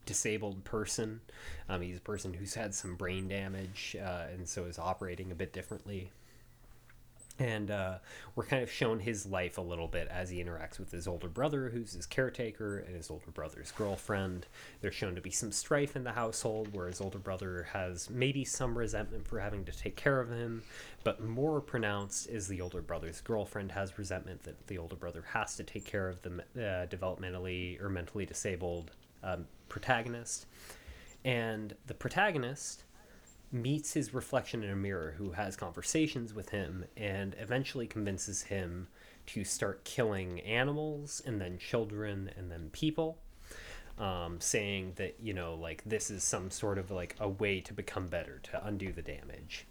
disabled 0.06 0.64
person. 0.66 1.22
Um, 1.70 1.82
he's 1.82 1.98
a 1.98 2.02
person 2.02 2.34
who's 2.34 2.54
had 2.54 2.76
some 2.76 2.96
brain 2.96 3.28
damage 3.28 3.96
uh, 4.00 4.26
and 4.34 4.48
so 4.48 4.66
is 4.66 4.78
operating 4.78 5.32
a 5.32 5.36
bit 5.36 5.54
differently. 5.54 6.12
And 7.40 7.70
uh, 7.70 8.00
we're 8.36 8.46
kind 8.46 8.64
of 8.64 8.72
shown 8.72 9.00
his 9.00 9.26
life 9.26 9.60
a 9.60 9.62
little 9.62 9.88
bit 9.88 10.08
as 10.10 10.32
he 10.32 10.44
interacts 10.44 10.80
with 10.80 10.92
his 10.92 11.08
older 11.08 11.28
brother, 11.28 11.70
who's 11.70 11.94
his 11.94 12.08
caretaker, 12.08 12.80
and 12.80 12.96
his 12.96 13.12
older 13.12 13.30
brother's 13.32 13.72
girlfriend. 13.72 14.48
There's 14.82 14.96
shown 14.96 15.14
to 15.16 15.22
be 15.22 15.30
some 15.30 15.52
strife 15.52 15.96
in 15.96 16.04
the 16.04 16.14
household 16.14 16.74
where 16.74 16.88
his 16.88 17.00
older 17.00 17.20
brother 17.20 17.68
has 17.74 18.10
maybe 18.10 18.44
some 18.44 18.76
resentment 18.76 19.28
for 19.28 19.40
having 19.40 19.66
to 19.66 19.72
take 19.72 19.96
care 19.96 20.20
of 20.20 20.32
him, 20.32 20.64
but 21.04 21.24
more 21.24 21.62
pronounced 21.62 22.28
is 22.28 22.48
the 22.48 22.62
older 22.62 22.82
brother's 22.82 23.22
girlfriend 23.22 23.72
has 23.72 24.00
resentment 24.00 24.42
that 24.44 24.66
the 24.66 24.80
older 24.80 24.96
brother 24.96 25.24
has 25.34 25.56
to 25.58 25.64
take 25.64 25.86
care 25.86 26.10
of 26.10 26.22
the 26.24 26.32
uh, 26.32 26.88
developmentally 26.88 27.80
or 27.82 27.90
mentally 27.90 28.26
disabled 28.26 28.92
um, 29.24 29.46
protagonist. 29.70 30.48
And 31.24 31.76
the 31.88 31.94
protagonist 31.94 32.84
meets 33.52 33.94
his 33.94 34.14
reflection 34.14 34.64
in 34.64 34.70
a 34.70 34.76
mirror 34.76 35.16
who 35.18 35.32
has 35.32 35.56
conversations 35.56 36.34
with 36.34 36.50
him 36.50 36.86
and 36.96 37.36
eventually 37.40 37.88
convinces 37.88 38.44
him 38.44 38.88
to 39.28 39.44
start 39.44 39.84
killing 39.84 40.40
animals 40.42 41.22
and 41.26 41.40
then 41.40 41.58
children 41.58 42.30
and 42.38 42.52
then 42.52 42.70
people. 42.72 43.18
Um, 43.98 44.40
saying 44.40 44.94
that, 44.98 45.16
you 45.20 45.34
know, 45.34 45.56
like 45.56 45.82
this 45.84 46.12
is 46.12 46.24
some 46.24 46.52
sort 46.52 46.78
of 46.78 46.92
like 46.92 47.16
a 47.20 47.28
way 47.28 47.62
to 47.62 47.74
become 47.74 48.06
better, 48.06 48.40
to 48.44 48.64
undo 48.64 48.94
the 48.94 49.02
damage. 49.02 49.66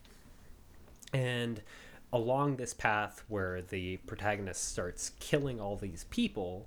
And 1.12 1.62
along 2.12 2.56
this 2.56 2.74
path 2.74 3.22
where 3.28 3.62
the 3.62 3.98
protagonist 3.98 4.68
starts 4.68 5.12
killing 5.20 5.60
all 5.60 5.76
these 5.76 6.06
people, 6.10 6.66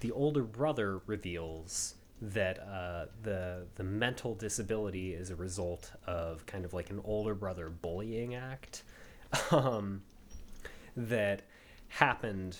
the 0.00 0.12
older 0.12 0.42
brother 0.42 1.00
reveals 1.06 1.94
that 2.22 2.58
uh, 2.60 3.06
the 3.22 3.66
the 3.76 3.84
mental 3.84 4.34
disability 4.34 5.14
is 5.14 5.30
a 5.30 5.36
result 5.36 5.92
of 6.06 6.44
kind 6.46 6.64
of 6.64 6.74
like 6.74 6.90
an 6.90 7.00
older 7.04 7.34
brother 7.34 7.70
bullying 7.70 8.34
act 8.34 8.82
um, 9.50 10.02
that 10.96 11.42
happened 11.88 12.58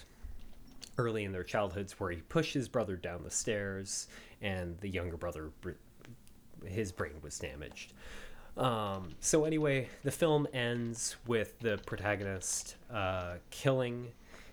early 0.99 1.25
in 1.25 1.33
their 1.33 1.45
childhoods 1.45 1.99
where 1.99 2.11
he 2.11 2.21
pushed 2.23 2.55
his 2.55 2.69
brother 2.69 2.97
down 2.97 3.23
the 3.23 3.31
stairs 3.31 4.09
and 4.43 4.79
the 4.81 4.89
younger 4.89 5.17
brother 5.17 5.51
his 6.67 6.93
brain 6.93 7.15
was 7.23 7.39
damaged. 7.39 7.93
Um, 8.57 9.11
so 9.21 9.45
anyway 9.45 9.89
the 10.05 10.11
film 10.11 10.47
ends 10.53 11.17
with 11.27 11.59
the 11.61 11.79
protagonist 11.87 12.77
uh, 12.93 13.35
killing 13.51 14.09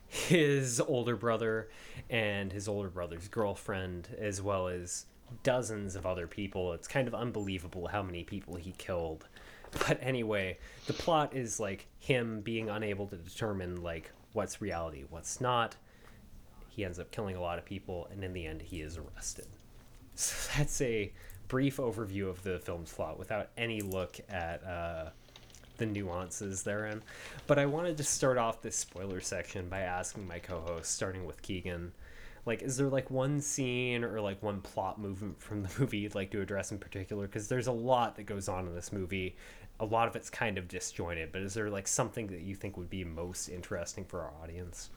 his 0.07 0.79
older 0.79 1.15
brother 1.15 1.69
and 2.09 2.51
his 2.51 2.67
older 2.67 2.89
brother's 2.89 3.27
girlfriend, 3.27 4.09
as 4.17 4.41
well 4.41 4.67
as 4.67 5.05
dozens 5.43 5.95
of 5.95 6.05
other 6.05 6.27
people. 6.27 6.73
It's 6.73 6.87
kind 6.87 7.07
of 7.07 7.13
unbelievable 7.13 7.87
how 7.87 8.01
many 8.01 8.23
people 8.23 8.55
he 8.55 8.71
killed. 8.73 9.27
But 9.71 9.99
anyway, 10.01 10.59
the 10.85 10.93
plot 10.93 11.35
is 11.35 11.59
like 11.59 11.87
him 11.99 12.41
being 12.41 12.69
unable 12.69 13.07
to 13.07 13.17
determine 13.17 13.83
like 13.83 14.11
what's 14.33 14.61
reality, 14.61 15.03
what's 15.09 15.41
not. 15.41 15.75
He 16.69 16.85
ends 16.85 16.99
up 16.99 17.11
killing 17.11 17.35
a 17.35 17.41
lot 17.41 17.57
of 17.57 17.65
people, 17.65 18.07
and 18.11 18.23
in 18.23 18.33
the 18.33 18.45
end, 18.45 18.61
he 18.61 18.81
is 18.81 18.97
arrested. 18.97 19.47
So 20.15 20.49
that's 20.57 20.79
a 20.81 21.11
brief 21.47 21.77
overview 21.77 22.29
of 22.29 22.43
the 22.43 22.59
film's 22.59 22.91
plot 22.91 23.17
without 23.17 23.49
any 23.57 23.81
look 23.81 24.19
at 24.29 24.63
uh, 24.63 25.09
the 25.77 25.85
nuances 25.85 26.63
therein. 26.63 27.03
But 27.45 27.59
I 27.59 27.65
wanted 27.65 27.97
to 27.97 28.03
start 28.03 28.37
off 28.37 28.61
this 28.61 28.75
spoiler 28.75 29.21
section 29.21 29.69
by 29.69 29.81
asking 29.81 30.27
my 30.27 30.39
co-host, 30.39 30.91
starting 30.93 31.25
with 31.25 31.41
Keegan, 31.41 31.91
like, 32.47 32.61
is 32.61 32.77
there 32.77 32.87
like 32.87 33.11
one 33.11 33.41
scene 33.41 34.05
or 34.05 34.21
like 34.21 34.41
one 34.41 34.61
plot 34.61 34.99
movement 34.99 35.39
from 35.41 35.63
the 35.63 35.69
movie 35.79 35.99
you'd 35.99 36.15
like 36.15 36.31
to 36.31 36.41
address 36.41 36.71
in 36.71 36.79
particular? 36.79 37.27
Because 37.27 37.49
there's 37.49 37.67
a 37.67 37.71
lot 37.73 38.15
that 38.15 38.23
goes 38.23 38.47
on 38.47 38.65
in 38.65 38.73
this 38.73 38.91
movie. 38.91 39.35
A 39.81 39.85
lot 39.85 40.07
of 40.07 40.15
it's 40.15 40.29
kind 40.29 40.57
of 40.57 40.67
disjointed, 40.67 41.31
but 41.31 41.41
is 41.41 41.53
there 41.53 41.69
like 41.69 41.87
something 41.87 42.27
that 42.27 42.41
you 42.41 42.55
think 42.55 42.77
would 42.77 42.89
be 42.89 43.03
most 43.03 43.49
interesting 43.49 44.05
for 44.05 44.21
our 44.21 44.31
audience? 44.41 44.89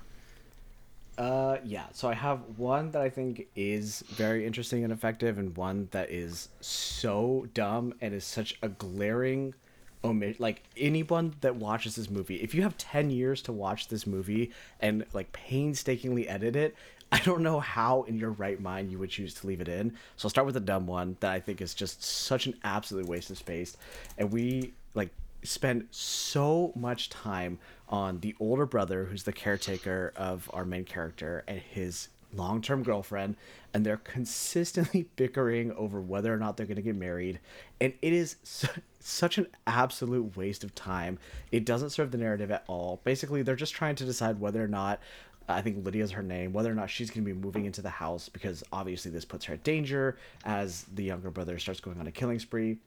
Uh, 1.18 1.58
yeah. 1.64 1.84
So 1.92 2.08
I 2.08 2.14
have 2.14 2.40
one 2.56 2.92
that 2.92 3.02
I 3.02 3.10
think 3.10 3.48
is 3.56 4.04
very 4.08 4.46
interesting 4.46 4.84
and 4.84 4.92
effective, 4.92 5.36
and 5.36 5.54
one 5.56 5.88
that 5.90 6.10
is 6.10 6.48
so 6.60 7.46
dumb 7.52 7.94
and 8.00 8.14
is 8.14 8.24
such 8.24 8.56
a 8.62 8.68
glaring 8.68 9.54
omit 10.02 10.40
like 10.40 10.62
anyone 10.76 11.34
that 11.42 11.56
watches 11.56 11.96
this 11.96 12.08
movie 12.08 12.36
if 12.36 12.54
you 12.54 12.62
have 12.62 12.76
10 12.78 13.10
years 13.10 13.42
to 13.42 13.52
watch 13.52 13.88
this 13.88 14.06
movie 14.06 14.50
and 14.80 15.04
like 15.12 15.30
painstakingly 15.32 16.26
edit 16.26 16.56
it 16.56 16.74
i 17.12 17.18
don't 17.20 17.42
know 17.42 17.60
how 17.60 18.02
in 18.04 18.16
your 18.16 18.30
right 18.30 18.60
mind 18.60 18.90
you 18.90 18.98
would 18.98 19.10
choose 19.10 19.34
to 19.34 19.46
leave 19.46 19.60
it 19.60 19.68
in. 19.68 19.90
So 20.16 20.26
i'll 20.26 20.30
start 20.30 20.46
with 20.46 20.54
the 20.54 20.60
dumb 20.60 20.86
one 20.86 21.16
that 21.20 21.32
i 21.32 21.40
think 21.40 21.60
is 21.60 21.74
just 21.74 22.02
such 22.02 22.46
an 22.46 22.54
absolute 22.64 23.06
waste 23.06 23.30
of 23.30 23.38
space. 23.38 23.76
And 24.16 24.32
we 24.32 24.72
like 24.94 25.10
spend 25.42 25.86
so 25.90 26.72
much 26.76 27.08
time 27.10 27.58
on 27.88 28.20
the 28.20 28.34
older 28.40 28.66
brother 28.66 29.04
who's 29.04 29.24
the 29.24 29.32
caretaker 29.32 30.12
of 30.16 30.48
our 30.52 30.64
main 30.64 30.84
character 30.84 31.44
and 31.48 31.58
his 31.58 32.08
long-term 32.34 32.82
girlfriend 32.82 33.36
and 33.74 33.84
they're 33.84 33.96
consistently 33.98 35.08
bickering 35.16 35.72
over 35.72 36.00
whether 36.00 36.32
or 36.32 36.36
not 36.36 36.56
they're 36.56 36.66
going 36.66 36.76
to 36.76 36.82
get 36.82 36.96
married 36.96 37.40
and 37.80 37.92
it 38.02 38.12
is 38.12 38.36
su- 38.42 38.68
such 38.98 39.38
an 39.38 39.46
absolute 39.66 40.36
waste 40.36 40.64
of 40.64 40.74
time. 40.74 41.18
It 41.50 41.64
doesn't 41.64 41.90
serve 41.90 42.10
the 42.10 42.18
narrative 42.18 42.50
at 42.50 42.64
all. 42.66 43.00
Basically 43.04 43.42
they're 43.42 43.56
just 43.56 43.74
trying 43.74 43.96
to 43.96 44.04
decide 44.04 44.40
whether 44.40 44.62
or 44.62 44.68
not 44.68 45.00
I 45.48 45.62
think 45.62 45.84
Lydia's 45.84 46.12
her 46.12 46.22
name, 46.22 46.52
whether 46.52 46.70
or 46.70 46.74
not 46.74 46.90
she's 46.90 47.10
going 47.10 47.24
to 47.24 47.34
be 47.34 47.38
moving 47.38 47.64
into 47.64 47.82
the 47.82 47.90
house 47.90 48.28
because 48.28 48.62
obviously 48.72 49.10
this 49.10 49.24
puts 49.24 49.44
her 49.46 49.54
at 49.54 49.64
danger 49.64 50.16
as 50.44 50.84
the 50.94 51.02
younger 51.02 51.30
brother 51.30 51.58
starts 51.58 51.80
going 51.80 51.98
on 51.98 52.06
a 52.06 52.12
killing 52.12 52.38
spree 52.38 52.78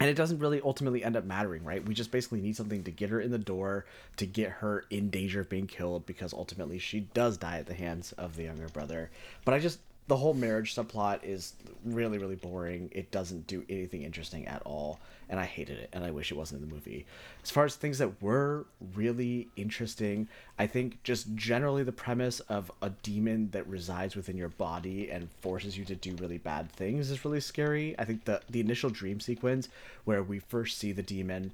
and 0.00 0.08
it 0.08 0.14
doesn't 0.14 0.38
really 0.38 0.60
ultimately 0.62 1.02
end 1.02 1.16
up 1.16 1.24
mattering, 1.24 1.64
right? 1.64 1.84
We 1.84 1.94
just 1.94 2.10
basically 2.10 2.40
need 2.40 2.56
something 2.56 2.84
to 2.84 2.90
get 2.90 3.10
her 3.10 3.20
in 3.20 3.30
the 3.30 3.38
door, 3.38 3.84
to 4.16 4.26
get 4.26 4.50
her 4.50 4.84
in 4.90 5.10
danger 5.10 5.40
of 5.40 5.48
being 5.48 5.66
killed, 5.66 6.06
because 6.06 6.32
ultimately 6.32 6.78
she 6.78 7.00
does 7.14 7.36
die 7.36 7.58
at 7.58 7.66
the 7.66 7.74
hands 7.74 8.12
of 8.12 8.36
the 8.36 8.44
younger 8.44 8.68
brother. 8.68 9.10
But 9.44 9.54
I 9.54 9.58
just, 9.58 9.80
the 10.08 10.16
whole 10.16 10.34
marriage 10.34 10.74
subplot 10.74 11.20
is 11.22 11.52
really 11.84 12.18
really 12.18 12.34
boring. 12.34 12.90
It 12.92 13.10
doesn't 13.10 13.46
do 13.46 13.64
anything 13.68 14.02
interesting 14.02 14.46
at 14.46 14.62
all, 14.62 14.98
and 15.28 15.38
I 15.38 15.44
hated 15.44 15.78
it, 15.78 15.90
and 15.92 16.02
I 16.02 16.10
wish 16.10 16.32
it 16.32 16.36
wasn't 16.36 16.62
in 16.62 16.68
the 16.68 16.74
movie. 16.74 17.06
As 17.44 17.50
far 17.50 17.64
as 17.64 17.76
things 17.76 17.98
that 17.98 18.20
were 18.20 18.66
really 18.94 19.48
interesting, 19.56 20.28
I 20.58 20.66
think 20.66 21.02
just 21.04 21.34
generally 21.34 21.84
the 21.84 21.92
premise 21.92 22.40
of 22.40 22.72
a 22.82 22.90
demon 22.90 23.50
that 23.50 23.66
resides 23.68 24.16
within 24.16 24.36
your 24.36 24.48
body 24.48 25.10
and 25.10 25.28
forces 25.40 25.78
you 25.78 25.84
to 25.84 25.94
do 25.94 26.16
really 26.16 26.38
bad 26.38 26.72
things 26.72 27.10
is 27.10 27.24
really 27.24 27.40
scary. 27.40 27.94
I 27.98 28.04
think 28.04 28.24
the 28.24 28.40
the 28.48 28.60
initial 28.60 28.90
dream 28.90 29.20
sequence 29.20 29.68
where 30.04 30.22
we 30.22 30.38
first 30.38 30.78
see 30.78 30.92
the 30.92 31.02
demon 31.02 31.52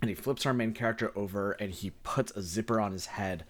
and 0.00 0.08
he 0.08 0.14
flips 0.14 0.46
our 0.46 0.54
main 0.54 0.72
character 0.72 1.10
over 1.16 1.52
and 1.52 1.72
he 1.72 1.90
puts 2.02 2.30
a 2.32 2.42
zipper 2.42 2.80
on 2.80 2.92
his 2.92 3.06
head 3.06 3.44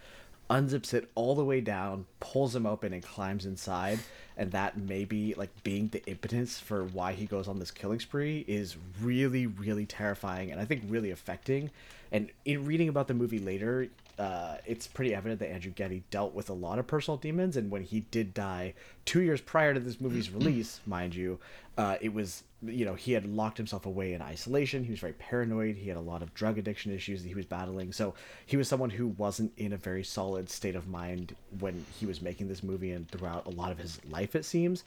unzips 0.51 0.95
it 0.95 1.11
all 1.15 1.35
the 1.35 1.45
way 1.45 1.61
down, 1.61 2.07
pulls 2.21 2.55
him 2.55 2.67
open, 2.67 2.93
and 2.93 3.03
climbs 3.03 3.47
inside. 3.47 3.99
And 4.37 4.53
that 4.53 4.79
maybe 4.79 5.35
like 5.35 5.51
being 5.65 5.89
the 5.89 6.05
impotence 6.07 6.61
for 6.61 6.85
why 6.85 7.13
he 7.13 7.27
goes 7.27 7.49
on 7.49 7.59
this 7.59 7.71
killing 7.73 7.99
spree 8.01 8.45
is 8.47 8.77
really, 9.03 9.47
really 9.47 9.85
terrifying 9.85 10.53
and 10.53 10.61
I 10.61 10.65
think 10.65 10.85
really 10.89 11.11
affecting. 11.11 11.71
And 12.13 12.31
in 12.45 12.65
reading 12.65 12.89
about 12.89 13.09
the 13.09 13.15
movie 13.15 13.39
later, 13.39 13.89
uh, 14.19 14.57
it's 14.67 14.87
pretty 14.87 15.15
evident 15.15 15.39
that 15.41 15.51
Andrew 15.51 15.71
Getty 15.71 16.03
dealt 16.11 16.35
with 16.35 16.51
a 16.51 16.55
lot 16.55 16.79
of 16.79 16.87
personal 16.87 17.17
demons, 17.17 17.57
and 17.57 17.71
when 17.71 17.83
he 17.83 18.01
did 18.01 18.35
die 18.35 18.75
two 19.05 19.21
years 19.21 19.41
prior 19.41 19.75
to 19.75 19.81
this 19.81 20.01
movie's 20.01 20.31
release, 20.33 20.81
mind 20.87 21.15
you, 21.15 21.39
uh, 21.77 21.97
it 22.01 22.13
was 22.13 22.43
you 22.63 22.85
know 22.85 22.95
he 22.95 23.13
had 23.13 23.25
locked 23.25 23.57
himself 23.57 23.87
away 23.87 24.15
in 24.15 24.23
isolation. 24.23 24.83
He 24.83 24.91
was 24.91 24.99
very 24.99 25.13
paranoid. 25.13 25.77
He 25.77 25.89
had 25.89 25.97
a 25.97 26.01
lot 26.01 26.23
of 26.23 26.35
drug 26.35 26.59
addiction 26.59 26.93
issues 26.93 27.23
that 27.23 27.29
he 27.29 27.35
was 27.35 27.47
battling. 27.47 27.93
So 27.93 28.15
he 28.47 28.57
was 28.57 28.67
someone 28.67 28.91
who 28.91 29.09
wasn't 29.09 29.53
in 29.57 29.73
a 29.73 29.77
very 29.77 30.03
solid 30.03 30.51
state 30.51 30.75
of 30.75 30.89
mind 30.89 31.37
when 31.61 31.85
he 32.01 32.07
was 32.07 32.21
making 32.21 32.49
this 32.49 32.65
movie 32.65 32.91
and 32.91 33.09
throughout 33.09 33.47
a 33.47 33.51
lot 33.51 33.71
of 33.71 33.79
his 33.79 34.01
life, 34.11 34.35
it 34.35 34.45
seems. 34.45 34.83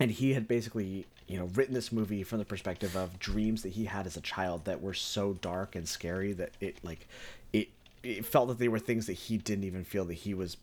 And 0.00 0.10
he 0.10 0.32
had 0.32 0.48
basically 0.48 1.06
you 1.26 1.38
know 1.38 1.46
written 1.54 1.74
this 1.74 1.92
movie 1.92 2.22
from 2.22 2.38
the 2.38 2.44
perspective 2.44 2.96
of 2.96 3.18
dreams 3.18 3.62
that 3.62 3.70
he 3.70 3.84
had 3.84 4.06
as 4.06 4.16
a 4.16 4.20
child 4.20 4.64
that 4.64 4.82
were 4.82 4.94
so 4.94 5.34
dark 5.34 5.74
and 5.74 5.88
scary 5.88 6.32
that 6.32 6.50
it 6.60 6.76
like 6.82 7.06
it 7.52 7.68
it 8.02 8.24
felt 8.24 8.48
that 8.48 8.58
they 8.58 8.68
were 8.68 8.78
things 8.78 9.06
that 9.06 9.14
he 9.14 9.38
didn't 9.38 9.64
even 9.64 9.84
feel 9.84 10.04
that 10.04 10.14
he 10.14 10.34
was 10.34 10.56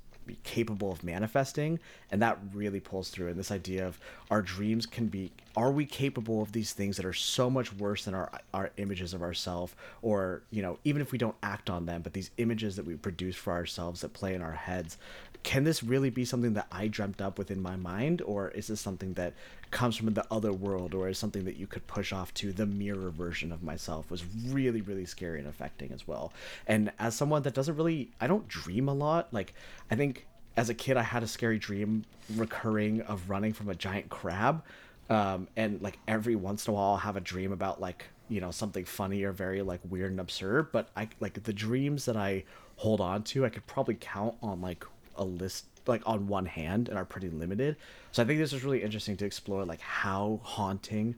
capable 0.43 0.91
of 0.91 1.03
manifesting. 1.03 1.79
And 2.11 2.21
that 2.21 2.37
really 2.53 2.79
pulls 2.79 3.09
through 3.09 3.29
and 3.29 3.39
this 3.39 3.51
idea 3.51 3.87
of 3.87 3.99
our 4.29 4.41
dreams 4.41 4.85
can 4.85 5.07
be 5.07 5.31
are 5.55 5.71
we 5.71 5.85
capable 5.85 6.41
of 6.41 6.51
these 6.51 6.73
things 6.73 6.97
that 6.97 7.05
are 7.05 7.13
so 7.13 7.49
much 7.49 7.73
worse 7.73 8.05
than 8.05 8.13
our 8.13 8.31
our 8.53 8.71
images 8.77 9.13
of 9.13 9.21
ourselves 9.21 9.73
or 10.01 10.41
you 10.51 10.61
know 10.61 10.77
even 10.83 11.01
if 11.01 11.11
we 11.11 11.17
don't 11.17 11.35
act 11.43 11.69
on 11.69 11.85
them 11.85 12.01
but 12.01 12.13
these 12.13 12.31
images 12.37 12.75
that 12.75 12.85
we 12.85 12.95
produce 12.95 13.35
for 13.35 13.53
ourselves 13.53 14.01
that 14.01 14.13
play 14.13 14.33
in 14.33 14.41
our 14.41 14.53
heads 14.53 14.97
can 15.43 15.63
this 15.63 15.83
really 15.83 16.09
be 16.09 16.25
something 16.25 16.53
that 16.53 16.67
I 16.71 16.87
dreamt 16.87 17.21
up 17.21 17.37
within 17.37 17.61
my 17.61 17.75
mind, 17.75 18.21
or 18.21 18.49
is 18.49 18.67
this 18.67 18.81
something 18.81 19.13
that 19.13 19.33
comes 19.71 19.95
from 19.95 20.13
the 20.13 20.25
other 20.29 20.51
world, 20.51 20.93
or 20.93 21.07
is 21.07 21.17
something 21.17 21.45
that 21.45 21.55
you 21.55 21.67
could 21.67 21.87
push 21.87 22.11
off 22.11 22.33
to 22.35 22.51
the 22.51 22.65
mirror 22.65 23.09
version 23.09 23.51
of 23.51 23.63
myself? 23.63 24.11
Was 24.11 24.23
really, 24.47 24.81
really 24.81 25.05
scary 25.05 25.39
and 25.39 25.47
affecting 25.47 25.91
as 25.91 26.07
well. 26.07 26.33
And 26.67 26.91
as 26.99 27.15
someone 27.15 27.43
that 27.43 27.53
doesn't 27.53 27.75
really, 27.75 28.11
I 28.19 28.27
don't 28.27 28.47
dream 28.47 28.89
a 28.89 28.93
lot. 28.93 29.33
Like, 29.33 29.53
I 29.89 29.95
think 29.95 30.25
as 30.57 30.69
a 30.69 30.73
kid, 30.73 30.97
I 30.97 31.03
had 31.03 31.23
a 31.23 31.27
scary 31.27 31.57
dream 31.57 32.03
recurring 32.35 33.01
of 33.01 33.29
running 33.29 33.53
from 33.53 33.69
a 33.69 33.75
giant 33.75 34.09
crab. 34.09 34.63
Um, 35.09 35.47
and 35.55 35.81
like 35.81 35.97
every 36.07 36.35
once 36.35 36.67
in 36.67 36.71
a 36.71 36.75
while, 36.75 36.91
I'll 36.91 36.97
have 36.97 37.15
a 37.15 37.21
dream 37.21 37.51
about 37.51 37.81
like, 37.81 38.05
you 38.27 38.41
know, 38.41 38.51
something 38.51 38.85
funny 38.85 39.23
or 39.23 39.31
very 39.31 39.61
like 39.61 39.79
weird 39.89 40.11
and 40.11 40.19
absurd. 40.19 40.71
But 40.71 40.89
I 40.95 41.09
like 41.19 41.41
the 41.43 41.53
dreams 41.53 42.05
that 42.05 42.15
I 42.15 42.43
hold 42.75 43.01
on 43.01 43.23
to, 43.23 43.45
I 43.45 43.49
could 43.49 43.65
probably 43.67 43.95
count 43.95 44.35
on 44.41 44.61
like 44.61 44.85
a 45.15 45.23
list 45.23 45.65
like 45.87 46.01
on 46.05 46.27
one 46.27 46.45
hand 46.45 46.89
and 46.89 46.97
are 46.97 47.05
pretty 47.05 47.29
limited. 47.29 47.75
So 48.11 48.21
I 48.21 48.25
think 48.25 48.39
this 48.39 48.53
is 48.53 48.63
really 48.63 48.83
interesting 48.83 49.17
to 49.17 49.25
explore 49.25 49.65
like 49.65 49.81
how 49.81 50.39
haunting 50.43 51.15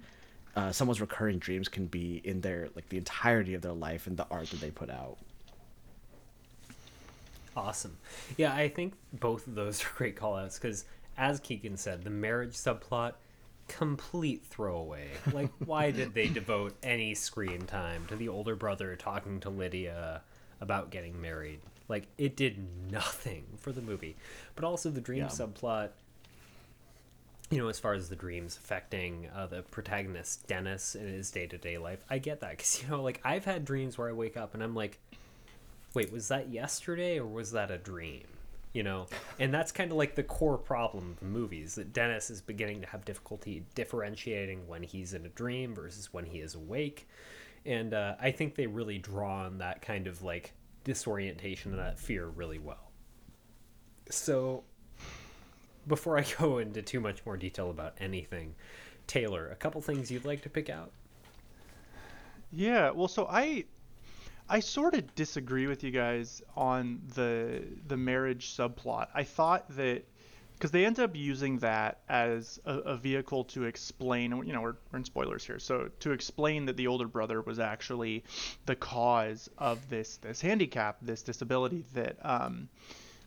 uh, 0.56 0.72
someone's 0.72 1.02
recurring 1.02 1.40
dreams 1.40 1.68
can 1.68 1.86
be 1.88 2.22
in 2.24 2.42
their 2.42 2.70
like 2.76 2.88
the 2.90 2.98
entirety 2.98 3.54
of 3.54 3.62
their 3.62 3.74
life 3.74 4.08
and 4.08 4.18
the 4.18 4.26
art 4.32 4.50
that 4.50 4.62
they 4.62 4.72
put 4.72 4.90
out. 4.90 5.18
Awesome. 7.56 7.98
Yeah, 8.38 8.54
I 8.54 8.70
think 8.70 8.94
both 9.14 9.48
of 9.48 9.56
those 9.56 9.84
are 9.86 9.90
great 9.96 10.16
callouts 10.16 10.60
because, 10.60 10.86
as 11.18 11.40
Keegan 11.40 11.78
said, 11.78 12.04
the 12.04 12.10
marriage 12.10 12.54
subplot 12.54 13.14
complete 13.78 14.46
throwaway. 14.46 15.10
Like, 15.34 15.50
why 15.66 15.92
did 15.92 16.14
they 16.14 16.28
devote 16.28 16.76
any 16.84 17.16
screen 17.16 17.62
time 17.62 18.06
to 18.08 18.16
the 18.16 18.30
older 18.30 18.56
brother 18.56 18.96
talking 18.96 19.40
to 19.42 19.50
Lydia 19.50 20.22
about 20.60 20.92
getting 20.92 21.20
married? 21.22 21.60
Like 21.88 22.08
it 22.18 22.36
did 22.36 22.58
nothing 22.92 23.46
for 23.58 23.72
the 23.72 23.82
movie. 23.82 24.16
But 24.56 24.64
also 24.64 24.90
the 24.90 25.02
dream 25.02 25.24
yeah. 25.24 25.28
subplot 25.28 25.90
you 27.52 27.58
know, 27.58 27.68
as 27.68 27.80
far 27.80 27.94
as 27.94 28.08
the 28.08 28.16
dreams 28.16 28.56
affecting 28.56 29.28
uh, 29.36 29.46
the 29.46 29.62
protagonist 29.62 30.48
Dennis 30.48 30.96
in 30.96 31.06
his 31.06 31.30
day 31.32 31.48
to 31.48 31.58
day 31.58 31.78
life, 31.78 32.00
I 32.10 32.18
get 32.18 32.40
that 32.40 32.52
because 32.52 32.82
you 32.82 32.88
know, 32.88 33.04
like 33.04 33.20
I've 33.26 33.44
had 33.46 33.66
dreams 33.66 33.98
where 33.98 34.08
I 34.08 34.14
wake 34.14 34.38
up 34.38 34.54
and 34.54 34.64
I'm 34.64 34.74
like, 34.74 35.00
"Wait, 35.94 36.14
was 36.14 36.30
that 36.30 36.50
yesterday 36.50 37.20
or 37.20 37.28
was 37.28 37.52
that 37.52 37.70
a 37.70 37.78
dream?" 37.78 38.24
You 38.74 38.84
know, 38.84 39.08
and 39.38 39.54
that's 39.54 39.72
kind 39.72 39.92
of 39.92 39.98
like 39.98 40.16
the 40.16 40.24
core 40.24 40.58
problem 40.58 41.12
of 41.12 41.20
the 41.20 41.26
movies 41.26 41.76
that 41.76 41.92
Dennis 41.92 42.30
is 42.30 42.42
beginning 42.42 42.80
to 42.82 42.88
have 42.88 43.04
difficulty 43.04 43.66
differentiating 43.76 44.66
when 44.66 44.82
he's 44.82 45.14
in 45.14 45.26
a 45.26 45.30
dream 45.30 45.76
versus 45.76 46.14
when 46.14 46.26
he 46.26 46.40
is 46.40 46.56
awake, 46.56 47.10
and 47.66 47.94
uh, 47.94 48.16
I 48.22 48.32
think 48.32 48.56
they 48.56 48.68
really 48.68 48.98
draw 48.98 49.44
on 49.44 49.58
that 49.58 49.82
kind 49.82 50.08
of 50.08 50.24
like 50.24 50.54
disorientation 50.86 51.72
and 51.72 51.80
that 51.80 52.00
fear 52.00 52.28
really 52.28 52.60
well. 52.60 52.92
So, 54.10 54.64
before 55.88 56.18
I 56.18 56.26
go 56.40 56.60
into 56.60 56.82
too 56.82 57.00
much 57.00 57.26
more 57.26 57.38
detail 57.38 57.70
about 57.70 57.96
anything, 58.00 58.56
Taylor, 59.08 59.50
a 59.50 59.56
couple 59.56 59.82
things 59.82 60.10
you'd 60.10 60.26
like 60.26 60.42
to 60.44 60.50
pick 60.50 60.70
out? 60.70 60.92
Yeah, 62.52 62.92
well, 62.92 63.08
so 63.08 63.28
I 63.30 63.66
I 64.52 64.60
sort 64.60 64.96
of 64.96 65.16
disagree 65.16 65.66
with 65.66 65.82
you 65.82 65.92
guys 65.92 66.42
on 66.58 67.02
the 67.16 67.64
the 67.88 67.96
marriage 67.96 68.54
subplot. 68.54 69.08
I 69.16 69.24
thought 69.24 69.66
that 69.78 70.04
because 70.56 70.72
they 70.72 70.86
end 70.86 71.00
up 71.00 71.16
using 71.16 71.58
that 71.60 72.02
as 72.10 72.60
a, 72.66 72.80
a, 72.80 72.98
vehicle 72.98 73.46
to 73.46 73.64
explain 73.64 74.32
you 74.46 74.52
know 74.52 74.62
we're, 74.62 74.76
we're 74.92 75.00
in 75.00 75.06
spoilers 75.06 75.46
here 75.46 75.58
so 75.58 75.90
to 76.02 76.12
explain 76.12 76.66
that 76.66 76.78
the 76.78 76.86
older 76.86 77.08
brother 77.08 77.42
was 77.42 77.60
actually 77.60 78.24
the 78.66 78.76
cause 78.76 79.50
of 79.58 79.90
this 79.90 80.18
this 80.18 80.42
handicap 80.42 80.98
this 81.02 81.24
disability 81.24 81.84
that 81.94 82.18
um, 82.24 82.70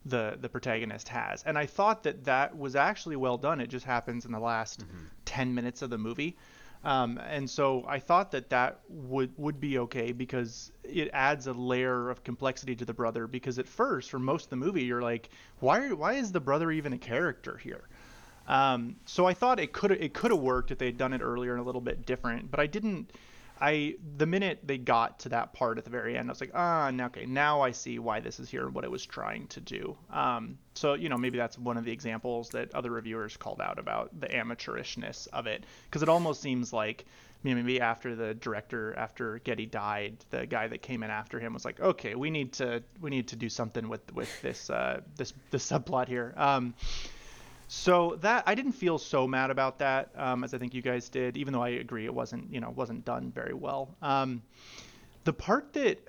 the 0.04 0.38
the 0.40 0.48
protagonist 0.48 1.08
has 1.08 1.42
and 1.42 1.58
i 1.58 1.66
thought 1.66 2.04
that 2.04 2.22
that 2.24 2.56
was 2.56 2.76
actually 2.76 3.16
well 3.16 3.36
done 3.36 3.60
it 3.60 3.66
just 3.66 3.86
happens 3.86 4.26
in 4.26 4.30
the 4.30 4.38
last 4.38 4.80
mm-hmm. 4.80 5.06
10 5.24 5.54
minutes 5.54 5.82
of 5.82 5.90
the 5.90 5.98
movie 5.98 6.36
um, 6.84 7.18
and 7.26 7.48
so 7.48 7.84
I 7.88 7.98
thought 7.98 8.30
that 8.32 8.50
that 8.50 8.80
would 8.88 9.32
would 9.38 9.58
be 9.58 9.78
okay 9.78 10.12
because 10.12 10.70
it 10.84 11.10
adds 11.12 11.46
a 11.46 11.52
layer 11.52 12.10
of 12.10 12.24
complexity 12.24 12.76
to 12.76 12.84
the 12.84 12.94
brother. 12.94 13.26
Because 13.26 13.58
at 13.58 13.68
first, 13.68 14.10
for 14.10 14.18
most 14.18 14.44
of 14.44 14.50
the 14.50 14.56
movie, 14.56 14.84
you're 14.84 15.02
like, 15.02 15.28
why 15.60 15.92
why 15.92 16.14
is 16.14 16.32
the 16.32 16.40
brother 16.40 16.70
even 16.70 16.92
a 16.92 16.98
character 16.98 17.56
here? 17.56 17.88
Um, 18.46 18.96
so 19.06 19.26
I 19.26 19.34
thought 19.34 19.58
it 19.58 19.72
could 19.72 19.90
it 19.92 20.12
could 20.12 20.30
have 20.30 20.40
worked 20.40 20.70
if 20.70 20.78
they'd 20.78 20.98
done 20.98 21.12
it 21.12 21.20
earlier 21.22 21.52
and 21.52 21.60
a 21.60 21.64
little 21.64 21.80
bit 21.80 22.04
different, 22.06 22.50
but 22.50 22.60
I 22.60 22.66
didn't. 22.66 23.10
I 23.64 23.94
the 24.18 24.26
minute 24.26 24.58
they 24.62 24.76
got 24.76 25.20
to 25.20 25.30
that 25.30 25.54
part 25.54 25.78
at 25.78 25.84
the 25.84 25.90
very 25.90 26.18
end, 26.18 26.28
I 26.28 26.32
was 26.32 26.40
like, 26.40 26.52
ah, 26.54 26.90
okay, 27.06 27.24
now 27.24 27.62
I 27.62 27.70
see 27.70 27.98
why 27.98 28.20
this 28.20 28.38
is 28.38 28.50
here 28.50 28.66
and 28.66 28.74
what 28.74 28.84
it 28.84 28.90
was 28.90 29.06
trying 29.06 29.46
to 29.48 29.60
do. 29.60 29.96
Um, 30.12 30.58
so 30.74 30.92
you 30.92 31.08
know, 31.08 31.16
maybe 31.16 31.38
that's 31.38 31.58
one 31.58 31.78
of 31.78 31.84
the 31.86 31.92
examples 31.92 32.50
that 32.50 32.74
other 32.74 32.90
reviewers 32.90 33.38
called 33.38 33.62
out 33.62 33.78
about 33.78 34.20
the 34.20 34.26
amateurishness 34.26 35.28
of 35.32 35.46
it, 35.46 35.64
because 35.86 36.02
it 36.02 36.10
almost 36.10 36.42
seems 36.42 36.74
like 36.74 37.06
maybe 37.42 37.80
after 37.80 38.14
the 38.14 38.34
director, 38.34 38.94
after 38.98 39.38
Getty 39.38 39.66
died, 39.66 40.16
the 40.28 40.44
guy 40.44 40.68
that 40.68 40.82
came 40.82 41.02
in 41.02 41.10
after 41.10 41.40
him 41.40 41.54
was 41.54 41.64
like, 41.64 41.80
okay, 41.80 42.14
we 42.14 42.28
need 42.28 42.52
to 42.54 42.82
we 43.00 43.08
need 43.08 43.28
to 43.28 43.36
do 43.36 43.48
something 43.48 43.88
with 43.88 44.12
with 44.12 44.42
this 44.42 44.68
uh, 44.68 45.00
this 45.16 45.32
this 45.50 45.66
subplot 45.66 46.08
here. 46.08 46.34
Um, 46.36 46.74
so 47.68 48.18
that 48.20 48.44
I 48.46 48.54
didn't 48.54 48.72
feel 48.72 48.98
so 48.98 49.26
mad 49.26 49.50
about 49.50 49.78
that 49.78 50.10
um, 50.16 50.44
as 50.44 50.54
I 50.54 50.58
think 50.58 50.74
you 50.74 50.82
guys 50.82 51.08
did, 51.08 51.36
even 51.36 51.52
though 51.52 51.62
I 51.62 51.70
agree 51.70 52.04
it 52.04 52.14
wasn't 52.14 52.52
you 52.52 52.60
know 52.60 52.70
wasn't 52.70 53.04
done 53.04 53.32
very 53.32 53.54
well. 53.54 53.94
Um, 54.02 54.42
the 55.24 55.32
part 55.32 55.72
that 55.74 55.98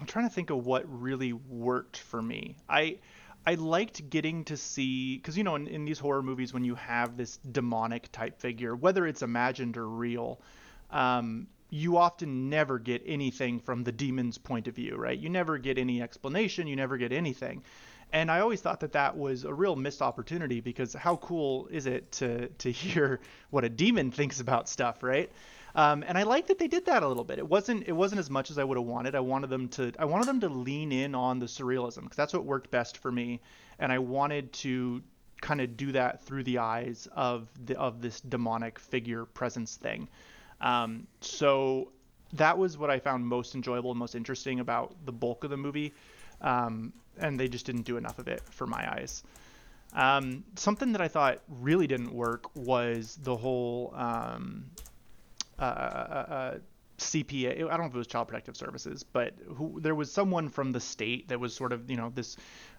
I'm 0.00 0.06
trying 0.06 0.28
to 0.28 0.34
think 0.34 0.50
of 0.50 0.66
what 0.66 0.84
really 0.86 1.32
worked 1.32 1.96
for 1.96 2.20
me. 2.20 2.56
I 2.68 2.98
I 3.46 3.54
liked 3.54 4.10
getting 4.10 4.44
to 4.44 4.56
see 4.56 5.16
because 5.16 5.38
you 5.38 5.44
know 5.44 5.54
in, 5.54 5.68
in 5.68 5.84
these 5.84 5.98
horror 5.98 6.22
movies 6.22 6.52
when 6.52 6.64
you 6.64 6.74
have 6.74 7.16
this 7.16 7.38
demonic 7.38 8.10
type 8.12 8.40
figure, 8.40 8.74
whether 8.74 9.06
it's 9.06 9.22
imagined 9.22 9.76
or 9.76 9.88
real, 9.88 10.40
um, 10.90 11.46
you 11.70 11.96
often 11.96 12.48
never 12.48 12.78
get 12.78 13.02
anything 13.06 13.60
from 13.60 13.84
the 13.84 13.92
demon's 13.92 14.38
point 14.38 14.68
of 14.68 14.74
view, 14.74 14.96
right? 14.96 15.18
You 15.18 15.28
never 15.28 15.58
get 15.58 15.78
any 15.78 16.02
explanation, 16.02 16.66
you 16.66 16.76
never 16.76 16.96
get 16.96 17.12
anything. 17.12 17.62
And 18.12 18.30
I 18.30 18.40
always 18.40 18.60
thought 18.60 18.80
that 18.80 18.92
that 18.92 19.16
was 19.16 19.44
a 19.44 19.52
real 19.52 19.76
missed 19.76 20.00
opportunity 20.00 20.60
because 20.60 20.94
how 20.94 21.16
cool 21.16 21.68
is 21.70 21.86
it 21.86 22.12
to 22.12 22.48
to 22.48 22.70
hear 22.82 23.20
what 23.50 23.64
a 23.64 23.68
demon 23.68 24.10
thinks 24.10 24.40
about 24.40 24.68
stuff, 24.68 25.02
right? 25.02 25.30
Um, 25.74 26.02
and 26.08 26.16
I 26.16 26.22
like 26.22 26.46
that 26.46 26.58
they 26.58 26.68
did 26.68 26.86
that 26.86 27.02
a 27.02 27.08
little 27.08 27.24
bit. 27.24 27.38
It 27.38 27.46
wasn't 27.46 27.86
it 27.86 27.92
wasn't 27.92 28.18
as 28.20 28.30
much 28.30 28.50
as 28.50 28.58
I 28.58 28.64
would 28.64 28.78
have 28.78 28.86
wanted. 28.86 29.14
I 29.14 29.20
wanted 29.20 29.50
them 29.50 29.68
to 29.70 29.92
I 29.98 30.06
wanted 30.06 30.26
them 30.26 30.40
to 30.40 30.48
lean 30.48 30.90
in 30.90 31.14
on 31.14 31.38
the 31.38 31.46
surrealism 31.46 32.02
because 32.02 32.16
that's 32.16 32.32
what 32.32 32.44
worked 32.44 32.70
best 32.70 32.96
for 32.98 33.12
me, 33.12 33.40
and 33.78 33.92
I 33.92 33.98
wanted 33.98 34.52
to 34.54 35.02
kind 35.42 35.60
of 35.60 35.76
do 35.76 35.92
that 35.92 36.22
through 36.24 36.44
the 36.44 36.58
eyes 36.58 37.06
of 37.14 37.48
the 37.66 37.78
of 37.78 38.00
this 38.00 38.20
demonic 38.22 38.78
figure 38.78 39.26
presence 39.26 39.76
thing. 39.76 40.08
Um, 40.62 41.06
so 41.20 41.92
that 42.32 42.56
was 42.56 42.78
what 42.78 42.90
I 42.90 42.98
found 42.98 43.26
most 43.26 43.54
enjoyable 43.54 43.90
and 43.90 43.98
most 43.98 44.14
interesting 44.14 44.60
about 44.60 44.94
the 45.04 45.12
bulk 45.12 45.44
of 45.44 45.50
the 45.50 45.56
movie. 45.56 45.92
Um, 46.40 46.92
and 47.18 47.38
they 47.38 47.48
just 47.48 47.66
didn't 47.66 47.82
do 47.82 47.96
enough 47.96 48.18
of 48.18 48.28
it 48.28 48.42
for 48.50 48.66
my 48.66 48.90
eyes. 48.94 49.22
Um, 49.92 50.44
something 50.56 50.92
that 50.92 51.00
I 51.00 51.08
thought 51.08 51.38
really 51.48 51.86
didn't 51.86 52.12
work 52.12 52.54
was 52.54 53.18
the 53.22 53.36
whole 53.36 53.92
um, 53.96 54.66
uh, 55.58 55.62
uh, 55.62 56.26
uh 56.28 56.58
CPA. 56.98 57.52
I 57.52 57.58
don't 57.58 57.80
know 57.80 57.86
if 57.86 57.94
it 57.94 57.98
was 57.98 58.06
Child 58.06 58.28
Protective 58.28 58.56
Services, 58.56 59.02
but 59.02 59.34
who, 59.54 59.80
there 59.80 59.94
was 59.94 60.10
someone 60.10 60.48
from 60.48 60.72
the 60.72 60.80
state 60.80 61.28
that 61.28 61.38
was 61.38 61.54
sort 61.54 61.72
of 61.72 61.90
you 61.90 61.96
know 61.96 62.10
this 62.14 62.36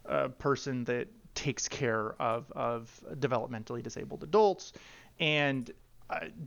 uh, 0.08 0.30
person 0.30 0.84
that 0.86 1.08
takes 1.36 1.68
care 1.68 2.20
of 2.20 2.52
of 2.54 3.04
developmentally 3.20 3.84
disabled 3.84 4.24
adults, 4.24 4.74
and 5.20 5.72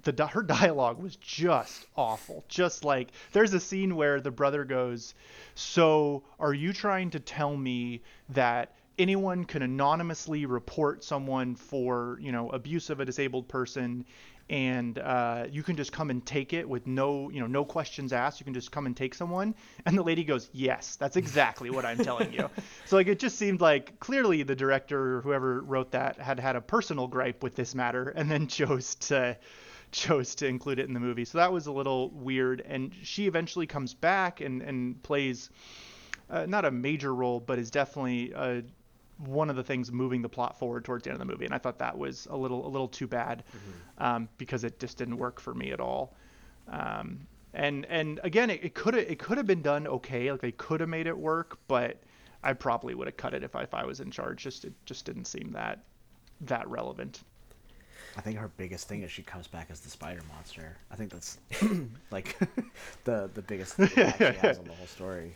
the 0.02 0.26
her 0.26 0.42
dialogue 0.42 1.00
was 1.00 1.16
just 1.16 1.86
awful. 1.96 2.44
Just 2.48 2.84
like 2.84 3.08
there's 3.32 3.52
a 3.54 3.60
scene 3.60 3.96
where 3.96 4.20
the 4.20 4.30
brother 4.30 4.64
goes, 4.64 5.14
"So 5.54 6.22
are 6.38 6.54
you 6.54 6.72
trying 6.72 7.10
to 7.10 7.20
tell 7.20 7.56
me 7.56 8.02
that 8.30 8.74
anyone 8.98 9.44
can 9.44 9.62
anonymously 9.62 10.46
report 10.46 11.02
someone 11.04 11.54
for 11.54 12.18
you 12.20 12.32
know 12.32 12.50
abuse 12.50 12.90
of 12.90 13.00
a 13.00 13.04
disabled 13.04 13.48
person 13.48 14.04
and 14.50 14.98
uh, 14.98 15.46
you 15.48 15.62
can 15.62 15.76
just 15.76 15.92
come 15.92 16.10
and 16.10 16.26
take 16.26 16.52
it 16.52 16.68
with 16.68 16.84
no 16.84 17.30
you 17.30 17.40
know 17.40 17.46
no 17.46 17.64
questions 17.64 18.12
asked. 18.12 18.40
You 18.40 18.44
can 18.44 18.52
just 18.52 18.72
come 18.72 18.84
and 18.84 18.96
take 18.96 19.14
someone 19.14 19.54
and 19.86 19.96
the 19.96 20.02
lady 20.02 20.24
goes 20.24 20.50
yes 20.52 20.96
that's 20.96 21.16
exactly 21.16 21.70
what 21.70 21.84
i'm 21.84 21.98
telling 21.98 22.32
you. 22.32 22.50
So 22.86 22.96
like 22.96 23.06
it 23.06 23.20
just 23.20 23.38
seemed 23.38 23.60
like 23.60 24.00
clearly 24.00 24.42
the 24.42 24.56
director 24.56 25.18
or 25.18 25.20
whoever 25.20 25.60
wrote 25.60 25.92
that 25.92 26.18
had 26.18 26.40
had 26.40 26.56
a 26.56 26.60
personal 26.60 27.06
gripe 27.06 27.42
with 27.42 27.54
this 27.54 27.74
matter 27.74 28.08
and 28.08 28.28
then 28.28 28.48
chose 28.48 28.96
to 28.96 29.38
chose 29.92 30.34
to 30.36 30.46
include 30.46 30.80
it 30.80 30.88
in 30.88 30.94
the 30.94 31.00
movie. 31.00 31.24
So 31.24 31.38
that 31.38 31.52
was 31.52 31.66
a 31.66 31.72
little 31.72 32.10
weird 32.10 32.60
and 32.66 32.92
she 33.02 33.28
eventually 33.28 33.66
comes 33.66 33.94
back 33.94 34.40
and 34.40 34.62
and 34.62 35.00
plays 35.04 35.50
uh, 36.28 36.46
not 36.46 36.64
a 36.64 36.70
major 36.72 37.14
role 37.14 37.38
but 37.38 37.58
is 37.60 37.70
definitely 37.70 38.32
a 38.32 38.64
one 39.26 39.50
of 39.50 39.56
the 39.56 39.62
things 39.62 39.92
moving 39.92 40.22
the 40.22 40.28
plot 40.28 40.58
forward 40.58 40.84
towards 40.84 41.04
the 41.04 41.10
end 41.10 41.20
of 41.20 41.26
the 41.26 41.32
movie, 41.32 41.44
and 41.44 41.54
I 41.54 41.58
thought 41.58 41.78
that 41.78 41.96
was 41.96 42.26
a 42.30 42.36
little 42.36 42.66
a 42.66 42.68
little 42.68 42.88
too 42.88 43.06
bad 43.06 43.44
mm-hmm. 43.48 44.04
um, 44.04 44.28
because 44.38 44.64
it 44.64 44.78
just 44.78 44.96
didn't 44.96 45.18
work 45.18 45.40
for 45.40 45.54
me 45.54 45.72
at 45.72 45.80
all. 45.80 46.14
Um, 46.68 47.26
and 47.52 47.84
and 47.86 48.20
again, 48.22 48.50
it 48.50 48.74
could 48.74 48.94
have 48.94 49.04
it 49.04 49.18
could 49.18 49.36
have 49.36 49.46
been 49.46 49.62
done 49.62 49.86
okay, 49.86 50.30
like 50.30 50.40
they 50.40 50.52
could 50.52 50.80
have 50.80 50.88
made 50.88 51.06
it 51.06 51.16
work, 51.16 51.58
but 51.68 52.00
I 52.42 52.52
probably 52.52 52.94
would 52.94 53.06
have 53.06 53.16
cut 53.16 53.34
it 53.34 53.42
if 53.42 53.54
I, 53.54 53.62
if 53.62 53.74
I 53.74 53.84
was 53.84 54.00
in 54.00 54.10
charge. 54.10 54.42
Just 54.42 54.64
it 54.64 54.72
just 54.84 55.04
didn't 55.04 55.26
seem 55.26 55.52
that 55.52 55.80
that 56.42 56.68
relevant. 56.68 57.22
I 58.16 58.22
think 58.22 58.38
her 58.38 58.50
biggest 58.56 58.88
thing 58.88 59.02
is 59.02 59.10
she 59.10 59.22
comes 59.22 59.46
back 59.46 59.68
as 59.70 59.80
the 59.80 59.90
spider 59.90 60.22
monster. 60.32 60.76
I 60.90 60.96
think 60.96 61.12
that's 61.12 61.38
like 62.10 62.36
the 63.04 63.30
the 63.34 63.42
biggest 63.42 63.74
thing 63.76 63.88
she 63.88 64.00
has 64.00 64.58
on 64.58 64.64
the 64.64 64.72
whole 64.72 64.86
story 64.86 65.34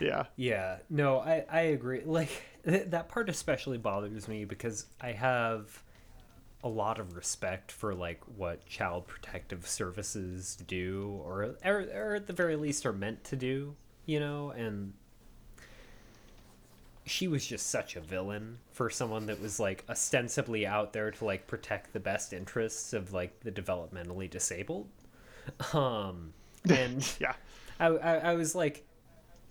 yeah. 0.00 0.24
Yeah. 0.36 0.78
No 0.90 1.18
i 1.18 1.44
i 1.50 1.60
agree. 1.60 2.02
Like 2.04 2.30
th- 2.64 2.90
that 2.90 3.08
part 3.08 3.28
especially 3.28 3.78
bothers 3.78 4.28
me 4.28 4.44
because 4.44 4.86
i 5.00 5.12
have 5.12 5.82
a 6.64 6.68
lot 6.68 6.98
of 6.98 7.14
respect 7.14 7.70
for 7.70 7.94
like 7.94 8.20
what 8.36 8.66
child 8.66 9.06
protective 9.06 9.66
services 9.66 10.56
do 10.66 11.20
or 11.24 11.54
or, 11.64 11.86
or 11.94 12.14
at 12.16 12.26
the 12.26 12.32
very 12.32 12.56
least 12.56 12.84
are 12.84 12.92
meant 12.92 13.22
to 13.24 13.36
do 13.36 13.76
you 14.08 14.18
know? 14.18 14.50
And 14.50 14.94
she 17.04 17.28
was 17.28 17.46
just 17.46 17.68
such 17.68 17.94
a 17.94 18.00
villain 18.00 18.58
for 18.72 18.90
someone 18.90 19.26
that 19.26 19.40
was 19.40 19.60
like 19.60 19.84
ostensibly 19.88 20.66
out 20.66 20.92
there 20.94 21.10
to 21.10 21.24
like 21.24 21.46
protect 21.46 21.92
the 21.92 22.00
best 22.00 22.32
interests 22.32 22.92
of 22.92 23.12
like 23.12 23.38
the 23.40 23.52
developmentally 23.52 24.28
disabled. 24.28 24.88
Um 25.72 26.32
and 26.68 27.06
yeah. 27.20 27.34
I, 27.78 27.86
I, 27.86 28.14
I 28.16 28.34
was 28.34 28.54
like 28.54 28.84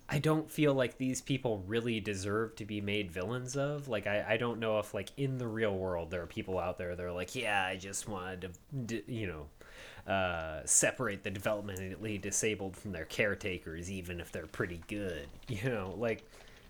I 0.09 0.19
don't 0.19 0.49
feel 0.49 0.73
like 0.73 0.97
these 0.97 1.21
people 1.21 1.63
really 1.67 1.99
deserve 1.99 2.55
to 2.55 2.65
be 2.65 2.79
made 2.79 3.11
villains 3.11 3.57
of. 3.57 3.89
Like, 3.89 4.07
I, 4.07 4.25
I 4.29 4.37
don't 4.37 4.59
know 4.59 4.79
if, 4.79 4.93
like, 4.93 5.09
in 5.17 5.37
the 5.37 5.47
real 5.47 5.75
world, 5.75 6.11
there 6.11 6.21
are 6.21 6.27
people 6.27 6.57
out 6.57 6.77
there 6.77 6.95
that 6.95 7.05
are 7.05 7.11
like, 7.11 7.35
yeah, 7.35 7.65
I 7.65 7.75
just 7.75 8.07
wanted 8.07 8.53
to, 8.87 9.11
you 9.11 9.27
know, 9.27 10.11
uh, 10.11 10.61
separate 10.63 11.23
the 11.23 11.31
developmentally 11.31 12.21
disabled 12.21 12.77
from 12.77 12.93
their 12.93 13.05
caretakers, 13.05 13.91
even 13.91 14.21
if 14.21 14.31
they're 14.31 14.47
pretty 14.47 14.81
good, 14.87 15.27
you 15.49 15.69
know, 15.69 15.93
like. 15.97 16.23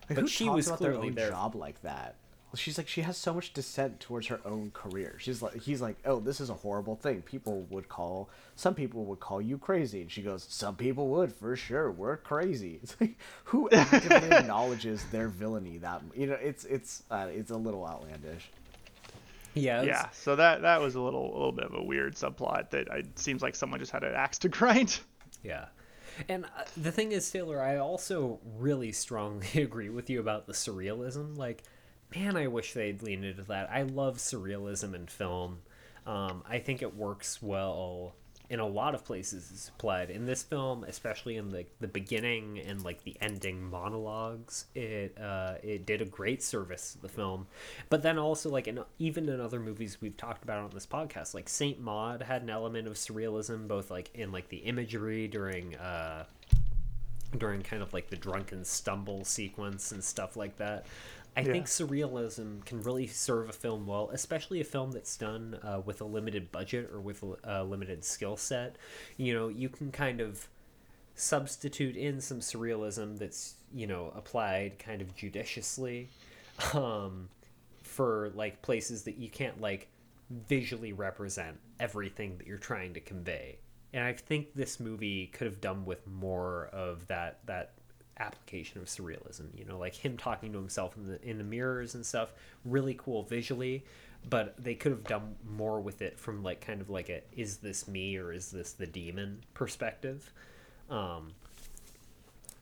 like 0.08 0.18
but 0.18 0.28
she 0.28 0.48
was 0.48 0.68
clearly 0.68 1.10
their 1.10 1.30
job 1.30 1.54
like 1.54 1.80
that 1.82 2.16
she's 2.54 2.78
like 2.78 2.88
she 2.88 3.02
has 3.02 3.16
so 3.16 3.34
much 3.34 3.52
dissent 3.52 4.00
towards 4.00 4.26
her 4.28 4.40
own 4.44 4.70
career. 4.72 5.16
She's 5.18 5.42
like 5.42 5.60
he's 5.62 5.80
like, 5.80 5.96
"Oh, 6.04 6.20
this 6.20 6.40
is 6.40 6.50
a 6.50 6.54
horrible 6.54 6.96
thing. 6.96 7.22
People 7.22 7.66
would 7.70 7.88
call 7.88 8.30
some 8.56 8.74
people 8.74 9.04
would 9.06 9.20
call 9.20 9.40
you 9.42 9.58
crazy." 9.58 10.02
And 10.02 10.10
she 10.10 10.22
goes, 10.22 10.46
"Some 10.48 10.76
people 10.76 11.08
would 11.08 11.32
for 11.32 11.56
sure. 11.56 11.90
We're 11.90 12.16
crazy." 12.16 12.80
It's 12.82 12.96
like 13.00 13.16
who 13.44 13.68
actively 13.70 14.30
acknowledges 14.36 15.04
their 15.12 15.28
villainy 15.28 15.78
that 15.78 16.02
you 16.14 16.26
know, 16.26 16.38
it's 16.40 16.64
it's 16.64 17.02
uh, 17.10 17.28
it's 17.30 17.50
a 17.50 17.56
little 17.56 17.86
outlandish. 17.86 18.50
Yeah. 19.54 19.82
Yeah. 19.82 20.08
So 20.10 20.36
that 20.36 20.62
that 20.62 20.80
was 20.80 20.94
a 20.94 21.00
little 21.00 21.32
a 21.32 21.34
little 21.36 21.52
bit 21.52 21.64
of 21.64 21.74
a 21.74 21.82
weird 21.82 22.14
subplot 22.14 22.70
that 22.70 22.88
it 22.88 23.18
seems 23.18 23.42
like 23.42 23.54
someone 23.54 23.80
just 23.80 23.92
had 23.92 24.04
an 24.04 24.14
axe 24.14 24.38
to 24.38 24.48
grind. 24.48 25.00
Yeah. 25.42 25.66
And 26.28 26.46
uh, 26.46 26.64
the 26.76 26.90
thing 26.90 27.12
is, 27.12 27.30
Taylor, 27.30 27.62
I 27.62 27.76
also 27.76 28.40
really 28.56 28.92
strongly 28.92 29.62
agree 29.62 29.88
with 29.88 30.10
you 30.10 30.20
about 30.20 30.46
the 30.46 30.52
surrealism. 30.52 31.36
Like, 31.36 31.62
man, 32.14 32.36
I 32.36 32.46
wish 32.46 32.72
they'd 32.72 33.02
lean 33.02 33.24
into 33.24 33.42
that. 33.44 33.70
I 33.70 33.82
love 33.82 34.18
surrealism 34.18 34.94
in 34.94 35.06
film. 35.06 35.58
Um, 36.06 36.42
I 36.48 36.58
think 36.58 36.82
it 36.82 36.96
works 36.96 37.42
well 37.42 38.14
in 38.50 38.60
a 38.60 38.66
lot 38.66 38.94
of 38.94 39.04
places 39.04 39.50
it's 39.52 39.68
applied. 39.68 40.10
In 40.10 40.24
this 40.24 40.42
film, 40.42 40.84
especially 40.84 41.36
in 41.36 41.50
the 41.50 41.66
the 41.80 41.88
beginning 41.88 42.58
and 42.58 42.82
like 42.82 43.04
the 43.04 43.16
ending 43.20 43.62
monologues, 43.62 44.66
it 44.74 45.16
uh, 45.20 45.54
it 45.62 45.84
did 45.84 46.00
a 46.00 46.06
great 46.06 46.42
service 46.42 46.92
to 46.92 47.02
the 47.02 47.08
film. 47.08 47.46
But 47.90 48.02
then 48.02 48.18
also 48.18 48.48
like 48.48 48.66
in 48.66 48.80
even 48.98 49.28
in 49.28 49.40
other 49.40 49.60
movies 49.60 50.00
we've 50.00 50.16
talked 50.16 50.44
about 50.44 50.58
on 50.58 50.70
this 50.70 50.86
podcast, 50.86 51.34
like 51.34 51.48
Saint 51.48 51.80
Maud 51.80 52.22
had 52.22 52.42
an 52.42 52.50
element 52.50 52.88
of 52.88 52.94
surrealism, 52.94 53.68
both 53.68 53.90
like 53.90 54.10
in 54.14 54.32
like 54.32 54.48
the 54.48 54.58
imagery 54.58 55.28
during. 55.28 55.76
Uh, 55.76 56.24
during 57.36 57.60
kind 57.60 57.82
of 57.82 57.92
like 57.92 58.08
the 58.08 58.16
drunken 58.16 58.64
stumble 58.64 59.22
sequence 59.22 59.92
and 59.92 60.02
stuff 60.02 60.34
like 60.34 60.56
that. 60.56 60.86
I 61.36 61.42
yeah. 61.42 61.52
think 61.52 61.66
surrealism 61.66 62.64
can 62.64 62.82
really 62.82 63.06
serve 63.06 63.48
a 63.48 63.52
film 63.52 63.86
well, 63.86 64.10
especially 64.12 64.60
a 64.60 64.64
film 64.64 64.90
that's 64.90 65.16
done 65.16 65.58
uh, 65.62 65.80
with 65.84 66.00
a 66.00 66.04
limited 66.04 66.50
budget 66.50 66.90
or 66.92 67.00
with 67.00 67.22
a 67.44 67.62
limited 67.62 68.04
skill 68.04 68.36
set. 68.36 68.76
You 69.16 69.34
know, 69.34 69.48
you 69.48 69.68
can 69.68 69.92
kind 69.92 70.20
of 70.20 70.48
substitute 71.14 71.96
in 71.96 72.20
some 72.20 72.38
surrealism 72.38 73.18
that's 73.18 73.54
you 73.74 73.88
know 73.88 74.12
applied 74.14 74.78
kind 74.78 75.02
of 75.02 75.14
judiciously 75.16 76.08
um, 76.74 77.28
for 77.82 78.30
like 78.34 78.62
places 78.62 79.02
that 79.02 79.16
you 79.16 79.28
can't 79.28 79.60
like 79.60 79.88
visually 80.30 80.92
represent 80.92 81.58
everything 81.80 82.36
that 82.38 82.46
you're 82.46 82.58
trying 82.58 82.94
to 82.94 83.00
convey. 83.00 83.58
And 83.92 84.04
I 84.04 84.12
think 84.12 84.54
this 84.54 84.78
movie 84.78 85.28
could 85.28 85.46
have 85.46 85.60
done 85.60 85.86
with 85.86 86.06
more 86.06 86.68
of 86.72 87.06
that 87.08 87.38
that 87.46 87.72
application 88.18 88.80
of 88.80 88.86
surrealism. 88.86 89.46
You 89.56 89.64
know, 89.64 89.78
like 89.78 89.94
him 89.94 90.16
talking 90.16 90.52
to 90.52 90.58
himself 90.58 90.96
in 90.96 91.06
the 91.06 91.22
in 91.22 91.38
the 91.38 91.44
mirrors 91.44 91.94
and 91.94 92.04
stuff. 92.04 92.32
Really 92.64 92.94
cool 92.94 93.22
visually, 93.22 93.84
but 94.28 94.54
they 94.62 94.74
could 94.74 94.92
have 94.92 95.04
done 95.04 95.36
more 95.48 95.80
with 95.80 96.02
it 96.02 96.18
from 96.18 96.42
like 96.42 96.60
kind 96.60 96.80
of 96.80 96.90
like 96.90 97.08
a 97.08 97.22
is 97.36 97.58
this 97.58 97.88
me 97.88 98.16
or 98.16 98.32
is 98.32 98.50
this 98.50 98.72
the 98.72 98.86
demon 98.86 99.42
perspective. 99.54 100.32
Um, 100.90 101.32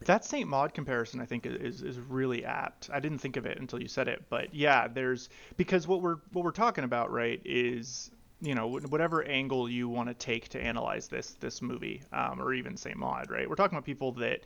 that 0.04 0.24
Saint 0.24 0.48
Maud 0.48 0.74
comparison, 0.74 1.20
I 1.20 1.24
think, 1.24 1.46
is 1.46 1.82
is 1.82 1.98
really 1.98 2.44
apt. 2.44 2.90
I 2.92 3.00
didn't 3.00 3.18
think 3.18 3.36
of 3.36 3.46
it 3.46 3.58
until 3.58 3.80
you 3.80 3.88
said 3.88 4.08
it, 4.08 4.24
but 4.28 4.54
yeah, 4.54 4.88
there's 4.88 5.30
because 5.56 5.88
what 5.88 6.02
we're 6.02 6.16
what 6.32 6.44
we're 6.44 6.50
talking 6.50 6.84
about, 6.84 7.10
right, 7.10 7.40
is 7.44 8.10
you 8.42 8.54
know 8.54 8.68
whatever 8.68 9.24
angle 9.24 9.68
you 9.68 9.88
want 9.88 10.08
to 10.08 10.14
take 10.14 10.48
to 10.50 10.60
analyze 10.60 11.08
this 11.08 11.32
this 11.40 11.62
movie, 11.62 12.02
um, 12.12 12.40
or 12.40 12.52
even 12.52 12.76
Saint 12.76 12.96
Maud, 12.96 13.30
right? 13.30 13.48
We're 13.48 13.56
talking 13.56 13.76
about 13.76 13.86
people 13.86 14.12
that 14.12 14.42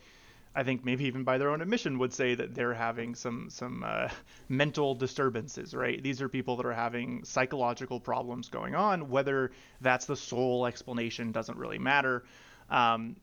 I 0.54 0.64
think 0.64 0.84
maybe 0.84 1.04
even 1.04 1.22
by 1.22 1.38
their 1.38 1.50
own 1.50 1.62
admission 1.62 1.98
would 1.98 2.12
say 2.12 2.34
that 2.34 2.54
they're 2.54 2.74
having 2.74 3.14
some 3.14 3.50
some 3.50 3.84
uh, 3.86 4.08
mental 4.48 4.94
disturbances, 4.94 5.74
right? 5.74 6.02
These 6.02 6.20
are 6.22 6.28
people 6.28 6.56
that 6.56 6.66
are 6.66 6.72
having 6.72 7.24
psychological 7.24 8.00
problems 8.00 8.48
going 8.48 8.74
on. 8.74 9.10
Whether 9.10 9.52
that's 9.80 10.06
the 10.06 10.16
sole 10.16 10.66
explanation 10.66 11.32
doesn't 11.32 11.56
really 11.56 11.78
matter. 11.78 12.24
Um, 12.68 13.16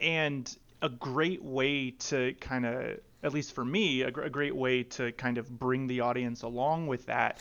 and 0.00 0.56
a 0.80 0.88
great 0.88 1.42
way 1.42 1.92
to 1.92 2.34
kind 2.40 2.66
of 2.66 2.98
at 3.22 3.32
least 3.32 3.54
for 3.54 3.64
me, 3.64 4.02
a, 4.02 4.10
gr- 4.10 4.22
a 4.22 4.30
great 4.30 4.54
way 4.54 4.82
to 4.82 5.12
kind 5.12 5.38
of 5.38 5.48
bring 5.48 5.86
the 5.86 6.00
audience 6.00 6.42
along 6.42 6.88
with 6.88 7.06
that 7.06 7.38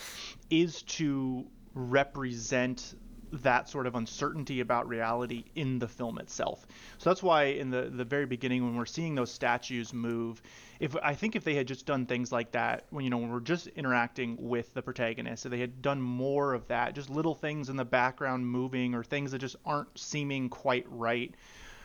is 0.49 0.83
to 0.83 1.45
represent 1.73 2.93
that 3.31 3.69
sort 3.69 3.87
of 3.87 3.95
uncertainty 3.95 4.59
about 4.59 4.87
reality 4.87 5.45
in 5.55 5.79
the 5.79 5.87
film 5.87 6.17
itself. 6.17 6.65
So 6.97 7.09
that's 7.09 7.23
why 7.23 7.45
in 7.45 7.69
the 7.69 7.83
the 7.83 8.05
very 8.05 8.25
beginning 8.25 8.63
when 8.63 8.75
we're 8.75 8.85
seeing 8.85 9.15
those 9.15 9.31
statues 9.31 9.93
move, 9.93 10.41
if 10.79 10.95
I 11.01 11.15
think 11.15 11.35
if 11.35 11.43
they 11.43 11.55
had 11.55 11.67
just 11.67 11.85
done 11.85 12.05
things 12.05 12.31
like 12.31 12.51
that 12.51 12.85
when 12.89 13.03
you 13.03 13.09
know 13.09 13.17
when 13.17 13.31
we're 13.31 13.39
just 13.39 13.67
interacting 13.67 14.37
with 14.39 14.73
the 14.73 14.81
protagonist, 14.81 15.45
if 15.45 15.51
they 15.51 15.59
had 15.59 15.81
done 15.81 16.01
more 16.01 16.53
of 16.53 16.67
that, 16.67 16.95
just 16.95 17.09
little 17.09 17.35
things 17.35 17.69
in 17.69 17.75
the 17.75 17.85
background 17.85 18.47
moving 18.47 18.95
or 18.95 19.03
things 19.03 19.31
that 19.31 19.39
just 19.39 19.55
aren't 19.65 19.97
seeming 19.97 20.49
quite 20.49 20.85
right. 20.89 21.33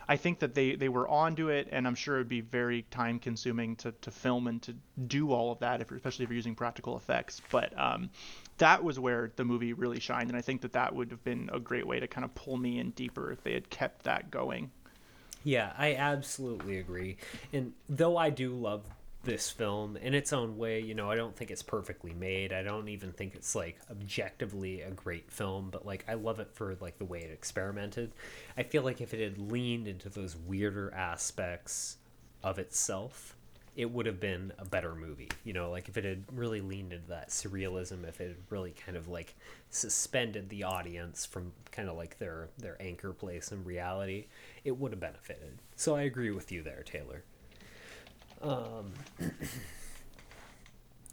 I 0.09 0.16
think 0.16 0.39
that 0.39 0.55
they, 0.55 0.77
they 0.77 0.89
were 0.89 1.09
onto 1.09 1.48
it, 1.48 1.68
and 1.73 1.86
I'm 1.86 1.97
sure 1.97 2.16
it 2.16 2.18
would 2.18 2.28
be 2.28 2.40
very 2.40 2.82
time 2.90 3.18
consuming 3.18 3.74
to, 3.77 3.93
to 4.02 4.10
film 4.10 4.47
and 4.47 4.62
to 4.62 4.74
do 5.06 5.32
all 5.32 5.51
of 5.51 5.59
that, 5.60 5.81
if, 5.81 5.90
especially 5.90 6.24
if 6.24 6.31
you're 6.31 6.36
using 6.36 6.55
practical 6.55 6.97
effects. 6.97 7.43
But 7.51 7.77
um, 7.78 8.10
that 8.59 8.83
was 8.83 8.99
where 8.99 9.31
the 9.37 9.45
movie 9.45 9.73
really 9.73 10.01
shined, 10.01 10.28
and 10.31 10.37
I 10.37 10.41
think 10.41 10.62
that 10.62 10.73
that 10.73 10.95
would 10.95 11.11
have 11.11 11.23
been 11.24 11.51
a 11.53 11.61
great 11.61 11.87
way 11.87 12.01
to 12.01 12.07
kind 12.07 12.24
of 12.24 12.35
pull 12.35 12.57
me 12.57 12.78
in 12.78 12.91
deeper 12.91 13.31
if 13.33 13.43
they 13.43 13.53
had 13.53 13.70
kept 13.70 14.05
that 14.05 14.31
going. 14.31 14.70
Yeah, 15.45 15.73
I 15.78 15.95
absolutely 15.95 16.78
agree. 16.78 17.19
And 17.53 17.73
though 17.89 18.16
I 18.16 18.31
do 18.31 18.53
love 18.53 18.85
this 19.23 19.51
film 19.51 19.97
in 19.97 20.15
its 20.15 20.33
own 20.33 20.57
way, 20.57 20.81
you 20.81 20.95
know, 20.95 21.11
I 21.11 21.16
don't 21.16 21.37
think 21.37 21.51
it's 21.51 21.62
perfectly 21.62 22.12
made. 22.12 22.53
I 22.53 22.62
don't 22.62 22.89
even 22.89 23.12
think 23.12 23.35
it's 23.35 23.55
like 23.55 23.78
objectively 23.91 24.81
a 24.81 24.91
great 24.91 25.31
film, 25.31 25.69
but 25.70 25.85
like 25.85 26.05
I 26.09 26.15
love 26.15 26.41
it 26.41 26.51
for 26.55 26.77
like 26.81 26.99
the 26.99 27.05
way 27.05 27.20
it 27.20 27.31
experimented. 27.31 28.12
I 28.57 28.62
feel 28.62 28.83
like 28.83 29.01
if 29.01 29.12
it 29.12 29.20
had 29.20 29.39
leaned 29.39 29.87
into 29.87 30.09
those 30.09 30.37
weirder 30.37 30.93
aspects 30.95 31.99
of 32.43 32.59
itself, 32.59 33.36
it 33.77 33.90
would 33.90 34.07
have 34.07 34.19
been 34.19 34.53
a 34.59 34.65
better 34.65 34.94
movie. 34.94 35.28
You 35.44 35.53
know, 35.53 35.70
like 35.70 35.89
if 35.89 35.98
it 35.98 36.05
had 36.05 36.24
really 36.32 36.62
leaned 36.62 36.94
into 36.94 37.09
that 37.09 37.28
surrealism, 37.28 38.09
if 38.09 38.20
it 38.20 38.28
had 38.28 38.36
really 38.48 38.73
kind 38.73 38.97
of 38.97 39.07
like 39.07 39.36
suspended 39.69 40.48
the 40.48 40.65
audience 40.65 41.27
from 41.27 41.53
kind 41.70 41.89
of 41.89 41.97
like 41.97 42.19
their 42.19 42.48
their 42.59 42.81
anchor 42.81 43.12
place 43.12 43.53
in 43.53 43.62
reality, 43.65 44.27
it 44.65 44.77
would 44.77 44.93
have 44.93 45.01
benefited. 45.01 45.59
So 45.77 45.94
I 45.94 46.03
agree 46.03 46.31
with 46.31 46.51
you 46.51 46.62
there, 46.62 46.82
Taylor. 46.85 47.23
Um, 48.40 48.93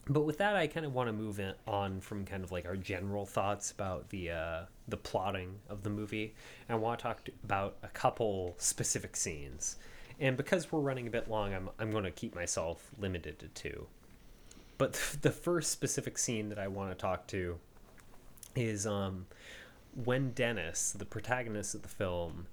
but 0.10 0.22
with 0.22 0.38
that, 0.38 0.56
I 0.56 0.68
kind 0.68 0.86
of 0.86 0.94
want 0.94 1.08
to 1.08 1.14
move 1.14 1.42
on 1.68 2.00
from 2.00 2.24
kind 2.24 2.46
of 2.46 2.52
like 2.54 2.66
our 2.66 2.78
general 2.78 3.26
thoughts 3.26 3.72
about 3.72 4.10
the 4.10 4.32
uh, 4.32 4.62
the 4.88 4.98
plotting 4.98 5.60
of 5.70 5.84
the 5.84 5.90
movie. 5.90 6.34
And 6.70 6.78
I 6.78 6.80
want 6.80 7.00
to 7.00 7.04
talk 7.04 7.28
about 7.44 7.76
a 7.84 7.90
couple 7.90 8.56
specific 8.58 9.18
scenes. 9.18 9.76
And 10.20 10.38
because 10.38 10.72
we're 10.72 10.80
running 10.80 11.08
a 11.08 11.12
bit 11.12 11.30
long, 11.30 11.54
I'm 11.54 11.70
I'm 11.80 11.92
going 11.92 12.04
to 12.04 12.12
keep 12.12 12.36
myself 12.36 12.92
limited 13.00 13.40
to 13.40 13.48
two. 13.50 13.88
But 14.78 14.94
the 15.22 15.32
first 15.32 15.72
specific 15.72 16.18
scene 16.18 16.50
that 16.50 16.60
I 16.60 16.68
want 16.68 16.92
to 16.92 16.96
talk 16.96 17.28
to 17.28 17.60
is 18.56 18.86
um, 18.86 19.26
when 20.04 20.32
Dennis, 20.32 20.92
the 20.92 21.06
protagonist 21.06 21.76
of 21.76 21.82
the 21.82 21.90
film, 21.90 22.48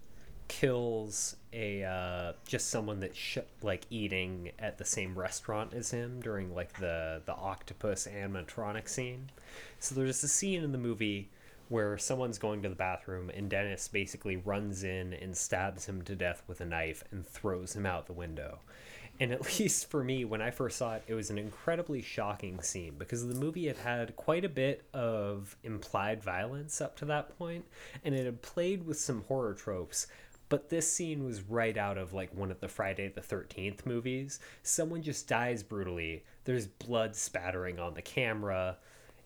kills 0.49 1.37
a 1.53 1.85
uh, 1.85 2.33
just 2.45 2.71
someone 2.71 2.99
that's 2.99 3.17
sh- 3.17 3.39
like 3.63 3.87
eating 3.89 4.51
at 4.59 4.79
the 4.79 4.85
same 4.85 5.17
restaurant 5.17 5.73
as 5.73 5.93
him 5.93 6.21
during 6.21 6.55
like 6.55 6.73
the 6.81 7.23
the 7.25 7.35
octopus 7.35 8.09
animatronic 8.11 8.89
scene. 8.89 9.31
So 9.79 9.95
there's 9.95 10.23
a 10.25 10.29
scene 10.29 10.65
in 10.65 10.73
the 10.73 10.79
movie 10.79 11.31
where 11.71 11.97
someone's 11.97 12.39
going 12.39 12.61
to 12.61 12.69
the 12.69 12.75
bathroom 12.75 13.31
and 13.31 13.49
Dennis 13.49 13.87
basically 13.89 14.37
runs 14.37 14.83
in 14.83 15.15
and 15.15 15.37
stabs 15.37 15.87
him 15.87 16.03
to 16.03 16.17
death 16.17 16.43
with 16.47 16.61
a 16.61 16.65
knife 16.65 17.05
and 17.13 17.25
throws 17.25 17.75
him 17.75 17.87
out 17.87 18.07
the 18.07 18.13
window. 18.13 18.59
And 19.21 19.33
at 19.33 19.45
least 19.61 19.89
for 19.89 20.03
me, 20.03 20.25
when 20.25 20.43
I 20.43 20.51
first 20.51 20.79
saw 20.79 20.97
it, 20.97 21.05
it 21.07 21.15
was 21.15 21.31
an 21.31 21.39
incredibly 21.39 22.03
shocking 22.03 22.61
scene 22.61 22.97
because 22.99 23.27
the 23.27 23.35
movie 23.35 23.69
had 23.69 23.77
had 23.77 24.17
quite 24.17 24.45
a 24.45 24.49
bit 24.49 24.85
of 24.93 25.57
implied 25.63 26.23
violence 26.23 26.81
up 26.81 26.97
to 26.97 27.05
that 27.05 27.39
point, 27.39 27.65
and 28.05 28.17
it 28.17 28.25
had 28.25 28.43
played 28.43 28.85
with 28.85 28.99
some 28.99 29.23
horror 29.29 29.55
tropes, 29.55 30.09
but 30.49 30.71
this 30.71 30.91
scene 30.91 31.25
was 31.25 31.43
right 31.43 31.79
out 31.79 31.97
of 31.97 32.13
like 32.13 32.35
one 32.35 32.51
of 32.51 32.59
the 32.59 32.67
Friday 32.67 33.09
the 33.09 33.21
13th 33.21 33.87
movies. 33.87 34.41
Someone 34.65 35.03
just 35.03 35.29
dies 35.29 35.63
brutally. 35.63 36.25
There's 36.45 36.67
blood 36.67 37.15
spattering 37.15 37.79
on 37.79 37.95
the 37.95 38.03
camera. 38.03 38.77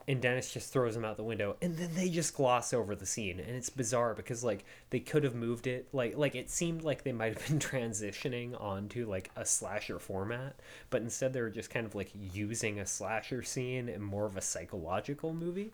And 0.06 0.20
Dennis 0.20 0.52
just 0.52 0.70
throws 0.70 0.94
him 0.94 1.04
out 1.04 1.16
the 1.16 1.24
window, 1.24 1.56
and 1.62 1.78
then 1.78 1.94
they 1.94 2.10
just 2.10 2.34
gloss 2.34 2.74
over 2.74 2.94
the 2.94 3.06
scene, 3.06 3.40
and 3.40 3.56
it's 3.56 3.70
bizarre 3.70 4.12
because 4.12 4.44
like 4.44 4.64
they 4.90 5.00
could 5.00 5.24
have 5.24 5.34
moved 5.34 5.66
it, 5.66 5.88
like 5.94 6.16
like 6.18 6.34
it 6.34 6.50
seemed 6.50 6.82
like 6.82 7.04
they 7.04 7.12
might 7.12 7.32
have 7.32 7.48
been 7.48 7.58
transitioning 7.70 8.60
onto 8.60 9.08
like 9.08 9.30
a 9.34 9.46
slasher 9.46 9.98
format, 9.98 10.56
but 10.90 11.00
instead 11.00 11.32
they 11.32 11.40
were 11.40 11.48
just 11.48 11.70
kind 11.70 11.86
of 11.86 11.94
like 11.94 12.10
using 12.34 12.80
a 12.80 12.86
slasher 12.86 13.42
scene 13.42 13.88
in 13.88 14.02
more 14.02 14.26
of 14.26 14.36
a 14.36 14.42
psychological 14.42 15.32
movie. 15.32 15.72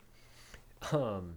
Um, 0.93 1.35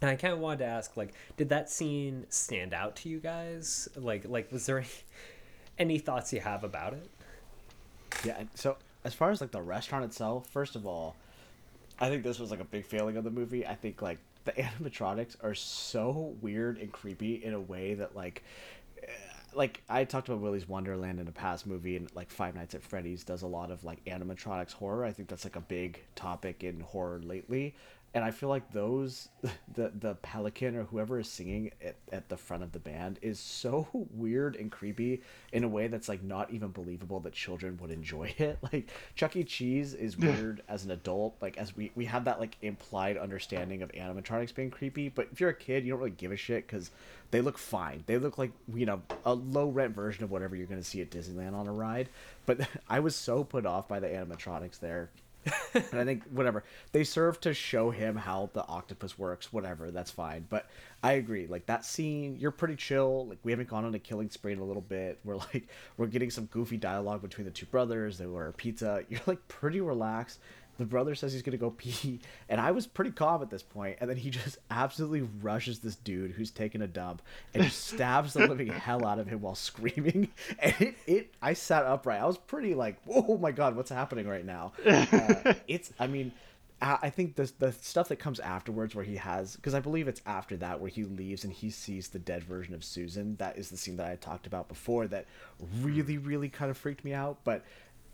and 0.00 0.10
I 0.10 0.16
kind 0.16 0.32
of 0.32 0.40
wanted 0.40 0.58
to 0.58 0.66
ask, 0.66 0.96
like, 0.96 1.14
did 1.36 1.48
that 1.50 1.70
scene 1.70 2.26
stand 2.28 2.74
out 2.74 2.96
to 2.96 3.08
you 3.08 3.20
guys? 3.20 3.88
Like, 3.96 4.24
like 4.28 4.50
was 4.50 4.66
there 4.66 4.78
any, 4.78 4.88
any 5.78 5.98
thoughts 5.98 6.32
you 6.32 6.40
have 6.40 6.64
about 6.64 6.94
it? 6.94 7.08
Yeah. 8.24 8.42
So 8.54 8.76
as 9.04 9.14
far 9.14 9.30
as 9.30 9.40
like 9.40 9.52
the 9.52 9.62
restaurant 9.62 10.04
itself, 10.04 10.48
first 10.48 10.74
of 10.74 10.86
all, 10.86 11.14
I 12.02 12.08
think 12.08 12.24
this 12.24 12.40
was 12.40 12.50
like 12.50 12.58
a 12.58 12.64
big 12.64 12.84
failing 12.84 13.16
of 13.16 13.22
the 13.22 13.30
movie. 13.30 13.64
I 13.64 13.76
think 13.76 14.02
like 14.02 14.18
the 14.44 14.52
animatronics 14.80 15.36
are 15.40 15.54
so 15.54 16.34
weird 16.40 16.78
and 16.78 16.90
creepy 16.90 17.34
in 17.44 17.54
a 17.54 17.60
way 17.60 17.94
that 17.94 18.16
like 18.16 18.42
eh, 19.00 19.06
like 19.54 19.82
I 19.88 20.02
talked 20.02 20.28
about 20.28 20.40
Willy's 20.40 20.68
Wonderland 20.68 21.20
in 21.20 21.28
a 21.28 21.32
past 21.32 21.64
movie, 21.64 21.96
and 21.96 22.10
like 22.16 22.28
Five 22.28 22.56
Nights 22.56 22.74
at 22.74 22.82
Freddy's 22.82 23.22
does 23.22 23.42
a 23.42 23.46
lot 23.46 23.70
of 23.70 23.84
like 23.84 24.04
animatronics 24.04 24.72
horror. 24.72 25.04
I 25.04 25.12
think 25.12 25.28
that's 25.28 25.44
like 25.44 25.54
a 25.54 25.60
big 25.60 26.00
topic 26.16 26.64
in 26.64 26.80
horror 26.80 27.20
lately 27.22 27.76
and 28.14 28.24
I 28.24 28.30
feel 28.30 28.48
like 28.48 28.70
those 28.72 29.28
the 29.74 29.90
the 29.98 30.14
pelican 30.16 30.76
or 30.76 30.84
whoever 30.84 31.18
is 31.18 31.28
singing 31.28 31.70
at, 31.84 31.96
at 32.12 32.28
the 32.28 32.36
front 32.36 32.62
of 32.62 32.72
the 32.72 32.78
band 32.78 33.18
is 33.22 33.38
so 33.38 33.86
weird 34.14 34.56
and 34.56 34.70
creepy 34.70 35.22
in 35.52 35.64
a 35.64 35.68
way 35.68 35.86
that's 35.86 36.08
like 36.08 36.22
not 36.22 36.50
even 36.50 36.68
believable 36.68 37.20
that 37.20 37.32
children 37.32 37.78
would 37.80 37.90
enjoy 37.90 38.34
it. 38.38 38.58
Like 38.72 38.90
Chuck 39.14 39.36
E. 39.36 39.44
Cheese 39.44 39.94
is 39.94 40.16
weird 40.16 40.62
as 40.68 40.84
an 40.84 40.90
adult, 40.90 41.36
like 41.40 41.56
as 41.56 41.76
we 41.76 41.90
we 41.94 42.04
have 42.06 42.24
that 42.26 42.40
like 42.40 42.56
implied 42.62 43.16
understanding 43.16 43.82
of 43.82 43.90
animatronics 43.92 44.54
being 44.54 44.70
creepy, 44.70 45.08
but 45.08 45.28
if 45.32 45.40
you're 45.40 45.50
a 45.50 45.54
kid, 45.54 45.84
you 45.84 45.92
don't 45.92 46.00
really 46.00 46.10
give 46.10 46.32
a 46.32 46.36
shit 46.36 46.66
because 46.66 46.90
they 47.30 47.40
look 47.40 47.56
fine. 47.56 48.04
They 48.06 48.18
look 48.18 48.36
like 48.36 48.52
you 48.74 48.86
know 48.86 49.02
a 49.24 49.34
low 49.34 49.68
rent 49.68 49.94
version 49.94 50.24
of 50.24 50.30
whatever 50.30 50.54
you're 50.54 50.66
gonna 50.66 50.82
see 50.82 51.00
at 51.00 51.10
Disneyland 51.10 51.54
on 51.54 51.66
a 51.66 51.72
ride. 51.72 52.08
But 52.44 52.68
I 52.88 53.00
was 53.00 53.16
so 53.16 53.44
put 53.44 53.64
off 53.64 53.88
by 53.88 54.00
the 54.00 54.08
animatronics 54.08 54.80
there 54.80 55.10
and 55.74 56.00
I 56.00 56.04
think 56.04 56.24
whatever 56.30 56.64
they 56.92 57.04
serve 57.04 57.40
to 57.40 57.54
show 57.54 57.90
him 57.90 58.16
how 58.16 58.50
the 58.52 58.66
octopus 58.66 59.18
works, 59.18 59.52
whatever 59.52 59.90
that's 59.90 60.10
fine. 60.10 60.46
But 60.48 60.68
I 61.02 61.12
agree, 61.12 61.46
like 61.46 61.66
that 61.66 61.84
scene, 61.84 62.36
you're 62.38 62.50
pretty 62.50 62.76
chill. 62.76 63.26
Like 63.26 63.38
we 63.42 63.52
haven't 63.52 63.68
gone 63.68 63.84
on 63.84 63.94
a 63.94 63.98
killing 63.98 64.30
spree 64.30 64.52
in 64.52 64.60
a 64.60 64.64
little 64.64 64.82
bit. 64.82 65.18
We're 65.24 65.36
like 65.36 65.68
we're 65.96 66.06
getting 66.06 66.30
some 66.30 66.46
goofy 66.46 66.76
dialogue 66.76 67.22
between 67.22 67.44
the 67.44 67.50
two 67.50 67.66
brothers. 67.66 68.18
They 68.18 68.26
order 68.26 68.52
pizza. 68.52 69.04
You're 69.08 69.20
like 69.26 69.46
pretty 69.48 69.80
relaxed, 69.80 70.40
the 70.78 70.84
brother 70.84 71.14
says 71.14 71.32
he's 71.32 71.42
gonna 71.42 71.56
go 71.56 71.70
pee, 71.76 72.20
and 72.48 72.60
I 72.60 72.70
was 72.70 72.86
pretty 72.86 73.10
calm 73.10 73.42
at 73.42 73.50
this 73.50 73.62
point, 73.62 73.98
and 74.00 74.08
then 74.08 74.16
he 74.16 74.30
just 74.30 74.58
absolutely 74.70 75.22
rushes 75.40 75.80
this 75.80 75.96
dude 75.96 76.32
who's 76.32 76.50
taking 76.50 76.82
a 76.82 76.86
dump 76.86 77.22
and 77.54 77.62
just 77.62 77.86
stabs 77.94 78.34
the 78.34 78.46
living 78.46 78.68
hell 78.68 79.06
out 79.06 79.18
of 79.18 79.26
him 79.26 79.40
while 79.40 79.54
screaming. 79.54 80.28
And 80.58 80.74
it, 80.80 80.94
it 81.06 81.34
I 81.40 81.54
sat 81.54 81.84
upright. 81.84 82.20
I 82.20 82.26
was 82.26 82.38
pretty 82.38 82.74
like, 82.74 82.96
oh 83.08 83.38
my 83.38 83.52
god, 83.52 83.76
what's 83.76 83.90
happening 83.90 84.26
right 84.26 84.44
now? 84.44 84.72
Uh, 84.86 85.54
it's, 85.68 85.92
I 85.98 86.06
mean. 86.06 86.32
I 86.84 87.10
think 87.10 87.36
the 87.36 87.48
the 87.60 87.70
stuff 87.70 88.08
that 88.08 88.16
comes 88.16 88.40
afterwards, 88.40 88.92
where 88.96 89.04
he 89.04 89.14
has, 89.14 89.54
because 89.54 89.72
I 89.72 89.78
believe 89.78 90.08
it's 90.08 90.20
after 90.26 90.56
that 90.56 90.80
where 90.80 90.90
he 90.90 91.04
leaves 91.04 91.44
and 91.44 91.52
he 91.52 91.70
sees 91.70 92.08
the 92.08 92.18
dead 92.18 92.42
version 92.42 92.74
of 92.74 92.82
Susan. 92.82 93.36
That 93.36 93.56
is 93.56 93.70
the 93.70 93.76
scene 93.76 93.96
that 93.98 94.10
I 94.10 94.16
talked 94.16 94.48
about 94.48 94.66
before. 94.66 95.06
That 95.06 95.26
really, 95.80 96.18
really 96.18 96.48
kind 96.48 96.72
of 96.72 96.76
freaked 96.76 97.04
me 97.04 97.14
out. 97.14 97.38
But 97.44 97.62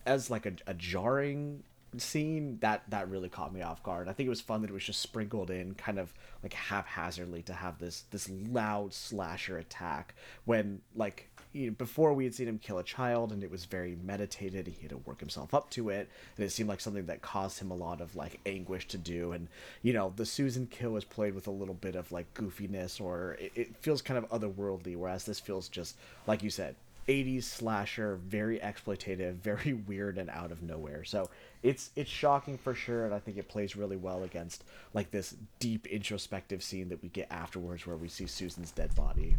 as 0.04 0.30
like 0.30 0.44
a, 0.44 0.52
a 0.66 0.74
jarring 0.74 1.62
scene 1.96 2.58
that 2.60 2.82
that 2.90 3.08
really 3.08 3.28
caught 3.28 3.52
me 3.52 3.62
off 3.62 3.82
guard. 3.82 4.08
I 4.08 4.12
think 4.12 4.26
it 4.26 4.30
was 4.30 4.40
fun 4.40 4.60
that 4.62 4.70
it 4.70 4.74
was 4.74 4.84
just 4.84 5.00
sprinkled 5.00 5.50
in 5.50 5.74
kind 5.74 5.98
of 5.98 6.12
like 6.42 6.52
haphazardly 6.52 7.42
to 7.42 7.52
have 7.52 7.78
this 7.78 8.04
this 8.10 8.28
loud 8.28 8.92
slasher 8.92 9.58
attack 9.58 10.14
when 10.44 10.80
like 10.94 11.30
you 11.52 11.68
know, 11.68 11.72
before 11.72 12.12
we 12.12 12.24
had 12.24 12.34
seen 12.34 12.46
him 12.46 12.58
kill 12.58 12.78
a 12.78 12.84
child 12.84 13.32
and 13.32 13.42
it 13.42 13.50
was 13.50 13.64
very 13.64 13.96
meditated 14.04 14.66
he 14.66 14.82
had 14.82 14.90
to 14.90 14.98
work 14.98 15.18
himself 15.18 15.54
up 15.54 15.70
to 15.70 15.88
it 15.88 16.08
and 16.36 16.44
it 16.44 16.50
seemed 16.50 16.68
like 16.68 16.80
something 16.80 17.06
that 17.06 17.22
caused 17.22 17.58
him 17.58 17.70
a 17.70 17.74
lot 17.74 18.02
of 18.02 18.14
like 18.14 18.38
anguish 18.44 18.86
to 18.86 18.98
do 18.98 19.32
and 19.32 19.48
you 19.82 19.92
know 19.94 20.12
the 20.16 20.26
susan 20.26 20.66
kill 20.66 20.90
was 20.90 21.04
played 21.04 21.34
with 21.34 21.46
a 21.46 21.50
little 21.50 21.74
bit 21.74 21.94
of 21.94 22.12
like 22.12 22.32
goofiness 22.34 23.00
or 23.00 23.36
it, 23.40 23.52
it 23.54 23.76
feels 23.76 24.02
kind 24.02 24.18
of 24.18 24.28
otherworldly 24.28 24.94
whereas 24.94 25.24
this 25.24 25.40
feels 25.40 25.68
just 25.68 25.96
like 26.26 26.42
you 26.42 26.50
said 26.50 26.76
80s 27.08 27.44
slasher, 27.44 28.16
very 28.16 28.58
exploitative, 28.58 29.34
very 29.42 29.72
weird 29.72 30.18
and 30.18 30.30
out 30.30 30.52
of 30.52 30.62
nowhere. 30.62 31.04
So 31.04 31.28
it's 31.62 31.90
it's 31.96 32.10
shocking 32.10 32.58
for 32.58 32.74
sure, 32.74 33.06
and 33.06 33.14
I 33.14 33.18
think 33.18 33.36
it 33.38 33.48
plays 33.48 33.74
really 33.74 33.96
well 33.96 34.22
against 34.22 34.64
like 34.94 35.10
this 35.10 35.34
deep 35.58 35.86
introspective 35.86 36.62
scene 36.62 36.88
that 36.90 37.02
we 37.02 37.08
get 37.08 37.26
afterwards, 37.30 37.86
where 37.86 37.96
we 37.96 38.08
see 38.08 38.26
Susan's 38.26 38.70
dead 38.70 38.94
body. 38.94 39.34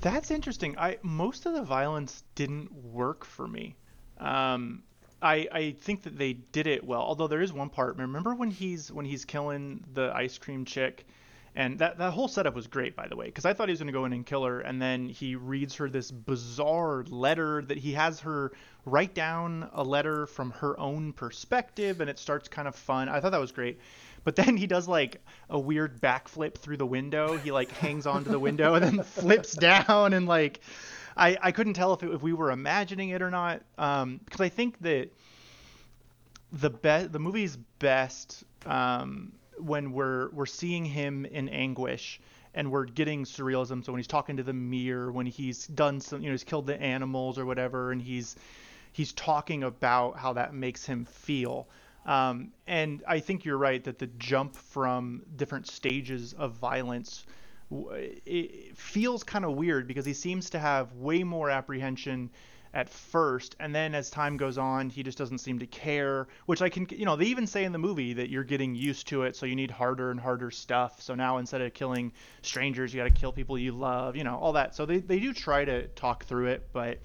That's 0.00 0.30
interesting. 0.30 0.76
I 0.78 0.98
most 1.02 1.46
of 1.46 1.54
the 1.54 1.62
violence 1.62 2.24
didn't 2.34 2.72
work 2.72 3.24
for 3.24 3.46
me. 3.46 3.76
Um, 4.18 4.82
I 5.22 5.48
I 5.52 5.76
think 5.80 6.02
that 6.02 6.18
they 6.18 6.34
did 6.34 6.66
it 6.66 6.84
well. 6.84 7.02
Although 7.02 7.28
there 7.28 7.42
is 7.42 7.52
one 7.52 7.70
part. 7.70 7.96
Remember 7.96 8.34
when 8.34 8.50
he's 8.50 8.90
when 8.92 9.06
he's 9.06 9.24
killing 9.24 9.84
the 9.94 10.12
ice 10.14 10.38
cream 10.38 10.64
chick, 10.64 11.06
and 11.56 11.78
that 11.78 11.98
that 11.98 12.12
whole 12.12 12.28
setup 12.28 12.54
was 12.54 12.66
great, 12.66 12.96
by 12.96 13.06
the 13.06 13.16
way, 13.16 13.26
because 13.26 13.44
I 13.44 13.52
thought 13.52 13.68
he 13.68 13.72
was 13.72 13.80
going 13.80 13.86
to 13.86 13.92
go 13.92 14.04
in 14.04 14.12
and 14.12 14.26
kill 14.26 14.44
her, 14.44 14.60
and 14.60 14.80
then 14.80 15.08
he 15.08 15.36
reads 15.36 15.74
her 15.76 15.88
this 15.88 16.10
bizarre 16.10 17.04
letter 17.08 17.62
that 17.62 17.78
he 17.78 17.92
has 17.92 18.20
her 18.20 18.52
write 18.84 19.14
down 19.14 19.68
a 19.72 19.82
letter 19.82 20.26
from 20.26 20.50
her 20.52 20.78
own 20.78 21.12
perspective, 21.12 22.00
and 22.00 22.10
it 22.10 22.18
starts 22.18 22.48
kind 22.48 22.66
of 22.66 22.74
fun. 22.74 23.08
I 23.08 23.20
thought 23.20 23.32
that 23.32 23.40
was 23.40 23.52
great. 23.52 23.78
But 24.24 24.36
then 24.36 24.56
he 24.56 24.66
does 24.66 24.88
like 24.88 25.22
a 25.50 25.58
weird 25.58 26.00
backflip 26.00 26.54
through 26.54 26.78
the 26.78 26.86
window. 26.86 27.36
He 27.36 27.52
like 27.52 27.70
hangs 27.72 28.06
onto 28.06 28.30
the 28.30 28.38
window 28.38 28.74
and 28.74 28.84
then 28.84 29.02
flips 29.04 29.52
down 29.52 30.14
and 30.14 30.26
like 30.26 30.60
I, 31.16 31.36
I 31.40 31.52
couldn't 31.52 31.74
tell 31.74 31.92
if, 31.92 32.02
it, 32.02 32.10
if 32.10 32.22
we 32.22 32.32
were 32.32 32.50
imagining 32.50 33.10
it 33.10 33.22
or 33.22 33.30
not 33.30 33.62
um, 33.78 34.20
because 34.24 34.40
I 34.40 34.48
think 34.48 34.80
that 34.80 35.10
the 36.52 36.70
best 36.70 37.12
the 37.12 37.18
movie's 37.18 37.56
best 37.78 38.44
um, 38.64 39.32
when 39.58 39.92
we're 39.92 40.30
we're 40.30 40.46
seeing 40.46 40.84
him 40.84 41.24
in 41.24 41.48
anguish 41.48 42.20
and 42.54 42.70
we're 42.70 42.84
getting 42.84 43.24
surrealism. 43.24 43.84
So 43.84 43.92
when 43.92 43.98
he's 43.98 44.06
talking 44.06 44.36
to 44.36 44.42
the 44.42 44.52
mirror, 44.52 45.10
when 45.10 45.26
he's 45.26 45.66
done 45.66 46.00
some, 46.00 46.20
you 46.20 46.28
know, 46.28 46.32
he's 46.32 46.44
killed 46.44 46.66
the 46.66 46.80
animals 46.80 47.38
or 47.38 47.46
whatever, 47.46 47.92
and 47.92 48.00
he's 48.00 48.36
he's 48.92 49.12
talking 49.12 49.64
about 49.64 50.18
how 50.18 50.34
that 50.34 50.54
makes 50.54 50.86
him 50.86 51.04
feel. 51.04 51.68
Um, 52.06 52.52
and 52.66 53.02
I 53.08 53.20
think 53.20 53.44
you're 53.44 53.58
right 53.58 53.82
that 53.84 53.98
the 53.98 54.06
jump 54.18 54.56
from 54.56 55.22
different 55.36 55.66
stages 55.66 56.34
of 56.34 56.52
violence 56.52 57.24
it 57.70 58.76
feels 58.76 59.24
kind 59.24 59.44
of 59.44 59.54
weird 59.54 59.88
because 59.88 60.04
he 60.04 60.12
seems 60.12 60.50
to 60.50 60.58
have 60.58 60.92
way 60.94 61.24
more 61.24 61.50
apprehension 61.50 62.30
at 62.74 62.88
first 62.88 63.54
and 63.60 63.74
then 63.74 63.94
as 63.94 64.10
time 64.10 64.36
goes 64.36 64.58
on 64.58 64.90
he 64.90 65.02
just 65.02 65.16
doesn't 65.16 65.38
seem 65.38 65.58
to 65.60 65.66
care 65.66 66.26
which 66.46 66.60
i 66.60 66.68
can 66.68 66.86
you 66.90 67.04
know 67.04 67.14
they 67.14 67.26
even 67.26 67.46
say 67.46 67.64
in 67.64 67.72
the 67.72 67.78
movie 67.78 68.12
that 68.12 68.28
you're 68.28 68.44
getting 68.44 68.74
used 68.74 69.06
to 69.06 69.22
it 69.22 69.36
so 69.36 69.46
you 69.46 69.54
need 69.54 69.70
harder 69.70 70.10
and 70.10 70.18
harder 70.18 70.50
stuff 70.50 71.00
so 71.00 71.14
now 71.14 71.38
instead 71.38 71.60
of 71.60 71.72
killing 71.72 72.12
strangers 72.42 72.92
you 72.92 73.00
got 73.00 73.04
to 73.04 73.20
kill 73.20 73.32
people 73.32 73.56
you 73.56 73.72
love 73.72 74.16
you 74.16 74.24
know 74.24 74.36
all 74.36 74.52
that 74.52 74.74
so 74.74 74.84
they, 74.84 74.98
they 74.98 75.20
do 75.20 75.32
try 75.32 75.64
to 75.64 75.86
talk 75.88 76.24
through 76.24 76.48
it 76.48 76.68
but 76.72 76.98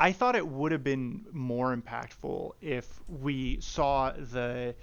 I 0.00 0.12
thought 0.12 0.36
it 0.36 0.46
would 0.46 0.70
have 0.70 0.84
been 0.84 1.26
more 1.32 1.76
impactful 1.76 2.52
if 2.60 2.86
we 3.08 3.58
saw 3.60 4.12
the 4.12 4.76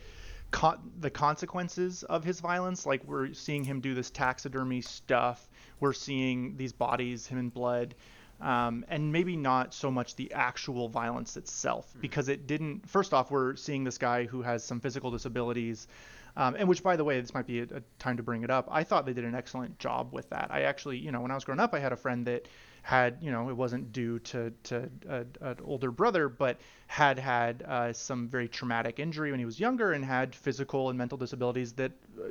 con- 0.52 0.92
the 1.00 1.10
consequences 1.10 2.04
of 2.04 2.26
his 2.26 2.42
violence. 2.42 2.86
Like 2.86 3.02
we're 3.06 3.34
seeing 3.34 3.64
him 3.64 3.80
do 3.80 3.94
this 3.94 4.10
taxidermy 4.10 4.82
stuff. 4.82 5.50
We're 5.80 5.94
seeing 5.94 6.58
these 6.58 6.74
bodies, 6.74 7.28
him 7.28 7.38
in 7.38 7.48
blood. 7.48 7.96
Um, 8.42 8.86
and 8.90 9.14
maybe 9.14 9.38
not 9.38 9.74
so 9.74 9.90
much 9.90 10.16
the 10.16 10.34
actual 10.34 10.90
violence 10.90 11.38
itself, 11.38 11.92
hmm. 11.94 12.02
because 12.02 12.28
it 12.28 12.48
didn't. 12.48 12.88
First 12.90 13.14
off, 13.14 13.32
we're 13.32 13.56
seeing 13.56 13.84
this 13.84 13.98
guy 13.98 14.26
who 14.26 14.42
has 14.42 14.64
some 14.64 14.80
physical 14.82 15.10
disabilities, 15.10 15.88
um, 16.36 16.56
and 16.58 16.68
which, 16.68 16.84
by 16.84 16.98
the 16.98 17.04
way, 17.04 17.20
this 17.22 17.34
might 17.34 17.48
be 17.48 17.62
a, 17.62 17.64
a, 17.64 17.82
time 17.98 18.18
to 18.18 18.24
bring 18.24 18.44
it 18.44 18.50
up. 18.50 18.68
I 18.70 18.84
thought 18.84 19.06
they 19.06 19.14
did 19.14 19.24
an 19.24 19.36
excellent 19.36 19.80
job 19.80 20.12
with 20.12 20.30
that. 20.32 20.50
I 20.52 20.64
actually, 20.64 20.98
you 20.98 21.12
know, 21.12 21.22
when 21.22 21.32
I 21.32 21.36
was 21.36 21.46
growing 21.46 21.62
up, 21.62 21.74
I 21.74 21.80
had 21.80 21.94
a 21.94 21.98
friend 21.98 22.28
that 22.28 22.48
had 22.86 23.18
you 23.20 23.32
know 23.32 23.50
it 23.50 23.58
wasn't 23.58 23.92
due 23.92 24.20
to 24.20 24.54
to 24.64 24.90
an 25.10 25.58
older 25.64 25.90
brother, 25.90 26.30
but 26.30 26.60
had 26.86 27.18
had 27.18 27.64
uh, 27.64 27.92
some 27.92 28.28
very 28.28 28.48
traumatic 28.48 29.00
injury 29.00 29.32
when 29.32 29.40
he 29.40 29.46
was 29.46 29.60
younger 29.60 29.94
and 29.94 30.06
had 30.06 30.36
physical 30.36 30.90
and 30.90 30.98
mental 30.98 31.18
disabilities 31.18 31.74
that 31.74 31.92
uh, 32.20 32.28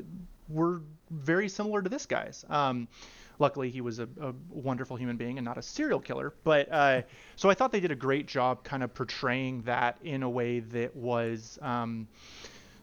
were 0.49 0.81
very 1.11 1.49
similar 1.49 1.83
to 1.83 1.89
this 1.89 2.07
guy's. 2.07 2.45
Um, 2.49 2.87
luckily, 3.39 3.71
he 3.71 3.81
was 3.81 3.99
a, 3.99 4.09
a, 4.21 4.33
wonderful 4.51 4.97
human 4.97 5.17
being 5.17 5.39
and 5.39 5.45
not 5.45 5.59
a 5.59 5.63
serial 5.63 6.01
killer. 6.01 6.35
But 6.45 6.71
uh, 6.71 7.03
so 7.37 7.51
I 7.51 7.55
thought 7.55 7.73
they 7.73 7.81
did 7.81 7.91
a 7.91 7.97
great 7.97 8.27
job 8.27 8.65
kind 8.65 8.83
of 8.83 8.95
portraying 8.95 9.63
that 9.63 9.99
in 10.03 10.23
a 10.23 10.31
way 10.31 10.61
that 10.61 10.95
was. 10.95 11.59
Um, 11.63 12.09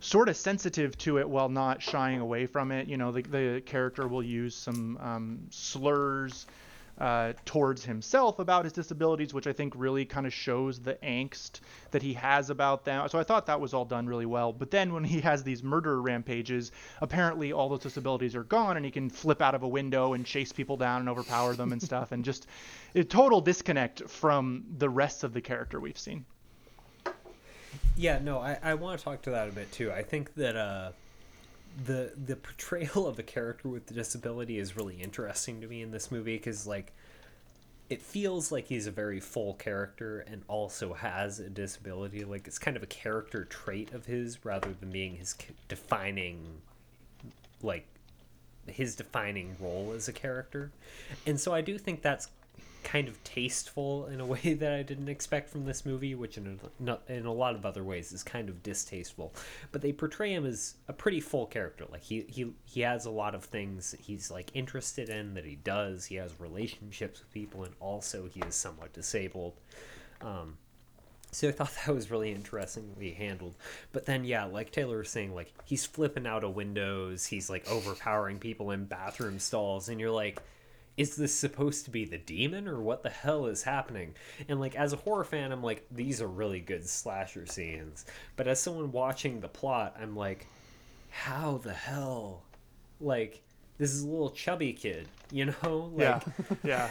sort 0.04 0.28
of 0.30 0.36
sensitive 0.36 0.98
to 0.98 1.20
it 1.20 1.30
while 1.30 1.48
not 1.48 1.80
shying 1.80 2.20
away 2.20 2.48
from 2.48 2.72
it. 2.72 2.88
You 2.88 2.98
know, 2.98 3.12
the, 3.12 3.22
the 3.22 3.62
character 3.64 4.08
will 4.08 4.24
use 4.24 4.56
some 4.56 4.98
um, 4.98 5.40
slurs 5.52 6.48
uh, 6.98 7.34
towards 7.46 7.84
himself 7.84 8.40
about 8.40 8.66
his 8.66 8.74
disabilities, 8.74 9.34
which 9.34 9.48
I 9.48 9.54
think 9.54 9.74
really 9.76 10.06
kind 10.06 10.26
of 10.26 10.34
shows 10.34 10.80
the 10.80 10.96
angst 11.04 11.62
that 11.92 12.02
he 12.02 12.14
has 12.14 12.50
about 12.50 12.86
them. 12.86 13.08
So 13.10 13.20
I 13.20 13.24
thought 13.24 13.46
that 13.48 13.60
was 13.60 13.74
all 13.74 13.86
done 13.86 14.08
really 14.08 14.26
well. 14.26 14.54
But 14.54 14.72
then 14.72 14.94
when 14.94 15.04
he 15.04 15.22
has 15.22 15.44
these 15.44 15.64
murder 15.64 16.02
rampages, 16.02 16.72
apparently 17.02 17.52
all 17.52 17.70
those 17.70 17.80
disabilities 17.80 18.36
are 18.36 18.44
gone, 18.44 18.78
and 18.78 18.86
he 18.86 18.92
can 18.92 19.10
flip 19.10 19.42
out 19.42 19.56
of 19.56 19.64
a 19.64 19.68
window 19.68 20.14
and 20.14 20.26
chase 20.26 20.52
people 20.52 20.78
down 20.78 21.02
and 21.02 21.10
overpower 21.10 21.54
them 21.54 21.72
and 21.72 21.82
stuff, 21.92 22.12
and 22.12 22.24
just 22.24 22.48
a 22.96 23.04
total 23.04 23.42
disconnect 23.42 24.08
from 24.10 24.66
the 24.78 24.90
rest 24.90 25.24
of 25.24 25.34
the 25.34 25.42
character 25.42 25.80
we've 25.80 25.98
seen. 25.98 26.26
Yeah, 27.96 28.20
no, 28.20 28.40
I, 28.40 28.58
I 28.64 28.74
want 28.74 29.00
to 29.00 29.04
talk 29.04 29.22
to 29.24 29.32
that 29.32 29.48
a 29.48 29.52
bit 29.52 29.72
too. 29.72 29.92
I 29.92 30.02
think 30.02 30.34
that 30.36 30.56
uh, 30.56 30.92
the 31.86 32.12
the 32.26 32.36
portrayal 32.36 33.08
of 33.08 33.20
a 33.20 33.24
character 33.24 33.70
with 33.70 33.90
a 33.92 33.94
disability 33.94 34.60
is 34.60 34.76
really 34.76 34.96
interesting 34.96 35.62
to 35.62 35.68
me 35.68 35.82
in 35.82 35.92
this 35.92 36.12
movie 36.12 36.38
because 36.38 36.68
like 36.68 36.94
it 37.90 38.02
feels 38.02 38.54
like 38.54 38.68
he's 38.68 38.88
a 38.88 38.92
very 38.92 39.20
full 39.20 39.54
character 39.56 40.22
and 40.22 40.44
also 40.48 40.94
has 40.94 41.42
a 41.42 41.50
disability. 41.50 42.24
Like 42.24 42.48
it's 42.48 42.58
kind 42.58 42.78
of 42.78 42.84
a 42.84 42.88
character 42.88 43.44
trait 43.44 43.94
of 43.94 44.06
his 44.06 44.46
rather 44.46 44.74
than 44.80 44.92
being 44.92 45.18
his 45.18 45.36
defining 45.68 46.62
like 47.62 47.86
his 48.66 48.96
defining 48.96 49.58
role 49.60 49.94
as 49.94 50.08
a 50.08 50.14
character. 50.14 50.72
And 51.26 51.40
so 51.40 51.54
i 51.54 51.62
do 51.62 51.78
think 51.78 52.02
that's 52.02 52.30
kind 52.84 53.08
of 53.08 53.24
tasteful 53.24 54.08
in 54.08 54.20
a 54.20 54.26
way 54.34 54.54
that 54.54 54.74
I 54.74 54.84
didn't 54.84 55.10
expect 55.10 55.50
from 55.50 55.66
this 55.66 55.86
movie, 55.86 56.16
which 56.16 56.38
in 56.38 56.60
a, 56.88 57.00
in 57.12 57.26
a 57.26 57.34
lot 57.34 57.56
of 57.56 57.66
other 57.66 57.84
ways 57.84 58.12
is 58.12 58.24
kind 58.24 58.50
of 58.50 58.64
distasteful. 58.64 59.34
But 59.72 59.82
they 59.82 59.92
portray 59.92 60.34
him 60.34 60.46
as 60.46 60.76
a 60.88 60.94
pretty 60.94 61.20
full 61.20 61.46
character. 61.46 61.86
Like 61.92 62.04
he 62.04 62.26
he 62.28 62.54
he 62.66 62.82
has 62.82 63.06
a 63.06 63.12
lot 63.12 63.36
of 63.36 63.46
things 63.46 63.96
he's 64.00 64.32
like 64.32 64.52
interested 64.54 65.10
in 65.10 65.34
that 65.36 65.46
he 65.46 65.56
does. 65.56 66.06
He 66.06 66.16
has 66.16 66.40
relationships 66.40 67.20
with 67.20 67.32
people, 67.34 67.64
and 67.64 67.74
also 67.80 68.28
he 68.28 68.42
is 68.42 68.56
somewhat 68.56 68.94
disabled. 68.94 69.54
Um, 70.22 70.58
so 71.32 71.48
I 71.48 71.52
thought 71.52 71.72
that 71.86 71.94
was 71.94 72.12
really 72.12 72.32
interestingly 72.32 73.12
handled. 73.12 73.56
But 73.92 74.06
then, 74.06 74.24
yeah, 74.24 74.46
like 74.46 74.72
Taylor 74.72 75.00
was 75.00 75.10
saying, 75.10 75.34
like 75.34 75.54
he's 75.66 75.86
flipping 75.86 76.28
out 76.28 76.44
of 76.44 76.56
windows, 76.56 77.26
he's 77.26 77.50
like 77.50 77.70
overpowering 77.70 78.40
people 78.40 78.72
in 78.72 78.86
bathroom 78.86 79.40
stalls, 79.40 79.90
and 79.90 80.00
you're 80.00 80.12
like 80.12 80.42
is 80.98 81.16
this 81.16 81.34
supposed 81.34 81.86
to 81.86 81.92
be 81.92 82.06
the 82.06 82.18
demon 82.18 82.68
or 82.68 82.80
what 82.80 83.04
the 83.04 83.10
hell 83.10 83.46
is 83.48 83.64
happening? 83.64 84.14
And 84.48 84.60
like 84.60 84.76
as 84.76 84.94
a 84.94 84.98
horror 84.98 85.24
fan, 85.24 85.52
I'm 85.52 85.64
like, 85.64 85.86
these 85.92 86.22
are 86.22 86.28
really 86.28 86.60
good 86.60 86.88
slasher 86.88 87.46
scenes. 87.46 88.06
But 88.36 88.48
as 88.48 88.60
someone 88.60 88.92
watching 88.92 89.40
the 89.40 89.48
plot, 89.48 89.96
I'm 90.02 90.16
like, 90.16 90.48
how 91.10 91.60
the 91.64 91.74
hell? 91.74 92.44
Like, 93.00 93.42
this 93.78 93.92
is 93.92 94.04
a 94.04 94.08
little 94.08 94.30
chubby 94.30 94.74
kid, 94.74 95.08
you 95.32 95.46
know? 95.46 95.92
Like, 95.96 96.24
yeah. 96.64 96.90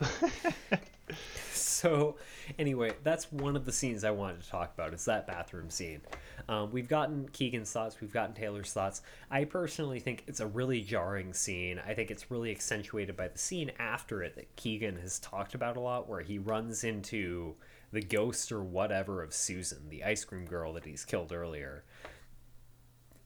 Yeah. 0.00 0.78
so 1.52 2.16
anyway, 2.58 2.94
that's 3.02 3.30
one 3.32 3.56
of 3.56 3.64
the 3.64 3.72
scenes 3.72 4.04
I 4.04 4.10
wanted 4.10 4.42
to 4.42 4.48
talk 4.48 4.72
about. 4.74 4.92
It's 4.92 5.04
that 5.06 5.26
bathroom 5.26 5.70
scene. 5.70 6.00
Um, 6.48 6.70
we've 6.72 6.88
gotten 6.88 7.28
Keegan's 7.28 7.70
thoughts, 7.70 8.00
we've 8.00 8.12
gotten 8.12 8.34
Taylor's 8.34 8.72
thoughts. 8.72 9.02
I 9.30 9.44
personally 9.44 10.00
think 10.00 10.24
it's 10.26 10.40
a 10.40 10.46
really 10.46 10.80
jarring 10.80 11.32
scene. 11.32 11.80
I 11.86 11.94
think 11.94 12.10
it's 12.10 12.30
really 12.30 12.50
accentuated 12.50 13.16
by 13.16 13.28
the 13.28 13.38
scene 13.38 13.70
after 13.78 14.22
it 14.22 14.36
that 14.36 14.54
Keegan 14.56 14.96
has 14.96 15.18
talked 15.18 15.54
about 15.54 15.76
a 15.76 15.80
lot, 15.80 16.08
where 16.08 16.20
he 16.20 16.38
runs 16.38 16.84
into 16.84 17.54
the 17.92 18.00
ghost 18.00 18.50
or 18.50 18.62
whatever 18.62 19.22
of 19.22 19.34
Susan, 19.34 19.88
the 19.88 20.02
ice 20.04 20.24
cream 20.24 20.46
girl 20.46 20.72
that 20.72 20.84
he's 20.84 21.04
killed 21.04 21.32
earlier. 21.32 21.84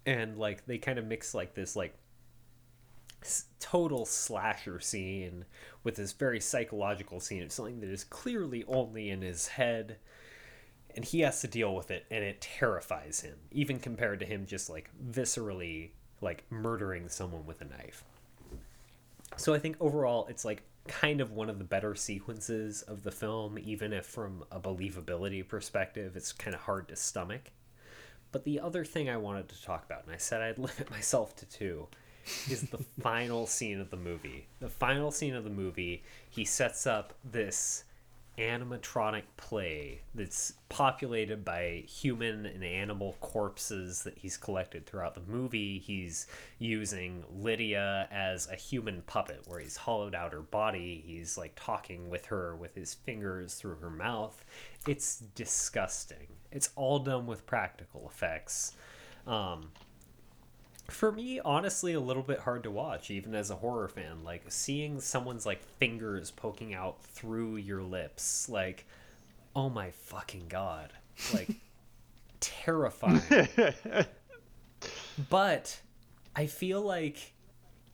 And 0.04 0.36
like 0.36 0.66
they 0.66 0.78
kind 0.78 0.98
of 0.98 1.06
mix 1.06 1.34
like 1.34 1.54
this 1.54 1.76
like 1.76 1.96
total 3.60 4.06
slasher 4.06 4.80
scene 4.80 5.44
with 5.82 5.96
this 5.96 6.12
very 6.12 6.40
psychological 6.40 7.20
scene. 7.20 7.42
Of 7.42 7.52
something 7.52 7.80
that 7.80 7.90
is 7.90 8.04
clearly 8.04 8.64
only 8.68 9.10
in 9.10 9.22
his 9.22 9.48
head 9.48 9.98
and 10.96 11.04
he 11.04 11.20
has 11.20 11.40
to 11.42 11.46
deal 11.46 11.74
with 11.74 11.90
it 11.90 12.06
and 12.10 12.24
it 12.24 12.40
terrifies 12.40 13.20
him 13.20 13.36
even 13.52 13.78
compared 13.78 14.18
to 14.20 14.26
him 14.26 14.46
just 14.46 14.70
like 14.70 14.90
viscerally 15.10 15.90
like 16.22 16.44
murdering 16.50 17.08
someone 17.08 17.46
with 17.46 17.60
a 17.60 17.64
knife. 17.64 18.02
So 19.36 19.52
i 19.54 19.58
think 19.58 19.76
overall 19.78 20.26
it's 20.28 20.44
like 20.44 20.62
kind 20.88 21.20
of 21.20 21.32
one 21.32 21.50
of 21.50 21.58
the 21.58 21.64
better 21.64 21.94
sequences 21.94 22.82
of 22.82 23.02
the 23.02 23.10
film 23.10 23.58
even 23.58 23.92
if 23.92 24.06
from 24.06 24.44
a 24.50 24.58
believability 24.58 25.46
perspective 25.46 26.16
it's 26.16 26.32
kind 26.32 26.54
of 26.54 26.62
hard 26.62 26.88
to 26.88 26.96
stomach. 26.96 27.52
But 28.32 28.44
the 28.44 28.60
other 28.60 28.84
thing 28.84 29.10
i 29.10 29.16
wanted 29.16 29.48
to 29.50 29.62
talk 29.62 29.84
about 29.84 30.04
and 30.04 30.14
i 30.14 30.18
said 30.18 30.40
i'd 30.40 30.58
limit 30.58 30.90
myself 30.90 31.36
to 31.36 31.46
two 31.46 31.88
is 32.50 32.62
the 32.70 32.78
final 33.00 33.46
scene 33.46 33.80
of 33.80 33.90
the 33.90 33.96
movie 33.96 34.46
the 34.60 34.68
final 34.68 35.10
scene 35.10 35.34
of 35.34 35.44
the 35.44 35.50
movie 35.50 36.02
he 36.28 36.44
sets 36.44 36.86
up 36.86 37.14
this 37.24 37.84
animatronic 38.38 39.22
play 39.36 40.00
that's 40.14 40.52
populated 40.68 41.44
by 41.44 41.82
human 41.86 42.44
and 42.44 42.62
animal 42.62 43.16
corpses 43.20 44.02
that 44.02 44.18
he's 44.18 44.36
collected 44.36 44.84
throughout 44.84 45.14
the 45.14 45.22
movie. 45.26 45.78
He's 45.78 46.26
using 46.58 47.24
Lydia 47.34 48.08
as 48.10 48.48
a 48.48 48.56
human 48.56 49.02
puppet 49.06 49.42
where 49.46 49.60
he's 49.60 49.76
hollowed 49.76 50.14
out 50.14 50.32
her 50.32 50.42
body. 50.42 51.02
He's 51.06 51.38
like 51.38 51.52
talking 51.56 52.10
with 52.10 52.26
her 52.26 52.54
with 52.56 52.74
his 52.74 52.94
fingers 52.94 53.54
through 53.54 53.76
her 53.76 53.90
mouth. 53.90 54.44
It's 54.86 55.16
disgusting. 55.34 56.26
It's 56.52 56.70
all 56.76 56.98
done 56.98 57.26
with 57.26 57.46
practical 57.46 58.06
effects. 58.06 58.72
Um, 59.26 59.70
for 60.88 61.10
me 61.10 61.40
honestly 61.40 61.94
a 61.94 62.00
little 62.00 62.22
bit 62.22 62.40
hard 62.40 62.62
to 62.62 62.70
watch 62.70 63.10
even 63.10 63.34
as 63.34 63.50
a 63.50 63.56
horror 63.56 63.88
fan 63.88 64.22
like 64.24 64.42
seeing 64.48 65.00
someone's 65.00 65.44
like 65.44 65.62
fingers 65.78 66.30
poking 66.30 66.74
out 66.74 67.02
through 67.02 67.56
your 67.56 67.82
lips 67.82 68.48
like 68.48 68.86
oh 69.56 69.70
my 69.70 69.90
fucking 69.90 70.44
god. 70.48 70.92
Like 71.32 71.48
terrifying. 72.40 73.22
But 75.30 75.80
i 76.36 76.44
feel 76.44 76.82
like 76.82 77.32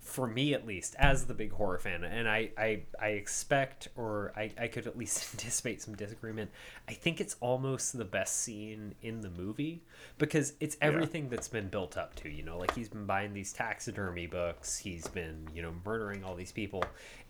for 0.02 0.26
me 0.26 0.52
at 0.52 0.66
least 0.66 0.96
as 0.98 1.26
the 1.26 1.34
big 1.34 1.52
horror 1.52 1.78
fan 1.78 2.02
and 2.02 2.28
i 2.28 2.50
i, 2.58 2.82
I 3.00 3.08
expect 3.10 3.88
or 3.96 4.32
I, 4.36 4.50
I 4.60 4.66
could 4.66 4.86
at 4.88 4.98
least 4.98 5.32
anticipate 5.34 5.80
some 5.80 5.94
disagreement 5.94 6.50
i 6.88 6.92
think 6.92 7.20
it's 7.20 7.36
almost 7.40 7.96
the 7.96 8.04
best 8.04 8.40
scene 8.40 8.94
in 9.00 9.20
the 9.20 9.30
movie 9.30 9.82
because 10.18 10.54
it's 10.58 10.76
everything 10.80 11.24
yeah. 11.24 11.30
that's 11.30 11.48
been 11.48 11.68
built 11.68 11.96
up 11.96 12.16
to 12.16 12.28
you 12.28 12.42
know 12.42 12.58
like 12.58 12.74
he's 12.74 12.88
been 12.88 13.06
buying 13.06 13.32
these 13.32 13.52
taxidermy 13.52 14.26
books 14.26 14.76
he's 14.76 15.06
been 15.06 15.48
you 15.54 15.62
know 15.62 15.72
murdering 15.84 16.24
all 16.24 16.34
these 16.34 16.52
people 16.52 16.82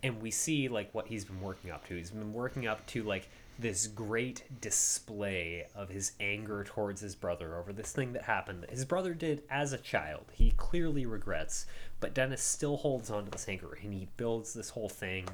and 0.03 0.20
we 0.23 0.31
see 0.31 0.69
like 0.69 0.93
what 0.94 1.07
he's 1.07 1.27
been 1.27 1.40
working 1.43 1.70
up 1.70 1.86
to 1.86 1.94
he's 1.94 2.11
been 2.11 2.32
working 2.32 2.66
up 2.66 2.85
to 2.86 3.03
like 3.03 3.28
this 3.59 3.86
great 3.86 4.43
display 4.61 5.66
of 5.74 5.89
his 5.89 6.12
anger 6.20 6.65
towards 6.65 7.01
his 7.01 7.15
brother 7.15 7.57
over 7.57 7.73
this 7.73 7.93
thing 7.93 8.12
that 8.12 8.23
happened 8.23 8.62
that 8.62 8.70
his 8.70 8.85
brother 8.85 9.15
did 9.15 9.43
as 9.51 9.73
a 9.73 9.78
child. 9.78 10.24
He 10.32 10.53
clearly 10.57 11.07
regrets, 11.07 11.66
but 12.03 12.15
Dennis 12.15 12.43
still 12.43 12.77
holds 12.77 13.11
on 13.11 13.24
to 13.24 13.31
this 13.31 13.49
anger 13.49 13.79
and 13.81 13.95
he 13.95 14.09
builds 14.16 14.53
this 14.53 14.70
whole 14.70 14.89
thing. 14.89 15.24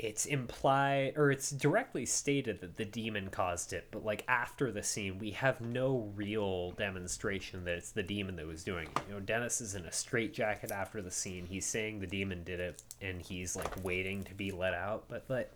It's 0.00 0.26
implied 0.26 1.14
or 1.16 1.30
it's 1.30 1.52
directly 1.52 2.04
stated 2.04 2.60
that 2.60 2.76
the 2.76 2.84
demon 2.84 3.30
caused 3.30 3.72
it, 3.72 3.86
but 3.92 4.04
like 4.04 4.24
after 4.26 4.72
the 4.72 4.82
scene, 4.82 5.18
we 5.18 5.30
have 5.30 5.60
no 5.60 6.12
real 6.16 6.72
demonstration 6.72 7.64
that 7.64 7.76
it's 7.76 7.92
the 7.92 8.02
demon 8.02 8.34
that 8.36 8.48
was 8.48 8.64
doing 8.64 8.88
it. 8.88 9.02
You 9.08 9.14
know, 9.14 9.20
Dennis 9.20 9.60
is 9.60 9.76
in 9.76 9.86
a 9.86 9.92
straitjacket 9.92 10.72
after 10.72 11.00
the 11.00 11.10
scene. 11.12 11.46
He's 11.46 11.64
saying 11.64 12.00
the 12.00 12.06
demon 12.08 12.42
did 12.42 12.58
it 12.58 12.82
and 13.00 13.22
he's 13.22 13.54
like 13.54 13.84
waiting 13.84 14.24
to 14.24 14.34
be 14.34 14.50
let 14.50 14.74
out, 14.74 15.04
but 15.08 15.28
but 15.28 15.54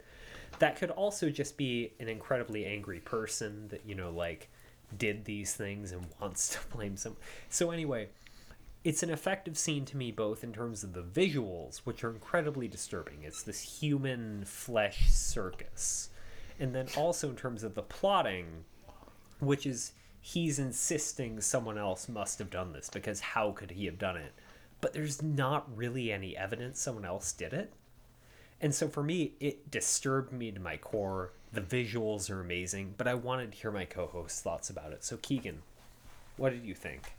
that 0.60 0.77
could 0.77 0.90
also 0.90 1.28
just 1.28 1.56
be 1.56 1.93
an 1.98 2.09
incredibly 2.09 2.64
angry 2.66 3.01
person 3.01 3.66
that 3.68 3.82
you 3.85 3.97
know 3.97 4.10
like 4.10 4.48
did 4.97 5.24
these 5.24 5.55
things 5.55 5.90
and 5.90 6.06
wants 6.20 6.51
to 6.51 6.59
blame 6.77 6.97
some 6.97 7.16
so 7.48 7.70
anyway 7.70 8.09
it's 8.82 9.02
an 9.02 9.11
effective 9.11 9.59
scene 9.59 9.85
to 9.85 9.97
me 9.97 10.11
both 10.11 10.43
in 10.43 10.52
terms 10.52 10.82
of 10.82 10.93
the 10.93 11.02
visuals 11.02 11.78
which 11.78 12.02
are 12.02 12.11
incredibly 12.11 12.69
disturbing 12.69 13.23
it's 13.23 13.43
this 13.43 13.61
human 13.61 14.44
flesh 14.44 15.11
circus 15.11 16.11
and 16.59 16.74
then 16.74 16.86
also 16.97 17.28
in 17.28 17.36
terms 17.36 17.62
of 17.62 17.74
the 17.74 17.82
plotting 17.82 18.47
which 19.39 19.66
is 19.66 19.93
he's 20.20 20.59
insisting 20.59 21.40
someone 21.40 21.78
else 21.78 22.09
must 22.09 22.39
have 22.39 22.51
done 22.51 22.73
this 22.73 22.90
because 22.90 23.20
how 23.20 23.51
could 23.52 23.70
he 23.70 23.86
have 23.86 23.98
done 23.98 24.16
it 24.16 24.32
but 24.81 24.93
there's 24.93 25.23
not 25.23 25.66
really 25.77 26.11
any 26.11 26.36
evidence 26.36 26.81
someone 26.81 27.05
else 27.05 27.32
did 27.32 27.52
it 27.52 27.73
and 28.61 28.74
so 28.74 28.89
for 28.89 29.02
me, 29.02 29.32
it 29.40 29.70
disturbed 29.70 30.32
me 30.32 30.51
to 30.52 30.61
my 30.61 30.77
core. 30.77 31.32
The 31.52 31.62
visuals 31.62 32.31
are 32.31 32.40
amazing, 32.40 32.94
but 32.98 33.09
I 33.09 33.15
wanted 33.15 33.52
to 33.52 33.59
hear 33.59 33.70
my 33.70 33.86
co 33.86 34.07
host's 34.07 34.43
thoughts 34.43 34.69
about 34.69 34.93
it. 34.93 35.02
So, 35.02 35.16
Keegan, 35.16 35.62
what 36.36 36.51
did 36.51 36.65
you 36.65 36.74
think? 36.74 37.15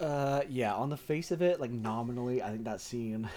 Uh, 0.00 0.42
yeah, 0.48 0.74
on 0.74 0.90
the 0.90 0.96
face 0.96 1.30
of 1.30 1.42
it, 1.42 1.60
like 1.60 1.70
nominally, 1.70 2.42
I 2.42 2.50
think 2.50 2.64
that 2.64 2.80
scene, 2.80 3.28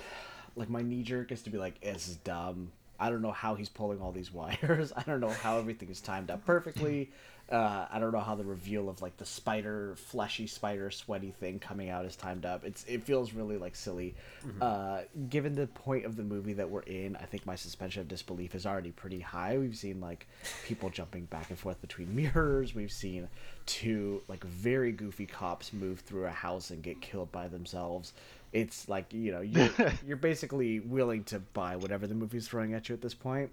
like 0.55 0.69
my 0.69 0.81
knee 0.81 1.03
jerk 1.03 1.31
is 1.31 1.41
to 1.43 1.49
be 1.49 1.57
like, 1.57 1.75
it's 1.81 2.15
dumb. 2.17 2.71
I 2.99 3.09
don't 3.09 3.21
know 3.21 3.31
how 3.31 3.55
he's 3.55 3.69
pulling 3.69 4.01
all 4.01 4.11
these 4.11 4.33
wires. 4.33 4.91
I 4.95 5.03
don't 5.03 5.19
know 5.19 5.29
how 5.29 5.59
everything 5.59 5.89
is 5.89 6.01
timed 6.01 6.31
up 6.31 6.45
perfectly. 6.45 7.11
Uh, 7.49 7.85
I 7.89 7.99
don't 7.99 8.11
know 8.11 8.19
how 8.19 8.35
the 8.35 8.43
reveal 8.43 8.89
of 8.89 9.01
like 9.01 9.15
the 9.15 9.25
spider, 9.25 9.95
fleshy 9.95 10.47
spider, 10.47 10.91
sweaty 10.91 11.31
thing 11.31 11.59
coming 11.59 11.89
out 11.89 12.03
is 12.03 12.17
timed 12.17 12.45
up. 12.45 12.65
It's 12.65 12.83
it 12.85 13.03
feels 13.03 13.31
really 13.31 13.57
like 13.57 13.73
silly. 13.73 14.15
Mm-hmm. 14.45 14.61
Uh, 14.61 14.99
given 15.29 15.55
the 15.55 15.67
point 15.67 16.05
of 16.05 16.17
the 16.17 16.23
movie 16.23 16.53
that 16.53 16.69
we're 16.69 16.81
in, 16.81 17.15
I 17.15 17.23
think 17.23 17.45
my 17.45 17.55
suspension 17.55 18.01
of 18.01 18.09
disbelief 18.09 18.53
is 18.53 18.65
already 18.65 18.91
pretty 18.91 19.21
high. 19.21 19.57
We've 19.57 19.77
seen 19.77 20.01
like 20.01 20.27
people 20.65 20.89
jumping 20.89 21.23
back 21.25 21.49
and 21.49 21.57
forth 21.57 21.79
between 21.79 22.13
mirrors. 22.15 22.75
We've 22.75 22.91
seen 22.91 23.29
two 23.65 24.21
like 24.27 24.43
very 24.43 24.91
goofy 24.91 25.25
cops 25.25 25.71
move 25.71 26.01
through 26.01 26.25
a 26.25 26.31
house 26.31 26.71
and 26.71 26.83
get 26.83 26.99
killed 26.99 27.31
by 27.31 27.47
themselves. 27.47 28.11
It's 28.51 28.89
like 28.89 29.13
you 29.13 29.31
know 29.31 29.41
you're, 29.41 29.69
you're 30.05 30.17
basically 30.17 30.81
willing 30.81 31.23
to 31.25 31.39
buy 31.39 31.77
whatever 31.77 32.07
the 32.07 32.15
movie's 32.15 32.45
throwing 32.45 32.73
at 32.73 32.89
you 32.89 32.95
at 32.95 33.01
this 33.01 33.13
point, 33.13 33.51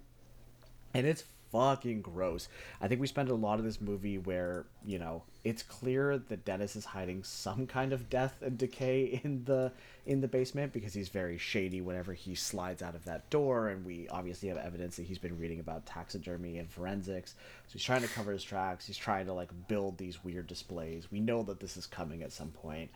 and 0.93 1.07
it's 1.07 1.23
fucking 1.55 2.01
gross. 2.01 2.49
I 2.81 2.87
think 2.87 2.99
we 2.99 3.07
spend 3.07 3.29
a 3.29 3.35
lot 3.35 3.59
of 3.59 3.65
this 3.65 3.79
movie 3.79 4.17
where, 4.17 4.65
you 4.85 4.99
know, 4.99 5.23
it's 5.43 5.63
clear 5.63 6.17
that 6.17 6.43
Dennis 6.43 6.75
is 6.75 6.85
hiding 6.85 7.23
some 7.23 7.65
kind 7.65 7.93
of 7.93 8.09
death 8.09 8.41
and 8.41 8.57
decay 8.57 9.21
in 9.23 9.45
the 9.45 9.71
in 10.05 10.21
the 10.21 10.27
basement 10.27 10.73
because 10.73 10.93
he's 10.93 11.09
very 11.09 11.37
shady 11.37 11.81
whenever 11.81 12.13
he 12.13 12.35
slides 12.35 12.83
out 12.83 12.93
of 12.93 13.05
that 13.05 13.27
door 13.29 13.69
and 13.69 13.85
we 13.85 14.07
obviously 14.09 14.49
have 14.49 14.57
evidence 14.57 14.97
that 14.97 15.03
he's 15.03 15.17
been 15.17 15.37
reading 15.39 15.59
about 15.59 15.85
taxidermy 15.85 16.57
and 16.57 16.69
forensics. 16.69 17.35
So 17.67 17.73
he's 17.73 17.83
trying 17.83 18.01
to 18.01 18.07
cover 18.09 18.31
his 18.31 18.43
tracks. 18.43 18.85
He's 18.85 18.97
trying 18.97 19.25
to 19.27 19.33
like 19.33 19.49
build 19.67 19.97
these 19.97 20.23
weird 20.23 20.47
displays. 20.47 21.11
We 21.11 21.19
know 21.19 21.43
that 21.43 21.59
this 21.59 21.77
is 21.77 21.85
coming 21.85 22.21
at 22.21 22.31
some 22.31 22.49
point. 22.49 22.91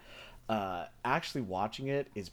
Uh, 0.50 0.86
actually 1.06 1.42
watching 1.42 1.88
it 1.88 2.08
is 2.16 2.32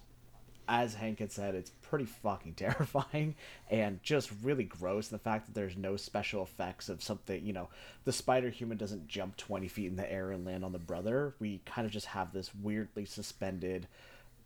as 0.69 0.95
Hank 0.95 1.21
had 1.21 1.33
said, 1.33 1.55
it's 1.55 1.71
pretty 1.83 2.05
fucking 2.05 2.55
terrifying 2.57 3.35
and 3.71 4.03
just 4.03 4.31
really 4.43 4.65
gross. 4.65 5.09
The 5.09 5.19
fact 5.19 5.47
that 5.47 5.55
there's 5.55 5.77
no 5.77 5.97
special 5.97 6.43
effects 6.43 6.89
of 6.89 7.03
something, 7.03 7.45
you 7.45 7.53
know, 7.53 7.69
the 8.05 8.13
spider 8.13 8.51
human 8.51 8.77
doesn't 8.77 9.09
jump 9.09 9.37
20 9.37 9.69
feet 9.69 9.87
in 9.87 9.97
the 9.97 10.11
air 10.11 10.31
and 10.31 10.45
land 10.45 10.65
on 10.65 10.73
the 10.73 10.79
brother. 10.79 11.35
We 11.39 11.61
kind 11.65 11.87
of 11.87 11.93
just 11.93 12.07
have 12.07 12.33
this 12.33 12.55
weirdly 12.55 13.05
suspended 13.05 13.87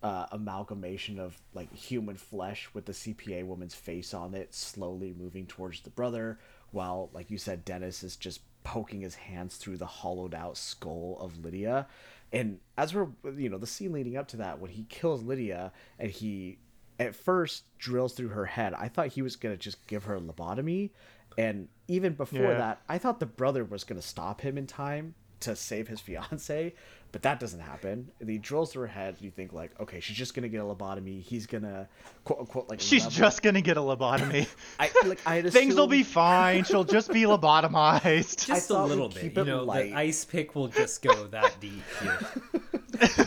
uh, 0.03 0.27
amalgamation 0.33 1.19
of 1.19 1.39
like 1.55 1.75
human 1.75 2.17
flesh 2.17 2.69
with 2.73 2.87
the 2.87 2.93
CPA 2.93 3.45
woman's 3.45 3.75
face 3.75 4.15
on 4.15 4.35
it, 4.35 4.55
slowly 4.55 5.15
moving 5.19 5.47
towards 5.47 5.81
the 5.81 5.91
brother, 5.91 6.39
while, 6.71 7.11
like 7.13 7.31
you 7.31 7.39
said, 7.39 7.65
Dennis 7.65 8.03
is 8.03 8.17
just 8.17 8.41
poking 8.63 9.01
his 9.01 9.15
hands 9.15 9.57
through 9.57 9.77
the 9.77 9.87
hollowed 9.87 10.35
out 10.35 10.57
skull 10.57 11.17
of 11.21 11.43
Lydia 11.45 11.87
and 12.33 12.59
as 12.77 12.95
we're, 12.95 13.09
you 13.37 13.49
know, 13.49 13.59
the 13.59 13.67
scene 13.67 13.93
leading 13.93 14.17
up 14.17 14.29
to 14.29 14.37
that, 14.39 14.61
when 14.61 14.71
he 14.71 14.85
kills 14.85 15.23
Lydia 15.23 15.73
and 15.99 16.11
he 16.11 16.59
at 16.99 17.15
first 17.15 17.65
drills 17.79 18.13
through 18.13 18.29
her 18.29 18.47
head, 18.47 18.75
I 18.75 18.89
thought 18.89 19.09
he 19.09 19.23
was 19.23 19.37
going 19.37 19.55
to 19.55 19.59
just 19.59 19.87
give 19.87 20.05
her 20.05 20.17
a 20.17 20.21
lobotomy. 20.21 20.91
And 21.39 21.69
even 21.89 22.15
before 22.15 22.53
yeah. 22.53 22.59
that, 22.59 22.83
I 22.89 22.99
thought 22.99 23.21
the 23.21 23.27
brother 23.27 23.65
was 23.65 23.85
going 23.85 24.01
to 24.01 24.07
stop 24.07 24.41
him 24.41 24.59
in 24.59 24.67
time 24.67 25.15
to 25.41 25.57
save 25.57 25.89
his 25.89 26.01
fiance, 26.01 26.75
but 27.13 27.23
that 27.23 27.41
doesn't 27.41 27.61
happen. 27.61 28.11
And 28.21 28.29
he 28.29 28.39
drills 28.39 28.73
through 28.73 28.83
her 28.83 28.89
head, 28.89 29.15
and 29.15 29.23
you 29.23 29.31
think 29.31 29.53
like, 29.53 29.79
okay, 29.81 30.01
she's 30.01 30.17
just 30.17 30.35
gonna 30.35 30.49
get 30.49 30.61
a 30.61 30.65
lobotomy. 30.65 31.23
He's 31.23 31.47
gonna 31.47 31.89
quote 32.25 32.41
unquote 32.41 32.69
like. 32.69 32.81
She's 32.81 33.05
level. 33.05 33.19
just 33.19 33.43
gonna 33.43 33.61
get 33.61 33.77
a 33.77 33.81
lobotomy. 33.81 34.49
I 34.79 34.91
like 35.05 35.21
I 35.27 35.43
things 35.51 35.75
will 35.75 35.87
be 35.87 36.03
fine. 36.03 36.65
She'll 36.65 36.85
just 36.85 37.13
be 37.13 37.23
lobotomized. 37.23 38.47
Just 38.47 38.71
a 38.71 38.83
little 38.83 39.09
bit. 39.09 39.37
You 39.37 39.45
know, 39.45 39.65
light. 39.65 39.91
the 39.91 39.97
ice 39.97 40.25
pick 40.25 40.55
will 40.55 40.69
just 40.69 41.03
go 41.03 41.27
that 41.29 41.57
deep 41.61 41.83
here. 42.01 43.27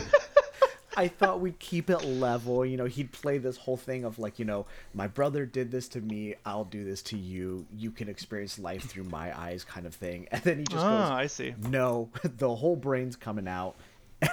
I 0.96 1.08
thought 1.08 1.40
we'd 1.40 1.58
keep 1.58 1.90
it 1.90 2.04
level. 2.04 2.64
You 2.64 2.76
know, 2.76 2.86
he'd 2.86 3.12
play 3.12 3.38
this 3.38 3.56
whole 3.56 3.76
thing 3.76 4.04
of 4.04 4.18
like, 4.18 4.38
you 4.38 4.44
know, 4.44 4.66
my 4.92 5.06
brother 5.06 5.46
did 5.46 5.70
this 5.70 5.88
to 5.88 6.00
me. 6.00 6.34
I'll 6.44 6.64
do 6.64 6.84
this 6.84 7.02
to 7.02 7.16
you. 7.16 7.66
You 7.76 7.90
can 7.90 8.08
experience 8.08 8.58
life 8.58 8.84
through 8.84 9.04
my 9.04 9.36
eyes, 9.38 9.64
kind 9.64 9.86
of 9.86 9.94
thing. 9.94 10.28
And 10.30 10.42
then 10.42 10.58
he 10.58 10.64
just 10.64 10.76
goes, 10.76 10.84
oh, 10.84 10.98
goes, 10.98 11.10
I 11.10 11.26
see. 11.26 11.54
No, 11.68 12.10
the 12.24 12.54
whole 12.54 12.76
brain's 12.76 13.16
coming 13.16 13.48
out. 13.48 13.76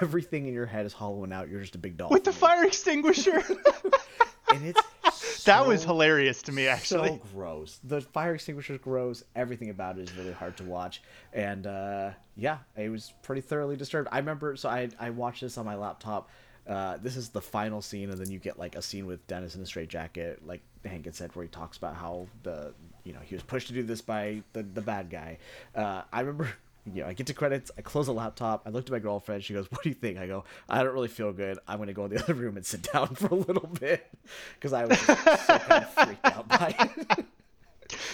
Everything 0.01 0.47
in 0.47 0.53
your 0.53 0.65
head 0.65 0.85
is 0.85 0.93
hollowing 0.93 1.33
out. 1.33 1.49
You're 1.49 1.61
just 1.61 1.75
a 1.75 1.79
big 1.79 1.97
dog. 1.97 2.11
With 2.11 2.23
the 2.23 2.33
fire 2.33 2.63
extinguisher. 2.63 3.43
and 4.53 4.65
it's 4.65 4.81
so, 5.13 5.51
that 5.51 5.65
was 5.65 5.83
hilarious 5.83 6.41
to 6.43 6.51
me 6.51 6.67
actually 6.67 7.09
so 7.09 7.21
gross 7.33 7.79
the 7.83 8.01
fire 8.01 8.35
extinguisher 8.35 8.73
is 8.73 8.79
gross 8.79 9.23
everything 9.35 9.69
about 9.69 9.97
it 9.97 10.09
is 10.09 10.15
really 10.15 10.33
hard 10.33 10.55
to 10.57 10.63
watch 10.63 11.01
and 11.33 11.67
uh, 11.67 12.11
yeah 12.35 12.57
it 12.75 12.89
was 12.89 13.13
pretty 13.23 13.41
thoroughly 13.41 13.75
disturbed 13.75 14.07
i 14.11 14.17
remember 14.17 14.55
so 14.55 14.69
i 14.69 14.89
i 14.99 15.09
watched 15.09 15.41
this 15.41 15.57
on 15.57 15.65
my 15.65 15.75
laptop 15.75 16.29
uh, 16.67 16.97
this 17.01 17.15
is 17.17 17.29
the 17.29 17.41
final 17.41 17.81
scene, 17.81 18.09
and 18.09 18.19
then 18.19 18.29
you 18.31 18.39
get 18.39 18.57
like 18.59 18.75
a 18.75 18.81
scene 18.81 19.05
with 19.05 19.25
Dennis 19.27 19.55
in 19.55 19.61
a 19.61 19.65
straitjacket, 19.65 20.45
like 20.45 20.61
Hank 20.85 21.05
had 21.05 21.15
said, 21.15 21.35
where 21.35 21.43
he 21.43 21.49
talks 21.49 21.77
about 21.77 21.95
how 21.95 22.27
the 22.43 22.73
you 23.03 23.13
know 23.13 23.19
he 23.23 23.35
was 23.35 23.43
pushed 23.43 23.67
to 23.67 23.73
do 23.73 23.83
this 23.83 24.01
by 24.01 24.41
the 24.53 24.63
the 24.63 24.81
bad 24.81 25.09
guy. 25.09 25.37
Uh, 25.75 26.01
I 26.11 26.21
remember. 26.21 26.49
You 26.91 27.03
know, 27.03 27.09
I 27.09 27.13
get 27.13 27.27
to 27.27 27.35
credits. 27.35 27.69
I 27.77 27.83
close 27.83 28.07
the 28.07 28.11
laptop. 28.13 28.63
I 28.65 28.71
look 28.71 28.87
to 28.87 28.91
my 28.91 28.97
girlfriend. 28.97 29.43
She 29.43 29.53
goes, 29.53 29.69
"What 29.71 29.83
do 29.83 29.89
you 29.89 29.93
think?" 29.93 30.17
I 30.17 30.25
go, 30.25 30.45
"I 30.67 30.83
don't 30.83 30.93
really 30.95 31.09
feel 31.09 31.31
good. 31.31 31.59
I'm 31.67 31.77
going 31.77 31.89
to 31.89 31.93
go 31.93 32.05
in 32.05 32.09
the 32.11 32.19
other 32.23 32.33
room 32.33 32.57
and 32.57 32.65
sit 32.65 32.91
down 32.91 33.13
for 33.13 33.27
a 33.27 33.35
little 33.35 33.67
bit," 33.79 34.03
because 34.55 34.73
I 34.73 34.85
was 34.85 34.97
so 34.97 35.13
kind 35.13 35.83
of 35.83 35.89
freaked 35.93 36.25
out 36.25 36.47
by 36.47 36.73
it. 36.79 37.25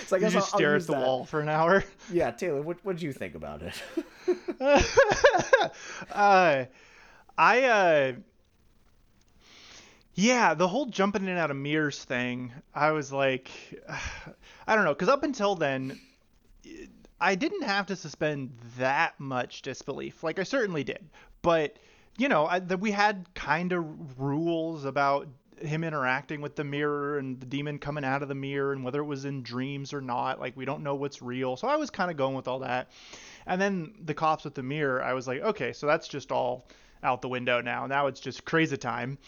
So 0.07 0.17
I 0.17 0.19
you 0.19 0.25
just 0.29 0.35
I'll, 0.35 0.41
I'll 0.41 0.57
stare 0.57 0.75
at 0.75 0.85
the 0.85 0.91
that. 0.91 1.01
wall 1.01 1.23
for 1.23 1.39
an 1.39 1.47
hour. 1.47 1.85
Yeah, 2.11 2.29
Taylor, 2.31 2.61
what 2.61 2.83
what 2.83 2.97
did 2.97 3.03
you 3.03 3.13
think 3.13 3.35
about 3.35 3.61
it? 3.61 3.81
uh, 6.11 6.65
I 7.37 7.63
uh, 7.63 8.13
yeah, 10.17 10.55
the 10.55 10.67
whole 10.67 10.87
jumping 10.87 11.21
in 11.21 11.29
and 11.29 11.37
out 11.37 11.51
of 11.51 11.57
mirrors 11.57 12.03
thing. 12.03 12.51
I 12.73 12.89
was 12.89 13.11
like, 13.11 13.51
I 14.67 14.75
don't 14.75 14.83
know, 14.83 14.93
because 14.93 15.09
up 15.09 15.21
until 15.21 15.53
then, 15.53 15.99
I 17.21 17.35
didn't 17.35 17.61
have 17.61 17.85
to 17.85 17.95
suspend 17.95 18.57
that 18.79 19.19
much 19.19 19.61
disbelief. 19.61 20.23
Like 20.23 20.39
I 20.39 20.43
certainly 20.43 20.83
did, 20.83 21.07
but 21.43 21.77
you 22.17 22.29
know, 22.29 22.47
I, 22.47 22.57
that 22.57 22.79
we 22.79 22.89
had 22.89 23.27
kind 23.35 23.71
of 23.71 24.19
rules 24.19 24.85
about 24.85 25.27
him 25.61 25.83
interacting 25.83 26.41
with 26.41 26.55
the 26.55 26.63
mirror 26.63 27.19
and 27.19 27.39
the 27.39 27.45
demon 27.45 27.77
coming 27.77 28.03
out 28.03 28.23
of 28.23 28.27
the 28.27 28.35
mirror 28.35 28.73
and 28.73 28.83
whether 28.83 29.01
it 29.01 29.05
was 29.05 29.25
in 29.25 29.43
dreams 29.43 29.93
or 29.93 30.01
not. 30.01 30.39
Like 30.39 30.57
we 30.57 30.65
don't 30.65 30.81
know 30.81 30.95
what's 30.95 31.21
real. 31.21 31.55
So 31.57 31.67
I 31.67 31.75
was 31.75 31.91
kind 31.91 32.09
of 32.09 32.17
going 32.17 32.35
with 32.35 32.47
all 32.47 32.59
that. 32.59 32.89
And 33.45 33.61
then 33.61 33.93
the 34.03 34.15
cops 34.15 34.45
with 34.45 34.55
the 34.55 34.63
mirror, 34.63 35.03
I 35.03 35.13
was 35.13 35.27
like, 35.27 35.41
okay, 35.41 35.73
so 35.73 35.85
that's 35.85 36.07
just 36.07 36.31
all 36.31 36.67
out 37.03 37.21
the 37.21 37.29
window 37.29 37.61
now. 37.61 37.85
Now 37.85 38.07
it's 38.07 38.19
just 38.19 38.45
crazy 38.45 38.77
time. 38.77 39.19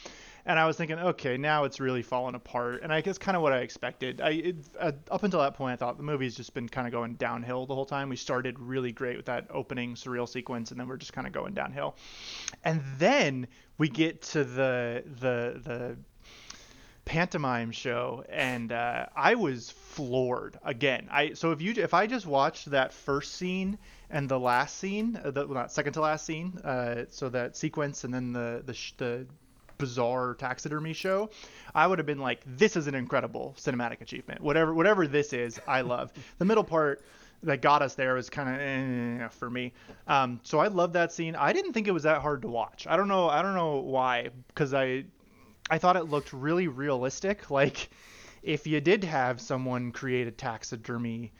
And 0.45 0.57
I 0.57 0.65
was 0.65 0.77
thinking, 0.77 0.97
okay, 0.99 1.37
now 1.37 1.63
it's 1.63 1.79
really 1.79 2.01
falling 2.01 2.35
apart. 2.35 2.81
And 2.83 2.91
I 2.93 3.01
guess 3.01 3.17
kind 3.17 3.35
of 3.35 3.43
what 3.43 3.53
I 3.53 3.59
expected. 3.59 4.21
I 4.21 4.29
it, 4.29 4.55
uh, 4.79 4.91
up 5.11 5.23
until 5.23 5.41
that 5.41 5.55
point, 5.55 5.73
I 5.73 5.75
thought 5.75 5.97
the 5.97 6.03
movie's 6.03 6.35
just 6.35 6.53
been 6.53 6.69
kind 6.69 6.87
of 6.87 6.93
going 6.93 7.15
downhill 7.15 7.65
the 7.65 7.75
whole 7.75 7.85
time. 7.85 8.09
We 8.09 8.15
started 8.15 8.59
really 8.59 8.91
great 8.91 9.17
with 9.17 9.25
that 9.27 9.47
opening 9.49 9.95
surreal 9.95 10.27
sequence, 10.27 10.71
and 10.71 10.79
then 10.79 10.87
we're 10.87 10.97
just 10.97 11.13
kind 11.13 11.27
of 11.27 11.33
going 11.33 11.53
downhill. 11.53 11.95
And 12.63 12.81
then 12.97 13.47
we 13.77 13.89
get 13.89 14.21
to 14.21 14.43
the 14.43 15.03
the 15.19 15.61
the 15.63 15.97
pantomime 17.05 17.71
show 17.71 18.23
and 18.29 18.71
uh, 18.71 19.07
i 19.15 19.33
was 19.33 19.71
floored 19.71 20.59
again 20.63 21.07
i 21.09 21.33
so 21.33 21.51
if 21.51 21.59
you 21.59 21.73
if 21.75 21.91
i 21.91 22.05
just 22.05 22.27
watched 22.27 22.69
that 22.69 22.93
first 22.93 23.33
scene 23.33 23.79
and 24.11 24.29
the 24.29 24.39
last 24.39 24.77
scene 24.77 25.19
uh, 25.23 25.31
the 25.31 25.43
well, 25.47 25.55
not 25.55 25.71
second 25.71 25.91
to 25.91 26.01
last 26.01 26.23
scene 26.23 26.55
uh, 26.63 27.05
so 27.09 27.27
that 27.27 27.57
sequence 27.57 28.03
and 28.03 28.13
then 28.13 28.31
the 28.31 28.61
the, 28.63 28.75
sh- 28.75 28.93
the 28.97 29.25
bizarre 29.79 30.35
taxidermy 30.35 30.93
show 30.93 31.29
i 31.73 31.87
would 31.87 31.97
have 31.97 32.05
been 32.05 32.19
like 32.19 32.41
this 32.45 32.75
is 32.75 32.85
an 32.85 32.93
incredible 32.93 33.55
cinematic 33.57 34.01
achievement 34.01 34.39
whatever 34.41 34.73
whatever 34.75 35.07
this 35.07 35.33
is 35.33 35.59
i 35.67 35.81
love 35.95 36.13
the 36.37 36.45
middle 36.45 36.63
part 36.63 37.01
that 37.43 37.61
got 37.61 37.81
us 37.81 37.95
there 37.95 38.13
was 38.13 38.29
kind 38.29 38.49
of 38.49 38.59
eh, 38.59 39.27
for 39.29 39.49
me. 39.49 39.73
Um, 40.07 40.39
so 40.43 40.59
I 40.59 40.67
love 40.67 40.93
that 40.93 41.11
scene. 41.11 41.35
I 41.35 41.53
didn't 41.53 41.73
think 41.73 41.87
it 41.87 41.91
was 41.91 42.03
that 42.03 42.21
hard 42.21 42.41
to 42.41 42.47
watch. 42.47 42.85
I 42.87 42.97
don't 42.97 43.07
know. 43.07 43.29
I 43.29 43.41
don't 43.41 43.55
know 43.55 43.77
why, 43.77 44.29
because 44.47 44.73
I 44.73 45.05
I 45.69 45.77
thought 45.77 45.95
it 45.95 46.05
looked 46.05 46.33
really 46.33 46.67
realistic. 46.67 47.49
Like 47.49 47.89
if 48.43 48.67
you 48.67 48.81
did 48.81 49.03
have 49.03 49.39
someone 49.39 49.91
create 49.91 50.27
a 50.27 50.31
taxidermy 50.31 51.31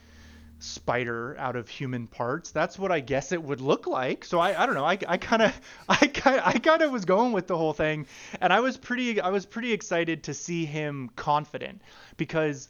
spider 0.60 1.36
out 1.40 1.56
of 1.56 1.68
human 1.70 2.08
parts, 2.08 2.52
that's 2.52 2.78
what 2.78 2.92
I 2.92 3.00
guess 3.00 3.32
it 3.32 3.42
would 3.42 3.62
look 3.62 3.88
like. 3.88 4.26
So 4.26 4.40
I, 4.40 4.62
I 4.62 4.66
don't 4.66 4.76
know. 4.76 4.86
I, 4.86 4.98
I 5.08 5.18
kind 5.18 5.42
of 5.42 5.60
I 5.90 6.08
kind 6.08 6.42
I 6.44 6.60
kind 6.60 6.82
of 6.82 6.92
was 6.92 7.06
going 7.06 7.32
with 7.32 7.48
the 7.48 7.58
whole 7.58 7.74
thing, 7.74 8.08
and 8.42 8.54
I 8.54 8.60
was 8.60 8.78
pretty 8.78 9.20
I 9.22 9.30
was 9.30 9.46
pretty 9.46 9.72
excited 9.72 10.24
to 10.24 10.34
see 10.34 10.66
him 10.66 11.10
confident 11.16 11.82
because 12.18 12.70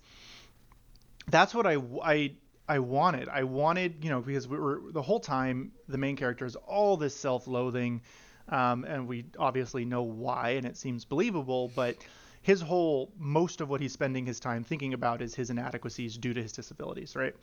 that's 1.27 1.53
what 1.53 1.67
I 1.67 1.77
I 2.03 2.31
I 2.67 2.79
wanted. 2.79 3.29
I 3.29 3.43
wanted, 3.43 4.03
you 4.03 4.11
know, 4.11 4.21
because 4.21 4.47
we 4.47 4.57
were 4.57 4.81
the 4.91 5.01
whole 5.01 5.19
time 5.19 5.71
the 5.87 5.97
main 5.97 6.15
character 6.15 6.45
is 6.45 6.55
all 6.55 6.97
this 6.97 7.15
self-loathing, 7.15 8.01
um, 8.47 8.85
and 8.85 9.07
we 9.07 9.25
obviously 9.39 9.85
know 9.85 10.03
why, 10.03 10.51
and 10.51 10.67
it 10.67 10.77
seems 10.77 11.03
believable. 11.03 11.71
But 11.75 11.97
his 12.41 12.61
whole, 12.61 13.11
most 13.17 13.61
of 13.61 13.69
what 13.69 13.81
he's 13.81 13.93
spending 13.93 14.25
his 14.25 14.39
time 14.39 14.63
thinking 14.63 14.93
about 14.93 15.21
is 15.21 15.35
his 15.35 15.49
inadequacies 15.49 16.17
due 16.17 16.33
to 16.33 16.41
his 16.41 16.51
disabilities, 16.51 17.15
right? 17.15 17.35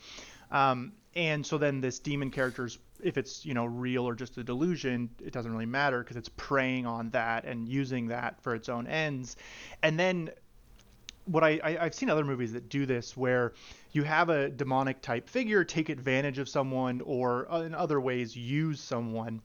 Um, 0.50 0.92
and 1.14 1.44
so 1.44 1.58
then 1.58 1.80
this 1.80 1.98
demon 1.98 2.30
character's, 2.30 2.78
if 3.02 3.18
it's 3.18 3.44
you 3.44 3.54
know 3.54 3.66
real 3.66 4.06
or 4.06 4.14
just 4.14 4.38
a 4.38 4.44
delusion, 4.44 5.10
it 5.24 5.32
doesn't 5.32 5.52
really 5.52 5.66
matter 5.66 6.00
because 6.00 6.16
it's 6.16 6.30
preying 6.36 6.86
on 6.86 7.10
that 7.10 7.44
and 7.44 7.68
using 7.68 8.08
that 8.08 8.40
for 8.42 8.54
its 8.54 8.68
own 8.68 8.86
ends. 8.86 9.36
And 9.82 9.98
then 9.98 10.30
what 11.26 11.42
I, 11.42 11.60
I 11.62 11.84
have 11.84 11.94
seen 11.94 12.08
other 12.08 12.24
movies 12.24 12.52
that 12.52 12.68
do 12.68 12.86
this 12.86 13.16
where 13.16 13.52
you 13.92 14.04
have 14.04 14.28
a 14.28 14.48
demonic 14.48 15.02
type 15.02 15.28
figure 15.28 15.64
take 15.64 15.88
advantage 15.88 16.38
of 16.38 16.48
someone 16.48 17.00
or 17.00 17.50
uh, 17.50 17.62
in 17.62 17.74
other 17.74 18.00
ways 18.00 18.36
use 18.36 18.80
someone 18.80 19.42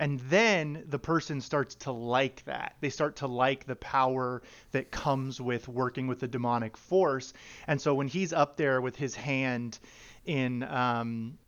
and 0.00 0.18
then 0.20 0.82
the 0.88 0.98
person 0.98 1.42
starts 1.42 1.74
to 1.74 1.92
like 1.92 2.42
that. 2.46 2.74
They 2.80 2.88
start 2.88 3.16
to 3.16 3.26
like 3.26 3.66
the 3.66 3.76
power 3.76 4.42
that 4.72 4.90
comes 4.90 5.40
with 5.40 5.68
working 5.68 6.06
with 6.06 6.20
the 6.20 6.26
demonic 6.26 6.78
force. 6.78 7.34
And 7.66 7.78
so 7.78 7.94
when 7.94 8.08
he's 8.08 8.32
up 8.32 8.56
there 8.56 8.80
with 8.80 8.96
his 8.96 9.14
hand 9.14 9.78
in 10.24 10.62
um 10.62 11.38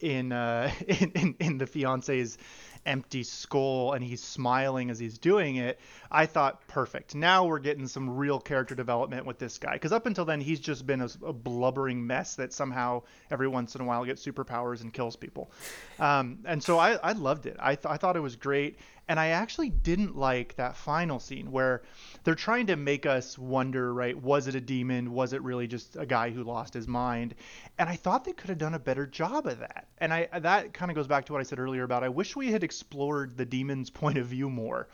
in 0.00 0.32
uh 0.32 0.72
in 0.88 1.12
in, 1.12 1.36
in 1.38 1.58
the 1.58 1.66
fiance's 1.66 2.38
empty 2.86 3.22
skull 3.22 3.92
and 3.92 4.04
he's 4.04 4.22
smiling 4.22 4.90
as 4.90 4.98
he's 4.98 5.18
doing 5.18 5.56
it, 5.56 5.78
I 6.10 6.26
thought 6.26 6.66
perfect. 6.68 7.14
Now 7.14 7.44
we're 7.44 7.58
getting 7.58 7.86
some 7.86 8.16
real 8.16 8.40
character 8.40 8.74
development 8.74 9.26
with 9.26 9.38
this 9.38 9.58
guy 9.58 9.74
because 9.74 9.92
up 9.92 10.06
until 10.06 10.24
then 10.24 10.40
he's 10.40 10.60
just 10.60 10.86
been 10.86 11.00
a, 11.00 11.08
a, 11.24 11.32
blubbering 11.32 12.06
mess 12.06 12.36
that 12.36 12.52
somehow 12.52 13.02
every 13.30 13.48
once 13.48 13.74
in 13.74 13.80
a 13.80 13.84
while 13.84 14.04
gets 14.04 14.24
superpowers 14.24 14.82
and 14.82 14.92
kills 14.92 15.16
people. 15.16 15.50
Um, 15.98 16.38
and 16.44 16.62
so 16.62 16.78
I, 16.78 16.94
I 17.02 17.12
loved 17.12 17.46
it. 17.46 17.56
I, 17.58 17.74
th- 17.74 17.86
I 17.86 17.96
thought 17.96 18.16
it 18.16 18.20
was 18.20 18.36
great. 18.36 18.78
And 19.08 19.18
I 19.18 19.28
actually 19.28 19.68
didn't 19.68 20.16
like 20.16 20.54
that 20.56 20.76
final 20.76 21.18
scene 21.18 21.50
where 21.50 21.82
they're 22.22 22.34
trying 22.34 22.66
to 22.68 22.76
make 22.76 23.04
us 23.04 23.36
wonder, 23.36 23.92
right? 23.92 24.16
Was 24.16 24.46
it 24.46 24.54
a 24.54 24.60
demon? 24.60 25.12
Was 25.12 25.32
it 25.32 25.42
really 25.42 25.66
just 25.66 25.96
a 25.96 26.06
guy 26.06 26.30
who 26.30 26.44
lost 26.44 26.72
his 26.72 26.86
mind? 26.86 27.34
And 27.78 27.88
I 27.88 27.96
thought 27.96 28.24
they 28.24 28.32
could 28.32 28.48
have 28.48 28.58
done 28.58 28.74
a 28.74 28.78
better 28.78 29.06
job 29.06 29.46
of 29.46 29.58
that. 29.58 29.88
And 29.98 30.12
I 30.12 30.28
that 30.38 30.72
kind 30.72 30.90
of 30.90 30.94
goes 30.94 31.08
back 31.08 31.26
to 31.26 31.32
what 31.32 31.40
I 31.40 31.42
said 31.42 31.58
earlier 31.58 31.82
about 31.82 32.04
I 32.04 32.08
wish 32.08 32.36
we 32.36 32.52
had 32.52 32.62
explored 32.62 33.36
the 33.36 33.44
demon's 33.44 33.90
point 34.02 34.18
of 34.18 34.26
view 34.26 34.48
more. 34.48 34.88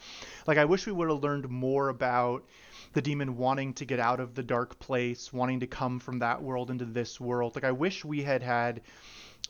Like 0.47 0.59
I 0.59 0.65
wish 0.65 0.87
we 0.87 0.93
would 0.93 1.11
have 1.11 1.23
learned 1.23 1.49
more 1.49 1.91
about 1.91 2.47
the 2.95 3.03
demon 3.03 3.37
wanting 3.37 3.75
to 3.75 3.85
get 3.85 4.01
out 4.01 4.21
of 4.21 4.35
the 4.35 4.43
dark 4.43 4.79
place, 4.79 5.33
wanting 5.33 5.61
to 5.61 5.67
come 5.67 6.01
from 6.01 6.21
that 6.21 6.43
world 6.43 6.71
into 6.71 6.87
this 6.87 7.21
world. 7.21 7.55
Like 7.55 7.65
I 7.65 7.73
wish 7.73 8.05
we 8.05 8.23
had 8.23 8.43
had 8.43 8.81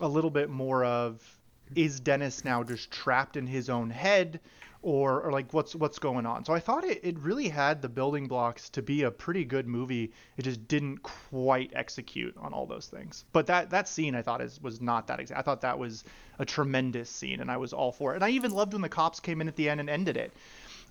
a 0.01 0.09
little 0.09 0.31
bit 0.31 0.51
more 0.51 0.85
of 0.85 1.38
is 1.75 2.01
Dennis 2.01 2.45
now 2.45 2.63
just 2.63 2.91
trapped 2.91 3.37
in 3.37 3.47
his 3.47 3.69
own 3.69 3.91
head 3.91 4.41
or, 4.83 5.23
or 5.23 5.33
like 5.33 5.53
what's 5.53 5.75
what's 5.75 5.99
going 5.99 6.25
on? 6.25 6.45
So 6.45 6.53
I 6.53 6.61
thought 6.61 6.85
it, 6.85 7.01
it 7.03 7.19
really 7.19 7.49
had 7.49 7.83
the 7.83 7.89
building 7.89 8.29
blocks 8.29 8.71
to 8.71 8.83
be 8.83 9.03
a 9.03 9.11
pretty 9.11 9.45
good 9.45 9.67
movie. 9.67 10.13
It 10.37 10.43
just 10.43 10.69
didn't 10.69 11.03
quite 11.03 11.73
execute 11.75 12.37
on 12.39 12.53
all 12.53 12.67
those 12.67 12.87
things. 12.87 13.25
But 13.33 13.47
that 13.47 13.71
that 13.71 13.89
scene 13.89 14.15
I 14.15 14.23
thought 14.23 14.41
is 14.41 14.61
was 14.63 14.81
not 14.81 15.07
that 15.09 15.21
exact. 15.21 15.39
I 15.39 15.43
thought 15.43 15.63
that 15.63 15.79
was 15.79 16.05
a 16.39 16.45
tremendous 16.45 17.11
scene 17.11 17.41
and 17.41 17.51
I 17.51 17.57
was 17.57 17.73
all 17.73 17.91
for 17.91 18.13
it. 18.13 18.17
And 18.17 18.25
I 18.25 18.31
even 18.31 18.53
loved 18.53 18.73
when 18.73 18.83
the 18.83 18.89
cops 18.89 19.19
came 19.19 19.41
in 19.41 19.49
at 19.49 19.57
the 19.57 19.69
end 19.69 19.81
and 19.81 19.91
ended 19.91 20.17
it. 20.17 20.33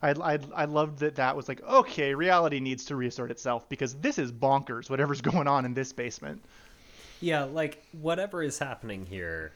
I, 0.02 0.12
I, 0.12 0.40
I 0.54 0.66
loved 0.66 1.00
that 1.00 1.16
that 1.16 1.36
was 1.36 1.48
like 1.48 1.64
okay 1.64 2.14
reality 2.14 2.60
needs 2.60 2.86
to 2.86 2.96
reassert 2.96 3.32
itself 3.32 3.68
because 3.68 3.96
this 3.96 4.20
is 4.20 4.32
bonkers 4.32 4.92
whatever's 4.92 5.22
going 5.32 5.48
on 5.48 5.66
in 5.66 5.74
this 5.74 5.92
basement 5.92 6.44
yeah 7.20 7.46
like 7.46 7.84
whatever 7.94 8.44
is 8.44 8.60
happening 8.60 9.08
here 9.08 9.54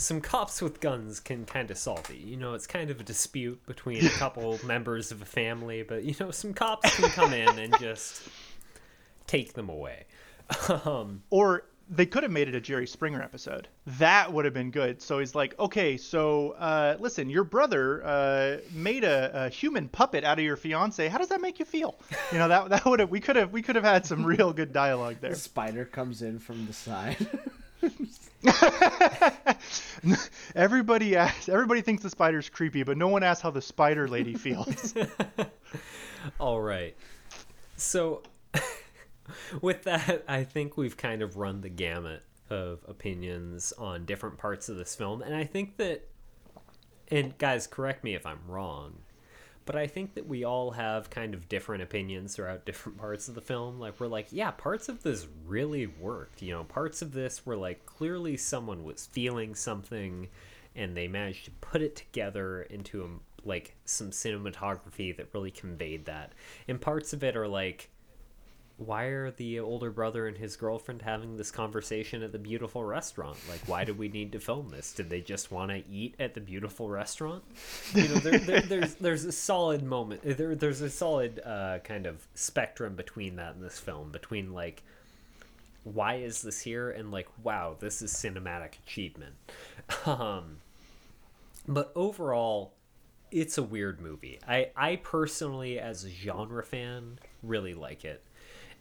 some 0.00 0.20
cops 0.20 0.62
with 0.62 0.80
guns 0.80 1.20
can 1.20 1.44
kind 1.44 1.70
of 1.70 1.78
solve 1.78 2.08
it. 2.10 2.18
You 2.18 2.36
know, 2.36 2.54
it's 2.54 2.66
kind 2.66 2.90
of 2.90 3.00
a 3.00 3.04
dispute 3.04 3.64
between 3.66 4.04
a 4.04 4.10
couple 4.18 4.58
members 4.64 5.12
of 5.12 5.22
a 5.22 5.26
family, 5.26 5.82
but 5.82 6.04
you 6.04 6.14
know, 6.18 6.30
some 6.30 6.54
cops 6.54 6.94
can 6.96 7.08
come 7.10 7.32
in 7.32 7.58
and 7.58 7.74
just 7.78 8.22
take 9.26 9.52
them 9.52 9.68
away. 9.68 10.06
Um, 10.84 11.22
or 11.30 11.66
they 11.90 12.06
could 12.06 12.22
have 12.22 12.32
made 12.32 12.48
it 12.48 12.54
a 12.54 12.60
Jerry 12.60 12.86
Springer 12.86 13.20
episode. 13.20 13.66
That 13.86 14.32
would 14.32 14.44
have 14.44 14.54
been 14.54 14.70
good. 14.70 15.02
So 15.02 15.18
he's 15.18 15.34
like, 15.34 15.58
okay, 15.58 15.96
so 15.96 16.52
uh, 16.52 16.96
listen, 17.00 17.28
your 17.28 17.42
brother 17.42 18.04
uh, 18.04 18.56
made 18.72 19.02
a, 19.02 19.46
a, 19.46 19.48
human 19.48 19.88
puppet 19.88 20.22
out 20.24 20.38
of 20.38 20.44
your 20.44 20.56
fiance. 20.56 21.08
How 21.08 21.18
does 21.18 21.28
that 21.28 21.40
make 21.40 21.58
you 21.58 21.64
feel? 21.64 21.98
You 22.32 22.38
know, 22.38 22.48
that 22.48 22.68
that 22.70 22.84
would 22.84 23.00
have 23.00 23.10
we 23.10 23.20
could 23.20 23.36
have 23.36 23.52
we 23.52 23.60
could 23.62 23.74
have 23.74 23.84
had 23.84 24.06
some 24.06 24.24
real 24.24 24.52
good 24.52 24.72
dialogue 24.72 25.16
there. 25.20 25.30
The 25.30 25.36
spider 25.36 25.84
comes 25.84 26.22
in 26.22 26.38
from 26.38 26.66
the 26.66 26.72
side. 26.72 27.26
everybody 30.54 31.16
asks, 31.16 31.48
everybody 31.48 31.80
thinks 31.82 32.02
the 32.02 32.10
spider's 32.10 32.48
creepy, 32.48 32.82
but 32.82 32.96
no 32.96 33.08
one 33.08 33.22
asks 33.22 33.42
how 33.42 33.50
the 33.50 33.62
spider 33.62 34.08
lady 34.08 34.34
feels. 34.36 34.94
All 36.40 36.60
right. 36.60 36.96
So 37.76 38.22
with 39.60 39.82
that, 39.84 40.24
I 40.28 40.44
think 40.44 40.76
we've 40.76 40.96
kind 40.96 41.22
of 41.22 41.36
run 41.36 41.60
the 41.60 41.68
gamut 41.68 42.22
of 42.48 42.84
opinions 42.88 43.72
on 43.78 44.04
different 44.04 44.38
parts 44.38 44.68
of 44.68 44.76
this 44.76 44.94
film, 44.94 45.22
and 45.22 45.34
I 45.34 45.44
think 45.44 45.76
that 45.76 46.06
and 47.10 47.36
guys, 47.38 47.66
correct 47.66 48.04
me 48.04 48.14
if 48.14 48.24
I'm 48.24 48.40
wrong, 48.46 48.98
but 49.70 49.78
I 49.78 49.86
think 49.86 50.14
that 50.14 50.26
we 50.26 50.42
all 50.42 50.72
have 50.72 51.10
kind 51.10 51.32
of 51.32 51.48
different 51.48 51.84
opinions 51.84 52.34
throughout 52.34 52.64
different 52.66 52.98
parts 52.98 53.28
of 53.28 53.36
the 53.36 53.40
film. 53.40 53.78
Like 53.78 54.00
we're 54.00 54.08
like, 54.08 54.26
yeah, 54.32 54.50
parts 54.50 54.88
of 54.88 55.04
this 55.04 55.28
really 55.46 55.86
worked. 55.86 56.42
You 56.42 56.54
know, 56.54 56.64
parts 56.64 57.02
of 57.02 57.12
this 57.12 57.46
were 57.46 57.54
like 57.54 57.86
clearly 57.86 58.36
someone 58.36 58.82
was 58.82 59.06
feeling 59.06 59.54
something, 59.54 60.26
and 60.74 60.96
they 60.96 61.06
managed 61.06 61.44
to 61.44 61.52
put 61.52 61.82
it 61.82 61.94
together 61.94 62.62
into 62.62 63.04
a, 63.04 63.48
like 63.48 63.76
some 63.84 64.10
cinematography 64.10 65.16
that 65.16 65.28
really 65.32 65.52
conveyed 65.52 66.04
that. 66.06 66.32
And 66.66 66.80
parts 66.80 67.12
of 67.12 67.22
it 67.22 67.36
are 67.36 67.46
like, 67.46 67.90
why 68.80 69.04
are 69.04 69.30
the 69.30 69.60
older 69.60 69.90
brother 69.90 70.26
and 70.26 70.38
his 70.38 70.56
girlfriend 70.56 71.02
having 71.02 71.36
this 71.36 71.50
conversation 71.50 72.22
at 72.22 72.32
the 72.32 72.38
beautiful 72.38 72.82
restaurant? 72.82 73.36
Like, 73.46 73.60
why 73.68 73.84
do 73.84 73.92
we 73.92 74.08
need 74.08 74.32
to 74.32 74.40
film 74.40 74.70
this? 74.70 74.94
Did 74.94 75.10
they 75.10 75.20
just 75.20 75.52
want 75.52 75.70
to 75.70 75.82
eat 75.86 76.14
at 76.18 76.32
the 76.32 76.40
beautiful 76.40 76.88
restaurant? 76.88 77.44
You 77.94 78.08
know, 78.08 78.14
there, 78.14 78.38
there, 78.38 78.60
there's 78.62 78.94
there's 78.94 79.24
a 79.26 79.32
solid 79.32 79.82
moment. 79.82 80.22
There, 80.24 80.54
there's 80.54 80.80
a 80.80 80.88
solid 80.88 81.40
uh, 81.44 81.80
kind 81.84 82.06
of 82.06 82.26
spectrum 82.34 82.94
between 82.94 83.36
that 83.36 83.54
in 83.54 83.60
this 83.60 83.78
film, 83.78 84.12
between 84.12 84.54
like, 84.54 84.82
why 85.84 86.14
is 86.14 86.40
this 86.40 86.62
here, 86.62 86.90
and 86.90 87.10
like, 87.10 87.28
wow, 87.42 87.76
this 87.78 88.00
is 88.00 88.14
cinematic 88.14 88.78
achievement. 88.86 89.34
Um, 90.06 90.58
but 91.68 91.92
overall, 91.94 92.72
it's 93.30 93.58
a 93.58 93.62
weird 93.62 94.00
movie. 94.00 94.38
I 94.48 94.70
I 94.74 94.96
personally, 94.96 95.78
as 95.78 96.04
a 96.04 96.08
genre 96.08 96.62
fan, 96.62 97.18
really 97.42 97.74
like 97.74 98.06
it 98.06 98.22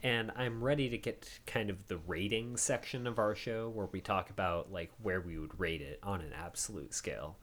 and 0.02 0.32
I'm 0.36 0.64
ready 0.64 0.90
to 0.90 0.98
get 0.98 1.40
kind 1.46 1.70
of 1.70 1.88
the 1.88 1.98
rating 1.98 2.56
section 2.58 3.06
of 3.06 3.20
our 3.20 3.36
show 3.36 3.70
where 3.70 3.88
we 3.92 4.00
talk 4.00 4.30
about 4.30 4.72
like 4.72 4.92
where 5.02 5.20
we 5.20 5.38
would 5.38 5.60
rate 5.60 5.82
it 5.82 6.00
on 6.02 6.22
an 6.22 6.32
absolute 6.34 6.94
scale. 6.94 7.38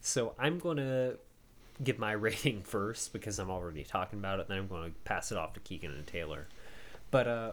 So 0.00 0.34
I'm 0.38 0.58
going 0.58 0.78
to 0.78 1.18
give 1.82 1.98
my 1.98 2.12
rating 2.12 2.62
first 2.62 3.12
because 3.12 3.38
I'm 3.38 3.50
already 3.50 3.84
talking 3.84 4.18
about 4.18 4.40
it. 4.40 4.48
Then 4.48 4.58
I'm 4.58 4.66
going 4.66 4.90
to 4.90 4.98
pass 5.04 5.30
it 5.30 5.38
off 5.38 5.52
to 5.54 5.60
Keegan 5.60 5.92
and 5.92 6.06
Taylor. 6.06 6.48
But 7.10 7.28
uh, 7.28 7.52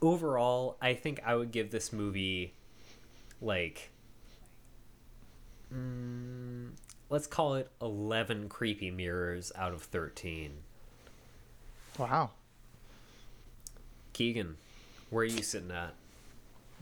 overall, 0.00 0.76
I 0.80 0.94
think 0.94 1.20
I 1.24 1.34
would 1.34 1.50
give 1.50 1.70
this 1.70 1.92
movie 1.92 2.54
like 3.42 3.90
mm, 5.72 6.70
let's 7.10 7.26
call 7.26 7.54
it 7.54 7.70
11 7.82 8.48
creepy 8.48 8.90
mirrors 8.90 9.52
out 9.54 9.72
of 9.72 9.82
13. 9.82 10.52
Wow. 11.98 12.30
Keegan, 14.16 14.56
where 15.10 15.24
are 15.24 15.26
you 15.26 15.42
sitting 15.42 15.70
at? 15.70 15.92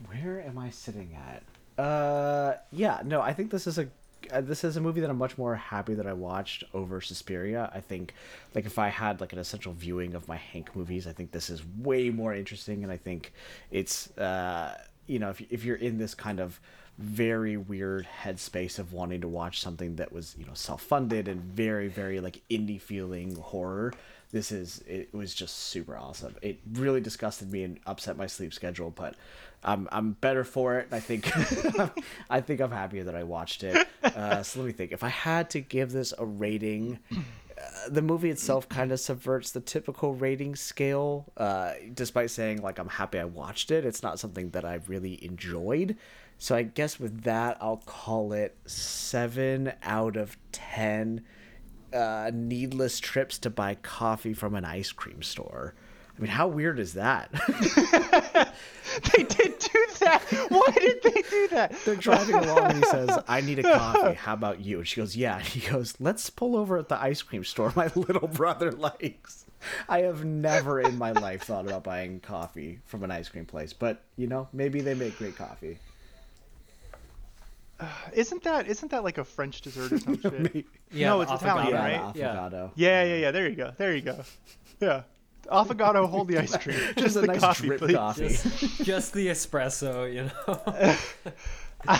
Where 0.07 0.39
am 0.39 0.57
I 0.57 0.69
sitting 0.69 1.17
at? 1.17 1.83
Uh, 1.83 2.53
yeah, 2.71 3.01
no, 3.03 3.19
I 3.19 3.33
think 3.33 3.51
this 3.51 3.67
is 3.67 3.77
a 3.77 3.89
uh, 4.31 4.39
this 4.39 4.63
is 4.63 4.77
a 4.77 4.81
movie 4.81 5.01
that 5.01 5.09
I'm 5.09 5.17
much 5.17 5.37
more 5.37 5.53
happy 5.53 5.95
that 5.95 6.07
I 6.07 6.13
watched 6.13 6.63
over 6.73 7.01
Suspiria. 7.01 7.69
I 7.75 7.81
think, 7.81 8.13
like, 8.55 8.65
if 8.65 8.79
I 8.79 8.87
had 8.87 9.19
like 9.19 9.33
an 9.33 9.39
essential 9.39 9.73
viewing 9.73 10.15
of 10.15 10.29
my 10.29 10.37
Hank 10.37 10.73
movies, 10.77 11.07
I 11.07 11.11
think 11.11 11.31
this 11.31 11.49
is 11.49 11.61
way 11.79 12.09
more 12.09 12.33
interesting, 12.33 12.83
and 12.83 12.91
I 12.91 12.95
think 12.95 13.33
it's 13.69 14.17
uh, 14.17 14.77
you 15.05 15.19
know, 15.19 15.31
if 15.31 15.41
if 15.51 15.65
you're 15.65 15.75
in 15.75 15.97
this 15.97 16.15
kind 16.15 16.39
of 16.39 16.57
very 16.97 17.57
weird 17.57 18.07
headspace 18.23 18.79
of 18.79 18.93
wanting 18.93 19.19
to 19.19 19.27
watch 19.27 19.59
something 19.59 19.97
that 19.97 20.13
was 20.13 20.35
you 20.39 20.45
know 20.45 20.53
self-funded 20.53 21.27
and 21.27 21.41
very 21.41 21.89
very 21.89 22.21
like 22.21 22.41
indie 22.49 22.79
feeling 22.79 23.35
horror 23.35 23.91
this 24.35 24.51
is 24.51 24.83
it 24.85 25.13
was 25.13 25.33
just 25.33 25.57
super 25.57 25.95
awesome. 25.95 26.35
It 26.41 26.59
really 26.73 26.99
disgusted 26.99 27.49
me 27.49 27.63
and 27.63 27.79
upset 27.85 28.17
my 28.17 28.27
sleep 28.27 28.53
schedule, 28.53 28.89
but 28.89 29.15
I'm 29.63 29.87
I'm 29.93 30.11
better 30.11 30.43
for 30.43 30.77
it. 30.77 30.89
I 30.91 30.99
think 30.99 31.31
I 32.29 32.41
think 32.41 32.59
I'm 32.59 32.71
happier 32.71 33.05
that 33.05 33.15
I 33.15 33.23
watched 33.23 33.63
it. 33.63 33.87
Uh, 34.03 34.43
so 34.43 34.59
let 34.59 34.65
me 34.65 34.73
think. 34.73 34.91
If 34.91 35.05
I 35.05 35.07
had 35.07 35.49
to 35.51 35.61
give 35.61 35.93
this 35.93 36.13
a 36.17 36.25
rating, 36.25 36.99
uh, 37.13 37.87
the 37.87 38.01
movie 38.01 38.29
itself 38.29 38.67
kind 38.67 38.91
of 38.91 38.99
subverts 38.99 39.51
the 39.51 39.61
typical 39.61 40.13
rating 40.15 40.57
scale. 40.57 41.31
Uh, 41.37 41.71
despite 41.93 42.29
saying 42.29 42.61
like 42.61 42.77
I'm 42.77 42.89
happy 42.89 43.19
I 43.19 43.25
watched 43.25 43.71
it, 43.71 43.85
it's 43.85 44.03
not 44.03 44.19
something 44.19 44.49
that 44.49 44.65
I 44.65 44.81
really 44.87 45.23
enjoyed. 45.23 45.95
So 46.39 46.57
I 46.57 46.63
guess 46.63 46.99
with 46.99 47.23
that, 47.23 47.57
I'll 47.61 47.81
call 47.85 48.33
it 48.33 48.57
seven 48.65 49.71
out 49.81 50.17
of 50.17 50.35
ten 50.51 51.23
uh, 51.95 52.31
needless 52.33 52.99
trips 52.99 53.37
to 53.39 53.49
buy 53.49 53.75
coffee 53.75 54.33
from 54.33 54.55
an 54.55 54.65
ice 54.65 54.91
cream 54.91 55.21
store. 55.23 55.73
I 56.17 56.21
mean, 56.21 56.31
how 56.31 56.47
weird 56.47 56.79
is 56.79 56.93
that? 56.93 57.29
they 59.13 59.23
did 59.23 59.59
do 59.59 59.85
that. 59.99 60.21
Why 60.47 60.71
did 60.79 61.03
they 61.03 61.21
do 61.29 61.47
that? 61.49 61.75
They're 61.83 61.95
driving 61.95 62.35
along 62.35 62.71
and 62.71 62.77
he 62.77 62.83
says, 62.85 63.19
I 63.27 63.41
need 63.41 63.59
a 63.59 63.63
coffee. 63.63 64.13
How 64.19 64.33
about 64.33 64.61
you? 64.61 64.77
And 64.77 64.87
she 64.87 65.01
goes, 65.01 65.17
Yeah. 65.17 65.37
And 65.37 65.45
he 65.45 65.69
goes, 65.69 65.95
Let's 65.99 66.29
pull 66.29 66.55
over 66.55 66.77
at 66.77 66.87
the 66.87 67.01
ice 67.01 67.21
cream 67.21 67.43
store 67.43 67.73
my 67.75 67.91
little 67.95 68.29
brother 68.29 68.71
likes. 68.71 69.45
I 69.89 70.01
have 70.01 70.23
never 70.23 70.79
in 70.79 70.97
my 70.97 71.11
life 71.11 71.43
thought 71.43 71.65
about 71.65 71.83
buying 71.83 72.19
coffee 72.21 72.79
from 72.85 73.03
an 73.03 73.11
ice 73.11 73.27
cream 73.27 73.45
place, 73.45 73.73
but 73.73 74.01
you 74.15 74.27
know, 74.27 74.47
maybe 74.53 74.79
they 74.79 74.93
make 74.93 75.17
great 75.17 75.35
coffee. 75.35 75.79
isn't 78.13 78.43
that 78.43 78.67
isn't 78.67 78.91
that 78.91 79.03
like 79.03 79.17
a 79.17 79.23
French 79.25 79.61
dessert 79.61 79.91
or 79.91 79.97
some 79.99 80.19
shit? 80.21 80.65
Yeah, 80.91 81.09
no, 81.09 81.21
it's 81.21 81.31
affogato. 81.31 81.67
Italian, 81.67 81.71
Yeah, 81.73 82.01
right? 82.01 82.13
the 82.13 82.19
Yeah. 82.19 82.69
Yeah, 82.75 83.03
yeah, 83.03 83.15
yeah. 83.15 83.31
There 83.31 83.47
you 83.49 83.55
go. 83.55 83.73
There 83.77 83.95
you 83.95 84.01
go. 84.01 84.23
Yeah. 84.79 85.03
Affogato, 85.51 86.09
hold 86.09 86.27
the 86.27 86.39
ice 86.39 86.57
cream. 86.57 86.75
Just, 86.77 86.97
Just 86.97 87.15
a 87.17 87.21
the 87.21 87.27
nice 87.27 87.39
coffee, 87.39 87.67
drip 87.67 87.79
please. 87.81 87.95
coffee. 87.95 88.29
Just, 88.29 88.83
just 88.83 89.13
the 89.13 89.27
espresso, 89.27 90.11
you 90.11 90.31
know. 91.87 91.97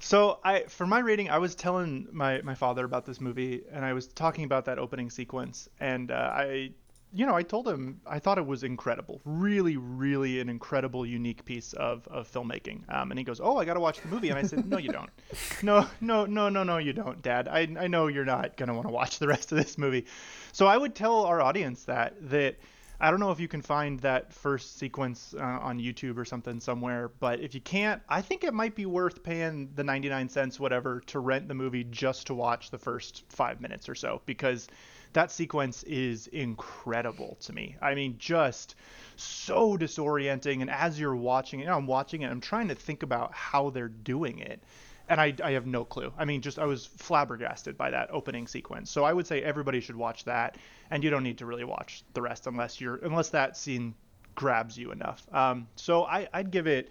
So 0.00 0.38
I, 0.44 0.64
for 0.64 0.86
my 0.86 0.98
rating, 0.98 1.30
I 1.30 1.38
was 1.38 1.54
telling 1.54 2.08
my 2.12 2.42
my 2.42 2.54
father 2.54 2.84
about 2.84 3.06
this 3.06 3.22
movie, 3.22 3.62
and 3.72 3.84
I 3.86 3.94
was 3.94 4.06
talking 4.08 4.44
about 4.44 4.66
that 4.66 4.78
opening 4.78 5.08
sequence, 5.08 5.66
and 5.80 6.10
uh, 6.10 6.14
I, 6.34 6.72
you 7.14 7.24
know, 7.26 7.36
I 7.36 7.42
told 7.42 7.68
him 7.68 8.00
I 8.06 8.18
thought 8.18 8.38
it 8.38 8.46
was 8.46 8.64
incredible, 8.64 9.20
really, 9.24 9.76
really 9.76 10.40
an 10.40 10.48
incredible, 10.48 11.06
unique 11.06 11.44
piece 11.44 11.72
of 11.74 12.06
of 12.08 12.30
filmmaking. 12.30 12.82
Um, 12.92 13.10
and 13.12 13.18
he 13.18 13.24
goes, 13.24 13.40
"Oh, 13.40 13.56
I 13.56 13.64
got 13.64 13.74
to 13.74 13.80
watch 13.80 14.00
the 14.00 14.08
movie," 14.08 14.30
and 14.30 14.38
I 14.38 14.42
said, 14.42 14.68
"No, 14.68 14.78
you 14.78 14.90
don't. 14.90 15.10
No, 15.62 15.86
no, 16.00 16.26
no, 16.26 16.48
no, 16.48 16.64
no, 16.64 16.78
you 16.78 16.92
don't, 16.92 17.22
Dad. 17.22 17.48
I 17.48 17.68
I 17.78 17.86
know 17.86 18.08
you're 18.08 18.24
not 18.24 18.56
gonna 18.56 18.74
want 18.74 18.88
to 18.88 18.92
watch 18.92 19.18
the 19.18 19.28
rest 19.28 19.52
of 19.52 19.58
this 19.58 19.78
movie." 19.78 20.06
So 20.52 20.66
I 20.66 20.76
would 20.76 20.94
tell 20.94 21.24
our 21.24 21.40
audience 21.40 21.84
that 21.84 22.14
that. 22.30 22.56
I 23.00 23.10
don't 23.10 23.18
know 23.18 23.32
if 23.32 23.40
you 23.40 23.48
can 23.48 23.60
find 23.60 23.98
that 24.00 24.32
first 24.32 24.78
sequence 24.78 25.34
uh, 25.36 25.42
on 25.42 25.80
YouTube 25.80 26.16
or 26.16 26.24
something 26.24 26.60
somewhere, 26.60 27.10
but 27.18 27.40
if 27.40 27.52
you 27.52 27.60
can't, 27.60 28.00
I 28.08 28.22
think 28.22 28.44
it 28.44 28.54
might 28.54 28.76
be 28.76 28.86
worth 28.86 29.24
paying 29.24 29.68
the 29.74 29.82
99 29.82 30.28
cents, 30.28 30.60
whatever, 30.60 31.00
to 31.06 31.18
rent 31.18 31.48
the 31.48 31.54
movie 31.54 31.82
just 31.82 32.28
to 32.28 32.34
watch 32.34 32.70
the 32.70 32.78
first 32.78 33.24
five 33.28 33.60
minutes 33.60 33.88
or 33.88 33.96
so, 33.96 34.22
because 34.26 34.68
that 35.14 35.32
sequence 35.32 35.82
is 35.84 36.26
incredible 36.26 37.38
to 37.40 37.52
me. 37.52 37.76
I 37.80 37.94
mean, 37.94 38.16
just 38.18 38.74
so 39.16 39.76
disorienting. 39.76 40.60
And 40.60 40.70
as 40.70 40.98
you're 41.00 41.16
watching 41.16 41.60
it, 41.60 41.64
you 41.64 41.68
know, 41.70 41.76
I'm 41.76 41.86
watching 41.86 42.22
it, 42.22 42.30
I'm 42.30 42.40
trying 42.40 42.68
to 42.68 42.74
think 42.74 43.02
about 43.02 43.32
how 43.32 43.70
they're 43.70 43.88
doing 43.88 44.40
it. 44.40 44.62
And 45.08 45.20
I, 45.20 45.34
I 45.42 45.52
have 45.52 45.66
no 45.66 45.84
clue. 45.84 46.12
I 46.18 46.24
mean, 46.24 46.40
just 46.40 46.58
I 46.58 46.64
was 46.64 46.86
flabbergasted 46.86 47.76
by 47.76 47.90
that 47.90 48.08
opening 48.10 48.46
sequence. 48.46 48.90
So 48.90 49.04
I 49.04 49.12
would 49.12 49.26
say 49.26 49.42
everybody 49.42 49.80
should 49.80 49.96
watch 49.96 50.24
that, 50.24 50.56
and 50.90 51.04
you 51.04 51.10
don't 51.10 51.22
need 51.22 51.38
to 51.38 51.46
really 51.46 51.64
watch 51.64 52.02
the 52.14 52.22
rest 52.22 52.46
unless 52.46 52.80
you're 52.80 52.96
unless 52.96 53.28
that 53.30 53.56
scene 53.56 53.94
grabs 54.34 54.78
you 54.78 54.92
enough. 54.92 55.26
Um, 55.32 55.68
so 55.76 56.04
I, 56.04 56.28
I'd 56.32 56.50
give 56.50 56.66
it 56.66 56.90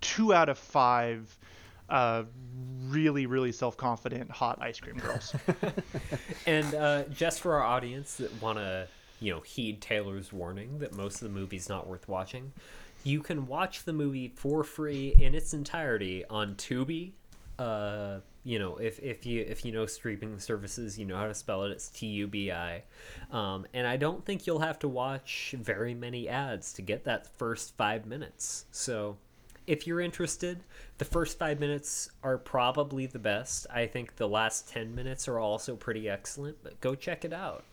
two 0.00 0.32
out 0.32 0.48
of 0.48 0.56
five. 0.58 1.36
Uh, 1.92 2.24
really, 2.88 3.26
really 3.26 3.52
self-confident 3.52 4.30
hot 4.30 4.58
ice 4.62 4.80
cream 4.80 4.96
girls. 4.96 5.34
and 6.46 6.74
uh, 6.74 7.02
just 7.04 7.40
for 7.40 7.54
our 7.54 7.62
audience 7.62 8.14
that 8.16 8.42
want 8.42 8.58
to, 8.58 8.88
you 9.20 9.32
know, 9.32 9.40
heed 9.40 9.80
Taylor's 9.82 10.32
warning 10.32 10.78
that 10.78 10.94
most 10.94 11.16
of 11.16 11.28
the 11.28 11.38
movie's 11.38 11.68
not 11.68 11.86
worth 11.86 12.08
watching, 12.08 12.52
you 13.04 13.20
can 13.20 13.46
watch 13.46 13.84
the 13.84 13.92
movie 13.92 14.32
for 14.34 14.64
free 14.64 15.14
in 15.20 15.34
its 15.34 15.52
entirety 15.52 16.24
on 16.30 16.54
Tubi. 16.54 17.12
Uh, 17.58 18.20
you 18.44 18.58
know, 18.58 18.76
if, 18.76 18.98
if 19.00 19.24
you 19.26 19.44
if 19.46 19.64
you 19.64 19.70
know 19.70 19.86
streaming 19.86 20.38
services, 20.38 20.98
you 20.98 21.04
know 21.04 21.16
how 21.16 21.28
to 21.28 21.34
spell 21.34 21.64
it. 21.64 21.70
It's 21.70 21.88
T 21.88 22.06
U 22.06 22.26
B 22.26 22.50
I, 22.50 22.82
um, 23.30 23.66
and 23.72 23.86
I 23.86 23.96
don't 23.96 24.24
think 24.24 24.46
you'll 24.46 24.58
have 24.60 24.78
to 24.80 24.88
watch 24.88 25.54
very 25.58 25.94
many 25.94 26.28
ads 26.28 26.72
to 26.72 26.82
get 26.82 27.04
that 27.04 27.28
first 27.38 27.76
five 27.76 28.06
minutes. 28.06 28.64
So, 28.72 29.16
if 29.66 29.86
you're 29.86 30.00
interested, 30.00 30.60
the 30.98 31.04
first 31.04 31.38
five 31.38 31.60
minutes 31.60 32.10
are 32.22 32.38
probably 32.38 33.06
the 33.06 33.18
best. 33.18 33.66
I 33.70 33.86
think 33.86 34.16
the 34.16 34.28
last 34.28 34.68
10 34.68 34.94
minutes 34.94 35.28
are 35.28 35.38
also 35.38 35.76
pretty 35.76 36.08
excellent, 36.08 36.58
but 36.62 36.80
go 36.80 36.94
check 36.94 37.24
it 37.24 37.32
out. 37.32 37.64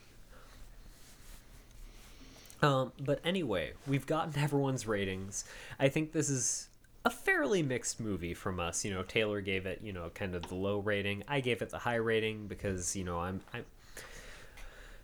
Um, 2.61 2.91
but 2.99 3.19
anyway, 3.23 3.73
we've 3.87 4.05
gotten 4.05 4.37
everyone's 4.41 4.87
ratings. 4.87 5.45
I 5.79 5.89
think 5.89 6.11
this 6.11 6.29
is 6.29 6.67
a 7.05 7.09
fairly 7.09 7.63
mixed 7.63 7.99
movie 7.99 8.33
from 8.33 8.59
us. 8.59 8.83
You 8.83 8.93
know, 8.93 9.03
Taylor 9.03 9.41
gave 9.41 9.65
it, 9.65 9.79
you 9.81 9.93
know, 9.93 10.09
kind 10.13 10.35
of 10.35 10.43
the 10.47 10.55
low 10.55 10.79
rating. 10.79 11.23
I 11.27 11.39
gave 11.39 11.61
it 11.61 11.69
the 11.69 11.79
high 11.79 11.95
rating 11.95 12.47
because, 12.47 12.95
you 12.95 13.03
know, 13.03 13.19
I'm 13.19 13.41
I'm 13.53 13.65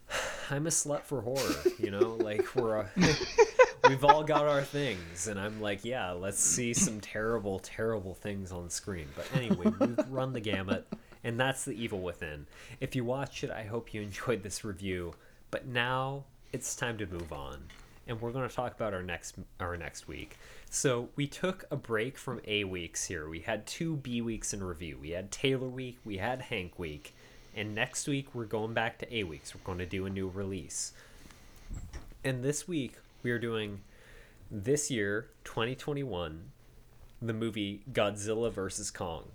I'm 0.50 0.68
a 0.68 0.70
slut 0.70 1.04
for 1.04 1.22
horror, 1.22 1.56
you 1.80 1.92
know? 1.92 2.16
Like 2.20 2.56
we're 2.56 2.78
a, 2.78 2.90
we've 3.90 4.04
all 4.04 4.24
got 4.24 4.48
our 4.48 4.62
things 4.62 5.28
and 5.28 5.40
I'm 5.40 5.62
like, 5.62 5.84
yeah, 5.84 6.12
let's 6.12 6.40
see 6.40 6.74
some 6.74 7.00
terrible 7.00 7.60
terrible 7.60 8.14
things 8.14 8.52
on 8.52 8.70
screen. 8.70 9.08
But 9.16 9.28
anyway, 9.34 9.74
we've 9.80 10.10
run 10.10 10.34
the 10.34 10.40
gamut 10.40 10.88
and 11.24 11.40
that's 11.40 11.66
The 11.66 11.72
Evil 11.74 12.02
Within. 12.02 12.46
If 12.80 12.96
you 12.96 13.04
watched 13.04 13.44
it, 13.44 13.52
I 13.52 13.64
hope 13.64 13.94
you 13.94 14.02
enjoyed 14.04 14.44
this 14.44 14.64
review. 14.64 15.14
But 15.52 15.68
now 15.68 16.26
it's 16.54 16.76
time 16.76 16.98
to 17.00 17.06
move 17.06 17.34
on. 17.34 17.60
And 18.08 18.22
we're 18.22 18.32
going 18.32 18.48
to 18.48 18.56
talk 18.56 18.76
about 18.76 18.94
our 18.94 19.02
next 19.02 19.36
our 19.60 19.76
next 19.78 20.08
week. 20.08 20.38
So, 20.70 21.10
we 21.16 21.26
took 21.26 21.66
a 21.72 21.76
break 21.76 22.20
from 22.20 22.40
A 22.46 22.64
weeks 22.64 23.06
here. 23.06 23.28
We 23.28 23.40
had 23.40 23.66
two 23.66 23.96
B 23.96 24.22
weeks 24.22 24.54
in 24.54 24.64
review. 24.64 25.00
We 25.02 25.10
had 25.12 25.32
Taylor 25.32 25.68
week, 25.68 25.98
we 26.06 26.18
had 26.18 26.42
Hank 26.42 26.78
week. 26.78 27.16
And 27.56 27.74
next 27.74 28.08
week 28.08 28.36
we're 28.36 28.46
going 28.46 28.74
back 28.74 29.00
to 29.00 29.16
A 29.16 29.24
weeks. 29.24 29.56
We're 29.56 29.64
going 29.64 29.80
to 29.80 29.86
do 29.88 30.06
a 30.06 30.10
new 30.10 30.28
release. 30.28 30.92
And 32.24 32.44
this 32.44 32.68
week 32.68 32.94
We 33.26 33.32
are 33.32 33.40
doing 33.40 33.82
this 34.52 34.92
year, 34.92 35.32
2021, 35.46 36.52
the 37.24 37.34
movie 37.34 37.82
Godzilla 37.92 38.52
vs. 38.52 38.92
Kong. 38.92 39.30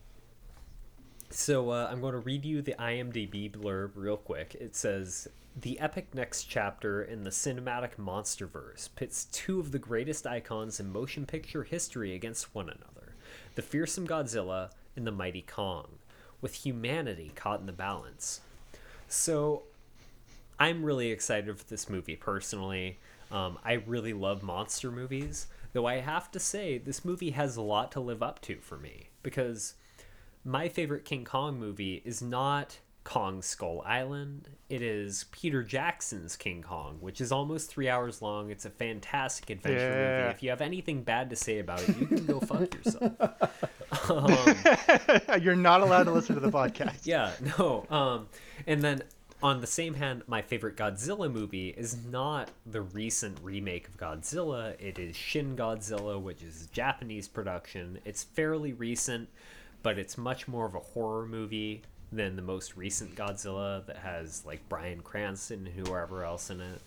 So 1.28 1.70
uh, 1.70 1.88
I'm 1.90 2.00
going 2.00 2.12
to 2.12 2.20
read 2.20 2.44
you 2.44 2.62
the 2.62 2.76
IMDb 2.78 3.50
blurb 3.50 3.90
real 3.96 4.16
quick. 4.16 4.54
It 4.60 4.76
says 4.76 5.26
the 5.60 5.80
epic 5.80 6.14
next 6.14 6.44
chapter 6.44 7.02
in 7.02 7.24
the 7.24 7.30
cinematic 7.30 7.96
monsterverse 7.98 8.90
pits 8.94 9.24
two 9.32 9.58
of 9.58 9.72
the 9.72 9.80
greatest 9.80 10.24
icons 10.24 10.78
in 10.78 10.92
motion 10.92 11.26
picture 11.26 11.64
history 11.64 12.14
against 12.14 12.54
one 12.54 12.68
another: 12.68 13.16
the 13.56 13.62
fearsome 13.62 14.06
Godzilla 14.06 14.70
and 14.94 15.04
the 15.04 15.10
mighty 15.10 15.42
Kong, 15.42 15.98
with 16.40 16.54
humanity 16.64 17.32
caught 17.34 17.58
in 17.58 17.66
the 17.66 17.72
balance. 17.72 18.40
So 19.08 19.64
I'm 20.60 20.84
really 20.84 21.10
excited 21.10 21.58
for 21.58 21.64
this 21.64 21.88
movie 21.88 22.14
personally. 22.14 23.00
Um, 23.30 23.58
I 23.64 23.74
really 23.74 24.12
love 24.12 24.42
monster 24.42 24.90
movies, 24.90 25.46
though 25.72 25.86
I 25.86 25.96
have 26.00 26.30
to 26.32 26.40
say 26.40 26.78
this 26.78 27.04
movie 27.04 27.30
has 27.30 27.56
a 27.56 27.62
lot 27.62 27.92
to 27.92 28.00
live 28.00 28.22
up 28.22 28.40
to 28.42 28.56
for 28.56 28.76
me 28.76 29.10
because 29.22 29.74
my 30.44 30.68
favorite 30.68 31.04
King 31.04 31.24
Kong 31.24 31.58
movie 31.58 32.02
is 32.04 32.20
not 32.22 32.78
Kong 33.04 33.40
Skull 33.40 33.82
Island. 33.86 34.48
It 34.68 34.82
is 34.82 35.24
Peter 35.32 35.62
Jackson's 35.62 36.36
King 36.36 36.62
Kong, 36.62 36.98
which 37.00 37.20
is 37.20 37.32
almost 37.32 37.70
three 37.70 37.88
hours 37.88 38.20
long. 38.20 38.50
It's 38.50 38.64
a 38.66 38.70
fantastic 38.70 39.48
adventure 39.50 39.78
Yeah. 39.90 40.18
movie. 40.18 40.30
If 40.30 40.42
you 40.42 40.50
have 40.50 40.60
anything 40.60 41.02
bad 41.02 41.30
to 41.30 41.36
say 41.36 41.58
about 41.60 41.82
it, 41.88 41.96
you 41.98 42.06
can 42.06 42.26
go 42.26 42.40
fuck 42.40 42.74
yourself. 42.74 43.12
Um, 44.08 44.54
You're 45.42 45.56
not 45.56 45.80
allowed 45.80 46.04
to 46.04 46.12
listen 46.12 46.36
to 46.36 46.40
the 46.40 46.50
podcast. 46.50 47.00
yeah, 47.06 47.32
no. 47.58 47.84
Um, 47.90 48.28
and 48.66 48.82
then 48.82 49.02
on 49.42 49.60
the 49.60 49.66
same 49.66 49.94
hand, 49.94 50.22
my 50.26 50.42
favorite 50.42 50.76
Godzilla 50.76 51.32
movie 51.32 51.70
is 51.70 51.96
not 52.10 52.50
the 52.66 52.82
recent 52.82 53.38
remake 53.42 53.88
of 53.88 53.96
Godzilla. 53.96 54.74
It 54.78 54.98
is 54.98 55.16
Shin 55.16 55.56
Godzilla, 55.56 56.20
which 56.20 56.42
is 56.42 56.68
Japanese 56.72 57.26
production. 57.26 57.98
It's 58.04 58.22
fairly 58.22 58.72
recent, 58.74 59.28
but 59.82 59.98
it's 59.98 60.18
much 60.18 60.46
more 60.46 60.66
of 60.66 60.74
a 60.74 60.80
horror 60.80 61.26
movie 61.26 61.82
than 62.12 62.36
the 62.36 62.42
most 62.42 62.76
recent 62.76 63.14
Godzilla 63.14 63.86
that 63.86 63.96
has 63.96 64.44
like 64.44 64.68
Bryan 64.68 65.00
Cranston 65.00 65.66
and 65.66 65.86
whoever 65.86 66.24
else 66.24 66.50
in 66.50 66.60
it. 66.60 66.80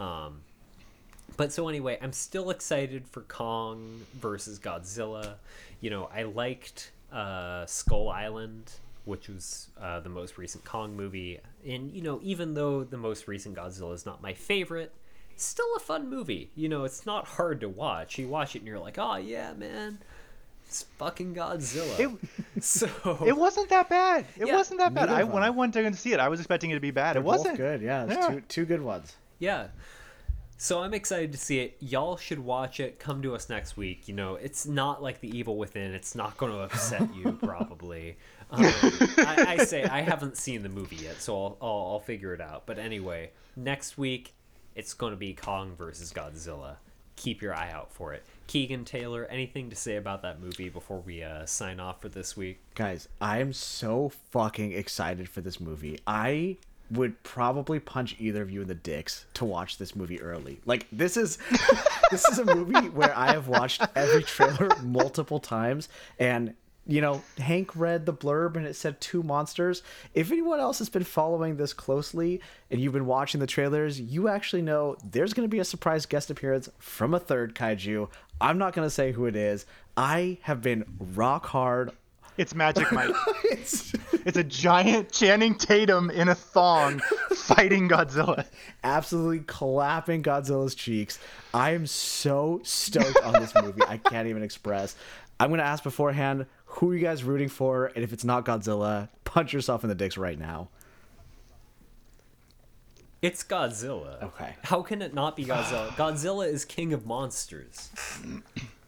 Um, 0.00 0.40
but 1.36 1.52
so 1.52 1.68
anyway, 1.68 1.98
I'm 2.00 2.12
still 2.12 2.50
excited 2.50 3.06
for 3.08 3.22
Kong 3.22 4.00
versus 4.14 4.58
Godzilla. 4.58 5.34
You 5.80 5.90
know, 5.90 6.08
I 6.14 6.22
liked 6.22 6.92
uh, 7.12 7.66
Skull 7.66 8.08
Island, 8.08 8.72
which 9.04 9.28
was 9.28 9.68
uh, 9.80 10.00
the 10.00 10.08
most 10.08 10.38
recent 10.38 10.64
Kong 10.64 10.96
movie, 10.96 11.40
and 11.66 11.90
you 11.92 12.02
know, 12.02 12.20
even 12.22 12.54
though 12.54 12.84
the 12.84 12.96
most 12.96 13.26
recent 13.28 13.56
Godzilla 13.56 13.94
is 13.94 14.06
not 14.06 14.22
my 14.22 14.32
favorite, 14.34 14.92
still 15.36 15.66
a 15.76 15.80
fun 15.80 16.08
movie. 16.08 16.50
You 16.54 16.68
know, 16.68 16.84
it's 16.84 17.04
not 17.06 17.26
hard 17.26 17.60
to 17.60 17.68
watch. 17.68 18.18
You 18.18 18.28
watch 18.28 18.54
it 18.54 18.60
and 18.60 18.68
you're 18.68 18.78
like, 18.78 18.98
oh 18.98 19.16
yeah, 19.16 19.52
man, 19.54 19.98
it's 20.66 20.82
fucking 20.98 21.34
Godzilla. 21.34 22.16
so 22.60 22.88
It 23.26 23.36
wasn't 23.36 23.68
that 23.70 23.88
bad. 23.88 24.26
It 24.38 24.46
Yeah. 24.46 24.56
wasn't 24.56 24.80
that 24.80 24.94
bad. 24.94 25.08
I 25.08 25.24
when. 25.24 25.42
I 25.42 25.50
went 25.50 25.74
to 25.74 25.94
see 25.94 26.12
it, 26.12 26.20
I 26.20 26.28
was 26.28 26.40
expecting 26.40 26.70
it 26.70 26.74
to 26.74 26.80
be 26.80 26.90
bad. 26.90 27.16
They're 27.16 27.22
it 27.22 27.26
wasn't 27.26 27.54
both 27.54 27.58
good. 27.58 27.82
Yeah, 27.82 28.04
it's 28.04 28.14
Yeah. 28.14 28.28
Two, 28.28 28.40
two 28.48 28.64
good 28.64 28.82
ones. 28.82 29.16
Yeah. 29.38 29.66
So 30.62 30.80
I'm 30.80 30.94
excited 30.94 31.32
to 31.32 31.38
see 31.38 31.58
it. 31.58 31.76
Y'all 31.80 32.16
should 32.16 32.38
watch 32.38 32.78
it. 32.78 33.00
Come 33.00 33.20
to 33.22 33.34
us 33.34 33.48
next 33.48 33.76
week. 33.76 34.06
You 34.06 34.14
know, 34.14 34.36
it's 34.36 34.64
not 34.64 35.02
like 35.02 35.20
The 35.20 35.36
Evil 35.36 35.56
Within. 35.56 35.92
It's 35.92 36.14
not 36.14 36.36
going 36.36 36.52
to 36.52 36.58
upset 36.58 37.12
you, 37.16 37.32
probably. 37.42 38.16
Um, 38.48 38.62
I, 39.18 39.56
I 39.58 39.64
say 39.64 39.82
I 39.82 40.02
haven't 40.02 40.36
seen 40.36 40.62
the 40.62 40.68
movie 40.68 40.94
yet, 40.94 41.20
so 41.20 41.34
I'll, 41.34 41.56
I'll, 41.60 41.88
I'll 41.90 41.98
figure 41.98 42.32
it 42.32 42.40
out. 42.40 42.62
But 42.64 42.78
anyway, 42.78 43.32
next 43.56 43.98
week, 43.98 44.34
it's 44.76 44.94
going 44.94 45.10
to 45.12 45.16
be 45.16 45.34
Kong 45.34 45.74
versus 45.74 46.12
Godzilla. 46.12 46.76
Keep 47.16 47.42
your 47.42 47.56
eye 47.56 47.72
out 47.72 47.90
for 47.90 48.12
it. 48.12 48.22
Keegan 48.46 48.84
Taylor, 48.84 49.24
anything 49.24 49.68
to 49.70 49.74
say 49.74 49.96
about 49.96 50.22
that 50.22 50.40
movie 50.40 50.68
before 50.68 51.00
we 51.00 51.24
uh, 51.24 51.44
sign 51.44 51.80
off 51.80 52.00
for 52.00 52.08
this 52.08 52.36
week? 52.36 52.60
Guys, 52.76 53.08
I 53.20 53.40
am 53.40 53.52
so 53.52 54.12
fucking 54.30 54.74
excited 54.74 55.28
for 55.28 55.40
this 55.40 55.58
movie. 55.58 55.98
I 56.06 56.58
would 56.90 57.22
probably 57.22 57.80
punch 57.80 58.16
either 58.18 58.42
of 58.42 58.50
you 58.50 58.60
in 58.60 58.68
the 58.68 58.74
dicks 58.74 59.24
to 59.34 59.44
watch 59.44 59.78
this 59.78 59.96
movie 59.96 60.20
early. 60.20 60.60
Like 60.66 60.86
this 60.92 61.16
is 61.16 61.38
this 62.10 62.28
is 62.28 62.38
a 62.38 62.54
movie 62.54 62.88
where 62.88 63.16
I 63.16 63.32
have 63.32 63.48
watched 63.48 63.82
every 63.94 64.22
trailer 64.22 64.68
multiple 64.82 65.40
times 65.40 65.88
and 66.18 66.54
you 66.86 67.00
know, 67.00 67.22
Hank 67.38 67.76
read 67.76 68.06
the 68.06 68.12
blurb 68.12 68.56
and 68.56 68.66
it 68.66 68.74
said 68.74 69.00
two 69.00 69.22
monsters. 69.22 69.82
If 70.14 70.32
anyone 70.32 70.58
else 70.58 70.78
has 70.78 70.88
been 70.88 71.04
following 71.04 71.56
this 71.56 71.72
closely 71.72 72.40
and 72.70 72.80
you've 72.80 72.92
been 72.92 73.06
watching 73.06 73.40
the 73.40 73.46
trailers, 73.46 74.00
you 74.00 74.28
actually 74.28 74.62
know 74.62 74.96
there's 75.08 75.32
going 75.32 75.48
to 75.48 75.50
be 75.50 75.60
a 75.60 75.64
surprise 75.64 76.06
guest 76.06 76.30
appearance 76.30 76.68
from 76.78 77.14
a 77.14 77.20
third 77.20 77.54
kaiju. 77.54 78.08
I'm 78.40 78.58
not 78.58 78.72
going 78.72 78.86
to 78.86 78.90
say 78.90 79.12
who 79.12 79.26
it 79.26 79.36
is. 79.36 79.64
I 79.96 80.38
have 80.42 80.60
been 80.60 80.84
rock 81.14 81.46
hard 81.46 81.92
It's 82.38 82.54
Magic 82.54 82.90
Mike. 82.92 83.14
it's 83.44 83.92
it's 84.24 84.36
a 84.38 84.44
giant 84.44 85.12
Channing 85.12 85.54
Tatum 85.54 86.10
in 86.10 86.28
a 86.28 86.34
thong 86.34 86.98
fighting 87.34 87.88
Godzilla. 87.88 88.46
absolutely 88.82 89.40
clapping 89.40 90.22
Godzilla's 90.22 90.74
cheeks. 90.74 91.18
I 91.52 91.70
am 91.72 91.86
so 91.86 92.60
stoked 92.64 93.18
on 93.22 93.34
this 93.34 93.52
movie. 93.60 93.82
I 93.86 93.98
can't 93.98 94.28
even 94.28 94.42
express. 94.42 94.96
I'm 95.38 95.50
gonna 95.50 95.62
ask 95.62 95.82
beforehand 95.84 96.46
who 96.64 96.90
are 96.90 96.94
you 96.94 97.00
guys 97.00 97.22
rooting 97.22 97.48
for, 97.50 97.86
and 97.94 98.02
if 98.02 98.12
it's 98.12 98.24
not 98.24 98.46
Godzilla, 98.46 99.08
punch 99.24 99.52
yourself 99.52 99.82
in 99.84 99.88
the 99.88 99.94
dicks 99.94 100.16
right 100.16 100.38
now. 100.38 100.68
It's 103.20 103.44
Godzilla. 103.44 104.22
Okay. 104.22 104.56
How 104.62 104.82
can 104.82 105.00
it 105.02 105.14
not 105.14 105.36
be 105.36 105.44
Godzilla? 105.44 105.88
Godzilla 105.90 106.46
is 106.48 106.64
king 106.64 106.92
of 106.92 107.06
monsters. 107.06 107.90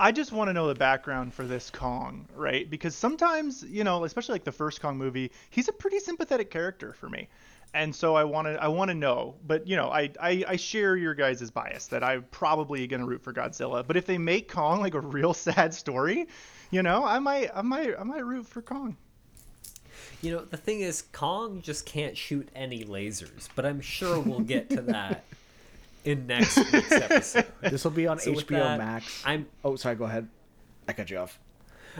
I 0.00 0.12
just 0.12 0.32
want 0.32 0.48
to 0.48 0.54
know 0.54 0.66
the 0.66 0.74
background 0.74 1.34
for 1.34 1.44
this 1.44 1.68
Kong, 1.68 2.26
right? 2.34 2.68
Because 2.70 2.96
sometimes, 2.96 3.62
you 3.62 3.84
know, 3.84 4.04
especially 4.04 4.32
like 4.32 4.44
the 4.44 4.50
first 4.50 4.80
Kong 4.80 4.96
movie, 4.96 5.30
he's 5.50 5.68
a 5.68 5.72
pretty 5.74 5.98
sympathetic 5.98 6.50
character 6.50 6.94
for 6.94 7.10
me. 7.10 7.28
And 7.74 7.94
so 7.94 8.14
I 8.16 8.24
want 8.24 8.46
to 8.46 8.60
I 8.60 8.66
want 8.68 8.88
to 8.88 8.94
know, 8.94 9.36
but 9.46 9.66
you 9.66 9.76
know, 9.76 9.90
I, 9.90 10.10
I 10.18 10.44
I 10.48 10.56
share 10.56 10.96
your 10.96 11.12
guys' 11.14 11.50
bias 11.50 11.86
that 11.88 12.02
I'm 12.02 12.24
probably 12.30 12.86
going 12.86 13.00
to 13.00 13.06
root 13.06 13.22
for 13.22 13.34
Godzilla, 13.34 13.86
but 13.86 13.96
if 13.98 14.06
they 14.06 14.16
make 14.16 14.50
Kong 14.50 14.80
like 14.80 14.94
a 14.94 15.00
real 15.00 15.34
sad 15.46 15.74
story, 15.74 16.26
you 16.70 16.82
know, 16.82 17.04
I 17.04 17.18
might 17.18 17.50
I 17.54 17.60
might 17.60 17.94
I 17.96 18.02
might 18.02 18.24
root 18.24 18.46
for 18.46 18.62
Kong. 18.62 18.96
You 20.22 20.32
know, 20.32 20.44
the 20.46 20.56
thing 20.56 20.80
is, 20.80 21.02
Kong 21.12 21.60
just 21.60 21.84
can't 21.84 22.16
shoot 22.16 22.48
any 22.54 22.84
lasers, 22.84 23.48
but 23.54 23.66
I'm 23.66 23.82
sure 23.82 24.18
we'll 24.18 24.40
get 24.40 24.70
to 24.70 24.80
that 24.82 25.24
in 26.04 26.26
next 26.26 26.56
week's 26.56 26.92
episode. 26.92 27.46
This 27.62 27.84
will 27.84 27.90
be 27.90 28.06
on 28.06 28.18
So 28.18 28.32
HBO 28.32 28.48
that, 28.48 28.78
Max. 28.78 29.22
I'm. 29.24 29.46
Oh, 29.64 29.76
sorry. 29.76 29.96
Go 29.96 30.04
ahead. 30.04 30.28
I 30.88 30.92
cut 30.92 31.10
you 31.10 31.18
off. 31.18 31.38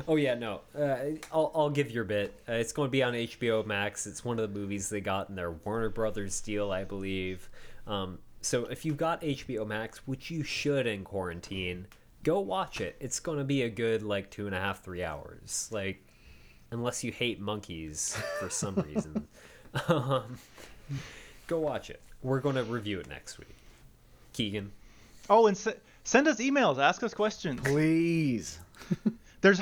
Oh 0.09 0.17
yeah, 0.17 0.35
no. 0.35 0.63
Uh, 0.77 0.97
I'll 1.33 1.51
I'll 1.55 1.71
give 1.71 1.91
your 1.91 2.05
bit. 2.05 2.41
Uh, 2.49 2.55
it's 2.55 2.73
going 2.73 2.89
to 2.89 2.91
be 2.91 3.03
on 3.03 3.13
HBO 3.15 3.67
Max. 3.67 4.07
It's 4.07 4.25
one 4.25 4.39
of 4.39 4.53
the 4.53 4.59
movies 4.59 4.89
they 4.89 5.01
got 5.01 5.29
in 5.29 5.35
their 5.35 5.51
Warner 5.51 5.91
Brothers 5.91 6.41
deal, 6.41 6.71
I 6.71 6.85
believe. 6.85 7.49
Um, 7.87 8.19
so 8.41 8.67
if 8.67 8.85
you've 8.85 8.97
got 8.97 9.21
HBO 9.23 9.67
Max, 9.67 10.07
which 10.07 10.31
you 10.31 10.43
should 10.43 10.87
in 10.87 11.05
quarantine, 11.05 11.87
go 12.23 12.41
watch 12.41 12.81
it. 12.81 12.97
It's 13.01 13.21
going 13.21 13.39
to 13.39 13.45
be 13.45 13.63
a 13.63 13.71
good 13.71 14.03
like 14.03 14.31
two 14.31 14.47
and 14.47 14.55
a 14.55 14.61
half, 14.61 14.83
three 14.83 15.03
hours. 15.03 15.69
Like, 15.73 16.05
unless 16.71 17.05
you 17.05 17.13
hate 17.13 17.41
monkeys 17.41 18.17
for 18.39 18.49
some 18.49 18.77
reason, 18.77 19.27
um, 19.89 20.39
go 21.47 21.59
watch 21.59 21.91
it. 21.91 22.01
We're 22.23 22.41
going 22.41 22.57
to 22.57 22.65
review 22.65 23.01
it 23.01 23.09
next 23.09 23.39
week. 23.39 23.55
Keegan. 24.33 24.73
Oh, 25.29 25.47
and 25.47 25.57
se- 25.57 25.79
send 26.05 26.29
us 26.29 26.39
emails, 26.39 26.79
ask 26.79 27.03
us 27.03 27.15
questions. 27.15 27.61
Please. 27.63 28.59
There's 29.41 29.61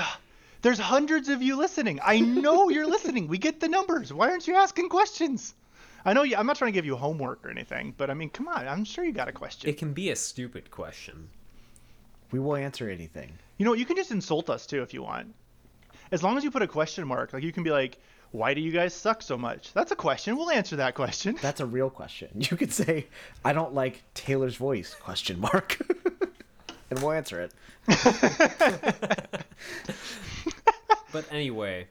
there's 0.60 0.78
hundreds 0.78 1.28
of 1.28 1.40
you 1.40 1.56
listening. 1.56 2.00
I 2.04 2.18
know 2.18 2.68
you're 2.68 2.86
listening. 2.86 3.28
We 3.28 3.38
get 3.38 3.60
the 3.60 3.68
numbers. 3.68 4.12
Why 4.12 4.30
aren't 4.30 4.48
you 4.48 4.56
asking 4.56 4.88
questions? 4.88 5.54
I 6.04 6.12
know 6.12 6.22
you, 6.22 6.36
I'm 6.36 6.46
not 6.46 6.56
trying 6.56 6.72
to 6.72 6.74
give 6.74 6.84
you 6.86 6.96
homework 6.96 7.44
or 7.44 7.50
anything, 7.50 7.94
but 7.96 8.10
I 8.10 8.14
mean, 8.14 8.30
come 8.30 8.48
on. 8.48 8.66
I'm 8.66 8.84
sure 8.84 9.04
you 9.04 9.12
got 9.12 9.28
a 9.28 9.32
question. 9.32 9.70
It 9.70 9.78
can 9.78 9.92
be 9.92 10.10
a 10.10 10.16
stupid 10.16 10.70
question. 10.70 11.28
We 12.32 12.38
will 12.38 12.56
answer 12.56 12.90
anything. 12.90 13.32
You 13.56 13.66
know, 13.66 13.72
you 13.72 13.84
can 13.84 13.96
just 13.96 14.10
insult 14.10 14.50
us 14.50 14.66
too 14.66 14.82
if 14.82 14.92
you 14.92 15.02
want. 15.02 15.34
As 16.10 16.22
long 16.22 16.36
as 16.36 16.44
you 16.44 16.50
put 16.50 16.62
a 16.62 16.68
question 16.68 17.06
mark, 17.06 17.32
like 17.32 17.42
you 17.42 17.52
can 17.52 17.62
be 17.62 17.70
like, 17.70 17.98
"Why 18.32 18.54
do 18.54 18.60
you 18.60 18.70
guys 18.72 18.94
suck 18.94 19.22
so 19.22 19.36
much?" 19.38 19.72
That's 19.72 19.92
a 19.92 19.96
question. 19.96 20.36
We'll 20.36 20.50
answer 20.50 20.76
that 20.76 20.94
question. 20.94 21.36
That's 21.42 21.60
a 21.60 21.66
real 21.66 21.90
question. 21.90 22.28
You 22.34 22.56
could 22.56 22.72
say, 22.72 23.06
"I 23.44 23.52
don't 23.52 23.74
like 23.74 24.02
Taylor's 24.14 24.56
voice?" 24.56 24.94
Question 24.94 25.40
mark. 25.40 25.78
and 26.90 26.98
we'll 27.00 27.12
answer 27.12 27.40
it. 27.40 27.52
But 31.10 31.24
anyway, 31.32 31.88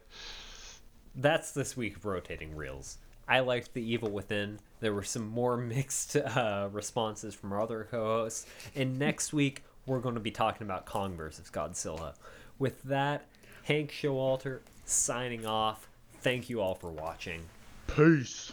that's 1.15 1.51
this 1.51 1.75
week 1.75 1.95
of 1.97 2.05
rotating 2.05 2.55
reels. 2.55 2.97
I 3.27 3.39
liked 3.39 3.73
The 3.73 3.81
Evil 3.81 4.09
Within. 4.09 4.59
There 4.79 4.93
were 4.93 5.03
some 5.03 5.27
more 5.27 5.57
mixed 5.57 6.15
uh, 6.15 6.69
responses 6.71 7.33
from 7.33 7.51
our 7.51 7.61
other 7.61 7.87
co-hosts, 7.89 8.45
and 8.75 8.99
next 8.99 9.33
week 9.33 9.63
we're 9.85 9.99
going 9.99 10.15
to 10.15 10.21
be 10.21 10.31
talking 10.31 10.65
about 10.65 10.85
Kong 10.85 11.17
versus 11.17 11.49
Godzilla. 11.49 12.13
With 12.59 12.83
that, 12.83 13.25
Hank 13.63 13.91
Showalter 13.91 14.59
signing 14.85 15.45
off. 15.45 15.89
Thank 16.27 16.49
you 16.49 16.59
all 16.59 16.75
for 16.75 16.91
watching. 16.91 17.39
Peace. 17.87 18.51